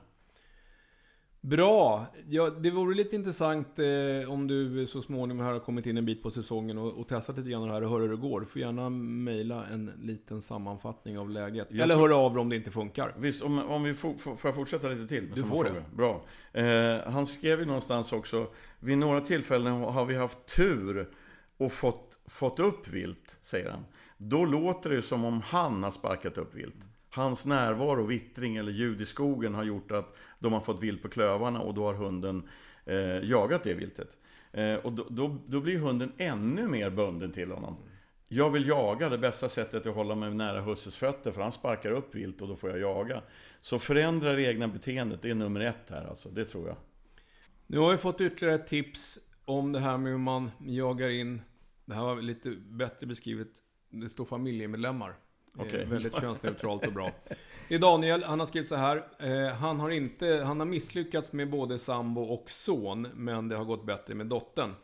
Bra! 1.44 2.06
Ja, 2.28 2.50
det 2.50 2.70
vore 2.70 2.94
lite 2.94 3.16
intressant 3.16 3.78
eh, 3.78 4.30
om 4.30 4.46
du 4.48 4.86
så 4.86 5.02
småningom 5.02 5.46
har 5.46 5.58
kommit 5.58 5.86
in 5.86 5.96
en 5.96 6.04
bit 6.04 6.22
på 6.22 6.30
säsongen 6.30 6.78
och, 6.78 6.92
och 6.92 7.08
testat 7.08 7.36
lite 7.36 7.50
grann 7.50 7.68
det 7.68 7.72
här 7.72 7.82
och 7.82 7.90
hör 7.90 8.00
hur 8.00 8.08
det 8.08 8.16
går. 8.16 8.40
Du 8.40 8.46
får 8.46 8.60
gärna 8.60 8.90
mejla 8.90 9.66
en 9.66 9.92
liten 10.02 10.42
sammanfattning 10.42 11.18
av 11.18 11.30
läget. 11.30 11.68
Jag 11.70 11.80
Eller 11.80 11.96
höra 11.96 12.16
av 12.16 12.32
dig 12.32 12.40
om 12.40 12.48
det 12.48 12.56
inte 12.56 12.70
funkar. 12.70 13.14
Visst, 13.18 13.42
om, 13.42 13.58
om 13.58 13.82
vi 13.82 13.94
får, 13.94 14.14
får 14.14 14.38
jag 14.42 14.54
fortsätta 14.54 14.88
lite 14.88 15.06
till? 15.06 15.30
Du 15.34 15.42
får 15.42 15.48
fråga. 15.48 15.70
det. 15.72 15.96
Bra. 15.96 16.24
Eh, 16.52 17.12
han 17.12 17.26
skrev 17.26 17.60
ju 17.60 17.66
någonstans 17.66 18.12
också, 18.12 18.46
vid 18.80 18.98
några 18.98 19.20
tillfällen 19.20 19.72
har 19.72 20.04
vi 20.04 20.16
haft 20.16 20.56
tur 20.56 21.10
och 21.56 21.72
fått, 21.72 22.18
fått 22.26 22.60
upp 22.60 22.88
vilt, 22.88 23.38
säger 23.42 23.70
han. 23.70 23.84
Då 24.16 24.44
låter 24.44 24.90
det 24.90 25.02
som 25.02 25.24
om 25.24 25.40
han 25.40 25.82
har 25.82 25.90
sparkat 25.90 26.38
upp 26.38 26.54
vilt. 26.54 26.88
Hans 27.10 27.46
närvaro, 27.46 28.06
vittring 28.06 28.56
eller 28.56 28.72
ljud 28.72 29.00
i 29.00 29.06
skogen 29.06 29.54
har 29.54 29.64
gjort 29.64 29.90
att 29.90 30.16
de 30.44 30.52
har 30.52 30.60
fått 30.60 30.82
vilt 30.82 31.02
på 31.02 31.08
klövarna 31.08 31.60
och 31.60 31.74
då 31.74 31.84
har 31.84 31.94
hunden 31.94 32.48
eh, 32.84 33.18
jagat 33.18 33.62
det 33.64 33.74
viltet. 33.74 34.18
Eh, 34.52 34.74
och 34.74 34.92
då, 34.92 35.06
då, 35.10 35.36
då, 35.46 35.60
blir 35.60 35.78
hunden 35.78 36.12
ännu 36.18 36.68
mer 36.68 36.90
bunden 36.90 37.32
till 37.32 37.50
honom. 37.50 37.76
Jag 38.28 38.50
vill 38.50 38.68
jaga, 38.68 39.08
det 39.08 39.18
bästa 39.18 39.48
sättet 39.48 39.86
är 39.86 39.90
att 39.90 39.96
hålla 39.96 40.14
mig 40.14 40.34
nära 40.34 40.60
husses 40.60 40.96
fötter 40.96 41.32
för 41.32 41.42
han 41.42 41.52
sparkar 41.52 41.90
upp 41.90 42.14
vilt 42.14 42.42
och 42.42 42.48
då 42.48 42.56
får 42.56 42.70
jag 42.70 42.78
jaga. 42.78 43.22
Så 43.60 43.78
förändra 43.78 44.32
det 44.32 44.42
egna 44.42 44.68
beteendet, 44.68 45.22
det 45.22 45.30
är 45.30 45.34
nummer 45.34 45.60
ett 45.60 45.90
här 45.90 46.04
alltså, 46.04 46.28
det 46.28 46.44
tror 46.44 46.68
jag. 46.68 46.76
Nu 47.66 47.78
har 47.78 47.92
vi 47.92 47.98
fått 47.98 48.20
ytterligare 48.20 48.54
ett 48.54 48.66
tips 48.66 49.18
om 49.44 49.72
det 49.72 49.78
här 49.78 49.98
med 49.98 50.12
hur 50.12 50.18
man 50.18 50.50
jagar 50.60 51.08
in, 51.08 51.42
det 51.84 51.94
här 51.94 52.02
var 52.02 52.22
lite 52.22 52.50
bättre 52.50 53.06
beskrivet, 53.06 53.48
det 53.90 54.08
står 54.08 54.24
familjemedlemmar. 54.24 55.14
Okay. 55.58 55.84
Väldigt 55.84 56.20
könsneutralt 56.20 56.86
och 56.86 56.92
bra. 56.92 57.10
Det 57.68 57.74
är 57.74 57.78
Daniel, 57.78 58.24
han 58.24 58.40
har 58.40 58.46
skrivit 58.46 58.68
så 58.68 58.76
här. 58.76 59.04
Eh, 59.18 59.54
han, 59.54 59.80
har 59.80 59.90
inte, 59.90 60.42
han 60.46 60.60
har 60.60 60.66
misslyckats 60.66 61.32
med 61.32 61.50
både 61.50 61.78
sambo 61.78 62.22
och 62.22 62.50
son, 62.50 63.08
men 63.14 63.48
det 63.48 63.56
har 63.56 63.64
gått 63.64 63.86
bättre 63.86 64.14
med 64.14 64.26
dottern. 64.26 64.74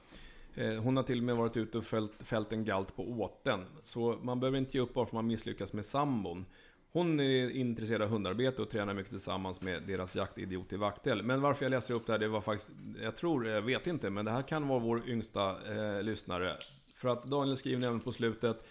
Eh, 0.54 0.74
hon 0.74 0.96
har 0.96 1.04
till 1.04 1.18
och 1.18 1.24
med 1.24 1.36
varit 1.36 1.56
ute 1.56 1.78
och 1.78 1.84
fällt, 1.84 2.12
fällt 2.20 2.52
en 2.52 2.64
galt 2.64 2.96
på 2.96 3.02
åten. 3.02 3.64
Så 3.82 4.18
man 4.22 4.40
behöver 4.40 4.58
inte 4.58 4.76
ge 4.76 4.82
upp 4.82 4.94
bara 4.94 5.06
för 5.06 5.10
att 5.10 5.14
man 5.14 5.26
misslyckas 5.26 5.72
med 5.72 5.84
sambon. 5.84 6.46
Hon 6.92 7.20
är 7.20 7.50
intresserad 7.50 8.02
av 8.02 8.08
hundarbete 8.08 8.62
och 8.62 8.70
tränar 8.70 8.94
mycket 8.94 9.10
tillsammans 9.10 9.60
med 9.60 9.82
deras 9.82 10.16
jaktidiot 10.16 10.72
i 10.72 10.76
Vaktel. 10.76 11.22
Men 11.22 11.40
varför 11.40 11.64
jag 11.64 11.70
läser 11.70 11.94
upp 11.94 12.06
det 12.06 12.12
här, 12.12 12.18
det 12.18 12.28
var 12.28 12.40
faktiskt, 12.40 12.70
jag 13.02 13.16
tror, 13.16 13.48
jag 13.48 13.62
vet 13.62 13.86
inte, 13.86 14.10
men 14.10 14.24
det 14.24 14.30
här 14.30 14.42
kan 14.42 14.68
vara 14.68 14.78
vår 14.78 15.08
yngsta 15.08 15.50
eh, 15.50 16.02
lyssnare. 16.02 16.56
För 16.96 17.08
att 17.08 17.24
Daniel 17.24 17.56
skriver 17.56 17.80
nämligen 17.80 18.00
på 18.00 18.12
slutet 18.12 18.66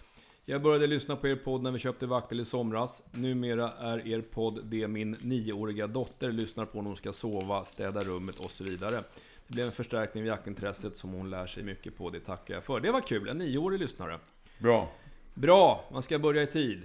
jag 0.50 0.62
började 0.62 0.86
lyssna 0.86 1.16
på 1.16 1.28
er 1.28 1.36
podd 1.36 1.62
när 1.62 1.70
vi 1.70 1.78
köpte 1.78 2.06
vaktel 2.06 2.40
i 2.40 2.44
somras. 2.44 3.02
Numera 3.10 3.72
är 3.72 4.08
er 4.08 4.20
podd 4.20 4.64
det 4.64 4.88
min 4.88 5.16
nioåriga 5.20 5.86
dotter 5.86 6.32
lyssnar 6.32 6.64
på 6.64 6.82
när 6.82 6.88
hon 6.88 6.96
ska 6.96 7.12
sova, 7.12 7.64
städa 7.64 8.00
rummet 8.00 8.38
och 8.40 8.50
så 8.50 8.64
vidare. 8.64 9.04
Det 9.46 9.54
blev 9.54 9.66
en 9.66 9.72
förstärkning 9.72 10.22
av 10.22 10.26
jaktintresset 10.26 10.96
som 10.96 11.10
hon 11.10 11.30
lär 11.30 11.46
sig 11.46 11.62
mycket 11.62 11.96
på. 11.96 12.10
Det 12.10 12.20
tackar 12.20 12.54
jag 12.54 12.64
för. 12.64 12.80
Det 12.80 12.92
var 12.92 13.00
kul, 13.00 13.28
en 13.28 13.38
nioårig 13.38 13.80
lyssnare. 13.80 14.18
Bra. 14.58 14.92
Bra, 15.34 15.84
man 15.92 16.02
ska 16.02 16.18
börja 16.18 16.42
i 16.42 16.46
tid. 16.46 16.82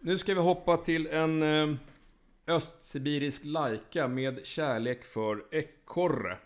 Nu 0.00 0.18
ska 0.18 0.34
vi 0.34 0.40
hoppa 0.40 0.76
till 0.76 1.06
en 1.06 1.42
eh, 1.42 1.74
östsibirisk 2.46 3.40
lajka 3.44 4.08
med 4.08 4.46
kärlek 4.46 5.04
för 5.04 5.44
ekorre. 5.50 6.38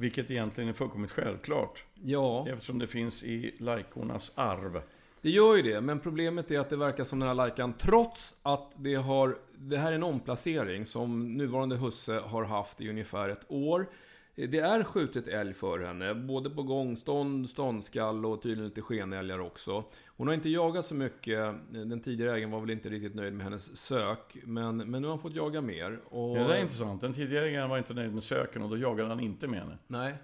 Vilket 0.00 0.30
egentligen 0.30 0.70
är 0.70 0.74
fullkomligt 0.74 1.10
självklart. 1.10 1.84
Ja. 2.02 2.48
Eftersom 2.48 2.78
det 2.78 2.86
finns 2.86 3.24
i 3.24 3.54
lajkornas 3.58 4.32
arv. 4.34 4.82
Det 5.20 5.30
gör 5.30 5.56
ju 5.56 5.62
det, 5.62 5.80
men 5.80 6.00
problemet 6.00 6.50
är 6.50 6.58
att 6.58 6.70
det 6.70 6.76
verkar 6.76 7.04
som 7.04 7.18
den 7.18 7.28
här 7.28 7.34
Lajkan, 7.34 7.72
trots 7.72 8.34
att 8.42 8.72
det 8.76 8.94
har... 8.94 9.38
Det 9.58 9.76
här 9.76 9.92
är 9.92 9.96
en 9.96 10.02
omplacering 10.02 10.84
som 10.84 11.36
nuvarande 11.36 11.76
husse 11.76 12.12
har 12.12 12.44
haft 12.44 12.80
i 12.80 12.90
ungefär 12.90 13.28
ett 13.28 13.44
år. 13.48 13.86
Det 14.34 14.58
är 14.58 14.84
skjutet 14.84 15.28
älg 15.28 15.54
för 15.54 15.78
henne, 15.78 16.14
både 16.14 16.50
på 16.50 16.62
gångstånd, 16.62 17.50
ståndskall 17.50 18.26
och 18.26 18.42
tydligen 18.42 18.64
lite 18.64 18.82
skenälgar 18.82 19.38
också. 19.38 19.84
Hon 20.06 20.26
har 20.26 20.34
inte 20.34 20.48
jagat 20.48 20.86
så 20.86 20.94
mycket, 20.94 21.54
den 21.70 22.00
tidigare 22.00 22.36
ägaren 22.36 22.50
var 22.50 22.60
väl 22.60 22.70
inte 22.70 22.88
riktigt 22.88 23.14
nöjd 23.14 23.32
med 23.32 23.44
hennes 23.44 23.76
sök, 23.76 24.36
men, 24.42 24.76
men 24.76 25.02
nu 25.02 25.08
har 25.08 25.12
hon 25.12 25.18
fått 25.18 25.34
jaga 25.34 25.60
mer. 25.60 26.00
Och... 26.04 26.38
Ja, 26.38 26.48
det 26.48 26.56
är 26.56 26.60
intressant. 26.60 27.00
Den 27.00 27.12
tidigare 27.12 27.48
ägaren 27.48 27.70
var 27.70 27.78
inte 27.78 27.94
nöjd 27.94 28.14
med 28.14 28.22
söken 28.22 28.62
och 28.62 28.70
då 28.70 28.76
jagade 28.76 29.08
han 29.08 29.20
inte 29.20 29.48
med 29.48 29.60
henne. 29.60 29.78
Nej. 29.86 30.14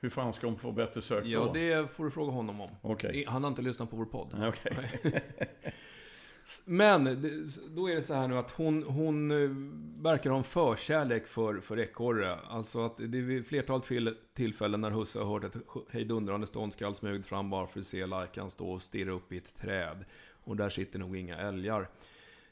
Hur 0.00 0.10
fan 0.10 0.32
ska 0.32 0.46
hon 0.46 0.56
få 0.56 0.72
bättre 0.72 1.02
sök 1.02 1.24
då? 1.24 1.30
Ja, 1.30 1.50
det 1.54 1.90
får 1.90 2.04
du 2.04 2.10
fråga 2.10 2.32
honom 2.32 2.60
om. 2.60 2.70
Okay. 2.82 3.24
Han 3.28 3.44
har 3.44 3.50
inte 3.50 3.62
lyssnat 3.62 3.90
på 3.90 3.96
vår 3.96 4.04
podd. 4.04 4.44
Okay. 4.48 4.72
Men 6.64 7.04
då 7.76 7.88
är 7.88 7.94
det 7.94 8.02
så 8.02 8.14
här 8.14 8.28
nu 8.28 8.38
att 8.38 8.50
hon, 8.50 8.82
hon 8.82 9.30
eh, 9.30 9.50
verkar 10.02 10.30
ha 10.30 10.38
en 10.38 10.44
förkärlek 10.44 11.26
för, 11.26 11.60
för 11.60 11.78
ekorre. 11.78 12.36
Alltså 12.48 12.84
att 12.86 12.96
det 12.96 13.18
är 13.18 13.22
vid 13.22 13.46
flertalet 13.46 14.14
tillfällen 14.34 14.80
när 14.80 14.90
husse 14.90 15.18
har 15.18 15.26
hört 15.26 15.44
ett 15.44 15.62
hejdundrande 15.90 16.46
ståndskall 16.46 16.94
smugit 16.94 17.26
fram 17.26 17.50
bara 17.50 17.66
för 17.66 17.80
att 17.80 17.86
se 17.86 18.06
Lajkan 18.06 18.50
stå 18.50 18.70
och 18.70 18.82
stirra 18.82 19.12
upp 19.12 19.32
i 19.32 19.36
ett 19.36 19.56
träd. 19.56 20.04
Och 20.44 20.56
där 20.56 20.68
sitter 20.68 20.98
nog 20.98 21.16
inga 21.16 21.36
älgar. 21.36 21.88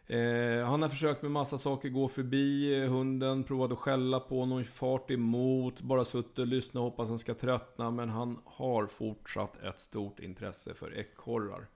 Eh, 0.07 0.65
han 0.65 0.83
har 0.83 0.89
försökt 0.89 1.23
med 1.23 1.31
massa 1.31 1.59
saker, 1.59 1.89
gå 1.89 2.09
förbi 2.09 2.79
eh, 2.83 2.91
hunden, 2.91 3.45
provat 3.45 3.73
att 3.73 3.79
skälla 3.79 4.21
på 4.21 4.47
någon 4.47 4.65
fart 4.65 5.11
emot, 5.11 5.81
bara 5.81 6.05
suttit 6.05 6.39
och 6.39 6.47
lyssnat 6.47 6.77
och 6.77 6.83
hoppas 6.83 7.09
han 7.09 7.19
ska 7.19 7.35
tröttna. 7.35 7.91
Men 7.91 8.09
han 8.09 8.39
har 8.45 8.87
fortsatt 8.87 9.63
ett 9.63 9.81
stort 9.81 10.21
intresse 10.21 10.75
för 10.75 10.99
ekorrar. 10.99 11.67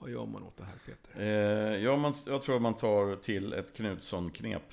Vad 0.00 0.10
gör 0.10 0.26
man 0.26 0.42
åt 0.42 0.56
det 0.56 0.64
här 0.64 0.78
Peter? 0.86 1.20
Eh, 1.20 1.84
ja, 1.84 1.96
man, 1.96 2.14
jag 2.26 2.42
tror 2.42 2.60
man 2.60 2.74
tar 2.74 3.16
till 3.16 3.52
ett 3.52 3.76
Knutsson-knep. 3.76 4.72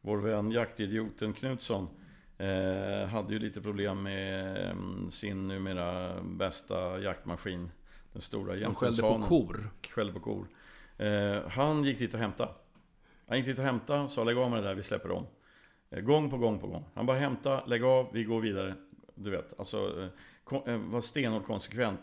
Vår 0.00 0.18
vän 0.18 0.50
jaktidioten 0.50 1.32
Knutsson 1.32 1.88
eh, 2.38 3.08
hade 3.08 3.32
ju 3.32 3.38
lite 3.38 3.60
problem 3.60 4.02
med 4.02 4.56
eh, 4.66 5.08
sin 5.10 5.48
numera 5.48 6.20
bästa 6.22 6.98
jaktmaskin. 7.00 7.70
Den 8.12 8.22
stora 8.22 8.56
Som 8.56 8.74
skällde 8.74 9.02
på 9.02 9.22
kor. 9.28 9.70
Skällde 9.90 10.12
på 10.12 10.20
kor. 10.20 10.48
Eh, 10.96 11.48
han 11.48 11.84
gick 11.84 11.98
dit 11.98 12.14
och 12.14 12.20
hämtade. 12.20 12.52
Han 13.26 13.36
gick 13.36 13.46
dit 13.46 13.58
och 13.58 13.64
hämtade, 13.64 14.08
sa 14.08 14.24
lägg 14.24 14.38
av 14.38 14.50
med 14.50 14.62
det 14.62 14.68
där, 14.68 14.74
vi 14.74 14.82
släpper 14.82 15.08
dem. 15.08 15.26
Eh, 15.90 16.00
gång 16.00 16.30
på 16.30 16.38
gång 16.38 16.58
på 16.58 16.66
gång. 16.66 16.84
Han 16.94 17.06
bara 17.06 17.18
hämta, 17.18 17.64
lägg 17.66 17.84
av, 17.84 18.10
vi 18.12 18.24
går 18.24 18.40
vidare. 18.40 18.74
Du 19.14 19.30
vet, 19.30 19.58
alltså 19.58 20.10
eh, 20.66 20.76
var 20.76 21.00
stenhårt 21.00 21.46
konsekvent. 21.46 22.00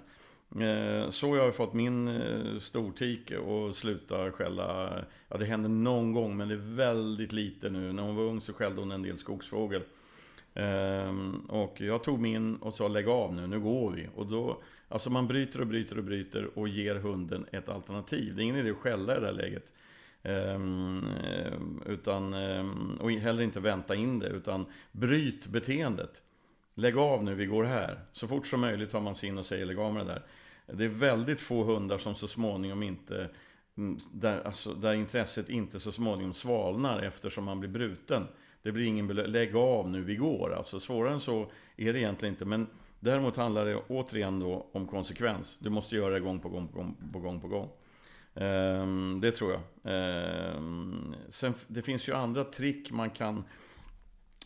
Eh, 0.56 1.10
så 1.10 1.36
jag 1.36 1.44
har 1.44 1.52
fått 1.52 1.74
min 1.74 2.08
eh, 2.08 2.60
stortike 2.60 3.38
och 3.38 3.76
sluta 3.76 4.32
skälla. 4.32 4.94
Ja, 5.30 5.38
det 5.38 5.46
händer 5.46 5.70
någon 5.70 6.14
gång, 6.14 6.38
men 6.38 6.48
det 6.48 6.54
är 6.54 6.76
väldigt 6.76 7.32
lite 7.32 7.70
nu. 7.70 7.94
När 7.94 8.04
hon 8.04 8.16
var 8.16 8.24
ung 8.24 8.42
så 8.42 8.54
skällde 8.54 8.82
hon 8.82 8.92
en 8.92 9.02
del 9.02 9.18
skogsfågel. 9.18 9.82
Ehm, 10.54 11.40
och 11.50 11.82
jag 11.82 12.04
tog 12.04 12.20
min 12.20 12.56
och 12.56 12.74
sa 12.74 12.88
lägg 12.88 13.08
av 13.08 13.34
nu, 13.34 13.48
nu 13.48 13.60
går 13.60 13.92
vi. 13.92 14.10
Och 14.16 14.26
då 14.26 14.62
Alltså 14.90 15.10
man 15.10 15.28
bryter 15.28 15.62
och 15.62 15.68
bryter 15.68 15.98
och 15.98 16.04
bryter 16.04 16.60
och 16.60 16.68
ger 16.68 16.96
hunden 16.96 17.46
ett 17.52 17.70
alternativ. 17.70 18.36
Det 18.36 18.42
är 18.42 18.44
ingen 18.44 18.56
idé 18.56 18.70
att 18.70 18.78
skälla 18.78 19.18
i 19.18 19.20
det 19.20 19.26
här 19.26 19.34
läget. 19.34 19.74
Ehm, 20.24 21.06
ehm, 21.24 21.84
utan, 21.86 22.34
och 23.00 23.12
heller 23.12 23.44
inte 23.44 23.60
vänta 23.60 23.96
in 23.96 24.20
det, 24.20 24.28
utan 24.28 24.66
bryt 24.92 25.48
beteendet. 25.48 26.22
Lägg 26.78 26.98
av 26.98 27.24
nu, 27.24 27.36
vi 27.36 27.46
går 27.46 27.64
här. 27.64 28.00
Så 28.14 28.28
fort 28.28 28.48
som 28.48 28.62
möjligt 28.62 28.92
tar 28.92 29.02
man 29.02 29.16
sig 29.16 29.30
in 29.30 29.38
och 29.38 29.46
säger 29.46 29.66
lägg 29.66 29.80
av 29.80 29.94
med 29.94 30.06
det 30.06 30.14
där. 30.14 30.24
Det 30.74 30.86
är 30.86 30.90
väldigt 30.90 31.40
få 31.40 31.64
hundar 31.64 31.98
som 31.98 32.16
så 32.16 32.28
småningom 32.28 32.84
inte 32.84 33.30
mm, 33.78 34.00
där, 34.12 34.42
alltså, 34.42 34.74
där 34.74 34.94
intresset 34.94 35.50
inte 35.50 35.80
så 35.80 35.92
småningom 35.92 36.34
svalnar 36.34 37.02
eftersom 37.02 37.44
man 37.44 37.60
blir 37.60 37.70
bruten. 37.70 38.28
Det 38.62 38.72
blir 38.72 38.86
ingen 38.86 39.08
lägg 39.08 39.56
av 39.56 39.90
nu, 39.90 40.04
vi 40.04 40.16
går. 40.16 40.54
Alltså 40.58 40.80
svårare 40.80 41.14
än 41.14 41.20
så 41.20 41.52
är 41.78 41.94
det 41.94 42.00
egentligen 42.00 42.34
inte. 42.34 42.46
Men 42.46 42.68
Däremot 43.00 43.38
handlar 43.38 43.66
det 43.66 43.76
återigen 43.76 44.40
då 44.40 44.68
om 44.72 44.88
konsekvens. 44.88 45.58
Du 45.60 45.70
måste 45.70 45.96
göra 45.96 46.14
det 46.14 46.20
gång 46.20 46.40
på 46.40 46.50
gång 46.50 46.68
på 46.68 46.78
gång 46.78 46.96
på 47.14 47.20
gång. 47.20 47.42
På 47.42 47.48
gång. 47.48 47.70
Ehm, 48.36 49.20
det 49.22 49.32
tror 49.32 49.52
jag. 49.52 49.62
Ehm, 49.84 51.16
sen, 51.30 51.54
det 51.68 51.82
finns 51.82 52.10
ju 52.10 52.14
andra 52.14 52.44
trick 52.44 52.92
man 52.92 53.10
kan, 53.10 53.44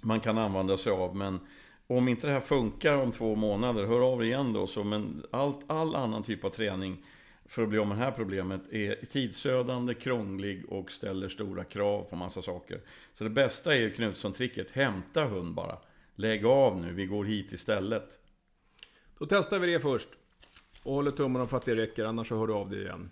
man 0.02 0.20
kan 0.20 0.38
använda 0.38 0.78
sig 0.78 0.92
av. 0.92 1.16
Men 1.16 1.40
om 1.98 2.08
inte 2.08 2.28
det 2.28 2.34
här 2.34 2.40
funkar 2.40 2.98
om 2.98 3.12
två 3.12 3.36
månader, 3.36 3.86
hör 3.86 4.14
av 4.14 4.22
er 4.22 4.26
igen 4.26 4.54
då. 4.54 4.68
Så, 4.68 4.84
men 4.84 5.24
allt, 5.32 5.60
all 5.68 5.96
annan 5.96 6.24
typ 6.24 6.44
av 6.44 6.50
träning 6.50 7.06
för 7.46 7.64
att 7.64 7.70
bli 7.70 7.78
av 7.78 7.88
med 7.88 7.98
det 7.98 8.04
här 8.04 8.12
problemet 8.12 8.62
är 8.72 9.06
tidsödande, 9.06 9.94
krånglig 9.94 10.66
och 10.70 10.92
ställer 10.92 11.30
stora 11.30 11.64
krav 11.64 12.04
på 12.04 12.16
massa 12.16 12.42
saker. 12.42 12.82
Så 13.14 13.24
det 13.24 13.30
bästa 13.30 13.76
är 13.76 13.80
ju 13.80 13.92
Knutsson-tricket, 13.92 14.72
hämta 14.72 15.26
hund 15.26 15.54
bara. 15.54 15.78
Lägg 16.16 16.46
av 16.46 16.82
nu, 16.82 16.94
vi 16.94 17.06
går 17.06 17.26
hit 17.26 17.52
istället. 17.52 18.20
Då 19.18 19.26
testar 19.26 19.60
vi 19.60 19.74
det 19.74 19.80
först. 19.80 20.10
Och 20.84 20.94
håller 20.94 21.12
tummarna 21.12 21.48
för 21.48 21.58
att 21.58 21.66
det 21.66 21.76
räcker, 21.76 22.06
annars 22.06 22.28
så 22.28 22.38
hör 22.38 22.48
du 22.48 22.54
av 22.54 22.70
dig 22.70 22.82
igen. 22.82 23.10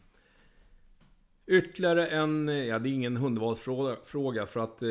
Ytterligare 1.51 2.07
en, 2.07 2.49
eh, 2.49 2.55
ja 2.55 2.79
det 2.79 2.89
är 2.89 2.93
ingen 2.93 3.17
hundvalsfråga 3.17 4.45
för 4.45 4.59
att 4.59 4.81
eh, 4.81 4.89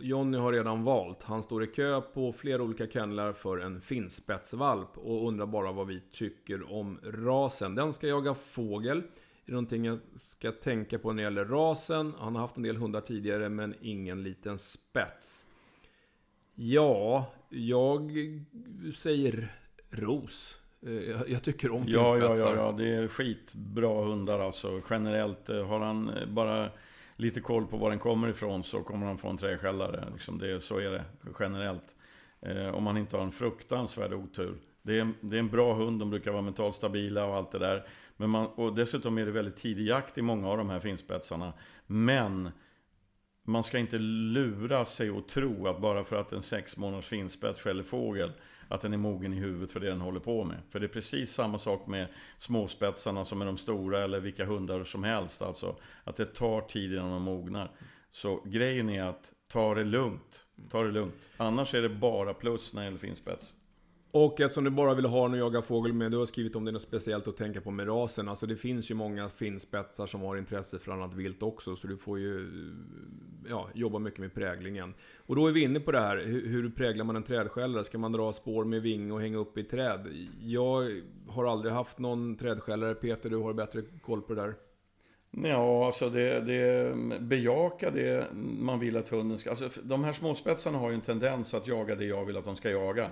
Jonny 0.00 0.38
har 0.38 0.52
redan 0.52 0.84
valt. 0.84 1.22
Han 1.22 1.42
står 1.42 1.64
i 1.64 1.66
kö 1.66 2.00
på 2.00 2.32
flera 2.32 2.62
olika 2.62 2.86
kennlar 2.86 3.32
för 3.32 3.58
en 3.58 3.80
finspetsvalp 3.80 4.98
och 4.98 5.28
undrar 5.28 5.46
bara 5.46 5.72
vad 5.72 5.86
vi 5.86 6.02
tycker 6.12 6.72
om 6.72 6.98
rasen. 7.04 7.74
Den 7.74 7.92
ska 7.92 8.06
jaga 8.06 8.34
fågel. 8.34 9.02
Är 9.46 9.52
någonting 9.52 9.84
jag 9.84 9.98
ska 10.16 10.52
tänka 10.52 10.98
på 10.98 11.12
när 11.12 11.16
det 11.16 11.22
gäller 11.22 11.44
rasen? 11.44 12.14
Han 12.18 12.34
har 12.34 12.42
haft 12.42 12.56
en 12.56 12.62
del 12.62 12.76
hundar 12.76 13.00
tidigare 13.00 13.48
men 13.48 13.74
ingen 13.80 14.22
liten 14.22 14.58
spets. 14.58 15.46
Ja, 16.54 17.32
jag 17.48 18.12
säger 18.96 19.52
ros. 19.90 20.59
Eh, 20.86 21.22
jag 21.26 21.42
tycker 21.42 21.70
om 21.70 21.84
ja, 21.86 22.18
ja, 22.18 22.36
ja, 22.36 22.54
ja, 22.54 22.72
det 22.72 22.88
är 22.88 23.08
skitbra 23.08 24.04
hundar 24.04 24.38
alltså. 24.38 24.82
Generellt, 24.90 25.48
eh, 25.48 25.66
har 25.66 25.80
han 25.80 26.08
eh, 26.08 26.26
bara 26.28 26.70
lite 27.16 27.40
koll 27.40 27.66
på 27.66 27.76
var 27.76 27.90
den 27.90 27.98
kommer 27.98 28.28
ifrån 28.28 28.62
så 28.62 28.82
kommer 28.82 29.06
han 29.06 29.18
få 29.18 29.28
en 29.28 29.36
träskällare. 29.36 30.04
Liksom 30.12 30.38
det, 30.38 30.60
så 30.60 30.78
är 30.78 30.90
det 30.90 31.04
generellt. 31.40 31.96
Om 32.72 32.84
man 32.84 32.96
inte 32.96 33.16
har 33.16 33.24
en 33.24 33.32
fruktansvärd 33.32 34.12
otur. 34.12 34.54
Det 34.82 34.98
är, 34.98 35.12
det 35.20 35.36
är 35.36 35.40
en 35.40 35.48
bra 35.48 35.74
hund, 35.74 36.00
de 36.00 36.10
brukar 36.10 36.30
vara 36.30 36.42
mentalt 36.42 36.76
stabila 36.76 37.24
och 37.24 37.36
allt 37.36 37.52
det 37.52 37.58
där. 37.58 37.86
Men 38.16 38.30
man, 38.30 38.46
och 38.46 38.74
dessutom 38.74 39.18
är 39.18 39.26
det 39.26 39.32
väldigt 39.32 39.56
tidig 39.56 39.86
jakt 39.86 40.18
i 40.18 40.22
många 40.22 40.48
av 40.48 40.58
de 40.58 40.70
här 40.70 40.80
finspetsarna. 40.80 41.52
Men 41.86 42.50
man 43.42 43.64
ska 43.64 43.78
inte 43.78 43.98
lura 43.98 44.84
sig 44.84 45.10
och 45.10 45.28
tro 45.28 45.68
att 45.68 45.80
bara 45.80 46.04
för 46.04 46.16
att 46.16 46.32
en 46.32 46.42
sex 46.42 46.76
månaders 46.76 47.06
finspets 47.06 47.62
skäller 47.62 47.82
fågel 47.82 48.32
att 48.70 48.80
den 48.80 48.92
är 48.92 48.96
mogen 48.96 49.32
i 49.32 49.36
huvudet 49.36 49.72
för 49.72 49.80
det 49.80 49.88
den 49.88 50.00
håller 50.00 50.20
på 50.20 50.44
med. 50.44 50.56
För 50.70 50.80
det 50.80 50.86
är 50.86 50.88
precis 50.88 51.32
samma 51.32 51.58
sak 51.58 51.86
med 51.86 52.06
småspetsarna 52.38 53.24
som 53.24 53.38
med 53.38 53.46
de 53.46 53.58
stora 53.58 54.04
eller 54.04 54.20
vilka 54.20 54.44
hundar 54.44 54.84
som 54.84 55.04
helst. 55.04 55.42
Alltså 55.42 55.76
att 56.04 56.16
det 56.16 56.34
tar 56.34 56.60
tid 56.60 56.92
innan 56.92 57.10
de 57.10 57.22
mognar. 57.22 57.70
Så 58.10 58.42
grejen 58.44 58.90
är 58.90 59.02
att 59.04 59.32
ta 59.48 59.74
det 59.74 59.84
lugnt. 59.84 60.44
Ta 60.70 60.82
det 60.82 60.90
lugnt. 60.90 61.28
Annars 61.36 61.74
är 61.74 61.82
det 61.82 61.88
bara 61.88 62.34
plus 62.34 62.72
när 62.72 62.82
det 62.82 62.84
gäller 62.84 62.98
finspets. 62.98 63.54
Och 64.12 64.40
eftersom 64.40 64.64
du 64.64 64.70
bara 64.70 64.94
vill 64.94 65.04
ha 65.04 65.22
den 65.22 65.32
att 65.32 65.38
jaga 65.38 65.62
fågel 65.62 65.92
med, 65.92 66.10
du 66.10 66.16
har 66.16 66.26
skrivit 66.26 66.56
om 66.56 66.64
det 66.64 66.72
något 66.72 66.82
speciellt 66.82 67.28
att 67.28 67.36
tänka 67.36 67.60
på 67.60 67.70
med 67.70 67.88
rasen. 67.88 68.28
Alltså 68.28 68.46
det 68.46 68.56
finns 68.56 68.90
ju 68.90 68.94
många 68.94 69.28
finspetsar 69.28 70.06
som 70.06 70.20
har 70.20 70.36
intresse 70.36 70.78
för 70.78 70.92
annat 70.92 71.14
vilt 71.14 71.42
också, 71.42 71.76
så 71.76 71.86
du 71.86 71.96
får 71.96 72.18
ju 72.18 72.48
ja, 73.48 73.68
jobba 73.74 73.98
mycket 73.98 74.20
med 74.20 74.34
präglingen. 74.34 74.94
Och 75.26 75.36
då 75.36 75.46
är 75.46 75.52
vi 75.52 75.62
inne 75.62 75.80
på 75.80 75.92
det 75.92 76.00
här, 76.00 76.16
hur, 76.16 76.48
hur 76.48 76.70
präglar 76.70 77.04
man 77.04 77.16
en 77.16 77.22
trädskällare? 77.22 77.84
Ska 77.84 77.98
man 77.98 78.12
dra 78.12 78.32
spår 78.32 78.64
med 78.64 78.82
vinge 78.82 79.12
och 79.12 79.20
hänga 79.20 79.38
upp 79.38 79.58
i 79.58 79.64
träd? 79.64 80.06
Jag 80.40 81.02
har 81.28 81.44
aldrig 81.44 81.72
haft 81.72 81.98
någon 81.98 82.36
trädskällare. 82.36 82.94
Peter, 82.94 83.30
du 83.30 83.36
har 83.36 83.52
bättre 83.52 83.82
koll 84.02 84.22
på 84.22 84.34
det 84.34 84.42
där. 84.42 84.54
Ja, 85.30 85.86
alltså 85.86 86.10
det, 86.10 86.40
det 86.40 86.94
bejaka 87.20 87.90
det 87.90 88.26
man 88.58 88.80
vill 88.80 88.96
att 88.96 89.08
hunden 89.08 89.38
ska... 89.38 89.50
Alltså 89.50 89.68
de 89.82 90.04
här 90.04 90.12
småspetsarna 90.12 90.78
har 90.78 90.90
ju 90.90 90.94
en 90.94 91.00
tendens 91.00 91.54
att 91.54 91.66
jaga 91.66 91.94
det 91.94 92.04
jag 92.04 92.24
vill 92.24 92.36
att 92.36 92.44
de 92.44 92.56
ska 92.56 92.70
jaga. 92.70 93.10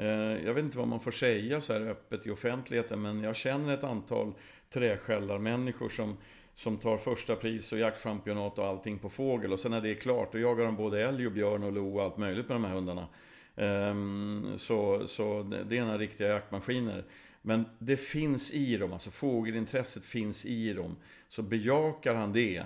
Eh, 0.00 0.46
jag 0.46 0.54
vet 0.54 0.64
inte 0.64 0.78
vad 0.78 0.88
man 0.88 1.00
får 1.00 1.10
säga 1.10 1.60
så 1.60 1.72
här 1.72 1.80
öppet 1.80 2.26
i 2.26 2.30
offentligheten, 2.30 3.02
men 3.02 3.22
jag 3.22 3.36
känner 3.36 3.74
ett 3.74 3.84
antal 3.84 4.32
träskällarmänniskor 4.70 5.88
som, 5.88 6.16
som 6.54 6.76
tar 6.76 6.96
första 6.96 7.36
pris 7.36 7.72
och 7.72 7.78
jaktchampionat 7.78 8.58
och 8.58 8.66
allting 8.66 8.98
på 8.98 9.08
fågel. 9.10 9.52
Och 9.52 9.60
sen 9.60 9.70
när 9.70 9.80
det 9.80 9.90
är 9.90 9.94
klart, 9.94 10.32
då 10.32 10.38
jagar 10.38 10.64
de 10.64 10.76
både 10.76 11.02
älg 11.02 11.26
och 11.26 11.32
björn 11.32 11.62
och 11.62 11.72
lo 11.72 11.96
och 11.96 12.02
allt 12.02 12.16
möjligt 12.16 12.48
med 12.48 12.56
de 12.56 12.64
här 12.64 12.74
hundarna. 12.74 13.08
Ehm, 13.56 14.54
så, 14.58 15.06
så 15.06 15.42
det 15.42 15.78
är 15.78 15.84
några 15.84 15.98
riktiga 15.98 16.28
jaktmaskiner. 16.28 17.04
Men 17.42 17.64
det 17.78 17.96
finns 17.96 18.50
i 18.50 18.76
dem, 18.76 18.92
alltså 18.92 19.10
fågelintresset 19.10 20.04
finns 20.04 20.46
i 20.46 20.72
dem. 20.72 20.96
Så 21.28 21.42
bejakar 21.42 22.14
han 22.14 22.32
det, 22.32 22.62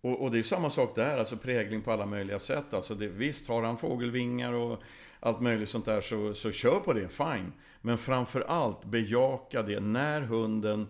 och, 0.00 0.22
och, 0.22 0.30
det 0.30 0.38
är 0.38 0.42
samma 0.42 0.70
sak 0.70 0.96
där, 0.96 1.18
alltså 1.18 1.36
prägling 1.36 1.82
på 1.82 1.92
alla 1.92 2.06
möjliga 2.06 2.38
sätt. 2.38 2.74
Alltså 2.74 2.94
det, 2.94 3.08
visst, 3.08 3.48
har 3.48 3.62
han 3.62 3.78
fågelvingar 3.78 4.52
och 4.52 4.82
allt 5.24 5.40
möjligt 5.40 5.68
sånt 5.68 5.84
där, 5.84 6.00
så, 6.00 6.34
så 6.34 6.52
kör 6.52 6.80
på 6.80 6.92
det, 6.92 7.08
fine. 7.08 7.52
Men 7.80 7.98
framför 7.98 8.40
allt 8.40 8.84
bejaka 8.84 9.62
det 9.62 9.80
när 9.80 10.20
hunden 10.20 10.86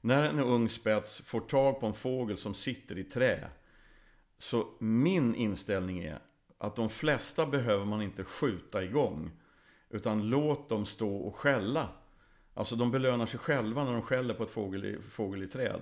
när 0.00 0.22
en 0.22 0.38
ung 0.38 0.68
spets 0.68 1.22
får 1.24 1.40
tag 1.40 1.80
på 1.80 1.86
en 1.86 1.94
fågel 1.94 2.36
som 2.36 2.54
sitter 2.54 2.98
i 2.98 3.04
trä. 3.04 3.48
Så 4.38 4.68
min 4.78 5.34
inställning 5.34 5.98
är 6.04 6.18
att 6.58 6.76
de 6.76 6.88
flesta 6.88 7.46
behöver 7.46 7.84
man 7.84 8.02
inte 8.02 8.24
skjuta 8.24 8.84
igång. 8.84 9.30
Utan 9.90 10.28
låt 10.28 10.68
dem 10.68 10.86
stå 10.86 11.16
och 11.16 11.36
skälla. 11.36 11.88
Alltså 12.54 12.76
de 12.76 12.90
belönar 12.90 13.26
sig 13.26 13.40
själva 13.40 13.84
när 13.84 13.92
de 13.92 14.02
skäller 14.02 14.34
på 14.34 14.42
ett 14.42 14.50
fågel 14.50 14.84
i, 14.84 14.98
fågel 15.10 15.42
i 15.42 15.46
träd. 15.46 15.80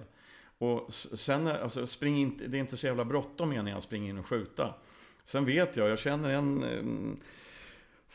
Och 0.59 0.95
sen, 0.95 1.47
alltså, 1.47 1.87
spring 1.87 2.19
in, 2.19 2.43
det 2.49 2.57
är 2.57 2.61
inte 2.61 2.77
så 2.77 2.87
jävla 2.87 3.05
bråttom 3.05 3.49
menar 3.49 3.71
jag 3.71 3.83
spring 3.83 4.09
in 4.09 4.19
och 4.19 4.27
skjuta. 4.27 4.75
Sen 5.25 5.45
vet 5.45 5.77
jag, 5.77 5.89
jag 5.89 5.99
känner 5.99 6.31
en 6.31 6.63
eh, 6.63 7.17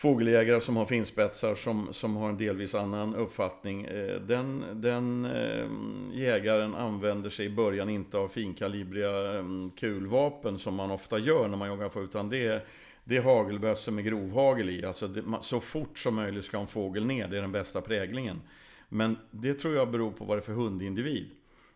fågeljägare 0.02 0.62
som 0.62 0.76
har 0.76 0.86
finspetsar 0.86 1.56
som, 1.56 1.94
som 1.94 2.16
har 2.16 2.30
en 2.30 2.38
delvis 2.38 2.76
annan 2.76 3.16
uppfattning. 3.16 3.86
Eh, 3.86 4.22
den, 4.22 4.66
den 4.74 5.26
eh, 5.26 5.66
jägaren 6.14 6.76
använder 6.76 7.30
sig 7.30 7.46
i 7.46 7.50
början 7.50 7.90
inte 7.90 8.18
av 8.18 8.28
finkalibriga 8.28 9.38
eh, 9.38 9.44
kulvapen 9.80 10.60
som 10.60 10.76
man 10.76 10.92
ofta 10.92 11.20
gör 11.20 11.48
när 11.48 11.58
man 11.58 11.68
jagar 11.68 11.90
får 11.90 12.04
utan 12.04 12.30
det 12.30 12.48
är, 12.48 12.66
det 13.04 13.18
är 13.18 13.22
hagelbössor 13.22 13.92
med 13.92 14.06
grovhagel 14.06 14.70
i. 14.70 14.86
Alltså 14.86 15.08
det, 15.08 15.24
så 15.42 15.60
fort 15.60 16.00
som 16.00 16.16
möjligt 16.16 16.46
ska 16.46 16.60
en 16.60 16.68
fågel 16.68 17.06
ner, 17.06 17.28
det 17.28 17.38
är 17.38 17.42
den 17.42 17.52
bästa 17.52 17.82
präglingen. 17.82 18.42
Men 18.90 19.18
det 19.32 19.54
tror 19.54 19.76
jag 19.76 19.92
beror 19.92 20.12
på 20.12 20.26
vad 20.26 20.38
det 20.38 20.40
är 20.40 20.46
för 20.46 20.54
hundindivid. 20.54 21.30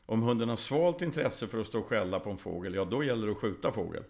Om 0.05 0.21
hunden 0.21 0.49
har 0.49 0.55
svalt 0.55 1.01
intresse 1.01 1.47
för 1.47 1.61
att 1.61 1.67
stå 1.67 1.79
och 1.79 1.85
skälla 1.85 2.19
på 2.19 2.29
en 2.29 2.37
fågel, 2.37 2.75
ja 2.75 2.85
då 2.85 3.03
gäller 3.03 3.27
det 3.27 3.31
att 3.31 3.37
skjuta 3.37 3.71
fågel. 3.71 4.03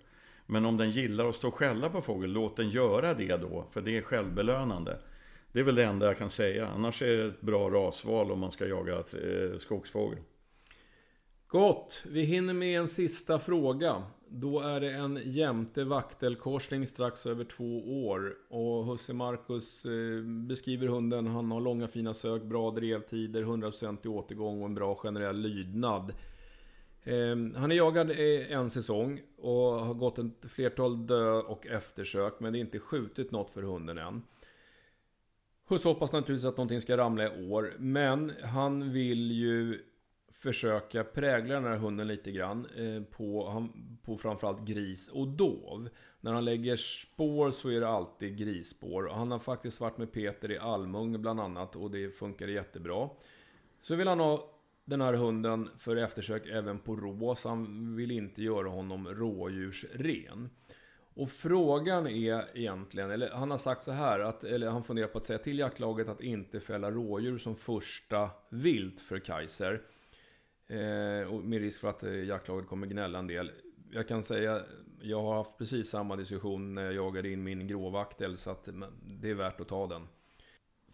Men 0.46 0.66
om 0.66 0.78
den 0.78 0.90
gillar 0.90 1.30
att 1.30 1.36
stå 1.36 1.48
och 1.48 1.56
skälla 1.56 1.90
på 1.90 2.02
fågel, 2.02 2.32
låt 2.32 2.58
den 2.58 2.70
göra 2.70 3.14
det 3.14 3.38
då, 3.38 3.66
för 3.72 3.82
det 3.82 3.98
är 3.98 4.02
självbelönande. 4.02 4.98
Det 5.52 5.60
är 5.60 5.64
väl 5.64 5.76
det 5.76 5.84
enda 5.84 6.06
jag 6.06 6.18
kan 6.18 6.30
säga, 6.30 6.68
annars 6.68 7.02
är 7.02 7.18
det 7.18 7.26
ett 7.26 7.42
bra 7.42 7.70
rasval 7.70 8.32
om 8.32 8.40
man 8.40 8.52
ska 8.52 8.68
jaga 8.68 8.96
eh, 8.96 9.58
skogsfågel. 9.60 10.20
Gott! 11.48 12.04
Vi 12.06 12.22
hinner 12.22 12.54
med 12.54 12.80
en 12.80 12.88
sista 12.88 13.40
fråga. 13.40 14.04
Då 14.28 14.60
är 14.60 14.80
det 14.80 14.92
en 14.92 15.20
jämte 15.24 15.84
vaktelkorsning 15.84 16.88
strax 16.88 17.26
över 17.26 17.44
två 17.44 18.06
år. 18.08 18.36
Och 18.50 18.86
Husse 18.86 19.14
Marcus 19.14 19.86
eh, 19.86 20.24
beskriver 20.24 20.88
hunden. 20.88 21.28
Han 21.28 21.52
har 21.52 21.62
långa 21.62 21.88
fina 21.88 22.14
sök, 22.14 22.44
bra 22.44 22.72
drevtider, 22.72 23.44
100% 23.44 23.98
i 24.04 24.08
återgång 24.08 24.62
och 24.62 24.68
en 24.68 24.76
bra 24.76 24.96
generell 24.96 25.38
lydnad. 25.38 26.14
Ehm, 27.06 27.56
han 27.56 27.72
är 27.72 27.76
jagad 27.76 28.12
en 28.12 28.70
säsong 28.70 29.22
och 29.38 29.86
har 29.86 29.94
gått 29.94 30.18
ett 30.18 30.52
flertal 30.52 31.08
dö 31.08 31.32
och 31.32 31.68
eftersök. 31.68 32.34
Men 32.40 32.54
det 32.54 32.60
är 32.60 32.62
inte 32.62 32.80
skjutit 32.80 33.32
något 33.32 33.50
för 33.50 33.62
hunden 33.62 33.98
än. 33.98 34.24
Husse 35.68 35.88
hoppas 35.88 36.14
naturligtvis 36.14 36.50
att 36.50 36.58
någonting 36.58 36.82
ska 36.82 36.98
ramla 36.98 37.24
i 37.24 37.52
år. 37.52 37.74
Men 37.78 38.32
han 38.44 38.92
vill 38.92 39.32
ju 39.32 39.84
försöka 40.32 41.04
prägla 41.04 41.54
den 41.54 41.64
här 41.64 41.78
hunden 41.78 42.08
lite 42.08 42.32
grann 42.32 42.68
eh, 42.76 43.04
på, 43.04 43.68
på 44.04 44.18
framförallt 44.18 44.68
gris 44.68 45.08
och 45.10 45.28
dov. 45.28 45.90
När 46.20 46.34
han 46.34 46.46
lägger 46.46 46.76
spår 46.76 47.52
så 47.52 47.70
är 47.70 47.80
det 47.80 47.88
alltid 47.88 48.38
grisspår. 48.38 49.10
Han 49.14 49.32
har 49.32 49.40
faktiskt 49.40 49.82
varit 49.82 49.98
med 49.98 50.12
Peter 50.12 50.52
i 50.52 50.58
Almung 50.58 51.22
bland 51.22 51.40
annat 51.40 51.76
och 51.76 51.92
det 51.92 52.10
funkar 52.10 52.48
jättebra. 52.48 53.10
Så 53.82 53.96
vill 53.96 54.08
han 54.08 54.20
ha 54.20 54.55
den 54.86 55.02
här 55.02 55.14
hunden 55.14 55.70
för 55.78 55.96
eftersök 55.96 56.48
även 56.48 56.80
på 56.80 56.96
rå, 56.96 57.36
så 57.36 57.50
han 57.50 57.96
vill 57.96 58.12
inte 58.12 58.44
göra 58.44 58.70
honom 58.70 59.08
rådjursren. 59.08 60.50
Och 61.16 61.30
frågan 61.30 62.08
är 62.08 62.58
egentligen, 62.58 63.12
eller 63.12 63.30
han 63.30 63.52
har 63.52 63.58
sagt 63.58 63.82
så 63.84 63.92
här, 63.92 64.20
att, 64.20 64.44
eller 64.44 64.70
han 64.70 64.84
funderar 64.84 65.08
på 65.08 65.18
att 65.18 65.26
säga 65.26 65.40
till 65.40 65.60
jaktlaget 65.60 66.10
att 66.10 66.22
inte 66.22 66.60
fälla 66.60 66.92
rådjur 66.92 67.38
som 67.38 67.56
första 67.56 68.30
vilt 68.50 69.02
för 69.02 69.20
Kaiser. 69.20 69.82
Eh, 70.68 71.34
och 71.34 71.44
med 71.44 71.62
risk 71.62 71.82
för 71.82 71.90
att 71.90 72.04
eh, 72.04 72.24
jaktlaget 72.24 72.68
kommer 72.68 72.88
gnälla 72.88 73.20
en 73.20 73.28
del. 73.28 73.52
Jag 73.92 74.08
kan 74.08 74.24
säga, 74.24 74.62
jag 75.02 75.22
har 75.22 75.36
haft 75.36 75.58
precis 75.58 75.90
samma 75.90 76.16
diskussion 76.16 76.76
när 76.76 76.84
jag 76.84 76.94
jagade 76.94 77.30
in 77.30 77.44
min 77.44 77.68
gråvaktel, 77.68 78.38
så 78.38 78.52
att 78.52 78.70
det 79.22 79.30
är 79.30 79.34
värt 79.34 79.62
att 79.62 79.68
ta 79.68 79.88
den. 79.88 80.08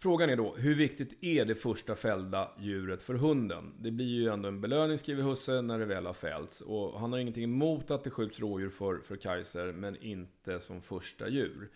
Frågan 0.02 0.30
är 0.30 0.36
då, 0.36 0.54
hur 0.56 0.74
viktigt 0.74 1.24
är 1.24 1.44
det 1.44 1.54
första 1.54 1.96
fällda 1.96 2.50
djuret 2.58 3.02
för 3.02 3.14
hunden? 3.14 3.72
Det 3.80 3.90
blir 3.90 4.06
ju 4.06 4.28
ändå 4.28 4.48
en 4.48 4.60
belöning, 4.60 4.98
skriver 4.98 5.22
Husse, 5.22 5.62
när 5.62 5.78
det 5.78 5.84
väl 5.84 6.06
har 6.06 6.12
fällts. 6.12 6.60
Och 6.60 7.00
han 7.00 7.12
har 7.12 7.18
ingenting 7.18 7.44
emot 7.44 7.90
att 7.90 8.04
det 8.04 8.10
skjuts 8.10 8.40
rådjur 8.40 8.68
för, 8.68 8.98
för 8.98 9.16
Kaiser, 9.16 9.72
men 9.72 9.96
inte 10.02 10.60
som 10.60 10.80
första 10.80 11.28
djur. 11.28 11.68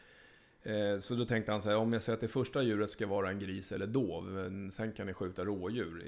Eh, 0.66 0.98
så 0.98 1.14
då 1.14 1.24
tänkte 1.24 1.52
han 1.52 1.62
så 1.62 1.68
här, 1.68 1.76
om 1.76 1.92
jag 1.92 2.02
säger 2.02 2.14
att 2.14 2.20
det 2.20 2.28
första 2.28 2.62
djuret 2.62 2.90
ska 2.90 3.06
vara 3.06 3.30
en 3.30 3.38
gris 3.38 3.72
eller 3.72 3.86
dov, 3.86 4.24
sen 4.72 4.92
kan 4.92 5.06
ni 5.06 5.14
skjuta 5.14 5.44
rådjur. 5.44 6.04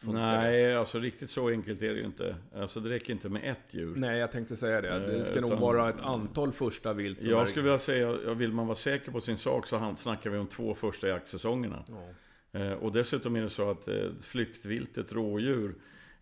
Nej, 0.00 0.76
alltså 0.76 0.98
riktigt 0.98 1.30
så 1.30 1.48
enkelt 1.48 1.82
är 1.82 1.88
det 1.88 2.00
ju 2.00 2.04
inte. 2.04 2.36
Alltså 2.54 2.80
det 2.80 2.90
räcker 2.90 3.12
inte 3.12 3.28
med 3.28 3.50
ett 3.50 3.74
djur. 3.74 3.94
Nej, 3.96 4.18
jag 4.18 4.32
tänkte 4.32 4.56
säga 4.56 4.80
det. 4.80 4.98
Det 4.98 5.24
ska 5.24 5.38
Utan, 5.38 5.50
nog 5.50 5.58
vara 5.58 5.88
ett 5.88 6.00
antal 6.00 6.52
första 6.52 6.92
vilt. 6.92 7.22
jag 7.22 7.42
är... 7.42 7.46
skulle 7.46 7.62
vilja 7.62 7.78
säga, 7.78 8.34
vill 8.34 8.52
man 8.52 8.66
vara 8.66 8.76
säker 8.76 9.12
på 9.12 9.20
sin 9.20 9.38
sak 9.38 9.66
så 9.66 9.94
snackar 9.96 10.30
vi 10.30 10.38
om 10.38 10.46
två 10.46 10.74
första 10.74 11.08
jaktsäsongerna. 11.08 11.84
Ja. 11.88 12.60
Eh, 12.60 12.72
och 12.72 12.92
dessutom 12.92 13.36
är 13.36 13.42
det 13.42 13.50
så 13.50 13.70
att 13.70 13.88
eh, 13.88 13.94
flyktviltet 14.20 15.12
rådjur 15.12 15.74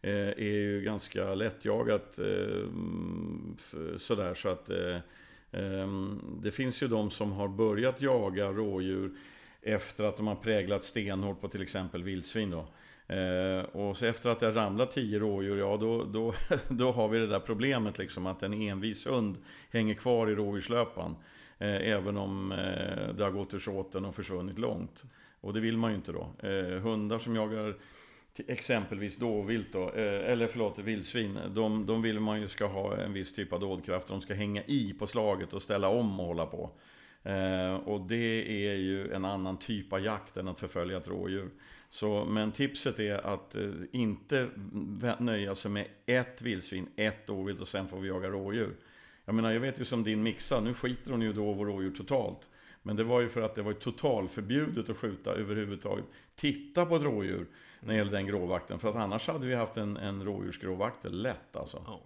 är 0.03 0.53
ju 0.53 0.81
ganska 0.81 1.35
lättjagat 1.35 2.19
sådär 3.99 4.35
så 4.35 4.49
att 4.49 4.71
Ehm, 5.57 6.21
det 6.43 6.51
finns 6.51 6.83
ju 6.83 6.89
de 6.89 7.11
som 7.11 7.33
har 7.33 7.49
börjat 7.49 8.03
jaga 8.03 8.53
rådjur 8.53 9.11
efter 9.63 10.05
att 10.05 10.17
de 10.17 10.27
har 10.27 10.35
präglat 10.35 10.85
stenhårt 10.85 11.41
på 11.41 11.49
till 11.49 11.63
exempel 11.63 12.03
vildsvin. 12.03 12.51
Då. 12.51 12.67
Ehm, 13.15 13.65
och 13.65 13.97
så 13.97 14.07
efter 14.07 14.31
att 14.31 14.41
det 14.41 14.47
har 14.47 14.53
ramlat 14.53 14.91
tio 14.91 15.19
rådjur, 15.19 15.59
ja 15.59 15.77
då, 15.77 16.05
då, 16.05 16.35
då 16.69 16.93
har 16.93 17.09
vi 17.09 17.19
det 17.19 17.27
där 17.27 17.41
problemet 17.41 17.99
liksom 17.99 18.27
att 18.27 18.43
en 18.43 18.53
envis 18.53 19.07
hund 19.07 19.37
hänger 19.71 19.95
kvar 19.95 20.31
i 20.31 20.35
rådjurslöpan. 20.35 21.17
Eh, 21.59 21.89
även 21.89 22.17
om 22.17 22.53
eh, 22.53 23.15
det 23.15 23.25
har 23.25 23.31
gått 23.31 23.55
ur 23.55 23.59
såten 23.59 24.05
och 24.05 24.15
försvunnit 24.15 24.59
långt. 24.59 25.05
Och 25.41 25.53
det 25.53 25.61
vill 25.61 25.77
man 25.77 25.91
ju 25.91 25.97
inte 25.97 26.13
då. 26.13 26.29
Ehm, 26.43 26.81
hundar 26.81 27.19
som 27.19 27.37
jagar 27.37 27.77
exempelvis 28.47 29.17
dåvilt 29.17 29.73
då, 29.73 29.91
eh, 29.91 30.31
eller 30.33 30.47
förlåt, 30.47 30.79
vildsvin. 30.79 31.39
De, 31.55 31.87
de 31.87 32.03
vill 32.03 32.21
man 32.21 32.41
ju 32.41 32.49
ska 32.49 32.67
ha 32.67 32.97
en 32.97 33.13
viss 33.13 33.35
typ 33.35 33.53
av 33.53 33.61
dådkraft. 33.61 34.09
De 34.09 34.21
ska 34.21 34.35
hänga 34.35 34.63
i 34.63 34.95
på 34.99 35.07
slaget 35.07 35.53
och 35.53 35.63
ställa 35.63 35.89
om 35.89 36.21
och 36.21 36.27
hålla 36.27 36.47
på. 36.47 36.71
Eh, 37.23 37.75
och 37.75 38.01
det 38.01 38.67
är 38.69 38.75
ju 38.75 39.13
en 39.13 39.25
annan 39.25 39.59
typ 39.59 39.93
av 39.93 40.01
jakt 40.01 40.37
än 40.37 40.49
att 40.49 40.61
förfölja 40.61 40.97
ett 40.97 41.09
rådjur. 41.09 41.51
Så, 41.91 42.25
men 42.25 42.53
tipset 42.53 42.99
är 42.99 43.27
att 43.27 43.57
eh, 43.57 43.71
inte 43.93 44.49
nöja 45.19 45.55
sig 45.55 45.71
med 45.71 45.87
ett 46.07 46.43
vildsvin, 46.43 46.89
ett 46.97 47.27
dåvilt 47.27 47.61
och 47.61 47.69
sen 47.69 47.89
får 47.89 48.01
vi 48.01 48.09
jaga 48.09 48.29
rådjur. 48.29 48.77
Jag 49.25 49.35
menar, 49.35 49.53
jag 49.53 49.61
vet 49.61 49.81
ju 49.81 49.85
som 49.85 50.05
din 50.05 50.23
mixa, 50.23 50.61
nu 50.61 50.75
skiter 50.75 51.11
hon 51.11 51.23
ju 51.23 51.33
då 51.33 51.51
och 51.51 51.67
rådjur 51.67 51.91
totalt. 51.91 52.49
Men 52.83 52.97
det 52.97 53.05
var 53.05 53.21
ju 53.21 53.29
för 53.29 53.43
att 53.43 53.55
det 53.55 53.63
var 53.63 53.73
totalförbjudet 53.73 54.91
att 54.91 54.97
skjuta 54.97 55.31
överhuvudtaget. 55.31 56.05
Titta 56.35 56.87
på 56.87 56.97
ett 56.97 57.03
rådjur 57.03 57.47
när 57.81 57.93
det 57.93 57.99
gäller 57.99 58.13
den 58.13 58.27
gråvakten. 58.27 58.79
För 58.79 58.89
att 58.89 58.97
annars 58.97 59.29
hade 59.29 59.47
vi 59.47 59.55
haft 59.55 59.77
en, 59.77 59.97
en 59.97 60.25
rådjursgråvakt 60.25 61.05
lätt 61.05 61.57
alltså. 61.57 61.83
Ja. 61.87 62.03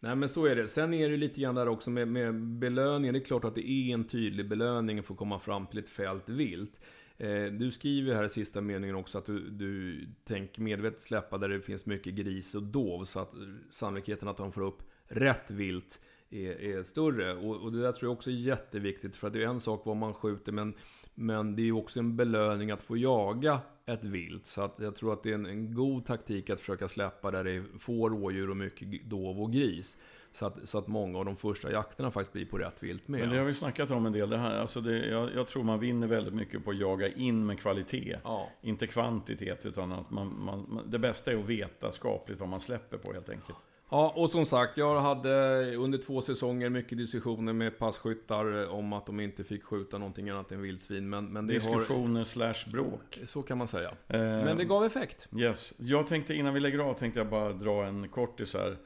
Nej 0.00 0.16
men 0.16 0.28
så 0.28 0.46
är 0.46 0.56
det. 0.56 0.68
Sen 0.68 0.94
är 0.94 1.08
det 1.08 1.16
lite 1.16 1.40
grann 1.40 1.54
där 1.54 1.68
också 1.68 1.90
med, 1.90 2.08
med 2.08 2.34
belöningen. 2.34 3.14
Det 3.14 3.20
är 3.20 3.24
klart 3.24 3.44
att 3.44 3.54
det 3.54 3.70
är 3.70 3.94
en 3.94 4.04
tydlig 4.04 4.48
belöning 4.48 5.02
för 5.02 5.14
att 5.14 5.18
komma 5.18 5.38
fram 5.38 5.66
till 5.66 5.78
ett 5.78 5.88
fält 5.88 6.28
vilt. 6.28 6.80
Eh, 7.18 7.44
du 7.44 7.70
skriver 7.70 8.14
här 8.14 8.24
i 8.24 8.28
sista 8.28 8.60
meningen 8.60 8.96
också 8.96 9.18
att 9.18 9.26
du, 9.26 9.50
du 9.50 10.00
tänker 10.24 10.62
medvetet 10.62 11.02
släppa 11.02 11.38
där 11.38 11.48
det 11.48 11.60
finns 11.60 11.86
mycket 11.86 12.14
gris 12.14 12.54
och 12.54 12.62
dov. 12.62 13.04
Så 13.04 13.20
att 13.20 13.32
sannolikheten 13.70 14.28
att 14.28 14.36
de 14.36 14.52
får 14.52 14.62
upp 14.62 14.82
rätt 15.08 15.50
vilt 15.50 16.00
är, 16.30 16.60
är 16.60 16.82
större. 16.82 17.34
Och, 17.34 17.56
och, 17.56 17.72
det 17.72 17.80
där 17.80 17.92
tror 17.92 18.08
jag 18.10 18.16
också 18.16 18.30
är 18.30 18.34
jätteviktigt. 18.34 19.16
För 19.16 19.26
att 19.26 19.32
det 19.32 19.42
är 19.42 19.46
en 19.46 19.60
sak 19.60 19.82
vad 19.84 19.96
man 19.96 20.14
skjuter, 20.14 20.52
men, 20.52 20.74
men 21.20 21.56
det 21.56 21.62
är 21.62 21.64
ju 21.64 21.72
också 21.72 21.98
en 21.98 22.16
belöning 22.16 22.70
att 22.70 22.82
få 22.82 22.96
jaga 22.96 23.60
ett 23.86 24.04
vilt. 24.04 24.46
Så 24.46 24.62
att 24.62 24.78
jag 24.78 24.96
tror 24.96 25.12
att 25.12 25.22
det 25.22 25.30
är 25.30 25.34
en, 25.34 25.46
en 25.46 25.74
god 25.74 26.04
taktik 26.04 26.50
att 26.50 26.60
försöka 26.60 26.88
släppa 26.88 27.30
där 27.30 27.44
det 27.44 27.50
är 27.50 27.64
få 27.78 28.08
rådjur 28.08 28.50
och 28.50 28.56
mycket 28.56 29.10
dov 29.10 29.42
och 29.42 29.52
gris. 29.52 29.98
Så 30.32 30.46
att, 30.46 30.68
så 30.68 30.78
att 30.78 30.86
många 30.86 31.18
av 31.18 31.24
de 31.24 31.36
första 31.36 31.72
jakterna 31.72 32.10
faktiskt 32.10 32.32
blir 32.32 32.46
på 32.46 32.58
rätt 32.58 32.82
vilt 32.82 33.08
med. 33.08 33.20
Men 33.20 33.30
det 33.30 33.38
har 33.38 33.44
vi 33.44 33.54
snackat 33.54 33.90
om 33.90 34.06
en 34.06 34.12
del. 34.12 34.30
Det 34.30 34.38
här, 34.38 34.58
alltså 34.58 34.80
det, 34.80 35.06
jag, 35.06 35.34
jag, 35.34 35.46
tror 35.46 35.62
man 35.62 35.80
vinner 35.80 36.06
väldigt 36.06 36.34
mycket 36.34 36.64
på 36.64 36.70
att 36.70 36.78
jaga 36.78 37.08
in 37.08 37.46
med 37.46 37.60
kvalitet. 37.60 38.18
Ja. 38.24 38.48
Inte 38.62 38.86
kvantitet, 38.86 39.66
utan 39.66 39.92
att 39.92 40.10
man, 40.10 40.44
man, 40.44 40.82
det 40.86 40.98
bästa 40.98 41.32
är 41.32 41.36
att 41.36 41.44
veta 41.44 41.92
skapligt 41.92 42.40
vad 42.40 42.48
man 42.48 42.60
släpper 42.60 42.98
på 42.98 43.12
helt 43.12 43.28
enkelt. 43.28 43.58
Ja, 43.90 44.12
och 44.16 44.30
som 44.30 44.46
sagt, 44.46 44.76
jag 44.76 45.00
hade 45.00 45.30
under 45.76 45.98
två 45.98 46.20
säsonger 46.20 46.70
mycket 46.70 46.98
diskussioner 46.98 47.52
med 47.52 47.78
passkyttar 47.78 48.70
om 48.70 48.92
att 48.92 49.06
de 49.06 49.20
inte 49.20 49.44
fick 49.44 49.64
skjuta 49.64 49.98
någonting 49.98 50.30
annat 50.30 50.52
än 50.52 50.62
vildsvin. 50.62 51.10
Men, 51.10 51.32
men 51.32 51.46
det 51.46 51.52
diskussioner 51.54 52.20
har... 52.20 52.24
slash 52.24 52.70
bråk. 52.72 53.20
Så 53.24 53.42
kan 53.42 53.58
man 53.58 53.68
säga. 53.68 53.88
Eh, 53.88 54.20
men 54.20 54.56
det 54.56 54.64
gav 54.64 54.84
effekt. 54.84 55.28
Yes. 55.36 55.72
Jag 55.76 56.06
tänkte, 56.06 56.34
innan 56.34 56.54
vi 56.54 56.60
lägger 56.60 56.78
av, 56.78 56.94
tänkte 56.94 57.20
jag 57.20 57.28
bara 57.28 57.52
dra 57.52 57.84
en 57.84 58.08
kortis 58.08 58.54
här. 58.54 58.76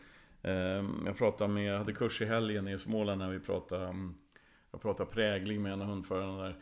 Eh, 0.43 0.85
jag 1.07 1.17
pratade 1.17 1.53
med, 1.53 1.73
jag 1.73 1.79
hade 1.79 1.93
kurs 1.93 2.23
i 2.23 2.25
helgen 2.25 2.69
i 2.69 2.79
Småland 2.79 3.19
när 3.19 3.31
vi 3.31 3.41
pratade, 3.41 3.95
jag 4.71 4.83
pratade 4.83 5.11
prägling 5.11 5.63
med 5.63 5.73
en 5.73 5.83
av 5.83 5.87
hundförarna 5.87 6.43
där. 6.43 6.57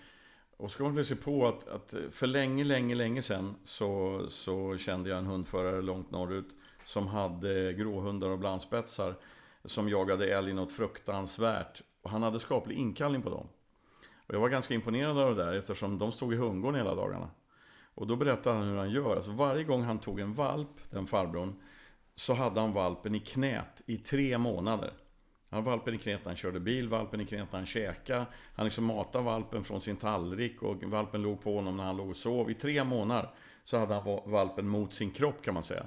och 0.56 0.70
ska 0.70 0.85
man 0.89 1.05
se 1.05 1.16
på 1.16 1.48
att, 1.48 1.69
att 1.69 1.94
för 2.10 2.27
länge, 2.27 2.64
länge, 2.64 2.94
länge 2.94 3.23
sedan 3.23 3.55
så, 3.64 4.23
så 4.28 4.77
kände 4.78 5.10
jag 5.10 5.19
en 5.19 5.27
hundförare 5.27 5.82
långt 5.82 6.10
norrut 6.10 6.48
som 6.93 7.09
hade 7.09 7.73
gråhundar 7.73 8.28
och 8.28 8.39
blandspetsar 8.39 9.14
som 9.64 9.89
jagade 9.89 10.35
älg 10.35 10.52
något 10.52 10.73
fruktansvärt. 10.73 11.82
Och 12.02 12.10
han 12.10 12.23
hade 12.23 12.40
skaplig 12.40 12.78
inkallning 12.78 13.23
på 13.23 13.31
dem. 13.31 13.48
Och 14.27 14.35
jag 14.35 14.40
var 14.40 14.48
ganska 14.48 14.74
imponerad 14.74 15.19
av 15.19 15.36
det 15.36 15.44
där 15.44 15.52
eftersom 15.52 15.98
de 15.98 16.12
stod 16.12 16.35
i 16.35 16.36
hundgården 16.36 16.78
hela 16.78 16.94
dagarna. 16.94 17.31
Och 17.94 18.06
då 18.06 18.16
berättade 18.16 18.56
han 18.56 18.69
hur 18.69 18.77
han 18.77 18.90
gör. 18.90 19.16
Alltså 19.16 19.31
varje 19.31 19.64
gång 19.64 19.82
han 19.82 19.98
tog 19.98 20.20
en 20.20 20.35
valp, 20.35 20.90
den 20.90 21.06
farbrorn, 21.06 21.55
så 22.14 22.35
hade 22.35 22.60
han 22.60 22.73
valpen 22.73 23.14
i 23.14 23.20
knät 23.20 23.82
i 23.86 23.98
tre 23.98 24.39
månader. 24.39 24.93
Han 25.48 25.56
hade 25.56 25.70
valpen 25.77 25.94
i 25.94 25.98
knät 25.98 26.20
när 26.24 26.31
han 26.31 26.36
körde 26.36 26.60
bil, 26.60 26.89
valpen 26.89 27.20
i 27.20 27.27
knät 27.27 27.52
när 27.52 27.59
han 27.59 27.66
käkade. 27.66 28.27
Han 28.55 28.64
liksom 28.64 28.85
matade 28.85 29.24
valpen 29.24 29.64
från 29.64 29.81
sin 29.81 29.97
tallrik 29.97 30.62
och 30.62 30.82
valpen 30.82 31.23
låg 31.23 31.43
på 31.43 31.55
honom 31.55 31.77
när 31.77 31.85
han 31.85 31.97
låg 31.97 32.10
och 32.10 32.16
sov. 32.16 32.51
I 32.51 32.55
tre 32.55 32.85
månader 32.85 33.31
så 33.64 33.78
hade 33.78 33.94
han 33.94 34.20
valpen 34.27 34.69
mot 34.69 34.94
sin 34.94 35.10
kropp 35.10 35.43
kan 35.44 35.55
man 35.55 35.64
säga. 35.64 35.86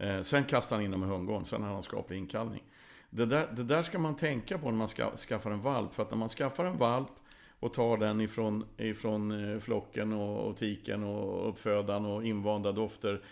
Eh, 0.00 0.22
sen 0.22 0.44
kastar 0.44 0.76
han 0.76 0.84
in 0.84 0.90
dem 0.90 1.02
i 1.02 1.06
hundgården, 1.06 1.44
sen 1.44 1.62
har 1.62 1.72
han 1.72 1.82
skaplig 1.82 2.18
inkallning. 2.18 2.62
Det 3.10 3.26
där, 3.26 3.48
det 3.56 3.64
där 3.64 3.82
ska 3.82 3.98
man 3.98 4.16
tänka 4.16 4.58
på 4.58 4.70
när 4.70 4.78
man 4.78 4.88
ska, 4.88 5.16
skaffar 5.16 5.50
en 5.50 5.62
valp. 5.62 5.94
För 5.94 6.02
att 6.02 6.10
när 6.10 6.18
man 6.18 6.28
skaffar 6.28 6.64
en 6.64 6.78
valp 6.78 7.12
och 7.60 7.74
tar 7.74 7.96
den 7.96 8.20
ifrån, 8.20 8.66
ifrån 8.76 9.52
eh, 9.52 9.58
flocken 9.58 10.12
och, 10.12 10.48
och 10.48 10.56
tiken 10.56 11.04
och 11.04 11.48
uppfödan 11.48 12.06
och 12.06 12.24
invanda 12.24 12.72
dofter. 12.72 13.24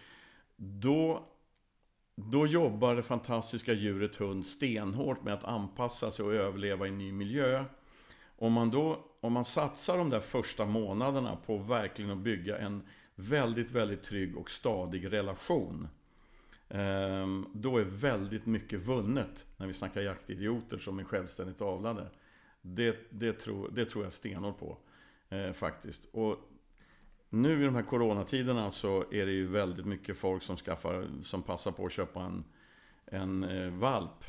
Då, 0.56 1.22
då 2.14 2.46
jobbar 2.46 2.94
det 2.94 3.02
fantastiska 3.02 3.72
djuret 3.72 4.16
hund 4.16 4.46
stenhårt 4.46 5.22
med 5.22 5.34
att 5.34 5.44
anpassa 5.44 6.10
sig 6.10 6.24
och 6.24 6.34
överleva 6.34 6.86
i 6.86 6.88
en 6.88 6.98
ny 6.98 7.12
miljö. 7.12 7.64
Om 8.38 8.52
man 8.52 8.70
då 8.70 9.04
om 9.20 9.32
man 9.32 9.44
satsar 9.44 9.98
de 9.98 10.10
där 10.10 10.20
första 10.20 10.64
månaderna 10.64 11.36
på 11.36 11.58
verkligen 11.58 12.10
att 12.10 12.18
bygga 12.18 12.58
en 12.58 12.82
väldigt, 13.14 13.70
väldigt 13.70 14.02
trygg 14.02 14.36
och 14.36 14.50
stadig 14.50 15.12
relation. 15.12 15.88
Ehm, 16.70 17.46
då 17.54 17.78
är 17.78 17.84
väldigt 17.84 18.46
mycket 18.46 18.80
vunnet 18.80 19.46
när 19.56 19.66
vi 19.66 19.74
snackar 19.74 20.00
jaktidioter 20.00 20.78
som 20.78 20.98
är 20.98 21.04
självständigt 21.04 21.60
avlade. 21.60 22.10
Det, 22.60 22.96
det, 23.10 23.32
tror, 23.32 23.70
det 23.74 23.84
tror 23.84 24.04
jag 24.04 24.12
stenhårt 24.12 24.58
på. 24.58 24.78
Eh, 25.28 25.52
faktiskt. 25.52 26.04
Och 26.12 26.36
nu 27.30 27.62
i 27.62 27.64
de 27.64 27.74
här 27.74 27.82
coronatiderna 27.82 28.70
så 28.70 29.04
är 29.12 29.26
det 29.26 29.32
ju 29.32 29.46
väldigt 29.46 29.86
mycket 29.86 30.16
folk 30.16 30.42
som 30.42 30.56
skaffar, 30.56 31.08
som 31.22 31.42
passar 31.42 31.72
på 31.72 31.86
att 31.86 31.92
köpa 31.92 32.20
en, 32.20 32.44
en 33.06 33.44
eh, 33.44 33.70
valp. 33.70 34.24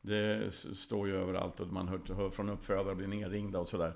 Det 0.00 0.54
står 0.54 1.08
ju 1.08 1.16
överallt 1.16 1.60
och 1.60 1.66
man 1.66 1.88
hör, 1.88 2.14
hör 2.14 2.30
från 2.30 2.48
uppfödare 2.48 2.94
blir 2.94 3.06
nerringda 3.06 3.58
och 3.58 3.68
sådär. 3.68 3.94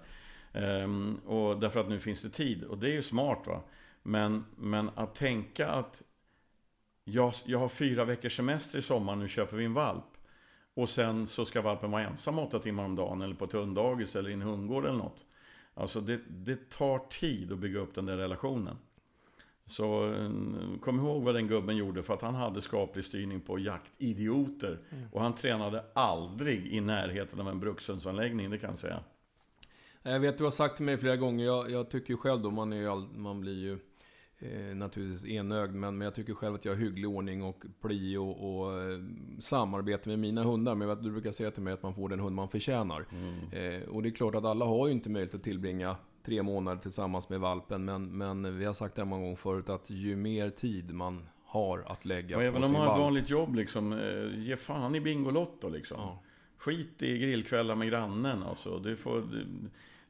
Ehm, 0.53 1.16
och 1.16 1.61
därför 1.61 1.81
att 1.81 1.89
nu 1.89 2.01
finns 2.01 2.23
det 2.23 2.31
tid. 2.31 2.65
Och 2.65 2.79
det 2.79 2.89
är 2.89 2.93
ju 2.93 3.03
smart 3.03 3.47
va. 3.47 3.62
Men, 4.03 4.45
men 4.57 4.91
att 4.95 5.15
tänka 5.15 5.69
att 5.69 6.03
jag, 7.05 7.35
jag 7.44 7.59
har 7.59 7.68
fyra 7.68 8.05
veckors 8.05 8.36
semester 8.36 8.78
i 8.78 8.82
sommar, 8.82 9.16
nu 9.16 9.28
köper 9.28 9.56
vi 9.56 9.64
en 9.64 9.74
valp. 9.74 10.05
Och 10.74 10.89
sen 10.89 11.26
så 11.26 11.44
ska 11.44 11.62
valpen 11.62 11.90
vara 11.90 12.02
ensam 12.02 12.39
åtta 12.39 12.59
timmar 12.59 12.85
om 12.85 12.97
dagen 12.97 13.22
eller 13.22 13.35
på 13.35 13.44
ett 13.44 13.52
hunddagis 13.52 14.16
eller 14.16 14.31
i 14.31 14.32
en 14.32 14.43
hundgård 14.43 14.85
eller 14.85 14.98
något. 14.98 15.24
Alltså 15.74 16.01
det, 16.01 16.20
det 16.28 16.70
tar 16.70 16.98
tid 16.98 17.52
att 17.52 17.59
bygga 17.59 17.81
upp 17.81 17.94
den 17.94 18.06
där 18.06 18.16
relationen. 18.16 18.76
Så 19.66 20.12
eh, 20.12 20.31
kom 20.81 21.01
ihåg 21.01 21.22
vad 21.22 21.35
den 21.35 21.48
gubben 21.48 21.76
gjorde 21.76 22.02
för 22.02 22.14
att 22.14 22.22
han 22.22 22.35
hade 22.35 22.62
skaplig 22.62 23.05
styrning 23.05 23.40
på 23.40 23.59
jaktidioter. 23.59 24.78
Mm. 24.90 25.05
Och 25.12 25.22
han 25.22 25.35
tränade 25.35 25.85
aldrig 25.94 26.66
i 26.66 26.81
närheten 26.81 27.40
av 27.40 27.48
en 27.48 27.60
brukshundsanläggning, 27.60 28.51
det 28.51 28.59
kan 28.59 28.70
jag 28.70 28.78
säga. 28.78 29.01
Jag 30.02 30.20
vet, 30.20 30.39
du 30.39 30.44
har 30.44 30.51
sagt 30.51 30.76
till 30.76 30.85
mig 30.85 30.98
flera 30.98 31.16
gånger, 31.16 31.44
jag, 31.44 31.70
jag 31.70 31.90
tycker 31.90 32.10
ju 32.10 32.16
själv 32.16 32.43
då, 32.43 32.51
man, 32.51 32.72
är 32.72 32.76
ju 32.76 32.89
all, 32.89 33.09
man 33.16 33.40
blir 33.40 33.59
ju 33.59 33.78
eh, 34.45 34.77
naturligtvis 34.77 35.25
enögd, 35.25 35.75
men, 35.75 35.99
men 35.99 36.05
jag 36.05 36.15
tycker 36.15 36.35
själv 36.35 36.55
att 36.55 36.65
jag 36.65 36.73
har 36.73 36.81
hygglig 36.81 37.09
ordning 37.09 37.43
och 37.43 37.65
pli 37.81 38.16
och, 38.16 38.61
och 38.61 38.83
eh, 38.83 38.99
samarbete 39.41 40.09
med 40.09 40.19
mina 40.19 40.43
hundar. 40.43 40.75
Men 40.75 41.03
du 41.03 41.11
brukar 41.11 41.33
säga 41.33 41.51
till 41.51 41.62
mig 41.62 41.73
att 41.73 41.83
man 41.83 41.95
får 41.95 42.09
den 42.09 42.21
hund 42.21 42.37
man 42.37 42.49
förtjänar. 42.49 43.07
Mm. 43.11 43.83
Eh, 43.83 43.89
och 43.89 44.03
det 44.03 44.09
är 44.09 44.11
klart 44.11 44.35
att 44.35 44.45
alla 44.45 44.65
har 44.65 44.87
ju 44.87 44.93
inte 44.93 45.11
möjlighet 45.11 45.35
att 45.35 45.43
tillbringa 45.43 45.97
tre 46.25 46.43
månader 46.43 46.83
tillsammans 46.83 47.29
med 47.29 47.41
valpen. 47.41 47.85
Men, 47.85 48.19
men 48.19 48.59
vi 48.59 48.65
har 48.65 48.75
sagt 48.75 48.95
det 48.97 49.05
många 49.05 49.23
gånger 49.23 49.37
förut 49.37 49.69
att 49.69 49.91
ju 49.91 50.16
mer 50.16 50.51
tid 50.51 50.95
man 50.95 51.29
har 51.45 51.85
att 51.87 52.05
lägga 52.05 52.37
och 52.37 52.41
på 52.41 52.47
även 52.47 52.65
om 52.65 52.73
man 52.73 52.81
har 52.81 52.95
ett 52.95 53.01
vanligt 53.01 53.31
jobb 53.31 53.55
liksom, 53.55 53.93
eh, 53.93 54.41
ge 54.41 54.57
fan 54.57 54.95
i 54.95 55.01
Bingolotto 55.01 55.69
liksom. 55.69 56.01
Ja. 56.01 56.23
Skit 56.59 57.03
i 57.03 57.19
grillkvällar 57.19 57.75
med 57.75 57.89
grannen 57.89 58.43
alltså. 58.43 58.79
Du 58.79 58.97
får, 58.97 59.21
du, 59.21 59.47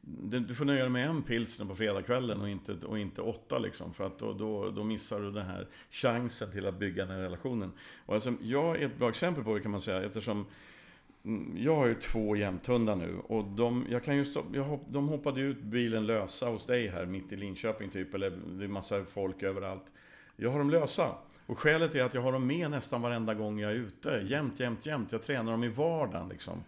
du 0.06 0.54
får 0.54 0.64
nöja 0.64 0.80
dig 0.80 0.90
med 0.90 1.08
en 1.08 1.22
pilsner 1.22 1.66
på 1.66 1.76
fredagskvällen 1.76 2.40
och 2.40 2.48
inte, 2.48 2.72
och 2.72 2.98
inte 2.98 3.22
åtta 3.22 3.58
liksom. 3.58 3.94
För 3.94 4.06
att 4.06 4.18
då, 4.18 4.32
då, 4.32 4.70
då 4.70 4.84
missar 4.84 5.20
du 5.20 5.30
den 5.30 5.46
här 5.46 5.68
chansen 5.90 6.50
till 6.50 6.66
att 6.66 6.78
bygga 6.78 7.04
den 7.06 7.16
här 7.16 7.22
relationen. 7.22 7.72
Och 8.06 8.14
alltså, 8.14 8.34
jag 8.42 8.82
är 8.82 8.86
ett 8.86 8.98
bra 8.98 9.08
exempel 9.08 9.44
på 9.44 9.54
det 9.54 9.60
kan 9.60 9.70
man 9.70 9.80
säga 9.80 10.02
eftersom 10.02 10.46
mm, 11.24 11.54
jag 11.56 11.76
har 11.76 11.86
ju 11.86 11.94
två 11.94 12.36
jämthundar 12.36 12.96
nu 12.96 13.16
och 13.26 13.44
de, 13.44 13.86
jag 13.90 14.04
kan 14.04 14.16
just, 14.16 14.36
jag, 14.52 14.78
de 14.88 15.08
hoppade 15.08 15.40
ut 15.40 15.62
bilen 15.62 16.06
lösa 16.06 16.46
hos 16.46 16.66
dig 16.66 16.88
här 16.88 17.06
mitt 17.06 17.32
i 17.32 17.36
Linköping 17.36 17.90
typ, 17.90 18.14
eller 18.14 18.30
det 18.30 18.64
är 18.64 18.68
massa 18.68 19.04
folk 19.04 19.42
överallt. 19.42 19.92
Jag 20.36 20.50
har 20.50 20.58
dem 20.58 20.70
lösa. 20.70 21.14
Och 21.46 21.58
skälet 21.58 21.94
är 21.94 22.02
att 22.02 22.14
jag 22.14 22.22
har 22.22 22.32
dem 22.32 22.46
med 22.46 22.70
nästan 22.70 23.02
varenda 23.02 23.34
gång 23.34 23.60
jag 23.60 23.70
är 23.70 23.76
ute. 23.76 24.24
Jämt, 24.28 24.60
jämt, 24.60 24.86
jämt. 24.86 25.12
Jag 25.12 25.22
tränar 25.22 25.52
dem 25.52 25.64
i 25.64 25.68
vardagen 25.68 26.28
liksom. 26.28 26.64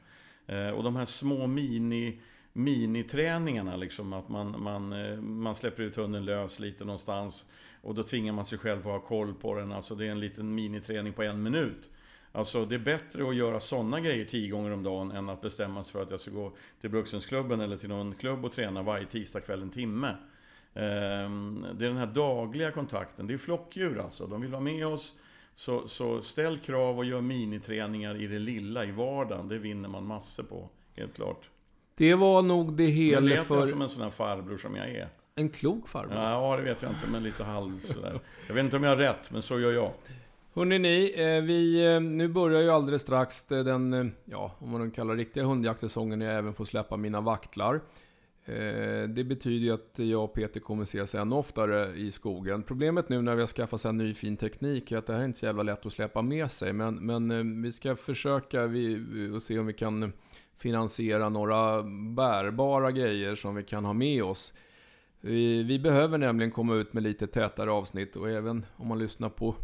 Eh, 0.47 0.71
och 0.71 0.83
de 0.83 0.97
här 0.97 1.05
små 1.05 1.47
mini 1.47 2.21
miniträningarna. 2.57 3.77
Liksom, 3.77 4.12
att 4.12 4.28
man, 4.28 4.62
man, 4.62 4.93
eh, 4.93 5.16
man 5.20 5.55
släpper 5.55 5.83
ut 5.83 5.97
hunden 5.97 6.24
lös 6.24 6.59
lite 6.59 6.85
någonstans. 6.85 7.45
Och 7.83 7.95
då 7.95 8.03
tvingar 8.03 8.33
man 8.33 8.47
sig 8.47 8.59
själv 8.59 8.78
att 8.78 8.85
ha 8.85 9.01
koll 9.01 9.35
på 9.35 9.55
den. 9.55 9.73
Alltså 9.73 9.95
det 9.95 10.07
är 10.07 10.11
en 10.11 10.20
liten 10.20 10.55
miniträning 10.55 11.12
på 11.12 11.23
en 11.23 11.43
minut. 11.43 11.91
Alltså 12.33 12.66
det 12.66 12.74
är 12.74 12.78
bättre 12.78 13.28
att 13.28 13.37
göra 13.37 13.61
sådana 13.61 14.01
grejer 14.01 14.24
tio 14.24 14.51
gånger 14.51 14.70
om 14.70 14.83
dagen 14.83 15.11
än 15.11 15.28
att 15.28 15.41
bestämma 15.41 15.85
sig 15.85 15.93
för 15.93 16.03
att 16.03 16.11
jag 16.11 16.20
ska 16.20 16.31
gå 16.31 16.53
till 16.81 16.91
Brukshundsklubben 16.91 17.61
eller 17.61 17.77
till 17.77 17.89
någon 17.89 18.15
klubb 18.15 18.45
och 18.45 18.53
träna 18.53 18.83
varje 18.83 19.07
tisdag 19.07 19.41
kväll 19.41 19.62
en 19.62 19.70
timme. 19.70 20.16
Ehm, 20.74 21.66
det 21.74 21.85
är 21.85 21.89
den 21.89 21.97
här 21.97 22.07
dagliga 22.07 22.70
kontakten. 22.70 23.27
Det 23.27 23.35
är 23.35 23.39
flockdjur 23.39 23.99
alltså. 23.99 24.27
De 24.27 24.41
vill 24.41 24.51
vara 24.51 24.61
med 24.61 24.87
oss. 24.87 25.15
Så, 25.55 25.89
så 25.89 26.23
ställ 26.23 26.59
krav 26.59 26.99
och 26.99 27.05
gör 27.05 27.20
miniträningar 27.20 28.23
i 28.23 28.27
det 28.27 28.39
lilla, 28.39 28.85
i 28.85 28.91
vardagen. 28.91 29.49
Det 29.49 29.59
vinner 29.59 29.89
man 29.89 30.07
massor 30.07 30.43
på, 30.43 30.69
helt 30.97 31.15
klart. 31.15 31.51
Det 31.98 32.14
var 32.14 32.43
nog 32.43 32.77
det 32.77 32.86
hela 32.86 33.35
jag 33.35 33.47
för... 33.47 33.59
Jag 33.59 33.68
som 33.68 33.82
en 33.82 33.89
sån 33.89 34.02
här 34.02 34.10
farbror 34.10 34.56
som 34.56 34.77
jag 34.77 34.90
är. 34.90 35.09
En 35.35 35.48
klok 35.48 35.89
farbror? 35.89 36.14
Ja, 36.14 36.56
det 36.56 36.62
vet 36.62 36.82
jag 36.82 36.90
inte, 36.90 37.10
men 37.10 37.23
lite 37.23 37.44
halv 37.44 37.78
sådär. 37.78 38.20
Jag 38.47 38.55
vet 38.55 38.64
inte 38.64 38.77
om 38.77 38.82
jag 38.82 38.90
har 38.90 38.97
rätt, 38.97 39.31
men 39.31 39.43
så 39.43 39.60
gör 39.60 39.73
jag. 39.73 39.93
Hörrni 40.55 40.78
ni, 40.78 41.14
eh, 41.16 41.43
vi, 41.43 41.86
eh, 41.94 42.01
nu 42.01 42.28
börjar 42.28 42.60
ju 42.60 42.70
alldeles 42.70 43.02
strax 43.02 43.44
den, 43.44 43.93
eh, 43.93 44.06
ja, 44.24 44.55
om 44.59 44.70
man 44.70 44.90
kallar 44.90 45.16
riktiga 45.16 45.44
hundjaktsäsongen, 45.44 46.18
när 46.18 46.27
jag 46.27 46.35
även 46.35 46.55
får 46.55 46.64
släppa 46.64 46.97
mina 46.97 47.20
vaktlar. 47.20 47.81
Det 49.09 49.24
betyder 49.24 49.66
ju 49.66 49.73
att 49.73 49.93
jag 49.94 50.24
och 50.24 50.32
Peter 50.32 50.60
kommer 50.60 50.82
ses 50.82 51.14
ännu 51.14 51.35
oftare 51.35 51.97
i 51.97 52.10
skogen. 52.10 52.62
Problemet 52.62 53.09
nu 53.09 53.23
när 53.23 53.35
vi 53.35 53.40
har 53.40 53.47
skaffat 53.47 53.85
en 53.85 53.97
ny 53.97 54.14
fin 54.14 54.36
teknik 54.36 54.93
är 54.93 54.98
att 54.98 55.06
det 55.06 55.12
här 55.12 55.20
är 55.20 55.24
inte 55.24 55.39
så 55.39 55.47
jävla 55.47 55.62
lätt 55.62 55.86
att 55.86 55.93
släppa 55.93 56.23
med 56.23 56.51
sig. 56.51 56.73
Men, 56.73 56.94
men 56.94 57.62
vi 57.62 57.73
ska 57.73 57.97
försöka 57.97 58.66
vi, 58.66 59.01
och 59.36 59.43
se 59.43 59.59
om 59.59 59.66
vi 59.66 59.73
kan 59.73 60.12
finansiera 60.59 61.28
några 61.28 61.83
bärbara 62.15 62.93
grejer 62.93 63.35
som 63.35 63.55
vi 63.55 63.62
kan 63.62 63.85
ha 63.85 63.93
med 63.93 64.24
oss. 64.24 64.53
Vi, 65.20 65.62
vi, 65.62 65.78
behöver 65.78 66.19
nämligen 66.19 66.51
komma 66.51 66.74
ut 66.74 66.93
med 66.93 67.03
lite 67.03 67.27
tätare 67.27 67.70
avsnitt 67.70 68.16
och 68.16 68.31
även 68.31 68.66
om 68.77 68.89
man 68.89 68.99
lyssnar 68.99 69.28
på 69.28 69.55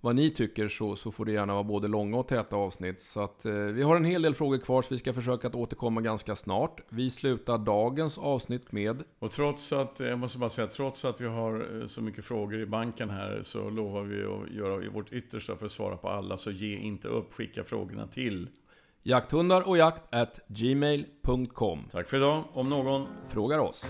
vad 0.00 0.16
ni 0.16 0.30
tycker 0.30 0.68
så, 0.68 0.96
så 0.96 1.12
får 1.12 1.24
det 1.24 1.32
gärna 1.32 1.52
vara 1.52 1.64
både 1.64 1.88
långa 1.88 2.18
och 2.18 2.28
täta 2.28 2.56
avsnitt. 2.56 3.00
Så 3.00 3.20
att 3.20 3.44
eh, 3.44 3.52
vi 3.52 3.82
har 3.82 3.96
en 3.96 4.04
hel 4.04 4.22
del 4.22 4.34
frågor 4.34 4.58
kvar 4.58 4.82
så 4.82 4.94
vi 4.94 4.98
ska 4.98 5.12
försöka 5.12 5.48
att 5.48 5.54
återkomma 5.54 6.00
ganska 6.00 6.36
snart. 6.36 6.80
Vi 6.88 7.10
slutar 7.10 7.58
dagens 7.58 8.18
avsnitt 8.18 8.72
med... 8.72 9.02
Och 9.18 9.30
trots 9.30 9.72
att, 9.72 10.00
jag 10.00 10.18
måste 10.18 10.38
bara 10.38 10.50
säga, 10.50 10.66
trots 10.66 11.04
att 11.04 11.20
vi 11.20 11.26
har 11.26 11.80
eh, 11.80 11.86
så 11.86 12.02
mycket 12.02 12.24
frågor 12.24 12.60
i 12.60 12.66
banken 12.66 13.10
här 13.10 13.42
så 13.44 13.70
lovar 13.70 14.02
vi 14.02 14.24
att 14.24 14.50
göra 14.50 14.90
vårt 14.90 15.12
yttersta 15.12 15.56
för 15.56 15.66
att 15.66 15.72
svara 15.72 15.96
på 15.96 16.08
alla. 16.08 16.38
Så 16.38 16.50
ge 16.50 16.76
inte 16.76 17.08
upp, 17.08 17.32
skicka 17.32 17.64
frågorna 17.64 18.06
till 18.06 18.48
Jakthundar 19.04 19.68
och 19.68 19.78
jakt 19.78 20.14
at 20.14 20.40
gmail.com 20.46 21.88
Tack 21.92 22.08
för 22.08 22.16
idag, 22.16 22.44
om 22.52 22.68
någon 22.68 23.06
frågar 23.28 23.58
oss. 23.58 23.86